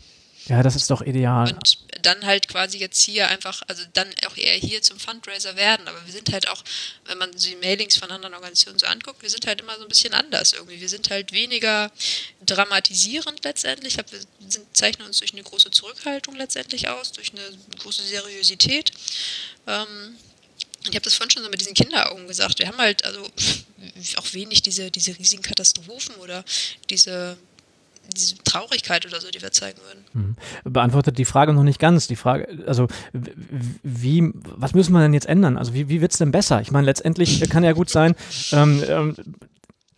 Ja, 0.47 0.62
das 0.62 0.74
ist 0.74 0.91
doch 0.91 1.03
ideal. 1.03 1.53
Und 1.53 1.78
dann 2.03 2.24
halt 2.24 2.49
quasi 2.49 2.78
jetzt 2.78 3.01
hier 3.03 3.28
einfach, 3.28 3.62
also 3.66 3.82
dann 3.93 4.09
auch 4.26 4.36
eher 4.36 4.55
hier 4.55 4.82
zum 4.82 4.99
Fundraiser 4.99 5.57
werden. 5.57 5.86
Aber 5.86 6.05
wir 6.07 6.12
sind 6.12 6.32
halt 6.32 6.49
auch, 6.49 6.62
wenn 7.05 7.18
man 7.18 7.30
die 7.32 7.57
Mailings 7.57 7.97
von 7.97 8.11
anderen 8.11 8.34
Organisationen 8.34 8.78
so 8.78 8.86
anguckt, 8.86 9.22
wir 9.22 9.30
sind 9.30 9.47
halt 9.47 9.61
immer 9.61 9.76
so 9.76 9.82
ein 9.82 9.88
bisschen 9.88 10.14
anders 10.14 10.53
irgendwie. 10.53 10.80
Wir 10.80 10.88
sind 10.88 11.11
halt 11.11 11.32
weniger 11.32 11.93
dramatisierend 12.45 13.45
letztendlich. 13.45 13.97
wir 13.97 14.05
sind, 14.49 14.76
zeichnen 14.76 15.07
uns 15.07 15.18
durch 15.18 15.32
eine 15.32 15.43
große 15.43 15.70
Zurückhaltung 15.70 16.36
letztendlich 16.36 16.88
aus, 16.88 17.12
durch 17.12 17.32
eine 17.32 17.43
große 17.78 18.03
Seriosität. 18.03 18.93
Ähm, 19.66 20.16
ich 20.84 20.95
habe 20.95 21.01
das 21.01 21.14
vorhin 21.14 21.30
schon 21.30 21.43
so 21.43 21.51
mit 21.51 21.61
diesen 21.61 21.74
Kinderaugen 21.74 22.26
gesagt. 22.26 22.59
Wir 22.59 22.66
haben 22.66 22.78
halt 22.78 23.05
also 23.05 23.22
auch 24.16 24.32
wenig 24.32 24.62
diese, 24.62 24.91
diese 24.91 25.18
riesigen 25.18 25.43
Katastrophen 25.43 26.14
oder 26.16 26.43
diese 26.88 27.36
diese 28.16 28.36
Traurigkeit 28.38 29.06
oder 29.06 29.20
so, 29.20 29.30
die 29.30 29.40
wir 29.42 29.52
zeigen 29.52 29.78
würden. 29.86 30.36
Mhm. 30.64 30.72
Beantwortet 30.72 31.18
die 31.18 31.24
Frage 31.24 31.52
noch 31.52 31.62
nicht 31.62 31.78
ganz. 31.78 32.06
Die 32.06 32.16
Frage, 32.16 32.48
also 32.66 32.88
wie, 33.82 34.32
was 34.34 34.74
müssen 34.74 34.92
wir 34.92 35.00
denn 35.00 35.14
jetzt 35.14 35.26
ändern? 35.26 35.56
Also 35.56 35.74
wie, 35.74 35.88
wie 35.88 36.00
wird 36.00 36.12
es 36.12 36.18
denn 36.18 36.30
besser? 36.30 36.61
Ich 36.61 36.70
meine, 36.70 36.86
letztendlich 36.86 37.48
kann 37.50 37.64
ja 37.64 37.72
gut 37.72 37.90
sein, 37.90 38.14
ähm, 38.52 38.82
ähm, 38.88 39.16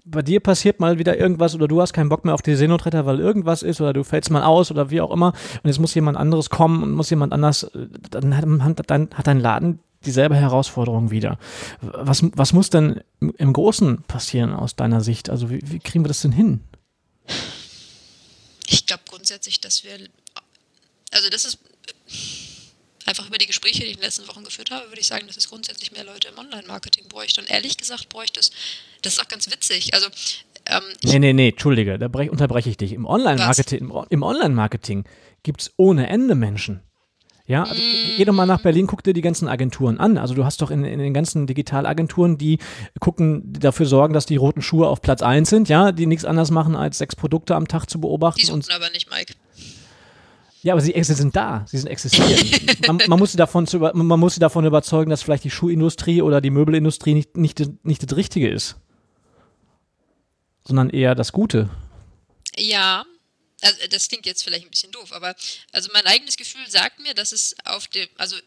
bei 0.05 0.23
dir 0.23 0.41
passiert 0.41 0.81
mal 0.81 0.99
wieder 0.99 1.19
irgendwas 1.19 1.55
oder 1.55 1.69
du 1.69 1.81
hast 1.81 1.93
keinen 1.93 2.09
Bock 2.09 2.25
mehr 2.25 2.35
auf 2.35 2.43
die 2.43 2.57
Seenotretter, 2.57 3.07
weil 3.07 3.21
irgendwas 3.21 3.63
ist 3.63 3.81
oder 3.81 3.93
du 3.93 4.05
fällst 4.05 4.31
mal 4.31 4.43
aus 4.43 4.71
oder 4.71 4.91
wie 4.91 5.01
auch 5.01 5.11
immer 5.11 5.29
und 5.63 5.69
jetzt 5.69 5.79
muss 5.79 5.95
jemand 5.95 6.17
anderes 6.17 6.51
kommen 6.51 6.83
und 6.83 6.93
muss 6.93 7.11
jemand 7.11 7.33
anders, 7.33 7.71
dann 8.11 8.37
hat, 8.37 8.91
dann 8.91 9.09
hat 9.15 9.27
dein 9.27 9.41
Laden 9.41 9.79
dieselbe 10.05 10.35
Herausforderung 10.35 11.11
wieder. 11.11 11.39
Was, 11.81 12.25
was 12.35 12.53
muss 12.53 12.71
denn 12.71 13.01
im 13.39 13.53
Großen 13.53 14.03
passieren 14.09 14.53
aus 14.53 14.77
deiner 14.77 15.01
Sicht? 15.01 15.31
Also 15.31 15.51
wie, 15.51 15.61
wie 15.65 15.79
kriegen 15.79 16.05
wir 16.05 16.09
das 16.09 16.23
denn 16.23 16.33
hin? 16.33 16.61
Ich 18.73 18.87
glaube 18.87 19.03
grundsätzlich, 19.07 19.61
dass 19.61 19.85
wir, 19.85 19.99
also 21.11 21.29
das 21.29 21.45
ist 21.45 21.59
einfach 23.07 23.27
über 23.27 23.37
die 23.37 23.47
Gespräche, 23.47 23.81
die 23.81 23.85
ich 23.85 23.93
in 23.93 23.97
den 23.99 24.05
letzten 24.05 24.27
Wochen 24.29 24.45
geführt 24.45 24.71
habe, 24.71 24.89
würde 24.89 25.01
ich 25.01 25.07
sagen, 25.07 25.27
dass 25.27 25.37
es 25.37 25.51
grundsätzlich 25.51 25.93
mehr 25.93 26.05
Leute 26.05 26.29
im 26.29 26.39
Online-Marketing 26.39 27.07
bräuchte. 27.09 27.43
Und 27.43 27.51
ehrlich 27.51 27.77
gesagt 27.77 28.09
bräuchte 28.09 28.41
es, 28.41 28.51
das 29.03 29.15
ist 29.15 29.21
auch 29.21 29.29
ganz 29.29 29.51
witzig. 29.51 29.93
Also, 29.93 30.07
ähm, 30.67 30.83
nee, 31.05 31.19
nee, 31.19 31.33
nee, 31.35 31.49
Entschuldige, 31.51 31.99
da 31.99 32.07
unterbreche 32.07 32.71
ich 32.71 32.79
dich. 32.79 32.93
Im 32.93 33.05
Online-Marketing 33.05 33.79
im, 33.81 34.07
im 34.09 34.23
Online 34.23 35.05
gibt 35.43 35.61
es 35.61 35.73
ohne 35.77 36.09
Ende 36.09 36.35
Menschen. 36.35 36.83
Ja, 37.47 37.65
also 37.65 37.75
geh 38.17 38.25
doch 38.25 38.33
mal 38.33 38.47
nach 38.47 38.63
Berlin, 38.63 38.87
guck 38.87 39.03
dir 39.03 39.13
die 39.13 39.21
ganzen 39.21 39.49
Agenturen 39.49 39.99
an. 39.99 40.17
Also 40.17 40.35
du 40.35 40.45
hast 40.45 40.63
doch 40.63 40.71
in, 40.71 40.85
in 40.85 41.01
den 41.01 41.13
ganzen 41.13 41.47
Digitalagenturen, 41.47 42.39
die 42.39 42.59
gucken, 43.01 43.53
die 43.53 43.61
dafür 43.61 43.87
sorgen, 43.87 44.15
dass 44.15 44.27
die 44.27 44.37
roten 44.37 44.63
Schuhe 44.63 44.87
auf 44.87 45.03
Platz 45.03 45.23
1 45.23 45.51
sind, 45.51 45.69
ja, 45.69 45.91
die 45.91 46.07
nichts 46.07 46.25
anderes 46.25 46.51
machen, 46.51 46.77
als 46.77 46.99
sechs 46.99 47.17
Produkte 47.17 47.57
am 47.57 47.67
Tag 47.67 47.91
zu 47.91 48.01
beobachten. 48.01 48.41
Die 48.41 48.47
suchen 48.47 48.65
aber 48.75 48.91
nicht, 48.91 49.11
Mike. 49.11 49.35
Ja, 50.63 50.75
aber 50.75 50.81
sie 50.81 50.95
sind 51.03 51.35
da, 51.35 51.65
sie 51.67 51.79
sind 51.79 51.89
existieren. 51.89 52.33
man, 52.87 53.01
man, 53.09 53.19
muss 53.19 53.33
sie 53.33 53.39
davon 53.39 53.67
zu, 53.67 53.81
man 53.81 54.21
muss 54.21 54.35
sie 54.35 54.41
davon 54.41 54.65
überzeugen, 54.65 55.11
dass 55.11 55.23
vielleicht 55.23 55.43
die 55.43 55.51
Schuhindustrie 55.51 56.23
oder 56.23 56.41
die 56.41 56.51
Möbelindustrie 56.51 57.15
nicht, 57.15 57.37
nicht, 57.37 57.61
nicht 57.85 58.09
das 58.09 58.17
Richtige 58.17 58.49
ist, 58.49 58.77
sondern 60.65 60.91
eher 60.91 61.17
das 61.17 61.33
Gute. 61.33 61.69
Ja, 62.57 63.05
also 63.63 63.87
das 63.89 64.09
klingt 64.09 64.27
jetzt 64.27 64.43
vielleicht 64.43 64.65
ein 64.65 64.71
bisschen 64.71 64.93
doof, 64.93 65.13
aber 65.13 65.35
also 65.73 65.89
mein 65.93 66.07
eigenes 66.07 66.37
Gefühl 66.37 66.69
sagt 66.69 66.99
mir, 67.01 67.15
dass 67.15 67.33
es 67.33 67.57
auf 67.65 67.89
dem, 67.89 68.09
also 68.19 68.37
äh, 68.37 68.41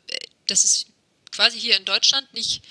dass 0.47 0.63
es 0.63 0.85
quasi 1.31 1.59
hier 1.59 1.77
in 1.77 1.85
Deutschland 1.85 2.31
nicht 2.33 2.61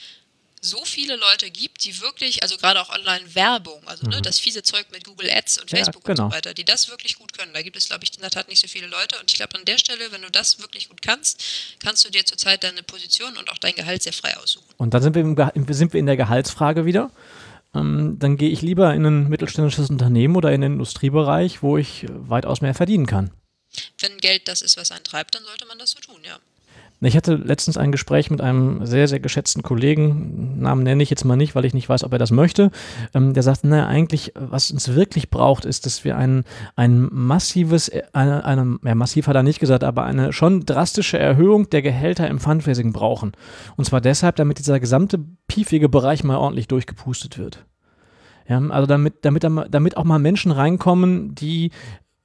so 0.65 0.83
viele 0.87 1.17
Leute 1.17 1.51
gibt, 1.51 1.85
die 1.85 2.01
wirklich, 2.01 2.43
also 2.43 2.57
gerade 2.57 2.81
auch 2.81 2.89
Online-Werbung, 2.89 3.87
also 3.87 4.05
ne, 4.05 4.09
mhm. 4.09 4.15
ne, 4.17 4.23
das 4.23 4.39
fiese 4.39 4.63
Zeug 4.63 4.87
mit 4.93 5.05
Google 5.05 5.31
Ads 5.31 5.59
und 5.59 5.69
Facebook 5.69 6.03
ja, 6.09 6.15
genau. 6.15 6.25
und 6.25 6.31
so 6.31 6.37
weiter, 6.37 6.55
die 6.55 6.65
das 6.65 6.89
wirklich 6.89 7.17
gut 7.17 7.37
können. 7.37 7.53
Da 7.53 7.61
gibt 7.61 7.77
es, 7.77 7.89
glaube 7.89 8.05
ich, 8.05 8.15
in 8.15 8.23
der 8.23 8.31
Tat 8.31 8.49
nicht 8.49 8.61
so 8.61 8.67
viele 8.67 8.87
Leute. 8.87 9.21
Und 9.21 9.31
ich 9.31 9.37
glaube, 9.37 9.59
an 9.59 9.67
der 9.67 9.77
Stelle, 9.77 10.11
wenn 10.11 10.23
du 10.23 10.31
das 10.31 10.61
wirklich 10.61 10.89
gut 10.89 11.03
kannst, 11.03 11.45
kannst 11.81 12.05
du 12.07 12.11
dir 12.11 12.25
zurzeit 12.25 12.65
deine 12.65 12.83
Position 12.83 13.37
und 13.37 13.51
auch 13.51 13.59
dein 13.59 13.75
Gehalt 13.75 14.03
sehr 14.03 14.15
frei 14.15 14.35
aussuchen. 14.39 14.65
Und 14.79 14.95
dann 14.95 15.03
sind 15.03 15.15
wir, 15.15 15.21
im, 15.55 15.67
sind 15.75 15.93
wir 15.93 16.01
in 16.01 16.07
der 16.07 16.17
Gehaltsfrage 16.17 16.87
wieder 16.87 17.11
ähm, 17.75 18.17
dann 18.19 18.37
gehe 18.37 18.51
ich 18.51 18.63
lieber 18.63 18.95
in 18.95 19.05
ein 19.05 19.29
mittelständisches 19.29 19.91
Unternehmen 19.91 20.37
oder 20.37 20.53
in 20.53 20.61
den 20.61 20.73
Industriebereich, 20.75 21.63
wo 21.63 21.77
ich 21.77 22.07
weitaus 22.09 22.61
mehr 22.61 22.75
verdienen 22.75 23.07
kann. 23.07 23.31
Wenn 23.99 24.19
Geld 24.19 24.49
das 24.49 24.63
ist, 24.63 24.77
was 24.77 24.91
einen 24.91 25.05
treibt, 25.05 25.35
dann 25.35 25.45
sollte 25.45 25.67
man 25.67 25.79
das 25.79 25.93
so 25.93 26.01
tun, 26.01 26.21
ja. 26.25 26.39
Ich 27.01 27.17
hatte 27.17 27.35
letztens 27.35 27.77
ein 27.77 27.93
Gespräch 27.93 28.31
mit 28.31 28.41
einem 28.41 28.87
sehr, 28.87 29.09
sehr 29.09 29.21
geschätzten 29.21 29.63
Kollegen, 29.63 30.61
Namen 30.61 30.85
nenne 30.85 31.03
ich 31.03 31.11
jetzt 31.11 31.25
mal 31.25 31.37
nicht, 31.37 31.55
weil 31.55 31.65
ich 31.65 31.75
nicht 31.75 31.89
weiß, 31.89 32.05
ob 32.05 32.13
er 32.13 32.19
das 32.19 32.31
möchte. 32.31 32.71
Ähm, 33.15 33.35
der 33.35 33.43
sagte, 33.43 33.67
naja, 33.67 33.87
eigentlich, 33.87 34.33
was 34.35 34.71
uns 34.71 34.95
wirklich 34.95 35.29
braucht, 35.29 35.65
ist, 35.65 35.87
dass 35.87 36.05
wir 36.05 36.17
ein, 36.17 36.45
ein 36.77 37.09
massives, 37.11 37.91
eine, 38.13 38.45
eine, 38.45 38.79
ja, 38.85 38.95
massiv 38.95 39.27
hat 39.27 39.37
er 39.37 39.43
nicht 39.43 39.61
gesagt, 39.61 39.85
aber 39.85 40.05
eine 40.05 40.33
schon 40.33 40.65
drastische 40.65 41.19
Erhöhung 41.19 41.69
der 41.69 41.83
Gehälter 41.83 42.29
im 42.29 42.39
Fundraising 42.39 42.93
brauchen. 42.93 43.33
Und 43.77 43.85
zwar 43.85 44.01
deshalb, 44.01 44.37
damit 44.37 44.59
dieser 44.59 44.81
gesamte 44.81 45.19
piefige 45.47 45.89
Bereich 45.89 46.25
mal 46.25 46.37
ordentlich 46.37 46.69
durchgepustet 46.69 47.39
wird. 47.39 47.67
Ja, 48.49 48.61
also 48.69 48.87
damit, 48.87 49.25
damit, 49.25 49.45
damit 49.45 49.97
auch 49.97 50.05
mal 50.05 50.19
Menschen 50.19 50.53
reinkommen, 50.53 51.35
die 51.35 51.71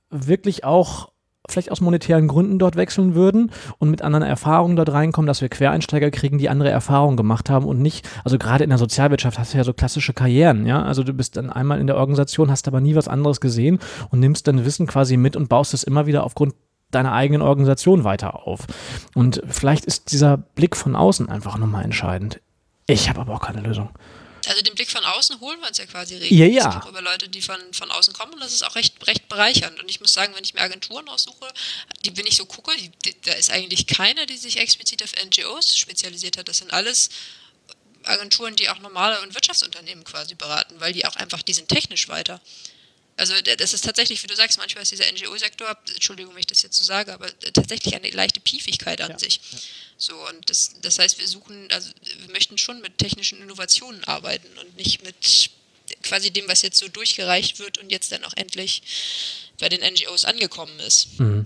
wirklich 0.09 0.63
auch 0.63 1.11
vielleicht 1.51 1.71
aus 1.71 1.81
monetären 1.81 2.27
Gründen 2.27 2.59
dort 2.59 2.75
wechseln 2.75 3.15
würden 3.15 3.51
und 3.77 3.89
mit 3.89 4.01
anderen 4.01 4.25
Erfahrungen 4.25 4.75
dort 4.75 4.91
reinkommen, 4.91 5.27
dass 5.27 5.41
wir 5.41 5.49
Quereinsteiger 5.49 6.11
kriegen, 6.11 6.37
die 6.37 6.49
andere 6.49 6.69
Erfahrungen 6.69 7.17
gemacht 7.17 7.49
haben 7.49 7.65
und 7.65 7.81
nicht, 7.81 8.07
also 8.23 8.37
gerade 8.37 8.63
in 8.63 8.69
der 8.69 8.79
Sozialwirtschaft 8.79 9.39
hast 9.39 9.53
du 9.53 9.57
ja 9.57 9.63
so 9.63 9.73
klassische 9.73 10.13
Karrieren, 10.13 10.65
ja, 10.65 10.81
also 10.83 11.03
du 11.03 11.13
bist 11.13 11.37
dann 11.37 11.49
einmal 11.49 11.79
in 11.79 11.87
der 11.87 11.97
Organisation, 11.97 12.51
hast 12.51 12.67
aber 12.67 12.81
nie 12.81 12.95
was 12.95 13.07
anderes 13.07 13.41
gesehen 13.41 13.79
und 14.09 14.19
nimmst 14.19 14.47
dein 14.47 14.65
Wissen 14.65 14.87
quasi 14.87 15.17
mit 15.17 15.35
und 15.35 15.49
baust 15.49 15.73
es 15.73 15.83
immer 15.83 16.05
wieder 16.05 16.23
aufgrund 16.23 16.53
deiner 16.91 17.13
eigenen 17.13 17.41
Organisation 17.41 18.03
weiter 18.03 18.47
auf. 18.47 18.65
Und 19.13 19.41
vielleicht 19.47 19.85
ist 19.85 20.11
dieser 20.11 20.37
Blick 20.37 20.75
von 20.75 20.95
außen 20.95 21.29
einfach 21.29 21.57
nochmal 21.57 21.83
entscheidend. 21.83 22.41
Ich 22.87 23.09
habe 23.09 23.21
aber 23.21 23.35
auch 23.35 23.41
keine 23.41 23.61
Lösung. 23.61 23.89
Also 24.49 24.63
den 24.63 24.73
Blick 24.73 24.89
von 24.89 25.05
außen 25.05 25.39
holen 25.41 25.59
wir 25.61 25.67
uns 25.67 25.77
ja 25.77 25.85
quasi 25.85 26.15
regelmäßig 26.15 26.55
ja, 26.55 26.71
ja. 26.71 26.81
auch 26.81 26.87
über 26.87 27.01
Leute, 27.01 27.29
die 27.29 27.41
von, 27.41 27.61
von 27.71 27.91
außen 27.91 28.13
kommen 28.13 28.33
und 28.33 28.39
das 28.39 28.51
ist 28.51 28.63
auch 28.63 28.75
recht, 28.75 28.95
recht 29.05 29.29
bereichernd. 29.29 29.79
Und 29.79 29.89
ich 29.89 30.01
muss 30.01 30.11
sagen, 30.11 30.33
wenn 30.35 30.43
ich 30.43 30.55
mir 30.55 30.61
Agenturen 30.61 31.07
aussuche, 31.07 31.47
die, 32.03 32.17
wenn 32.17 32.25
ich 32.25 32.35
so 32.35 32.45
gucke, 32.45 32.75
die, 32.75 32.89
die, 33.05 33.15
da 33.21 33.33
ist 33.33 33.51
eigentlich 33.51 33.85
keiner, 33.85 34.25
die 34.25 34.37
sich 34.37 34.57
explizit 34.57 35.03
auf 35.03 35.11
NGOs 35.23 35.77
spezialisiert 35.77 36.37
hat. 36.37 36.47
Das 36.47 36.57
sind 36.57 36.73
alles 36.73 37.09
Agenturen, 38.05 38.55
die 38.55 38.69
auch 38.69 38.79
normale 38.79 39.21
und 39.21 39.35
Wirtschaftsunternehmen 39.35 40.03
quasi 40.03 40.33
beraten, 40.33 40.79
weil 40.79 40.93
die 40.93 41.05
auch 41.05 41.15
einfach, 41.15 41.43
die 41.43 41.53
sind 41.53 41.67
technisch 41.67 42.07
weiter. 42.07 42.41
Also 43.19 43.33
das 43.41 43.73
ist 43.73 43.83
tatsächlich, 43.83 44.23
wie 44.23 44.27
du 44.27 44.35
sagst, 44.35 44.57
manchmal 44.57 44.83
ist 44.83 44.91
dieser 44.91 45.11
NGO-Sektor, 45.11 45.77
Entschuldigung, 45.93 46.33
wenn 46.33 46.39
ich 46.39 46.47
das 46.47 46.61
jetzt 46.61 46.77
so 46.77 46.85
sage, 46.85 47.13
aber 47.13 47.27
tatsächlich 47.51 47.93
eine 47.93 48.09
leichte 48.11 48.39
Piefigkeit 48.39 49.01
an 49.01 49.11
ja. 49.11 49.19
sich. 49.19 49.41
So, 49.97 50.15
und 50.29 50.49
das, 50.49 50.75
das 50.81 50.99
heißt, 50.99 51.19
wir 51.19 51.27
suchen, 51.27 51.67
also 51.69 51.91
wir 52.19 52.31
möchten 52.31 52.57
schon 52.57 52.79
mit 52.79 52.97
technischen 52.97 53.41
Innovationen 53.41 54.01
arbeiten 54.05 54.47
und 54.57 54.77
nicht 54.77 55.03
mit 55.03 55.49
quasi 56.01 56.31
dem, 56.31 56.47
was 56.47 56.61
jetzt 56.61 56.79
so 56.79 56.87
durchgereicht 56.87 57.59
wird 57.59 57.77
und 57.77 57.91
jetzt 57.91 58.13
dann 58.13 58.23
auch 58.23 58.33
endlich 58.37 58.83
bei 59.59 59.67
den 59.67 59.81
NGOs 59.81 60.23
angekommen 60.23 60.79
ist. 60.79 61.19
Mhm. 61.19 61.45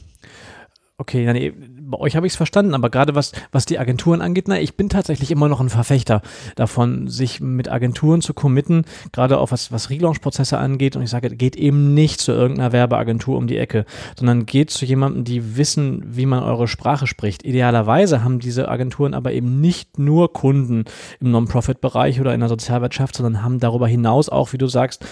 Okay, 1.04 1.34
nee, 1.34 1.52
bei 1.52 1.98
euch 1.98 2.16
habe 2.16 2.26
ich 2.26 2.32
es 2.32 2.38
verstanden, 2.38 2.74
aber 2.74 2.90
gerade 2.90 3.14
was, 3.14 3.34
was 3.52 3.66
die 3.66 3.78
Agenturen 3.78 4.22
angeht, 4.22 4.46
na, 4.48 4.58
ich 4.58 4.78
bin 4.78 4.88
tatsächlich 4.88 5.32
immer 5.32 5.50
noch 5.50 5.60
ein 5.60 5.68
Verfechter 5.68 6.22
davon, 6.56 7.10
sich 7.10 7.42
mit 7.42 7.70
Agenturen 7.70 8.22
zu 8.22 8.34
committen, 8.34 8.86
gerade 9.12 9.38
auch 9.38 9.52
was, 9.52 9.70
was 9.74 9.90
Relaunch-Prozesse 9.90 10.58
angeht. 10.58 10.96
Und 10.96 11.02
ich 11.02 11.10
sage, 11.10 11.36
geht 11.36 11.58
eben 11.58 11.94
nicht 11.94 12.22
zu 12.22 12.32
irgendeiner 12.32 12.72
Werbeagentur 12.72 13.38
um 13.38 13.48
die 13.48 13.58
Ecke, 13.58 13.84
sondern 14.18 14.46
geht 14.46 14.70
zu 14.70 14.86
jemandem, 14.86 15.26
die 15.26 15.58
wissen, 15.58 16.02
wie 16.08 16.26
man 16.26 16.42
eure 16.42 16.70
Sprache 16.70 17.06
spricht. 17.06 17.44
Idealerweise 17.44 18.24
haben 18.24 18.40
diese 18.40 18.70
Agenturen 18.70 19.14
aber 19.14 19.34
eben 19.34 19.60
nicht 19.60 20.00
nur 20.00 20.32
Kunden 20.32 20.86
im 21.20 21.32
Non-Profit-Bereich 21.32 22.22
oder 22.22 22.34
in 22.34 22.40
der 22.40 22.48
Sozialwirtschaft, 22.48 23.18
sondern 23.18 23.44
haben 23.44 23.60
darüber 23.60 23.90
hinaus 23.90 24.30
auch, 24.30 24.54
wie 24.54 24.58
du 24.58 24.68
sagst, 24.68 25.06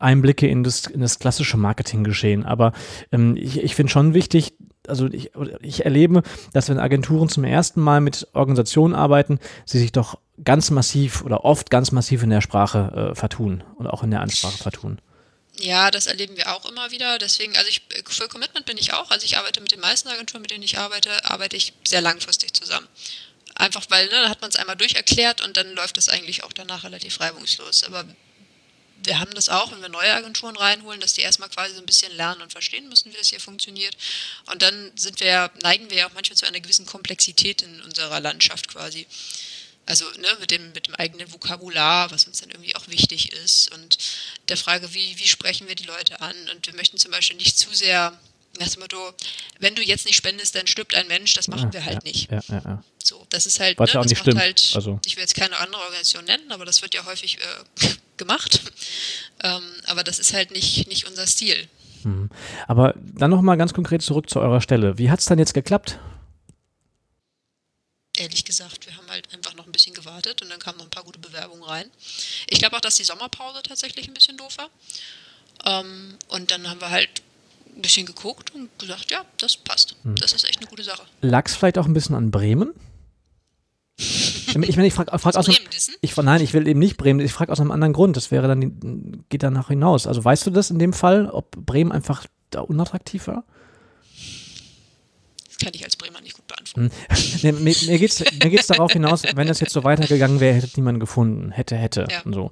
Einblicke 0.00 0.48
in 0.48 0.64
das, 0.64 0.86
in 0.86 1.02
das 1.02 1.20
klassische 1.20 1.56
Marketinggeschehen. 1.56 2.44
Aber 2.44 2.72
ähm, 3.12 3.36
ich, 3.36 3.62
ich 3.62 3.76
finde 3.76 3.92
schon 3.92 4.12
wichtig, 4.12 4.54
also 4.88 5.06
ich, 5.06 5.30
ich 5.60 5.84
erlebe, 5.84 6.22
dass 6.52 6.68
wenn 6.68 6.78
Agenturen 6.78 7.28
zum 7.28 7.44
ersten 7.44 7.80
Mal 7.80 8.00
mit 8.00 8.28
Organisationen 8.32 8.94
arbeiten, 8.94 9.38
sie 9.64 9.78
sich 9.78 9.92
doch 9.92 10.18
ganz 10.44 10.70
massiv 10.70 11.22
oder 11.22 11.44
oft 11.44 11.70
ganz 11.70 11.92
massiv 11.92 12.22
in 12.22 12.30
der 12.30 12.40
Sprache 12.40 13.10
äh, 13.12 13.14
vertun 13.14 13.64
und 13.76 13.86
auch 13.86 14.02
in 14.02 14.10
der 14.10 14.20
Ansprache 14.20 14.58
vertun. 14.58 14.98
Ja, 15.58 15.90
das 15.90 16.06
erleben 16.06 16.36
wir 16.36 16.54
auch 16.54 16.68
immer 16.70 16.90
wieder. 16.90 17.18
Deswegen, 17.18 17.56
also 17.56 17.68
ich, 17.68 17.82
für 18.08 18.28
Commitment 18.28 18.66
bin 18.66 18.76
ich 18.76 18.92
auch. 18.92 19.10
Also 19.10 19.24
ich 19.24 19.38
arbeite 19.38 19.60
mit 19.60 19.72
den 19.72 19.80
meisten 19.80 20.08
Agenturen, 20.08 20.42
mit 20.42 20.50
denen 20.50 20.62
ich 20.62 20.78
arbeite, 20.78 21.10
arbeite 21.24 21.56
ich 21.56 21.72
sehr 21.86 22.02
langfristig 22.02 22.52
zusammen. 22.52 22.86
Einfach 23.54 23.84
weil, 23.88 24.04
ne, 24.06 24.22
da 24.24 24.28
hat 24.28 24.42
man 24.42 24.50
es 24.50 24.56
einmal 24.56 24.76
durcherklärt 24.76 25.40
und 25.40 25.56
dann 25.56 25.72
läuft 25.74 25.96
es 25.96 26.10
eigentlich 26.10 26.44
auch 26.44 26.52
danach 26.52 26.84
relativ 26.84 27.20
reibungslos. 27.20 27.84
Aber 27.84 28.04
wir 29.06 29.18
haben 29.18 29.34
das 29.34 29.48
auch, 29.48 29.72
wenn 29.72 29.80
wir 29.80 29.88
neue 29.88 30.12
Agenturen 30.12 30.56
reinholen, 30.56 31.00
dass 31.00 31.14
die 31.14 31.22
erstmal 31.22 31.48
quasi 31.48 31.74
so 31.74 31.80
ein 31.80 31.86
bisschen 31.86 32.14
lernen 32.14 32.42
und 32.42 32.52
verstehen 32.52 32.88
müssen, 32.88 33.12
wie 33.12 33.16
das 33.16 33.28
hier 33.28 33.40
funktioniert. 33.40 33.96
Und 34.46 34.62
dann 34.62 34.92
sind 34.96 35.20
wir, 35.20 35.50
neigen 35.62 35.90
wir 35.90 35.98
ja 35.98 36.08
auch 36.08 36.14
manchmal 36.14 36.36
zu 36.36 36.46
einer 36.46 36.60
gewissen 36.60 36.86
Komplexität 36.86 37.62
in 37.62 37.82
unserer 37.82 38.20
Landschaft 38.20 38.68
quasi. 38.68 39.06
Also 39.86 40.04
ne, 40.18 40.28
mit, 40.40 40.50
dem, 40.50 40.72
mit 40.72 40.88
dem 40.88 40.96
eigenen 40.96 41.32
Vokabular, 41.32 42.10
was 42.10 42.24
uns 42.24 42.40
dann 42.40 42.50
irgendwie 42.50 42.74
auch 42.74 42.88
wichtig 42.88 43.32
ist. 43.32 43.72
Und 43.72 43.98
der 44.48 44.56
Frage, 44.56 44.92
wie, 44.94 45.16
wie 45.18 45.28
sprechen 45.28 45.68
wir 45.68 45.76
die 45.76 45.84
Leute 45.84 46.20
an? 46.20 46.36
Und 46.52 46.66
wir 46.66 46.74
möchten 46.74 46.98
zum 46.98 47.12
Beispiel 47.12 47.36
nicht 47.36 47.56
zu 47.56 47.72
sehr 47.72 48.18
nach 48.58 48.68
dem 48.68 48.80
Motto, 48.80 49.12
wenn 49.58 49.74
du 49.74 49.82
jetzt 49.82 50.06
nicht 50.06 50.16
spendest, 50.16 50.54
dann 50.54 50.66
stirbt 50.66 50.94
ein 50.94 51.06
Mensch, 51.08 51.34
das 51.34 51.48
machen 51.48 51.68
ja, 51.68 51.72
wir 51.74 51.84
halt 51.84 51.96
ja, 51.96 52.02
nicht. 52.04 52.30
Ja, 52.30 52.40
ja, 52.48 52.62
ja. 52.64 52.84
So, 53.02 53.26
das 53.30 53.46
ist 53.46 53.60
halt, 53.60 53.78
Was 53.78 53.92
ne, 53.92 54.00
auch 54.00 54.04
nicht 54.04 54.18
stimmt. 54.18 54.38
Halt, 54.38 54.72
also. 54.74 54.98
ich 55.04 55.16
will 55.16 55.22
jetzt 55.22 55.34
keine 55.34 55.58
andere 55.58 55.82
Organisation 55.82 56.24
nennen, 56.24 56.50
aber 56.50 56.64
das 56.64 56.82
wird 56.82 56.94
ja 56.94 57.04
häufig 57.04 57.38
äh, 57.38 57.88
gemacht. 58.16 58.60
Ähm, 59.42 59.62
aber 59.86 60.02
das 60.02 60.18
ist 60.18 60.32
halt 60.32 60.50
nicht, 60.50 60.88
nicht 60.88 61.06
unser 61.06 61.26
Stil. 61.26 61.68
Hm. 62.02 62.30
Aber 62.66 62.94
dann 62.96 63.30
nochmal 63.30 63.56
ganz 63.56 63.74
konkret 63.74 64.02
zurück 64.02 64.30
zu 64.30 64.40
eurer 64.40 64.60
Stelle. 64.60 64.98
Wie 64.98 65.10
hat 65.10 65.20
es 65.20 65.26
dann 65.26 65.38
jetzt 65.38 65.54
geklappt? 65.54 65.98
Ehrlich 68.16 68.44
gesagt, 68.44 68.86
wir 68.86 68.96
haben 68.96 69.08
halt 69.10 69.32
einfach 69.34 69.54
noch 69.54 69.66
ein 69.66 69.72
bisschen 69.72 69.94
gewartet 69.94 70.40
und 70.40 70.48
dann 70.48 70.58
kamen 70.58 70.78
noch 70.78 70.86
ein 70.86 70.90
paar 70.90 71.04
gute 71.04 71.18
Bewerbungen 71.18 71.64
rein. 71.64 71.90
Ich 72.48 72.58
glaube 72.58 72.76
auch, 72.76 72.80
dass 72.80 72.96
die 72.96 73.04
Sommerpause 73.04 73.62
tatsächlich 73.62 74.08
ein 74.08 74.14
bisschen 74.14 74.38
doof 74.38 74.56
war. 74.56 74.70
Ähm, 75.64 76.16
und 76.28 76.50
dann 76.50 76.68
haben 76.68 76.80
wir 76.80 76.90
halt 76.90 77.10
ein 77.74 77.82
bisschen 77.82 78.06
geguckt 78.06 78.54
und 78.54 78.70
gesagt, 78.78 79.10
ja, 79.10 79.24
das 79.38 79.56
passt. 79.56 79.96
Hm. 80.02 80.16
Das 80.16 80.32
ist 80.32 80.44
echt 80.44 80.60
eine 80.60 80.68
gute 80.68 80.84
Sache. 80.84 81.02
Lag 81.20 81.46
es 81.46 81.54
vielleicht 81.54 81.76
auch 81.76 81.86
ein 81.86 81.92
bisschen 81.92 82.14
an 82.14 82.30
Bremen? 82.30 82.72
Ich 83.98 84.76
meine, 84.76 84.86
ich 84.86 84.94
frage 84.94 85.18
frag 85.18 85.36
aus 85.36 85.48
einem, 85.48 85.56
ich, 86.00 86.16
nein, 86.16 86.40
ich 86.42 86.52
will 86.52 86.68
eben 86.68 86.78
nicht 86.78 86.96
Bremen, 86.96 87.20
ich 87.20 87.32
frage 87.32 87.50
aus 87.52 87.60
einem 87.60 87.70
anderen 87.70 87.92
Grund. 87.92 88.16
Das 88.16 88.30
wäre 88.30 88.46
dann, 88.46 89.24
geht 89.28 89.42
danach 89.42 89.68
hinaus. 89.68 90.06
Also 90.06 90.24
weißt 90.24 90.46
du 90.46 90.50
das 90.50 90.70
in 90.70 90.78
dem 90.78 90.92
Fall, 90.92 91.28
ob 91.30 91.50
Bremen 91.52 91.92
einfach 91.92 92.26
da 92.50 92.60
unattraktiv 92.60 93.26
war? 93.26 93.44
Das 95.46 95.58
kann 95.58 95.72
ich 95.74 95.84
als 95.84 95.96
Bremer 95.96 96.20
nicht. 96.20 96.35
Nee, 96.76 97.52
mir 97.52 97.52
mir 97.62 97.98
geht 97.98 98.60
es 98.60 98.66
darauf 98.66 98.92
hinaus, 98.92 99.22
wenn 99.34 99.48
das 99.48 99.60
jetzt 99.60 99.72
so 99.72 99.84
weitergegangen 99.84 100.40
wäre, 100.40 100.54
hätte 100.54 100.68
niemand 100.76 101.00
gefunden. 101.00 101.50
Hätte, 101.50 101.76
hätte. 101.76 102.06
Ja. 102.10 102.20
So. 102.24 102.50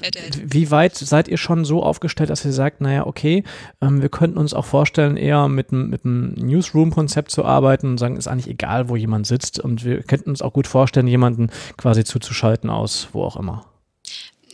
Hätte, 0.00 0.20
hätte. 0.20 0.40
Wie 0.44 0.70
weit 0.70 0.96
seid 0.96 1.28
ihr 1.28 1.38
schon 1.38 1.64
so 1.64 1.82
aufgestellt, 1.82 2.30
dass 2.30 2.44
ihr 2.44 2.52
sagt, 2.52 2.80
naja, 2.80 3.06
okay, 3.06 3.44
ähm, 3.80 4.02
wir 4.02 4.08
könnten 4.08 4.38
uns 4.38 4.54
auch 4.54 4.64
vorstellen, 4.64 5.16
eher 5.16 5.48
mit, 5.48 5.72
mit 5.72 6.04
einem 6.04 6.34
Newsroom-Konzept 6.34 7.30
zu 7.30 7.44
arbeiten 7.44 7.90
und 7.90 7.98
sagen, 7.98 8.16
ist 8.16 8.28
eigentlich 8.28 8.48
egal, 8.48 8.88
wo 8.88 8.96
jemand 8.96 9.26
sitzt. 9.26 9.58
Und 9.58 9.84
wir 9.84 10.02
könnten 10.02 10.30
uns 10.30 10.42
auch 10.42 10.52
gut 10.52 10.66
vorstellen, 10.66 11.06
jemanden 11.06 11.50
quasi 11.76 12.04
zuzuschalten 12.04 12.70
aus 12.70 13.08
wo 13.12 13.22
auch 13.22 13.36
immer 13.36 13.64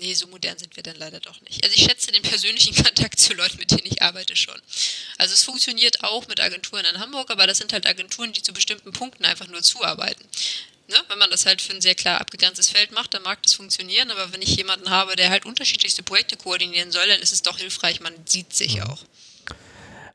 nee, 0.02 0.14
so 0.14 0.26
modern 0.26 0.58
sind 0.58 0.76
wir 0.76 0.82
dann 0.82 0.96
leider 0.96 1.20
doch 1.20 1.40
nicht. 1.42 1.64
Also 1.64 1.74
ich 1.76 1.84
schätze 1.84 2.10
den 2.10 2.22
persönlichen 2.22 2.74
Kontakt 2.84 3.18
zu 3.18 3.34
Leuten, 3.34 3.56
mit 3.58 3.70
denen 3.70 3.86
ich 3.86 4.02
arbeite 4.02 4.36
schon. 4.36 4.60
Also 5.18 5.32
es 5.32 5.44
funktioniert 5.44 6.02
auch 6.04 6.26
mit 6.28 6.40
Agenturen 6.40 6.84
in 6.92 7.00
Hamburg, 7.00 7.30
aber 7.30 7.46
das 7.46 7.58
sind 7.58 7.72
halt 7.72 7.86
Agenturen, 7.86 8.32
die 8.32 8.42
zu 8.42 8.52
bestimmten 8.52 8.92
Punkten 8.92 9.24
einfach 9.24 9.46
nur 9.46 9.62
zuarbeiten. 9.62 10.24
Ne? 10.88 10.96
Wenn 11.08 11.18
man 11.18 11.30
das 11.30 11.46
halt 11.46 11.62
für 11.62 11.72
ein 11.72 11.80
sehr 11.80 11.94
klar 11.94 12.20
abgegrenztes 12.20 12.68
Feld 12.68 12.92
macht, 12.92 13.14
dann 13.14 13.22
mag 13.22 13.42
das 13.42 13.54
funktionieren, 13.54 14.10
aber 14.10 14.32
wenn 14.32 14.42
ich 14.42 14.56
jemanden 14.56 14.90
habe, 14.90 15.16
der 15.16 15.30
halt 15.30 15.46
unterschiedlichste 15.46 16.02
Projekte 16.02 16.36
koordinieren 16.36 16.90
soll, 16.90 17.06
dann 17.06 17.20
ist 17.20 17.32
es 17.32 17.42
doch 17.42 17.58
hilfreich, 17.58 18.00
man 18.00 18.14
sieht 18.26 18.52
sich 18.52 18.76
mhm. 18.76 18.82
auch. 18.82 19.04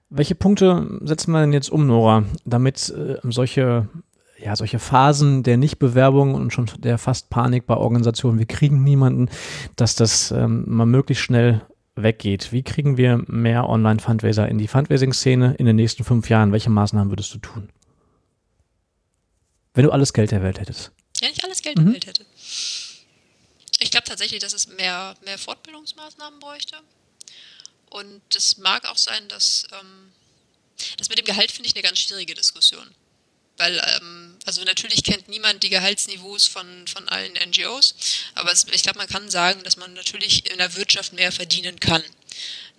Welche 0.09 0.35
Punkte 0.35 0.87
setzen 1.01 1.31
wir 1.31 1.41
denn 1.41 1.51
jetzt 1.51 1.69
um, 1.69 1.85
Nora, 1.85 2.25
damit 2.45 2.89
äh, 2.89 3.17
solche 3.23 3.89
ja, 4.39 4.55
solche 4.55 4.79
Phasen 4.79 5.43
der 5.43 5.57
Nichtbewerbung 5.57 6.35
und 6.35 6.51
schon 6.51 6.69
der 6.77 6.97
fast 6.97 7.29
Panik 7.29 7.65
bei 7.65 7.75
Organisationen, 7.75 8.39
wir 8.39 8.45
kriegen 8.45 8.83
niemanden, 8.83 9.29
dass 9.75 9.95
das 9.95 10.31
ähm, 10.31 10.63
mal 10.67 10.85
möglichst 10.85 11.23
schnell 11.23 11.65
weggeht. 11.95 12.51
Wie 12.51 12.63
kriegen 12.63 12.97
wir 12.97 13.23
mehr 13.27 13.67
Online-Fundraiser 13.67 14.47
in 14.47 14.57
die 14.57 14.67
Fundraising-Szene 14.67 15.55
in 15.57 15.65
den 15.65 15.75
nächsten 15.75 16.03
fünf 16.03 16.29
Jahren? 16.29 16.51
Welche 16.51 16.69
Maßnahmen 16.69 17.11
würdest 17.11 17.33
du 17.33 17.39
tun? 17.39 17.69
Wenn 19.73 19.83
du 19.83 19.91
alles 19.91 20.13
Geld 20.13 20.31
der 20.31 20.43
Welt 20.43 20.59
hättest. 20.59 20.91
Wenn 21.19 21.31
ich 21.31 21.43
alles 21.43 21.61
Geld 21.61 21.77
mhm. 21.77 21.85
der 21.85 21.93
Welt 21.93 22.07
hätte. 22.07 22.25
Ich 23.79 23.91
glaube 23.91 24.05
tatsächlich, 24.05 24.39
dass 24.39 24.53
es 24.53 24.67
mehr, 24.67 25.15
mehr 25.25 25.37
Fortbildungsmaßnahmen 25.37 26.39
bräuchte. 26.39 26.77
Und 27.89 28.21
es 28.35 28.57
mag 28.57 28.87
auch 28.89 28.97
sein, 28.97 29.27
dass 29.29 29.65
ähm, 29.71 30.11
das 30.97 31.09
mit 31.09 31.17
dem 31.17 31.25
Gehalt 31.25 31.51
finde 31.51 31.69
ich 31.69 31.75
eine 31.75 31.83
ganz 31.83 31.99
schwierige 31.99 32.33
Diskussion. 32.33 32.87
Weil, 33.57 33.81
ähm, 33.97 34.37
also 34.45 34.63
natürlich 34.63 35.03
kennt 35.03 35.27
niemand 35.27 35.63
die 35.63 35.69
Gehaltsniveaus 35.69 36.45
von, 36.45 36.87
von 36.87 37.09
allen 37.09 37.33
NGOs, 37.33 37.95
aber 38.35 38.51
es, 38.51 38.65
ich 38.71 38.83
glaube, 38.83 38.99
man 38.99 39.07
kann 39.07 39.29
sagen, 39.29 39.63
dass 39.63 39.77
man 39.77 39.93
natürlich 39.93 40.49
in 40.49 40.59
der 40.59 40.75
Wirtschaft 40.75 41.13
mehr 41.13 41.31
verdienen 41.31 41.79
kann. 41.79 42.03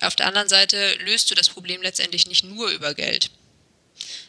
Auf 0.00 0.14
der 0.14 0.26
anderen 0.26 0.48
Seite 0.48 0.94
löst 1.04 1.30
du 1.30 1.34
das 1.34 1.48
Problem 1.48 1.82
letztendlich 1.82 2.26
nicht 2.28 2.44
nur 2.44 2.68
über 2.70 2.94
Geld. 2.94 3.30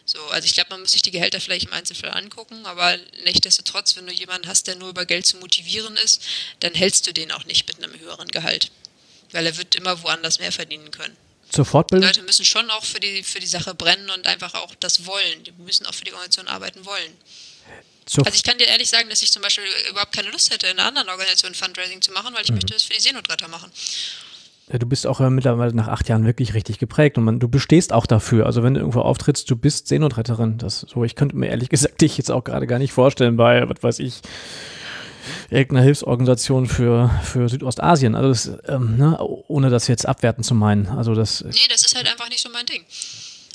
So, 0.06 0.20
also 0.30 0.46
ich 0.46 0.56
glaube, 0.56 0.72
man 0.72 0.82
muss 0.82 0.94
sich 0.94 1.04
die 1.04 1.12
Gehälter 1.12 1.40
vielleicht 1.40 1.68
im 1.68 1.74
Einzelfall 1.74 2.10
angucken, 2.10 2.66
aber 2.66 2.98
nichtsdestotrotz, 3.26 3.96
wenn 3.96 4.08
du 4.08 4.14
jemanden 4.14 4.48
hast, 4.48 4.66
der 4.66 4.76
nur 4.76 4.90
über 4.90 5.06
Geld 5.06 5.28
zu 5.28 5.38
motivieren 5.38 5.96
ist, 5.98 6.24
dann 6.62 6.74
hältst 6.74 7.06
du 7.06 7.14
den 7.14 7.32
auch 7.32 7.46
nicht 7.46 7.68
mit 7.68 7.84
einem 7.84 8.00
höheren 8.00 8.28
Gehalt. 8.30 8.72
Weil 9.32 9.46
er 9.46 9.58
wird 9.58 9.76
immer 9.76 10.02
woanders 10.02 10.40
mehr 10.40 10.52
verdienen 10.52 10.90
können 10.90 11.16
zur 11.50 11.66
Fortbildung? 11.66 12.10
Die 12.10 12.18
Leute 12.18 12.26
müssen 12.26 12.46
schon 12.46 12.70
auch 12.72 12.84
für 12.84 13.00
die, 13.00 13.24
für 13.24 13.40
die 13.40 13.48
Sache 13.48 13.74
brennen 13.74 14.10
und 14.10 14.28
einfach 14.28 14.54
auch 14.56 14.74
das 14.80 15.06
wollen. 15.06 15.44
Die 15.44 15.52
müssen 15.64 15.86
auch 15.86 15.94
für 15.94 16.06
die 16.06 16.12
Organisation 16.12 16.48
arbeiten 16.48 16.86
wollen. 16.86 17.18
Zur 18.06 18.26
also 18.26 18.36
ich 18.36 18.44
kann 18.44 18.58
dir 18.58 18.68
ehrlich 18.68 18.90
sagen, 18.90 19.10
dass 19.10 19.22
ich 19.22 19.32
zum 19.32 19.42
Beispiel 19.42 19.66
überhaupt 19.90 20.14
keine 20.16 20.32
Lust 20.32 20.52
hätte, 20.52 20.68
in 20.68 20.80
einer 20.80 20.88
anderen 20.88 21.10
Organisation 21.10 21.54
Fundraising 21.54 22.02
zu 22.02 22.12
machen, 22.12 22.34
weil 22.34 22.44
ich 22.44 22.50
mhm. 22.50 22.56
möchte 22.56 22.74
das 22.74 22.84
für 22.84 22.94
die 22.94 23.02
Seenotretter 23.02 23.48
machen. 23.48 23.72
Du 24.72 24.86
bist 24.86 25.08
auch 25.08 25.20
mittlerweile 25.20 25.74
nach 25.74 25.88
acht 25.88 26.10
Jahren 26.10 26.28
wirklich 26.28 26.54
richtig 26.54 26.78
geprägt 26.78 27.18
und 27.18 27.24
man, 27.24 27.40
du 27.40 27.48
bestehst 27.48 27.92
auch 27.92 28.06
dafür. 28.06 28.46
Also 28.46 28.62
wenn 28.62 28.76
du 28.76 28.80
irgendwo 28.80 29.02
auftrittst, 29.02 29.50
du 29.50 29.56
bist 29.56 29.88
Seenotretterin. 29.88 30.60
Das 30.60 30.82
so, 30.82 31.04
ich 31.04 31.16
könnte 31.16 31.36
mir 31.36 31.48
ehrlich 31.48 31.70
gesagt 31.70 32.02
dich 32.02 32.18
jetzt 32.18 32.30
auch 32.30 32.44
gerade 32.44 32.68
gar 32.68 32.78
nicht 32.78 32.94
vorstellen 32.94 33.36
bei, 33.36 33.68
was 33.68 33.82
weiß 33.82 34.00
ich, 34.00 34.22
irgendeiner 35.50 35.84
Hilfsorganisation 35.84 36.68
für, 36.68 37.10
für 37.24 37.50
Südostasien. 37.50 38.16
Also 38.16 38.30
das, 38.30 38.70
ähm, 38.70 38.98
ne, 38.98 39.18
ohne 39.48 39.70
das 39.70 39.88
jetzt 39.88 40.06
abwerten 40.06 40.44
zu 40.44 40.56
meinen. 40.56 40.88
Also 40.88 41.16
das 41.16 41.44
nee, 41.44 41.52
das 41.70 41.86
ist 41.86 41.96
halt 41.96 42.10
einfach 42.10 42.30
nicht 42.30 42.42
so 42.42 42.50
mein 42.50 42.66
Ding. 42.66 42.84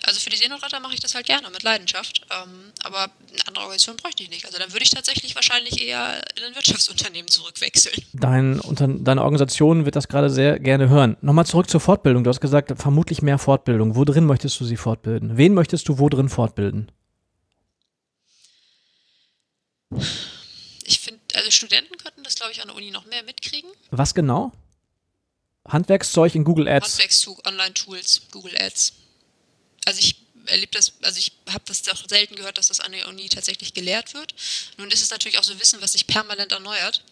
Also 0.07 0.21
für 0.21 0.29
die 0.29 0.37
Seenotretter 0.37 0.81
mache 0.81 0.95
ich 0.95 1.01
das 1.01 1.15
halt 1.15 1.25
gerne, 1.27 1.49
mit 1.51 1.63
Leidenschaft. 1.63 2.27
Ähm, 2.31 2.73
aber 2.85 3.05
eine 3.05 3.47
andere 3.47 3.65
Organisation 3.65 3.97
bräuchte 3.97 4.23
ich 4.23 4.31
nicht. 4.31 4.45
Also 4.45 4.59
dann 4.59 4.71
würde 4.73 4.83
ich 4.83 4.91
tatsächlich 4.91 5.35
wahrscheinlich 5.35 5.83
eher 5.83 6.21
in 6.37 6.45
ein 6.45 6.55
Wirtschaftsunternehmen 6.55 7.29
zurückwechseln. 7.29 7.97
Dein, 8.13 8.61
unter, 8.61 8.87
deine 8.87 9.23
Organisation 9.23 9.87
wird 9.87 9.97
das 9.97 10.09
gerade 10.09 10.29
sehr 10.29 10.59
gerne 10.59 10.91
hören. 10.91 11.17
Nochmal 11.23 11.47
zurück 11.47 11.71
zur 11.71 11.81
Fortbildung. 11.81 12.23
Du 12.23 12.29
hast 12.29 12.41
gesagt, 12.41 12.73
vermutlich 12.77 13.23
mehr 13.23 13.39
Fortbildung. 13.39 13.97
Wo 13.97 14.05
drin 14.05 14.27
möchtest 14.27 14.61
du 14.61 14.67
sie 14.67 14.77
fortbilden? 14.77 15.39
Wen 15.39 15.55
möchtest 15.55 15.89
du 15.89 15.99
wo 15.99 16.11
drin 16.11 16.29
fortbilden? 16.29 16.91
Also 21.35 21.51
Studenten 21.51 21.97
könnten 21.99 22.23
das, 22.23 22.37
glaube 22.37 22.53
ich, 22.53 22.61
an 22.61 22.69
der 22.69 22.77
Uni 22.77 22.91
noch 22.91 23.05
mehr 23.07 23.23
mitkriegen. 23.23 23.71
Was 23.91 24.15
genau? 24.15 24.53
Handwerkszeug 25.69 26.35
in 26.35 26.45
Google 26.45 26.69
Ads. 26.69 26.91
Handwerkszug, 26.93 27.47
Online-Tools, 27.47 28.23
Google 28.31 28.57
Ads. 28.57 28.93
Also 29.87 30.01
ich 30.01 30.17
erlebe 30.47 30.73
das, 30.73 30.93
also 31.03 31.19
ich 31.19 31.33
habe 31.51 31.65
das 31.67 31.83
doch 31.83 32.09
selten 32.09 32.37
gehört, 32.37 32.59
dass 32.59 32.69
das 32.69 32.81
an 32.81 32.93
der 32.93 33.09
Uni 33.09 33.29
tatsächlich 33.29 33.73
gelehrt 33.75 34.15
wird. 34.15 34.35
Nun 34.77 34.91
ist 34.91 35.03
es 35.03 35.11
natürlich 35.11 35.39
auch 35.39 35.45
so 35.45 35.59
Wissen, 35.59 35.81
was 35.81 35.93
sich 35.93 36.07
permanent 36.07 36.53
erneuert. 36.53 37.03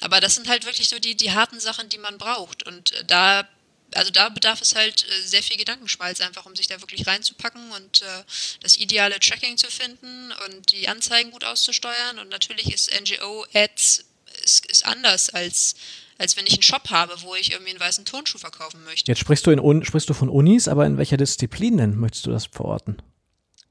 Aber 0.00 0.20
das 0.20 0.36
sind 0.36 0.48
halt 0.48 0.64
wirklich 0.64 0.88
so 0.88 0.98
die, 0.98 1.16
die 1.16 1.32
harten 1.32 1.58
Sachen, 1.58 1.88
die 1.88 1.98
man 1.98 2.18
braucht. 2.18 2.62
Und 2.62 2.92
äh, 2.92 3.04
da, 3.04 3.48
also 3.94 4.10
da 4.10 4.28
bedarf 4.28 4.60
es 4.60 4.74
halt 4.74 5.04
äh, 5.04 5.26
sehr 5.26 5.42
viel 5.42 5.56
Gedankenschmalz, 5.56 6.20
einfach 6.20 6.46
um 6.46 6.54
sich 6.54 6.66
da 6.66 6.80
wirklich 6.80 7.06
reinzupacken 7.06 7.70
und 7.72 8.02
äh, 8.02 8.24
das 8.60 8.76
ideale 8.76 9.18
Tracking 9.20 9.56
zu 9.56 9.70
finden 9.70 10.32
und 10.46 10.72
die 10.72 10.88
Anzeigen 10.88 11.30
gut 11.30 11.44
auszusteuern. 11.44 12.18
Und 12.20 12.28
natürlich 12.28 12.72
ist 12.72 12.90
NGO-Ads 13.00 14.04
ist, 14.44 14.66
ist 14.66 14.84
anders 14.84 15.30
als 15.30 15.74
als 16.18 16.36
wenn 16.36 16.46
ich 16.46 16.54
einen 16.54 16.62
Shop 16.62 16.90
habe, 16.90 17.14
wo 17.22 17.36
ich 17.36 17.52
irgendwie 17.52 17.70
einen 17.70 17.80
weißen 17.80 18.04
Turnschuh 18.04 18.38
verkaufen 18.38 18.82
möchte. 18.84 19.08
Jetzt 19.08 19.20
sprichst 19.20 19.46
du, 19.46 19.52
in, 19.52 19.84
sprichst 19.84 20.10
du 20.10 20.14
von 20.14 20.28
Unis, 20.28 20.66
aber 20.66 20.84
in 20.84 20.98
welcher 20.98 21.16
Disziplin 21.16 21.76
denn 21.76 21.96
möchtest 21.96 22.26
du 22.26 22.32
das 22.32 22.46
verorten? 22.46 23.00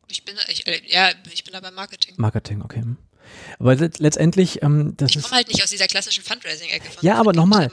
Ich 0.07 0.23
bin, 0.23 0.37
ich, 0.47 0.65
äh, 0.65 0.81
ja, 0.87 1.11
ich 1.29 1.43
bin 1.43 1.51
da 1.51 1.59
beim 1.59 1.73
Marketing. 1.73 2.13
Marketing, 2.17 2.61
okay. 2.61 2.83
Aber 3.59 3.75
letztendlich, 3.75 4.61
ähm, 4.61 4.93
das 4.97 5.15
ich 5.15 5.21
komme 5.21 5.35
halt 5.35 5.47
nicht 5.47 5.63
aus 5.63 5.69
dieser 5.69 5.87
klassischen 5.87 6.23
Fundraising-Ecke. 6.23 6.87
Ja, 7.01 7.15
aber 7.15 7.33
nochmal. 7.33 7.69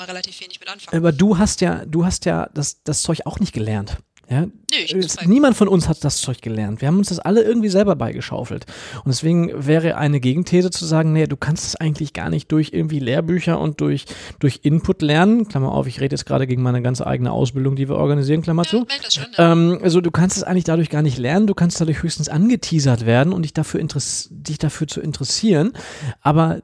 anfangen. 0.69 0.99
Aber 0.99 1.12
du 1.12 1.39
hast 1.39 1.61
ja, 1.61 1.85
du 1.85 2.05
hast 2.05 2.25
ja 2.25 2.49
das, 2.55 2.83
das 2.85 3.03
Zeug 3.03 3.21
auch 3.25 3.39
nicht 3.39 3.53
gelernt. 3.53 3.99
Ja, 4.29 4.47
Nö, 4.93 5.07
niemand 5.27 5.57
von 5.57 5.68
uns 5.68 5.89
hat 5.89 6.03
das 6.05 6.18
Zeug 6.18 6.41
gelernt. 6.41 6.81
Wir 6.81 6.89
haben 6.89 6.99
uns 6.99 7.09
das 7.09 7.18
alle 7.18 7.43
irgendwie 7.43 7.68
selber 7.68 7.95
beigeschaufelt. 7.95 8.66
Und 9.05 9.09
deswegen 9.09 9.66
wäre 9.66 9.97
eine 9.97 10.20
Gegenthese 10.20 10.70
zu 10.70 10.85
sagen, 10.85 11.12
nee, 11.12 11.27
du 11.27 11.37
kannst 11.37 11.64
das 11.64 11.77
eigentlich 11.77 12.12
gar 12.12 12.31
nicht 12.31 12.51
durch 12.51 12.70
irgendwie 12.72 12.99
Lehrbücher 12.99 13.61
und 13.61 13.81
durch, 13.81 14.07
durch 14.39 14.61
Input 14.62 15.03
lernen. 15.03 15.49
Klammer 15.49 15.72
auf, 15.72 15.87
ich 15.87 16.01
rede 16.01 16.14
jetzt 16.14 16.27
gerade 16.27 16.47
gegen 16.47 16.62
meine 16.62 16.83
ganz 16.83 17.01
eigene 17.01 17.33
Ausbildung, 17.33 17.77
die 17.77 17.89
wir 17.89 17.97
organisieren, 17.97 18.43
Klammer 18.43 18.64
ja, 18.64 18.68
zu. 18.68 18.87
Schon, 19.09 19.27
ja. 19.37 19.53
ähm, 19.53 19.79
also 19.83 20.01
du 20.01 20.11
kannst 20.11 20.37
es 20.37 20.43
eigentlich 20.43 20.64
dadurch 20.64 20.91
gar 20.91 21.03
nicht 21.03 21.18
lernen. 21.18 21.47
Du 21.47 21.55
kannst 21.55 21.81
dadurch 21.81 22.03
höchstens 22.03 22.29
angeteasert 22.29 23.07
werden 23.07 23.33
und 23.33 23.43
dich 23.43 23.53
dafür, 23.53 23.81
dich 23.85 24.59
dafür 24.59 24.87
zu 24.87 25.01
interessieren. 25.01 25.72
Aber 26.20 26.62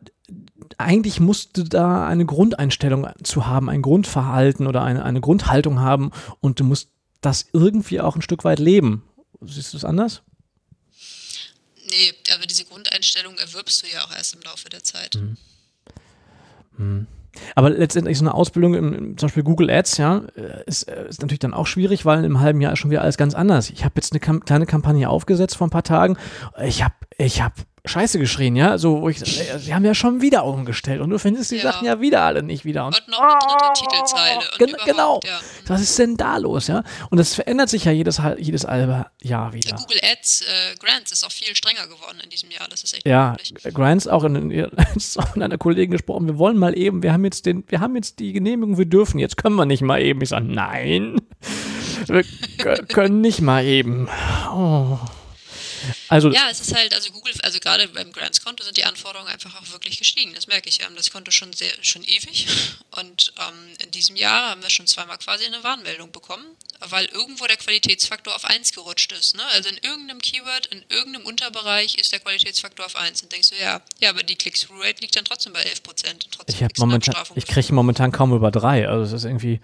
eigentlich 0.78 1.20
musst 1.20 1.56
du 1.58 1.64
da 1.64 2.06
eine 2.06 2.24
Grundeinstellung 2.24 3.08
zu 3.22 3.46
haben, 3.46 3.68
ein 3.68 3.82
Grundverhalten 3.82 4.66
oder 4.66 4.82
eine, 4.82 5.04
eine 5.04 5.20
Grundhaltung 5.20 5.80
haben 5.80 6.10
und 6.40 6.60
du 6.60 6.64
musst 6.64 6.90
das 7.20 7.46
irgendwie 7.52 8.00
auch 8.00 8.16
ein 8.16 8.22
Stück 8.22 8.44
weit 8.44 8.58
leben. 8.58 9.02
Siehst 9.40 9.72
du 9.72 9.76
es 9.76 9.84
anders? 9.84 10.22
Nee, 11.88 12.14
aber 12.34 12.46
diese 12.46 12.64
Grundeinstellung 12.64 13.36
erwirbst 13.38 13.82
du 13.82 13.88
ja 13.88 14.04
auch 14.04 14.12
erst 14.12 14.34
im 14.34 14.42
Laufe 14.42 14.68
der 14.68 14.84
Zeit. 14.84 15.16
Mhm. 15.16 15.36
Mhm. 16.76 17.06
Aber 17.54 17.70
letztendlich 17.70 18.18
so 18.18 18.24
eine 18.24 18.34
Ausbildung 18.34 18.74
im, 18.74 19.18
zum 19.18 19.28
Beispiel 19.28 19.42
Google 19.42 19.70
Ads, 19.70 19.98
ja, 19.98 20.18
ist, 20.66 20.84
ist, 20.84 21.20
natürlich 21.20 21.38
dann 21.38 21.54
auch 21.54 21.66
schwierig, 21.66 22.04
weil 22.04 22.24
im 22.24 22.40
halben 22.40 22.60
Jahr 22.60 22.72
ist 22.72 22.80
schon 22.80 22.90
wieder 22.90 23.02
alles 23.02 23.16
ganz 23.16 23.34
anders. 23.34 23.70
Ich 23.70 23.84
habe 23.84 23.94
jetzt 23.96 24.12
eine 24.12 24.20
Kam 24.20 24.44
kleine 24.44 24.66
Kampagne 24.66 25.08
aufgesetzt 25.08 25.56
vor 25.56 25.66
ein 25.66 25.70
paar 25.70 25.84
Tagen. 25.84 26.16
Ich 26.62 26.82
habe 26.82 26.94
ich 27.18 27.40
hab 27.40 27.54
Scheiße 27.84 28.18
geschrien, 28.18 28.56
ja, 28.56 28.76
so 28.78 29.00
wo 29.00 29.08
ich, 29.08 29.20
äh, 29.22 29.58
sie 29.58 29.74
haben 29.74 29.84
ja 29.84 29.94
schon 29.94 30.20
wieder 30.20 30.44
umgestellt 30.44 31.00
und 31.00 31.10
du 31.10 31.18
findest 31.18 31.50
die 31.50 31.56
ja. 31.56 31.62
Sachen 31.62 31.86
ja 31.86 32.00
wieder 32.00 32.22
alle 32.22 32.42
nicht 32.42 32.64
wieder. 32.64 32.86
Und, 32.86 32.98
und 32.98 33.08
noch 33.08 33.20
eine 33.20 33.38
dritte 33.38 33.72
Titelzeile. 33.80 34.44
Gen 34.58 34.76
genau. 34.84 35.20
Ja. 35.24 35.40
Was 35.66 35.80
ist 35.80 35.98
denn 35.98 36.16
da 36.16 36.36
los, 36.36 36.66
ja? 36.66 36.82
Und 37.10 37.18
das 37.18 37.34
verändert 37.34 37.70
sich 37.70 37.84
ja 37.84 37.92
jedes, 37.92 38.20
jedes 38.38 38.62
Jahr 38.62 39.52
wieder. 39.52 39.76
Google 39.76 40.00
Ads 40.12 40.42
äh, 40.42 40.76
Grants 40.78 41.12
ist 41.12 41.24
auch 41.24 41.32
viel 41.32 41.54
strenger 41.56 41.86
geworden 41.86 42.18
in 42.22 42.30
diesem 42.30 42.50
Jahr, 42.50 42.68
das 42.68 42.82
ist 42.82 42.94
echt 42.94 43.06
Ja, 43.06 43.36
Grants 43.72 44.06
auch 44.06 44.24
in, 44.24 44.36
in, 44.36 44.50
in 45.34 45.42
einer 45.42 45.58
Kollegin 45.58 45.92
gesprochen, 45.92 46.26
wir 46.26 46.38
wollen 46.38 46.58
mal 46.58 46.76
eben, 46.76 47.02
wir 47.02 47.12
haben 47.12 47.24
jetzt 47.24 47.46
den, 47.46 47.64
wir 47.68 47.80
haben 47.80 47.96
jetzt 47.96 48.18
die 48.18 48.32
Genehmigung, 48.32 48.78
wir 48.78 48.86
dürfen, 48.86 49.18
jetzt 49.18 49.36
können 49.36 49.56
wir 49.56 49.66
nicht 49.66 49.82
mal 49.82 50.00
eben. 50.00 50.20
Ich 50.20 50.30
sage, 50.30 50.44
nein, 50.44 51.20
wir 52.06 52.24
können 52.88 53.20
nicht 53.20 53.40
mal 53.40 53.64
eben. 53.64 54.08
Oh. 54.52 54.98
Also, 56.08 56.30
ja, 56.30 56.48
es 56.50 56.60
ist 56.60 56.74
halt, 56.74 56.94
also 56.94 57.10
Google, 57.12 57.32
also 57.42 57.60
gerade 57.60 57.88
beim 57.88 58.12
Grants-Konto 58.12 58.64
sind 58.64 58.76
die 58.76 58.84
Anforderungen 58.84 59.30
einfach 59.30 59.54
auch 59.60 59.72
wirklich 59.72 59.98
gestiegen. 59.98 60.34
Das 60.34 60.46
merke 60.46 60.68
ich. 60.68 60.78
Wir 60.78 60.86
haben 60.86 60.96
das 60.96 61.10
Konto 61.10 61.30
schon 61.30 61.52
sehr, 61.52 61.72
schon 61.82 62.02
ewig. 62.04 62.46
Und 62.90 63.32
ähm, 63.38 63.76
in 63.84 63.90
diesem 63.90 64.16
Jahr 64.16 64.50
haben 64.50 64.62
wir 64.62 64.70
schon 64.70 64.86
zweimal 64.86 65.18
quasi 65.18 65.44
eine 65.44 65.62
Warnmeldung 65.62 66.10
bekommen, 66.12 66.44
weil 66.80 67.06
irgendwo 67.06 67.46
der 67.46 67.56
Qualitätsfaktor 67.56 68.34
auf 68.34 68.44
1 68.44 68.72
gerutscht 68.72 69.12
ist. 69.12 69.36
Ne? 69.36 69.44
Also 69.54 69.68
in 69.68 69.76
irgendeinem 69.78 70.20
Keyword, 70.20 70.66
in 70.66 70.84
irgendeinem 70.88 71.26
Unterbereich 71.26 71.96
ist 71.96 72.12
der 72.12 72.20
Qualitätsfaktor 72.20 72.86
auf 72.86 72.96
1. 72.96 73.22
Und 73.22 73.32
denkst 73.32 73.50
du, 73.50 73.56
ja, 73.56 73.80
ja, 74.00 74.10
aber 74.10 74.22
die 74.22 74.36
Click-Through-Rate 74.36 75.00
liegt 75.00 75.16
dann 75.16 75.24
trotzdem 75.24 75.52
bei 75.52 75.62
11 75.62 75.82
Prozent. 75.82 76.28
Ich, 76.46 76.60
momentan, 76.78 77.14
ich 77.34 77.46
kriege 77.46 77.72
momentan 77.72 78.12
kaum 78.12 78.34
über 78.34 78.50
3. 78.50 78.88
Also 78.88 79.04
es 79.04 79.22
ist 79.22 79.24
irgendwie. 79.24 79.60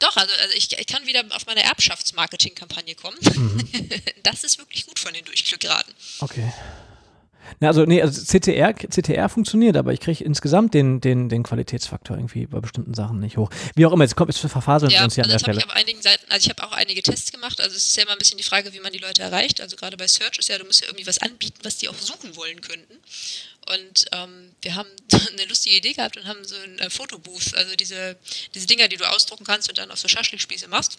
Doch, 0.00 0.16
also, 0.16 0.32
also 0.40 0.54
ich, 0.56 0.76
ich, 0.78 0.86
kann 0.86 1.06
wieder 1.06 1.22
auf 1.30 1.46
meine 1.46 1.62
Erbschaftsmarketing-Kampagne 1.62 2.94
kommen. 2.94 3.18
Mhm. 3.34 3.68
Das 4.22 4.44
ist 4.44 4.58
wirklich 4.58 4.86
gut 4.86 4.98
von 4.98 5.12
den 5.12 5.24
Durchglückraten. 5.24 5.94
Okay. 6.20 6.52
Na, 7.58 7.68
also, 7.68 7.84
nee, 7.84 8.00
also 8.00 8.22
CTR, 8.22 8.74
CTR 8.74 9.28
funktioniert, 9.28 9.76
aber 9.76 9.92
ich 9.92 10.00
kriege 10.00 10.22
insgesamt 10.22 10.74
den, 10.74 11.00
den, 11.00 11.28
den 11.28 11.42
Qualitätsfaktor 11.42 12.16
irgendwie 12.16 12.46
bei 12.46 12.60
bestimmten 12.60 12.94
Sachen 12.94 13.18
nicht 13.18 13.36
hoch. 13.36 13.50
Wie 13.74 13.86
auch 13.86 13.92
immer, 13.92 14.04
jetzt 14.04 14.14
kommt, 14.14 14.32
jetzt 14.32 14.40
verfaseln 14.40 14.90
ja, 14.90 15.00
wir 15.00 15.04
uns 15.04 15.16
ja 15.16 15.24
an 15.24 15.30
der 15.30 15.38
Stelle. 15.38 15.58
Ich 15.58 15.70
einigen 15.70 16.00
Seiten, 16.00 16.30
also 16.30 16.44
ich 16.44 16.50
habe 16.50 16.68
auch 16.68 16.72
einige 16.76 17.02
Tests 17.02 17.32
gemacht, 17.32 17.60
also 17.60 17.74
es 17.74 17.88
ist 17.88 17.96
ja 17.96 18.04
immer 18.04 18.12
ein 18.12 18.18
bisschen 18.18 18.38
die 18.38 18.44
Frage, 18.44 18.72
wie 18.72 18.80
man 18.80 18.92
die 18.92 18.98
Leute 18.98 19.22
erreicht. 19.22 19.60
Also 19.60 19.76
gerade 19.76 19.96
bei 19.96 20.06
Search 20.06 20.38
ist 20.38 20.48
ja, 20.48 20.58
du 20.58 20.64
musst 20.64 20.82
ja 20.82 20.86
irgendwie 20.86 21.06
was 21.06 21.18
anbieten, 21.18 21.58
was 21.62 21.78
die 21.78 21.88
auch 21.88 21.94
suchen 21.94 22.36
wollen 22.36 22.60
könnten. 22.60 22.94
Und 23.68 24.06
ähm, 24.12 24.54
wir 24.62 24.74
haben 24.74 24.88
eine 25.32 25.44
lustige 25.44 25.76
Idee 25.76 25.92
gehabt 25.92 26.16
und 26.16 26.26
haben 26.26 26.44
so 26.44 26.56
ein 26.56 26.78
äh, 26.78 26.90
Fotobooth, 26.90 27.54
also 27.54 27.76
diese, 27.76 28.16
diese 28.54 28.66
Dinger, 28.66 28.88
die 28.88 28.96
du 28.96 29.04
ausdrucken 29.04 29.44
kannst 29.44 29.68
und 29.68 29.78
dann 29.78 29.90
auf 29.90 29.98
so 29.98 30.08
Schaschlikspieße 30.08 30.68
machst 30.68 30.98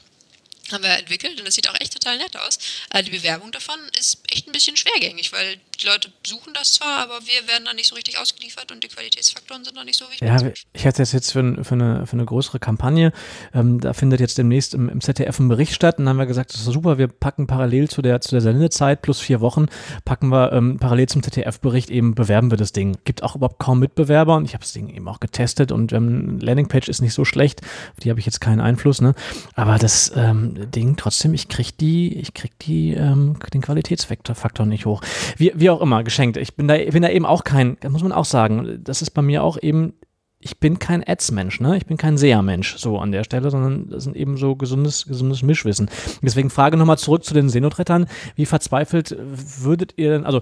haben 0.73 0.83
wir 0.83 0.97
entwickelt 0.97 1.39
und 1.39 1.47
das 1.47 1.55
sieht 1.55 1.69
auch 1.69 1.79
echt 1.79 1.93
total 1.93 2.17
nett 2.17 2.35
aus. 2.37 2.59
Aber 2.89 3.03
die 3.03 3.11
Bewerbung 3.11 3.51
davon 3.51 3.75
ist 3.99 4.19
echt 4.31 4.47
ein 4.47 4.51
bisschen 4.51 4.77
schwergängig, 4.77 5.31
weil 5.33 5.57
die 5.81 5.87
Leute 5.87 6.11
suchen 6.25 6.53
das 6.53 6.73
zwar, 6.73 6.99
aber 6.99 7.19
wir 7.25 7.47
werden 7.47 7.65
da 7.65 7.73
nicht 7.73 7.87
so 7.87 7.95
richtig 7.95 8.19
ausgeliefert 8.19 8.71
und 8.71 8.83
die 8.83 8.87
Qualitätsfaktoren 8.87 9.63
sind 9.63 9.75
noch 9.75 9.83
nicht 9.83 9.97
so 9.97 10.05
wichtig. 10.09 10.27
Ja, 10.27 10.37
ich 10.73 10.85
hatte 10.85 10.97
das 10.97 11.11
jetzt 11.11 11.31
für, 11.31 11.63
für, 11.63 11.73
eine, 11.73 12.05
für 12.05 12.13
eine 12.13 12.25
größere 12.25 12.59
Kampagne, 12.59 13.11
ähm, 13.53 13.79
da 13.79 13.93
findet 13.93 14.19
jetzt 14.19 14.37
demnächst 14.37 14.73
im, 14.73 14.89
im, 14.89 15.01
ZDF 15.01 15.39
ein 15.39 15.47
Bericht 15.47 15.73
statt 15.73 15.97
und 15.97 16.05
dann 16.05 16.11
haben 16.11 16.19
wir 16.19 16.25
gesagt, 16.25 16.53
das 16.53 16.61
ist 16.61 16.65
super, 16.65 16.97
wir 16.97 17.07
packen 17.07 17.47
parallel 17.47 17.89
zu 17.89 18.01
der, 18.01 18.21
zu 18.21 18.31
der 18.31 18.41
Sendezeit 18.41 19.01
plus 19.01 19.19
vier 19.19 19.41
Wochen, 19.41 19.67
packen 20.05 20.29
wir 20.29 20.53
ähm, 20.53 20.77
parallel 20.77 21.07
zum 21.07 21.23
ZDF-Bericht 21.23 21.89
eben, 21.89 22.15
bewerben 22.15 22.51
wir 22.51 22.57
das 22.57 22.71
Ding. 22.71 22.97
Gibt 23.03 23.23
auch 23.23 23.35
überhaupt 23.35 23.59
kaum 23.59 23.79
Mitbewerber 23.79 24.35
und 24.35 24.45
ich 24.45 24.53
habe 24.53 24.63
das 24.63 24.73
Ding 24.73 24.89
eben 24.89 25.07
auch 25.07 25.19
getestet 25.19 25.71
und 25.71 25.93
ähm, 25.93 26.39
Landingpage 26.39 26.89
ist 26.89 27.01
nicht 27.01 27.13
so 27.13 27.25
schlecht, 27.25 27.61
auf 27.63 27.99
die 28.03 28.09
habe 28.09 28.19
ich 28.19 28.25
jetzt 28.25 28.41
keinen 28.41 28.61
Einfluss, 28.61 29.01
ne? 29.01 29.15
aber 29.55 29.77
das 29.77 30.11
ähm, 30.15 30.60
Ding 30.67 30.95
trotzdem, 30.97 31.33
ich 31.33 31.47
krieg 31.47 31.77
die, 31.77 32.17
ich 32.17 32.33
krieg 32.33 32.57
die, 32.59 32.93
ähm, 32.93 33.37
den 33.53 33.61
Qualitätsfaktor 33.61 34.65
nicht 34.65 34.85
hoch. 34.85 35.01
Wie, 35.37 35.51
wie 35.55 35.69
auch 35.69 35.81
immer, 35.81 36.03
geschenkt. 36.03 36.37
Ich 36.37 36.55
bin 36.55 36.67
da, 36.67 36.77
bin 36.77 37.01
da 37.01 37.09
eben 37.09 37.25
auch 37.25 37.43
kein, 37.43 37.77
das 37.81 37.91
muss 37.91 38.03
man 38.03 38.11
auch 38.11 38.25
sagen, 38.25 38.79
das 38.83 39.01
ist 39.01 39.11
bei 39.11 39.21
mir 39.21 39.43
auch 39.43 39.57
eben, 39.61 39.93
ich 40.39 40.59
bin 40.59 40.79
kein 40.79 41.07
Ads-Mensch, 41.07 41.59
ne? 41.59 41.77
Ich 41.77 41.85
bin 41.85 41.97
kein 41.97 42.17
Seher-Mensch, 42.17 42.77
so 42.77 42.97
an 42.97 43.11
der 43.11 43.23
Stelle, 43.23 43.51
sondern 43.51 43.89
das 43.89 44.03
sind 44.03 44.15
eben 44.15 44.37
so 44.37 44.55
gesundes, 44.55 45.05
gesundes 45.05 45.43
Mischwissen. 45.43 45.89
Deswegen 46.21 46.49
Frage 46.49 46.77
nochmal 46.77 46.97
zurück 46.97 47.23
zu 47.23 47.33
den 47.33 47.49
Seenotrettern. 47.49 48.07
Wie 48.35 48.45
verzweifelt 48.47 49.15
würdet 49.19 49.93
ihr 49.97 50.11
denn, 50.11 50.25
also 50.25 50.41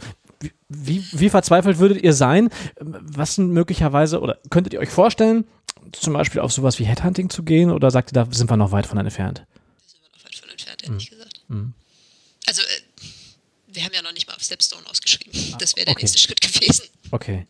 wie, 0.70 1.04
wie 1.12 1.30
verzweifelt 1.30 1.80
würdet 1.80 2.02
ihr 2.02 2.14
sein? 2.14 2.50
Was 2.80 3.36
sind 3.36 3.52
möglicherweise, 3.52 4.22
oder 4.22 4.38
könntet 4.50 4.74
ihr 4.74 4.80
euch 4.80 4.90
vorstellen, 4.90 5.46
zum 5.92 6.14
Beispiel 6.14 6.42
auf 6.42 6.52
sowas 6.52 6.80
wie 6.80 6.86
Headhunting 6.86 7.30
zu 7.30 7.44
gehen 7.44 7.72
oder 7.72 7.92
sagt 7.92 8.12
ihr, 8.12 8.14
da 8.14 8.28
sind 8.32 8.50
wir 8.50 8.58
noch 8.58 8.72
weit 8.72 8.86
von 8.86 8.98
entfernt? 8.98 9.46
Ehrlich 10.84 11.12
mhm. 11.12 11.16
gesagt. 11.16 11.42
Mhm. 11.48 11.74
Also, 12.46 12.62
äh, 12.62 12.66
wir 13.68 13.84
haben 13.84 13.94
ja 13.94 14.02
noch 14.02 14.14
nicht 14.14 14.28
mal 14.28 14.36
auf 14.36 14.44
Stepstone 14.44 14.86
ausgeschrieben. 14.88 15.32
Das 15.60 15.76
wäre 15.76 15.86
der 15.86 15.94
okay. 15.94 16.04
nächste 16.04 16.20
Schritt 16.20 16.42
gewesen. 16.42 16.86
Okay. 17.12 17.46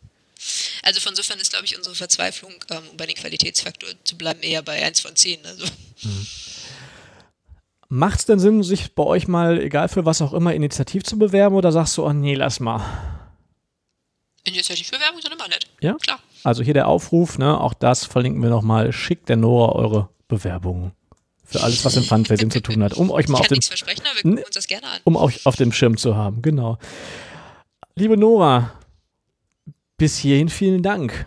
Also 0.82 1.00
von 1.00 1.12
insofern 1.12 1.38
ist, 1.38 1.50
glaube 1.50 1.66
ich, 1.66 1.76
unsere 1.76 1.94
Verzweiflung, 1.94 2.52
ähm, 2.70 2.82
um 2.90 2.96
bei 2.96 3.06
den 3.06 3.16
Qualitätsfaktor 3.16 3.90
zu 4.04 4.16
bleiben, 4.16 4.40
eher 4.42 4.62
bei 4.62 4.82
1 4.82 5.00
von 5.00 5.14
10. 5.14 5.44
Also. 5.44 5.66
Mhm. 6.02 6.26
Macht 7.88 8.20
es 8.20 8.26
denn 8.26 8.38
Sinn, 8.38 8.62
sich 8.62 8.94
bei 8.94 9.02
euch 9.02 9.28
mal, 9.28 9.58
egal 9.60 9.88
für 9.88 10.06
was 10.06 10.22
auch 10.22 10.32
immer, 10.32 10.54
initiativ 10.54 11.02
zu 11.02 11.18
bewerben 11.18 11.56
oder 11.56 11.72
sagst 11.72 11.96
du, 11.96 12.06
oh 12.06 12.12
nee, 12.12 12.34
lass 12.34 12.60
mal? 12.60 12.80
Initiativbewerbungen 14.44 15.22
sind 15.22 15.34
immer 15.34 15.48
nett. 15.48 15.66
Ja? 15.80 15.94
Klar. 15.94 16.20
Also 16.44 16.62
hier 16.62 16.74
der 16.74 16.88
Aufruf, 16.88 17.36
ne, 17.36 17.60
auch 17.60 17.74
das 17.74 18.06
verlinken 18.06 18.42
wir 18.42 18.48
nochmal. 18.48 18.92
Schickt 18.92 19.28
der 19.28 19.36
Nora 19.36 19.72
eure 19.72 20.08
Bewerbungen 20.28 20.92
für 21.50 21.62
alles, 21.62 21.84
was 21.84 21.96
im 21.96 22.04
Fundraising 22.04 22.50
zu 22.50 22.60
tun 22.60 22.82
hat, 22.82 22.94
um 22.94 23.10
euch 23.10 23.28
mal 23.28 23.38
auf 23.38 23.50
an. 23.50 25.00
um 25.04 25.16
euch 25.16 25.46
auf 25.46 25.56
dem 25.56 25.72
Schirm 25.72 25.96
zu 25.96 26.16
haben. 26.16 26.42
Genau. 26.42 26.78
Liebe 27.96 28.16
Nora, 28.16 28.72
bis 29.96 30.16
hierhin 30.16 30.48
vielen 30.48 30.82
Dank. 30.82 31.26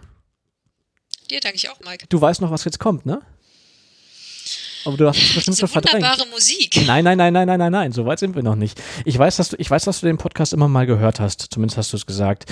Dir 1.29 1.41
danke 1.41 1.57
ich 1.57 1.69
auch, 1.69 1.79
Mike. 1.81 2.05
Du 2.07 2.21
weißt 2.21 2.41
noch, 2.41 2.51
was 2.51 2.63
jetzt 2.63 2.79
kommt, 2.79 3.05
ne? 3.05 3.21
Aber 4.85 4.97
du 4.97 5.07
hast 5.07 5.17
es 5.17 5.35
bestimmt 5.35 5.57
schon 5.59 5.69
verdrängt. 5.69 6.03
wunderbare 6.03 6.29
Musik. 6.29 6.83
Nein, 6.85 7.03
nein, 7.03 7.17
nein, 7.17 7.33
nein, 7.33 7.47
nein, 7.47 7.59
nein, 7.59 7.71
nein, 7.71 7.91
so 7.91 8.05
weit 8.05 8.19
sind 8.19 8.35
wir 8.35 8.43
noch 8.43 8.55
nicht. 8.55 8.81
Ich 9.05 9.17
weiß, 9.17 9.37
dass 9.37 9.49
du, 9.49 9.55
ich 9.59 9.69
weiß, 9.69 9.85
dass 9.85 10.01
du 10.01 10.05
den 10.05 10.17
Podcast 10.17 10.53
immer 10.53 10.67
mal 10.67 10.85
gehört 10.85 11.19
hast, 11.19 11.47
zumindest 11.51 11.77
hast 11.77 11.93
du 11.93 11.97
es 11.97 12.05
gesagt. 12.05 12.45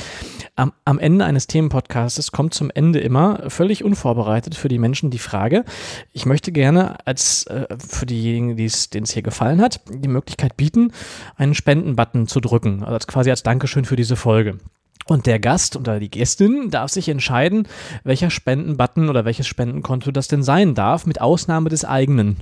Am, 0.55 0.73
am 0.85 0.99
Ende 0.99 1.25
eines 1.25 1.47
Themenpodcasts 1.47 2.31
kommt 2.31 2.53
zum 2.53 2.71
Ende 2.71 2.99
immer 2.99 3.49
völlig 3.49 3.83
unvorbereitet 3.83 4.55
für 4.55 4.67
die 4.67 4.79
Menschen 4.79 5.09
die 5.09 5.19
Frage, 5.19 5.65
ich 6.13 6.25
möchte 6.25 6.51
gerne 6.51 7.05
als 7.05 7.45
äh, 7.47 7.67
für 7.77 8.05
diejenigen, 8.05 8.55
denen 8.55 9.03
es 9.03 9.11
hier 9.11 9.23
gefallen 9.23 9.61
hat, 9.61 9.81
die 9.89 10.07
Möglichkeit 10.07 10.57
bieten, 10.57 10.91
einen 11.35 11.53
Spendenbutton 11.53 12.27
zu 12.27 12.39
drücken, 12.39 12.83
also 12.83 12.93
als 12.93 13.07
quasi 13.07 13.29
als 13.29 13.43
Dankeschön 13.43 13.85
für 13.85 13.95
diese 13.95 14.15
Folge. 14.15 14.57
Und 15.11 15.25
der 15.25 15.39
Gast 15.39 15.75
oder 15.75 15.99
die 15.99 16.09
Gästin 16.09 16.69
darf 16.69 16.89
sich 16.89 17.09
entscheiden, 17.09 17.67
welcher 18.05 18.29
Spendenbutton 18.29 19.09
oder 19.09 19.25
welches 19.25 19.45
Spendenkonto 19.45 20.11
das 20.11 20.29
denn 20.29 20.41
sein 20.41 20.73
darf, 20.73 21.05
mit 21.05 21.19
Ausnahme 21.19 21.67
des 21.67 21.83
eigenen. 21.83 22.37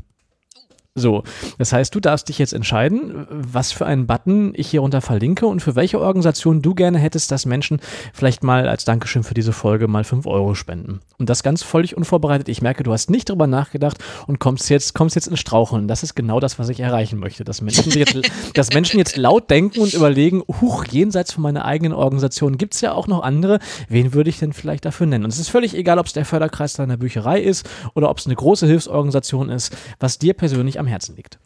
So, 0.95 1.23
das 1.57 1.71
heißt, 1.71 1.93
du 1.93 1.99
darfst 1.99 2.29
dich 2.29 2.39
jetzt 2.39 2.53
entscheiden, 2.53 3.27
was 3.29 3.71
für 3.71 3.85
einen 3.85 4.07
Button 4.07 4.53
ich 4.55 4.69
hier 4.69 4.81
runter 4.81 5.01
verlinke 5.01 5.45
und 5.45 5.61
für 5.61 5.75
welche 5.75 5.99
Organisation 5.99 6.61
du 6.61 6.73
gerne 6.73 6.97
hättest, 6.97 7.31
dass 7.31 7.45
Menschen 7.45 7.79
vielleicht 8.11 8.43
mal 8.43 8.67
als 8.67 8.85
Dankeschön 8.85 9.23
für 9.23 9.35
diese 9.35 9.53
Folge 9.53 9.87
mal 9.87 10.03
5 10.03 10.25
Euro 10.25 10.55
spenden. 10.55 10.99
Und 11.17 11.29
das 11.29 11.43
ganz 11.43 11.63
völlig 11.63 11.95
unvorbereitet. 11.95 12.49
Ich 12.49 12.61
merke, 12.61 12.83
du 12.83 12.91
hast 12.91 13.09
nicht 13.09 13.29
drüber 13.29 13.45
nachgedacht 13.47 13.97
und 14.27 14.39
kommst 14.39 14.69
jetzt, 14.69 14.95
kommst 14.95 15.15
jetzt 15.15 15.27
ins 15.27 15.39
Straucheln. 15.39 15.87
Das 15.87 16.03
ist 16.03 16.15
genau 16.15 16.39
das, 16.39 16.59
was 16.59 16.69
ich 16.69 16.79
erreichen 16.79 17.19
möchte. 17.19 17.43
Dass 17.43 17.61
Menschen 17.61 17.91
jetzt, 17.91 18.17
dass 18.55 18.73
Menschen 18.73 18.97
jetzt 18.97 19.15
laut 19.15 19.49
denken 19.49 19.79
und 19.79 19.93
überlegen, 19.93 20.43
huch, 20.61 20.85
jenseits 20.85 21.33
von 21.33 21.43
meiner 21.43 21.65
eigenen 21.65 21.93
Organisation 21.93 22.57
gibt 22.57 22.73
es 22.73 22.81
ja 22.81 22.93
auch 22.93 23.07
noch 23.07 23.21
andere. 23.21 23.59
Wen 23.87 24.13
würde 24.13 24.29
ich 24.29 24.39
denn 24.39 24.53
vielleicht 24.53 24.85
dafür 24.85 25.05
nennen? 25.05 25.25
Und 25.25 25.31
es 25.31 25.39
ist 25.39 25.49
völlig 25.49 25.75
egal, 25.75 25.99
ob 25.99 26.07
es 26.07 26.13
der 26.13 26.25
Förderkreis 26.25 26.73
deiner 26.73 26.97
Bücherei 26.97 27.39
ist 27.39 27.69
oder 27.93 28.09
ob 28.09 28.17
es 28.17 28.25
eine 28.25 28.35
große 28.35 28.65
Hilfsorganisation 28.65 29.49
ist, 29.49 29.75
was 29.99 30.19
dir 30.19 30.33
persönlich 30.33 30.79
am 30.79 30.88
Herzen 30.89 31.15
liegt. 31.15 31.37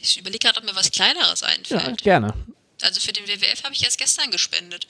Ich 0.00 0.18
überlege 0.18 0.40
gerade, 0.46 0.58
ob 0.58 0.64
mir 0.64 0.74
was 0.74 0.90
Kleineres 0.90 1.40
Ja, 1.40 1.46
einfällt. 1.48 2.02
gerne. 2.02 2.34
Also 2.82 3.00
für 3.00 3.12
den 3.12 3.26
WWF 3.26 3.62
habe 3.64 3.74
ich 3.74 3.84
erst 3.84 3.98
gestern 3.98 4.30
gespendet. 4.30 4.86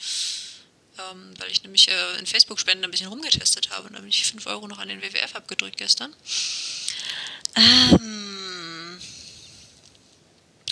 Ähm, 1.11 1.35
weil 1.39 1.51
ich 1.51 1.63
nämlich 1.63 1.89
äh, 1.89 2.19
in 2.19 2.27
Facebook-Spenden 2.27 2.85
ein 2.85 2.91
bisschen 2.91 3.07
rumgetestet 3.09 3.71
habe. 3.71 3.89
Und 3.89 3.95
da 3.95 4.01
bin 4.01 4.09
ich 4.09 4.25
5 4.27 4.47
Euro 4.47 4.69
noch 4.69 4.79
an 4.79 4.89
den 4.89 5.01
WWF 5.03 5.35
abgedrückt 5.35 5.77
gestern. 5.79 6.15
Ähm. 7.57 8.52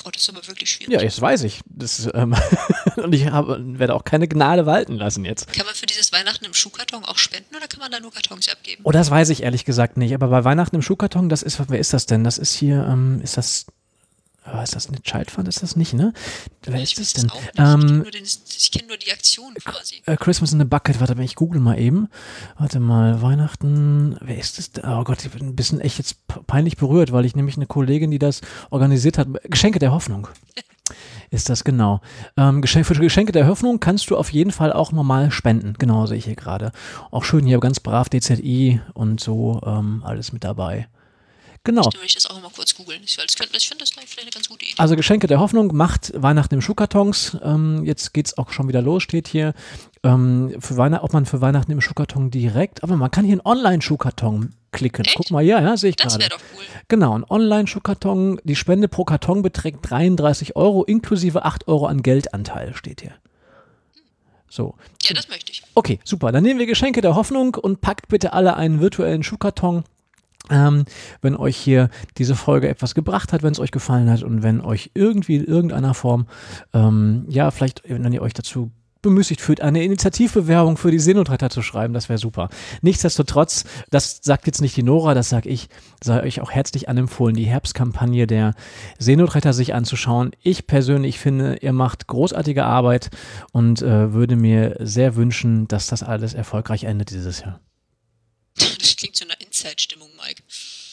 Oh, 0.05 0.10
das 0.10 0.22
ist 0.22 0.31
aber 0.31 0.47
wirklich 0.47 0.70
schwierig. 0.70 0.94
Ja, 0.94 1.02
jetzt 1.02 1.20
weiß 1.20 1.44
ich. 1.44 1.60
Das, 1.66 2.09
ähm, 2.14 2.35
und 2.97 3.14
ich 3.14 3.27
habe, 3.27 3.60
werde 3.78 3.94
auch 3.94 4.05
keine 4.05 4.28
Gnade 4.28 4.66
walten 4.66 4.97
lassen 4.97 5.24
jetzt. 5.24 5.52
Kann 5.52 5.66
man 5.66 5.74
für 5.74 5.86
dieses 5.86 6.12
Weihnachten 6.12 6.44
im 6.44 6.55
Schuhkarton 6.55 7.05
auch 7.05 7.18
spenden 7.18 7.55
oder 7.56 7.66
kann 7.68 7.81
man 7.81 7.90
da 7.90 8.01
nur 8.01 8.12
Kartons 8.12 8.48
abgeben? 8.48 8.82
Oh, 8.85 8.93
das 8.93 9.10
weiß 9.10 9.28
ich 9.31 9.43
ehrlich 9.43 9.64
gesagt 9.64 9.97
nicht. 9.97 10.14
Aber 10.14 10.28
bei 10.28 10.44
Weihnachten 10.44 10.77
im 10.77 10.82
Schuhkarton, 10.82 11.28
das 11.28 11.43
ist, 11.43 11.60
wer 11.68 11.78
ist 11.78 11.93
das 11.93 12.06
denn? 12.06 12.24
Das 12.24 12.39
ist 12.39 12.55
hier, 12.55 12.86
ähm, 12.89 13.20
ist 13.22 13.36
das, 13.36 13.66
oh, 14.55 14.60
ist 14.62 14.74
das 14.74 14.89
eine 14.89 15.01
Child 15.02 15.31
Fund? 15.31 15.48
Ist 15.48 15.62
das 15.62 15.77
nicht, 15.77 15.94
ne? 15.94 16.12
Wer 16.62 16.77
ich 16.81 16.98
ist 16.98 17.01
das 17.01 17.12
denn? 17.14 17.24
nicht. 17.24 17.35
ich 17.48 17.52
kenne 17.55 17.72
Ähm, 17.72 17.97
nur, 17.98 18.10
kenn 18.10 18.86
nur 18.89 18.97
die 18.97 19.12
Aktion 19.12 19.55
quasi. 19.55 20.02
äh, 20.06 20.16
Christmas 20.16 20.52
in 20.52 20.60
a 20.60 20.64
Bucket, 20.64 21.01
warte 21.01 21.14
mal, 21.14 21.24
ich 21.24 21.35
google 21.36 21.60
mal 21.60 21.78
eben. 21.78 22.09
Warte 22.59 22.81
mal, 22.81 23.22
Weihnachten, 23.22 24.16
wer 24.20 24.39
ist 24.39 24.59
das? 24.59 24.70
Oh 24.85 25.05
Gott, 25.05 25.24
ich 25.24 25.31
bin 25.31 25.48
ein 25.48 25.56
bisschen 25.56 25.81
echt 25.81 25.98
jetzt 25.98 26.16
peinlich 26.47 26.77
berührt, 26.77 27.12
weil 27.12 27.24
ich 27.24 27.36
nämlich 27.36 27.56
eine 27.56 27.66
Kollegin, 27.66 28.10
die 28.10 28.18
das 28.18 28.40
organisiert 28.70 29.18
hat, 29.18 29.28
Geschenke 29.44 29.78
der 29.78 29.93
Hoffnung. 29.93 30.28
Ist 31.31 31.48
das 31.48 31.62
genau. 31.62 32.01
Ähm, 32.36 32.60
Geschenk, 32.60 32.85
für 32.85 32.94
Geschenke 32.94 33.31
der 33.31 33.47
Hoffnung 33.47 33.78
kannst 33.78 34.10
du 34.10 34.16
auf 34.16 34.32
jeden 34.32 34.51
Fall 34.51 34.72
auch 34.72 34.90
normal 34.90 35.31
spenden. 35.31 35.74
Genau, 35.78 36.05
sehe 36.06 36.18
ich 36.18 36.24
hier 36.24 36.35
gerade. 36.35 36.72
Auch 37.12 37.22
schön 37.22 37.47
hier 37.47 37.60
ganz 37.60 37.78
brav 37.78 38.09
DZI 38.09 38.81
und 38.94 39.20
so 39.20 39.60
ähm, 39.64 40.02
alles 40.05 40.32
mit 40.32 40.43
dabei. 40.43 40.89
Genau. 41.62 41.85
Würde 41.85 41.99
ich 42.07 42.15
das 42.15 42.24
auch 42.24 42.41
mal 42.41 42.51
kurz 42.55 42.74
googeln. 42.74 43.03
Ich, 43.05 43.16
das 43.16 43.37
könnte- 43.37 43.55
ich 43.57 43.69
finde 43.69 43.82
das 43.82 43.91
vielleicht 43.91 44.19
eine 44.20 44.31
ganz 44.31 44.49
gute 44.49 44.65
Idee. 44.65 44.74
Also 44.78 44.97
Geschenke 44.97 45.27
der 45.27 45.41
Hoffnung 45.41 45.77
macht 45.77 46.11
Weihnachten 46.15 46.55
im 46.55 46.62
Schuhkartons. 46.62 47.37
Ähm, 47.43 47.85
jetzt 47.85 48.15
geht's 48.15 48.39
auch 48.39 48.51
schon 48.51 48.66
wieder 48.69 48.81
los, 48.81 49.03
steht 49.03 49.28
hier. 49.28 49.53
Ähm, 50.03 50.57
für 50.59 50.78
Weihnachten, 50.78 51.05
ob 51.05 51.12
man 51.12 51.27
für 51.27 51.43
Weihnachten 51.43 51.70
im 51.73 51.82
Schuhkarton 51.82 52.31
direkt, 52.31 52.82
aber 52.82 52.97
man 52.97 53.11
kann 53.11 53.27
hier 53.27 53.32
einen 53.35 53.43
Online-Schuhkarton 53.45 54.55
klicken. 54.73 55.05
Echt? 55.05 55.16
Guck 55.16 55.31
mal, 55.32 55.43
ja, 55.43 55.61
ja, 55.61 55.77
sehe 55.77 55.91
ich 55.91 55.97
Das 55.97 56.15
gerade. 56.15 56.20
wäre 56.24 56.31
doch 56.31 56.41
cool. 56.57 56.65
Genau, 56.89 57.19
ein 57.19 57.24
Online-Schuhkarton. 57.28 58.41
Die 58.45 58.57
Spende 58.57 58.89
pro 58.89 59.05
Karton 59.05 59.43
beträgt 59.43 59.78
33 59.91 60.57
Euro, 60.57 60.85
inklusive 60.85 61.45
8 61.45 61.69
Euro 61.69 61.87
an 61.87 62.03
Geldanteil, 62.03 62.74
steht 62.74 63.03
hier. 63.03 63.12
So. 64.49 64.74
Ja, 65.03 65.15
das 65.15 65.28
möchte 65.28 65.53
ich. 65.53 65.62
Okay, 65.74 66.01
super. 66.05 66.32
Dann 66.32 66.43
nehmen 66.43 66.59
wir 66.59 66.66
Geschenke 66.66 67.03
der 67.03 67.15
Hoffnung 67.15 67.55
und 67.55 67.81
packt 67.82 68.09
bitte 68.09 68.32
alle 68.32 68.57
einen 68.57 68.81
virtuellen 68.81 69.23
Schuhkarton. 69.23 69.85
Ähm, 70.49 70.85
wenn 71.21 71.37
euch 71.37 71.57
hier 71.57 71.91
diese 72.17 72.35
Folge 72.35 72.69
etwas 72.69 72.95
gebracht 72.95 73.33
hat, 73.33 73.43
wenn 73.43 73.53
es 73.53 73.61
euch 73.61 73.71
gefallen 73.71 74.11
hat 74.11 74.23
und 74.23 74.43
wenn 74.43 74.61
euch 74.61 74.91
irgendwie 74.95 75.37
in 75.37 75.45
irgendeiner 75.45 75.95
Form, 75.95 76.27
ähm, 76.73 77.25
ja, 77.29 77.51
vielleicht, 77.51 77.83
wenn 77.89 78.12
ihr 78.12 78.23
euch 78.23 78.35
dazu 78.35 78.73
bemüßigt 79.03 79.41
fühlt, 79.41 79.61
eine 79.61 79.83
Initiativbewerbung 79.83 80.77
für 80.77 80.91
die 80.91 80.99
Seenotretter 80.99 81.51
zu 81.51 81.62
schreiben, 81.62 81.95
das 81.95 82.09
wäre 82.09 82.19
super. 82.19 82.49
Nichtsdestotrotz, 82.83 83.65
das 83.91 84.21
sagt 84.23 84.47
jetzt 84.47 84.61
nicht 84.61 84.77
die 84.77 84.83
Nora, 84.83 85.15
das 85.15 85.29
sage 85.29 85.49
ich, 85.49 85.69
sei 86.03 86.23
euch 86.23 86.41
auch 86.41 86.51
herzlich 86.51 86.89
anempfohlen, 86.89 87.35
die 87.35 87.47
Herbstkampagne 87.47 88.27
der 88.27 88.55
Seenotretter 88.99 89.53
sich 89.53 89.75
anzuschauen. 89.75 90.33
Ich 90.43 90.67
persönlich 90.67 91.19
finde, 91.19 91.57
ihr 91.57 91.73
macht 91.73 92.07
großartige 92.09 92.65
Arbeit 92.65 93.11
und 93.53 93.81
äh, 93.81 94.12
würde 94.12 94.37
mir 94.37 94.77
sehr 94.81 95.17
wünschen, 95.17 95.67
dass 95.69 95.87
das 95.87 96.03
alles 96.03 96.35
erfolgreich 96.35 96.85
endet 96.85 97.11
dieses 97.11 97.41
Jahr. 97.41 97.61
Das 98.57 98.97
klingt 98.97 99.17
so 99.17 99.25
nach 99.65 99.70
Inside-Stimmung, 99.70 100.09
Mike. 100.16 100.43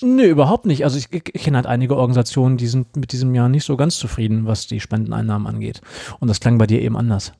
Nee, 0.02 0.28
überhaupt 0.28 0.66
nicht. 0.66 0.84
Also 0.84 0.98
ich, 0.98 1.08
ich 1.12 1.44
kenne 1.44 1.58
halt 1.58 1.66
einige 1.66 1.96
Organisationen, 1.96 2.58
die 2.58 2.68
sind 2.68 2.96
mit 2.96 3.12
diesem 3.12 3.34
Jahr 3.36 3.50
nicht 3.50 3.66
so 3.66 3.78
ganz 3.78 3.98
zufrieden, 3.98 4.46
was 4.46 4.68
die 4.68 4.80
Spendeneinnahmen 4.80 5.48
angeht. 5.48 5.82
Und 6.20 6.28
das 6.28 6.40
klang 6.40 6.58
bei 6.58 6.68
dir 6.68 6.82
eben 6.82 6.98
anders. 6.98 7.34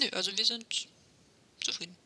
Nö, 0.00 0.06
also 0.12 0.30
wir 0.36 0.44
sind 0.44 0.64
zufrieden. 1.62 1.96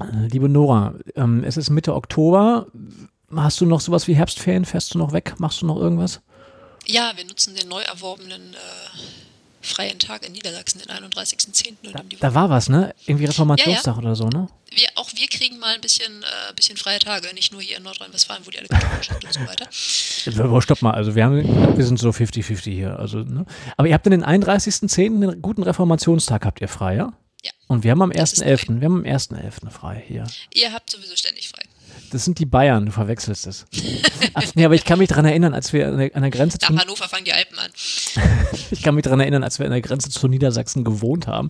Äh, 0.00 0.26
Liebe 0.28 0.48
Nora, 0.48 0.94
ähm, 1.14 1.44
es 1.44 1.56
ist 1.56 1.70
Mitte 1.70 1.94
Oktober. 1.94 2.66
Hast 3.34 3.60
du 3.60 3.66
noch 3.66 3.80
sowas 3.80 4.08
wie 4.08 4.14
Herbstferien? 4.14 4.64
Fährst 4.64 4.94
du 4.94 4.98
noch 4.98 5.12
weg? 5.12 5.34
Machst 5.38 5.62
du 5.62 5.66
noch 5.66 5.76
irgendwas? 5.76 6.20
Ja, 6.86 7.12
wir 7.14 7.24
nutzen 7.24 7.54
den 7.54 7.68
neu 7.68 7.82
erworbenen 7.82 8.54
äh, 8.54 8.98
freien 9.62 9.98
Tag 9.98 10.26
in 10.26 10.32
Niedersachsen, 10.32 10.80
den 10.80 10.88
31.10. 10.88 11.76
und 11.84 11.94
Da, 11.94 12.00
um 12.00 12.08
da 12.20 12.34
war 12.34 12.50
was, 12.50 12.68
ne? 12.68 12.94
Irgendwie 13.06 13.26
Reformationstag 13.26 13.94
Ja, 13.94 13.98
oder 14.02 14.14
so, 14.14 14.28
ne? 14.28 14.48
wir, 14.74 14.88
auch 14.94 15.10
wir 15.14 15.28
kriegen 15.28 15.58
mal 15.58 15.74
ein 15.74 15.80
bisschen, 15.80 16.22
äh, 16.22 16.52
bisschen 16.54 16.76
freie 16.76 16.98
Tage, 16.98 17.32
nicht 17.34 17.52
nur 17.52 17.60
hier 17.60 17.76
in 17.76 17.82
Nordrhein-Westfalen, 17.82 18.46
wo 18.46 18.50
die 18.50 18.58
alle 18.58 18.68
katholisch 18.68 19.08
sind 19.08 19.24
und 19.24 19.32
so 19.32 19.40
weiter. 19.40 19.66
Stopp 20.62 20.82
mal, 20.82 20.92
also 20.92 21.14
wir, 21.14 21.24
haben, 21.24 21.76
wir 21.76 21.84
sind 21.84 21.98
so 21.98 22.10
50-50 22.10 22.70
hier. 22.70 22.98
Also, 22.98 23.18
ne? 23.18 23.44
Aber 23.76 23.88
ihr 23.88 23.94
habt 23.94 24.06
dann 24.06 24.12
den 24.12 24.24
31.10. 24.24 25.06
einen 25.06 25.42
guten 25.42 25.62
Reformationstag 25.62 26.44
habt 26.44 26.60
ihr 26.60 26.68
frei, 26.68 26.96
ja? 26.96 27.12
Ja. 27.44 27.50
Und 27.66 27.82
wir 27.84 27.90
haben 27.90 28.02
am 28.02 28.10
Das 28.10 28.32
ist 28.32 28.42
1.11. 28.42 28.80
Wir 28.80 28.84
haben 28.86 29.04
am 29.04 29.04
1.11. 29.04 29.70
frei 29.70 30.02
hier. 30.06 30.26
Ihr 30.54 30.72
habt 30.72 30.90
sowieso 30.90 31.16
ständig 31.16 31.48
frei. 31.48 31.62
Das 32.12 32.26
sind 32.26 32.38
die 32.38 32.44
Bayern, 32.44 32.84
du 32.84 32.92
verwechselst 32.92 33.46
es. 33.46 33.64
Ach, 34.34 34.42
nee, 34.54 34.66
aber 34.66 34.74
ich 34.74 34.84
kann 34.84 34.98
mich 34.98 35.08
daran 35.08 35.24
erinnern, 35.24 35.54
als 35.54 35.72
wir 35.72 35.88
an 35.88 35.96
der, 35.96 36.14
an 36.14 36.20
der 36.20 36.30
Grenze 36.30 36.58
zu, 36.58 36.70
Nach 36.70 36.82
Hannover 36.82 37.08
fangen 37.08 37.24
die 37.24 37.32
Alpen 37.32 37.58
an. 37.58 37.70
ich 38.70 38.82
kann 38.82 38.94
mich 38.94 39.04
daran 39.04 39.20
erinnern, 39.20 39.42
als 39.42 39.58
wir 39.58 39.64
an 39.64 39.72
der 39.72 39.80
Grenze 39.80 40.10
zu 40.10 40.28
Niedersachsen 40.28 40.84
gewohnt 40.84 41.26
haben, 41.26 41.48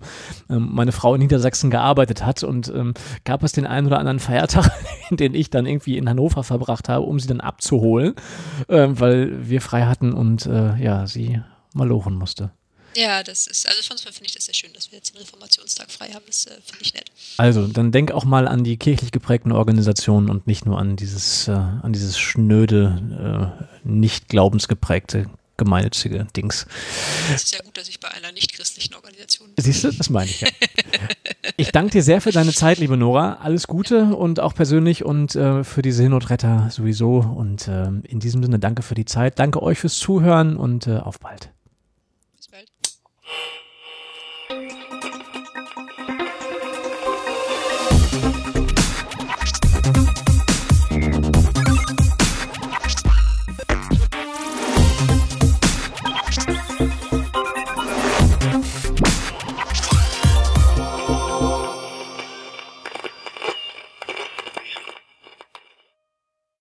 ähm, 0.49 0.69
meine 0.71 0.93
Frau 0.93 1.15
in 1.15 1.21
Niedersachsen 1.21 1.69
gearbeitet 1.69 2.25
hat 2.25 2.43
und 2.43 2.69
ähm, 2.69 2.93
gab 3.25 3.43
es 3.43 3.51
den 3.51 3.67
einen 3.67 3.87
oder 3.87 3.99
anderen 3.99 4.19
Feiertag, 4.19 4.71
den 5.11 5.35
ich 5.35 5.49
dann 5.49 5.65
irgendwie 5.65 5.97
in 5.97 6.07
Hannover 6.07 6.45
verbracht 6.45 6.87
habe, 6.87 7.05
um 7.05 7.19
sie 7.19 7.27
dann 7.27 7.41
abzuholen, 7.41 8.15
ähm, 8.69 8.97
weil 8.97 9.49
wir 9.49 9.59
frei 9.59 9.83
hatten 9.83 10.13
und 10.13 10.45
äh, 10.45 10.77
ja, 10.77 11.07
sie 11.07 11.41
malochen 11.73 12.15
musste. 12.15 12.51
Ja, 12.95 13.23
das 13.23 13.47
ist, 13.47 13.67
also 13.67 13.81
von 13.83 13.97
finde 13.97 14.25
ich 14.25 14.33
das 14.33 14.45
sehr 14.45 14.53
schön, 14.53 14.71
dass 14.73 14.91
wir 14.91 14.97
jetzt 14.97 15.13
den 15.13 15.19
Reformationstag 15.19 15.91
frei 15.91 16.09
haben. 16.09 16.25
Das 16.27 16.45
äh, 16.45 16.51
finde 16.65 16.81
ich 16.81 16.93
nett. 16.93 17.11
Also, 17.37 17.67
dann 17.67 17.91
denk 17.91 18.11
auch 18.11 18.25
mal 18.25 18.47
an 18.47 18.63
die 18.63 18.77
kirchlich 18.77 19.11
geprägten 19.11 19.51
Organisationen 19.51 20.29
und 20.29 20.47
nicht 20.47 20.65
nur 20.65 20.77
an 20.77 20.95
dieses, 20.95 21.47
äh, 21.47 21.51
an 21.51 21.93
dieses 21.93 22.19
schnöde, 22.19 23.53
äh, 23.59 23.87
nicht 23.87 24.29
glaubensgeprägte, 24.29 25.29
gemeinnützige 25.57 26.27
Dings. 26.35 26.65
Es 27.33 27.43
ist 27.43 27.55
ja 27.55 27.61
gut, 27.61 27.77
dass 27.77 27.87
ich 27.87 27.99
bei 27.99 28.09
einer 28.09 28.31
nicht-christlichen 28.31 28.95
Organisation 28.95 29.49
bin. 29.53 29.63
Siehst 29.63 29.83
du, 29.83 29.91
das 29.91 30.09
meine 30.09 30.29
ich 30.29 30.41
ja. 30.41 30.47
Ich 31.57 31.71
danke 31.71 31.91
dir 31.91 32.03
sehr 32.03 32.21
für 32.21 32.31
deine 32.31 32.53
Zeit, 32.53 32.79
liebe 32.79 32.97
Nora. 32.97 33.35
Alles 33.41 33.67
Gute 33.67 34.15
und 34.15 34.39
auch 34.39 34.55
persönlich 34.55 35.05
und 35.05 35.35
äh, 35.35 35.63
für 35.63 35.81
die 35.81 35.91
Seenotretter 35.91 36.69
sowieso. 36.71 37.17
Und 37.19 37.67
äh, 37.67 37.87
in 38.07 38.19
diesem 38.19 38.43
Sinne 38.43 38.59
danke 38.59 38.81
für 38.81 38.95
die 38.95 39.05
Zeit. 39.05 39.37
Danke 39.39 39.61
euch 39.61 39.79
fürs 39.79 39.97
Zuhören 39.97 40.57
und 40.57 40.87
äh, 40.87 40.97
auf 40.97 41.19
bald. 41.19 41.51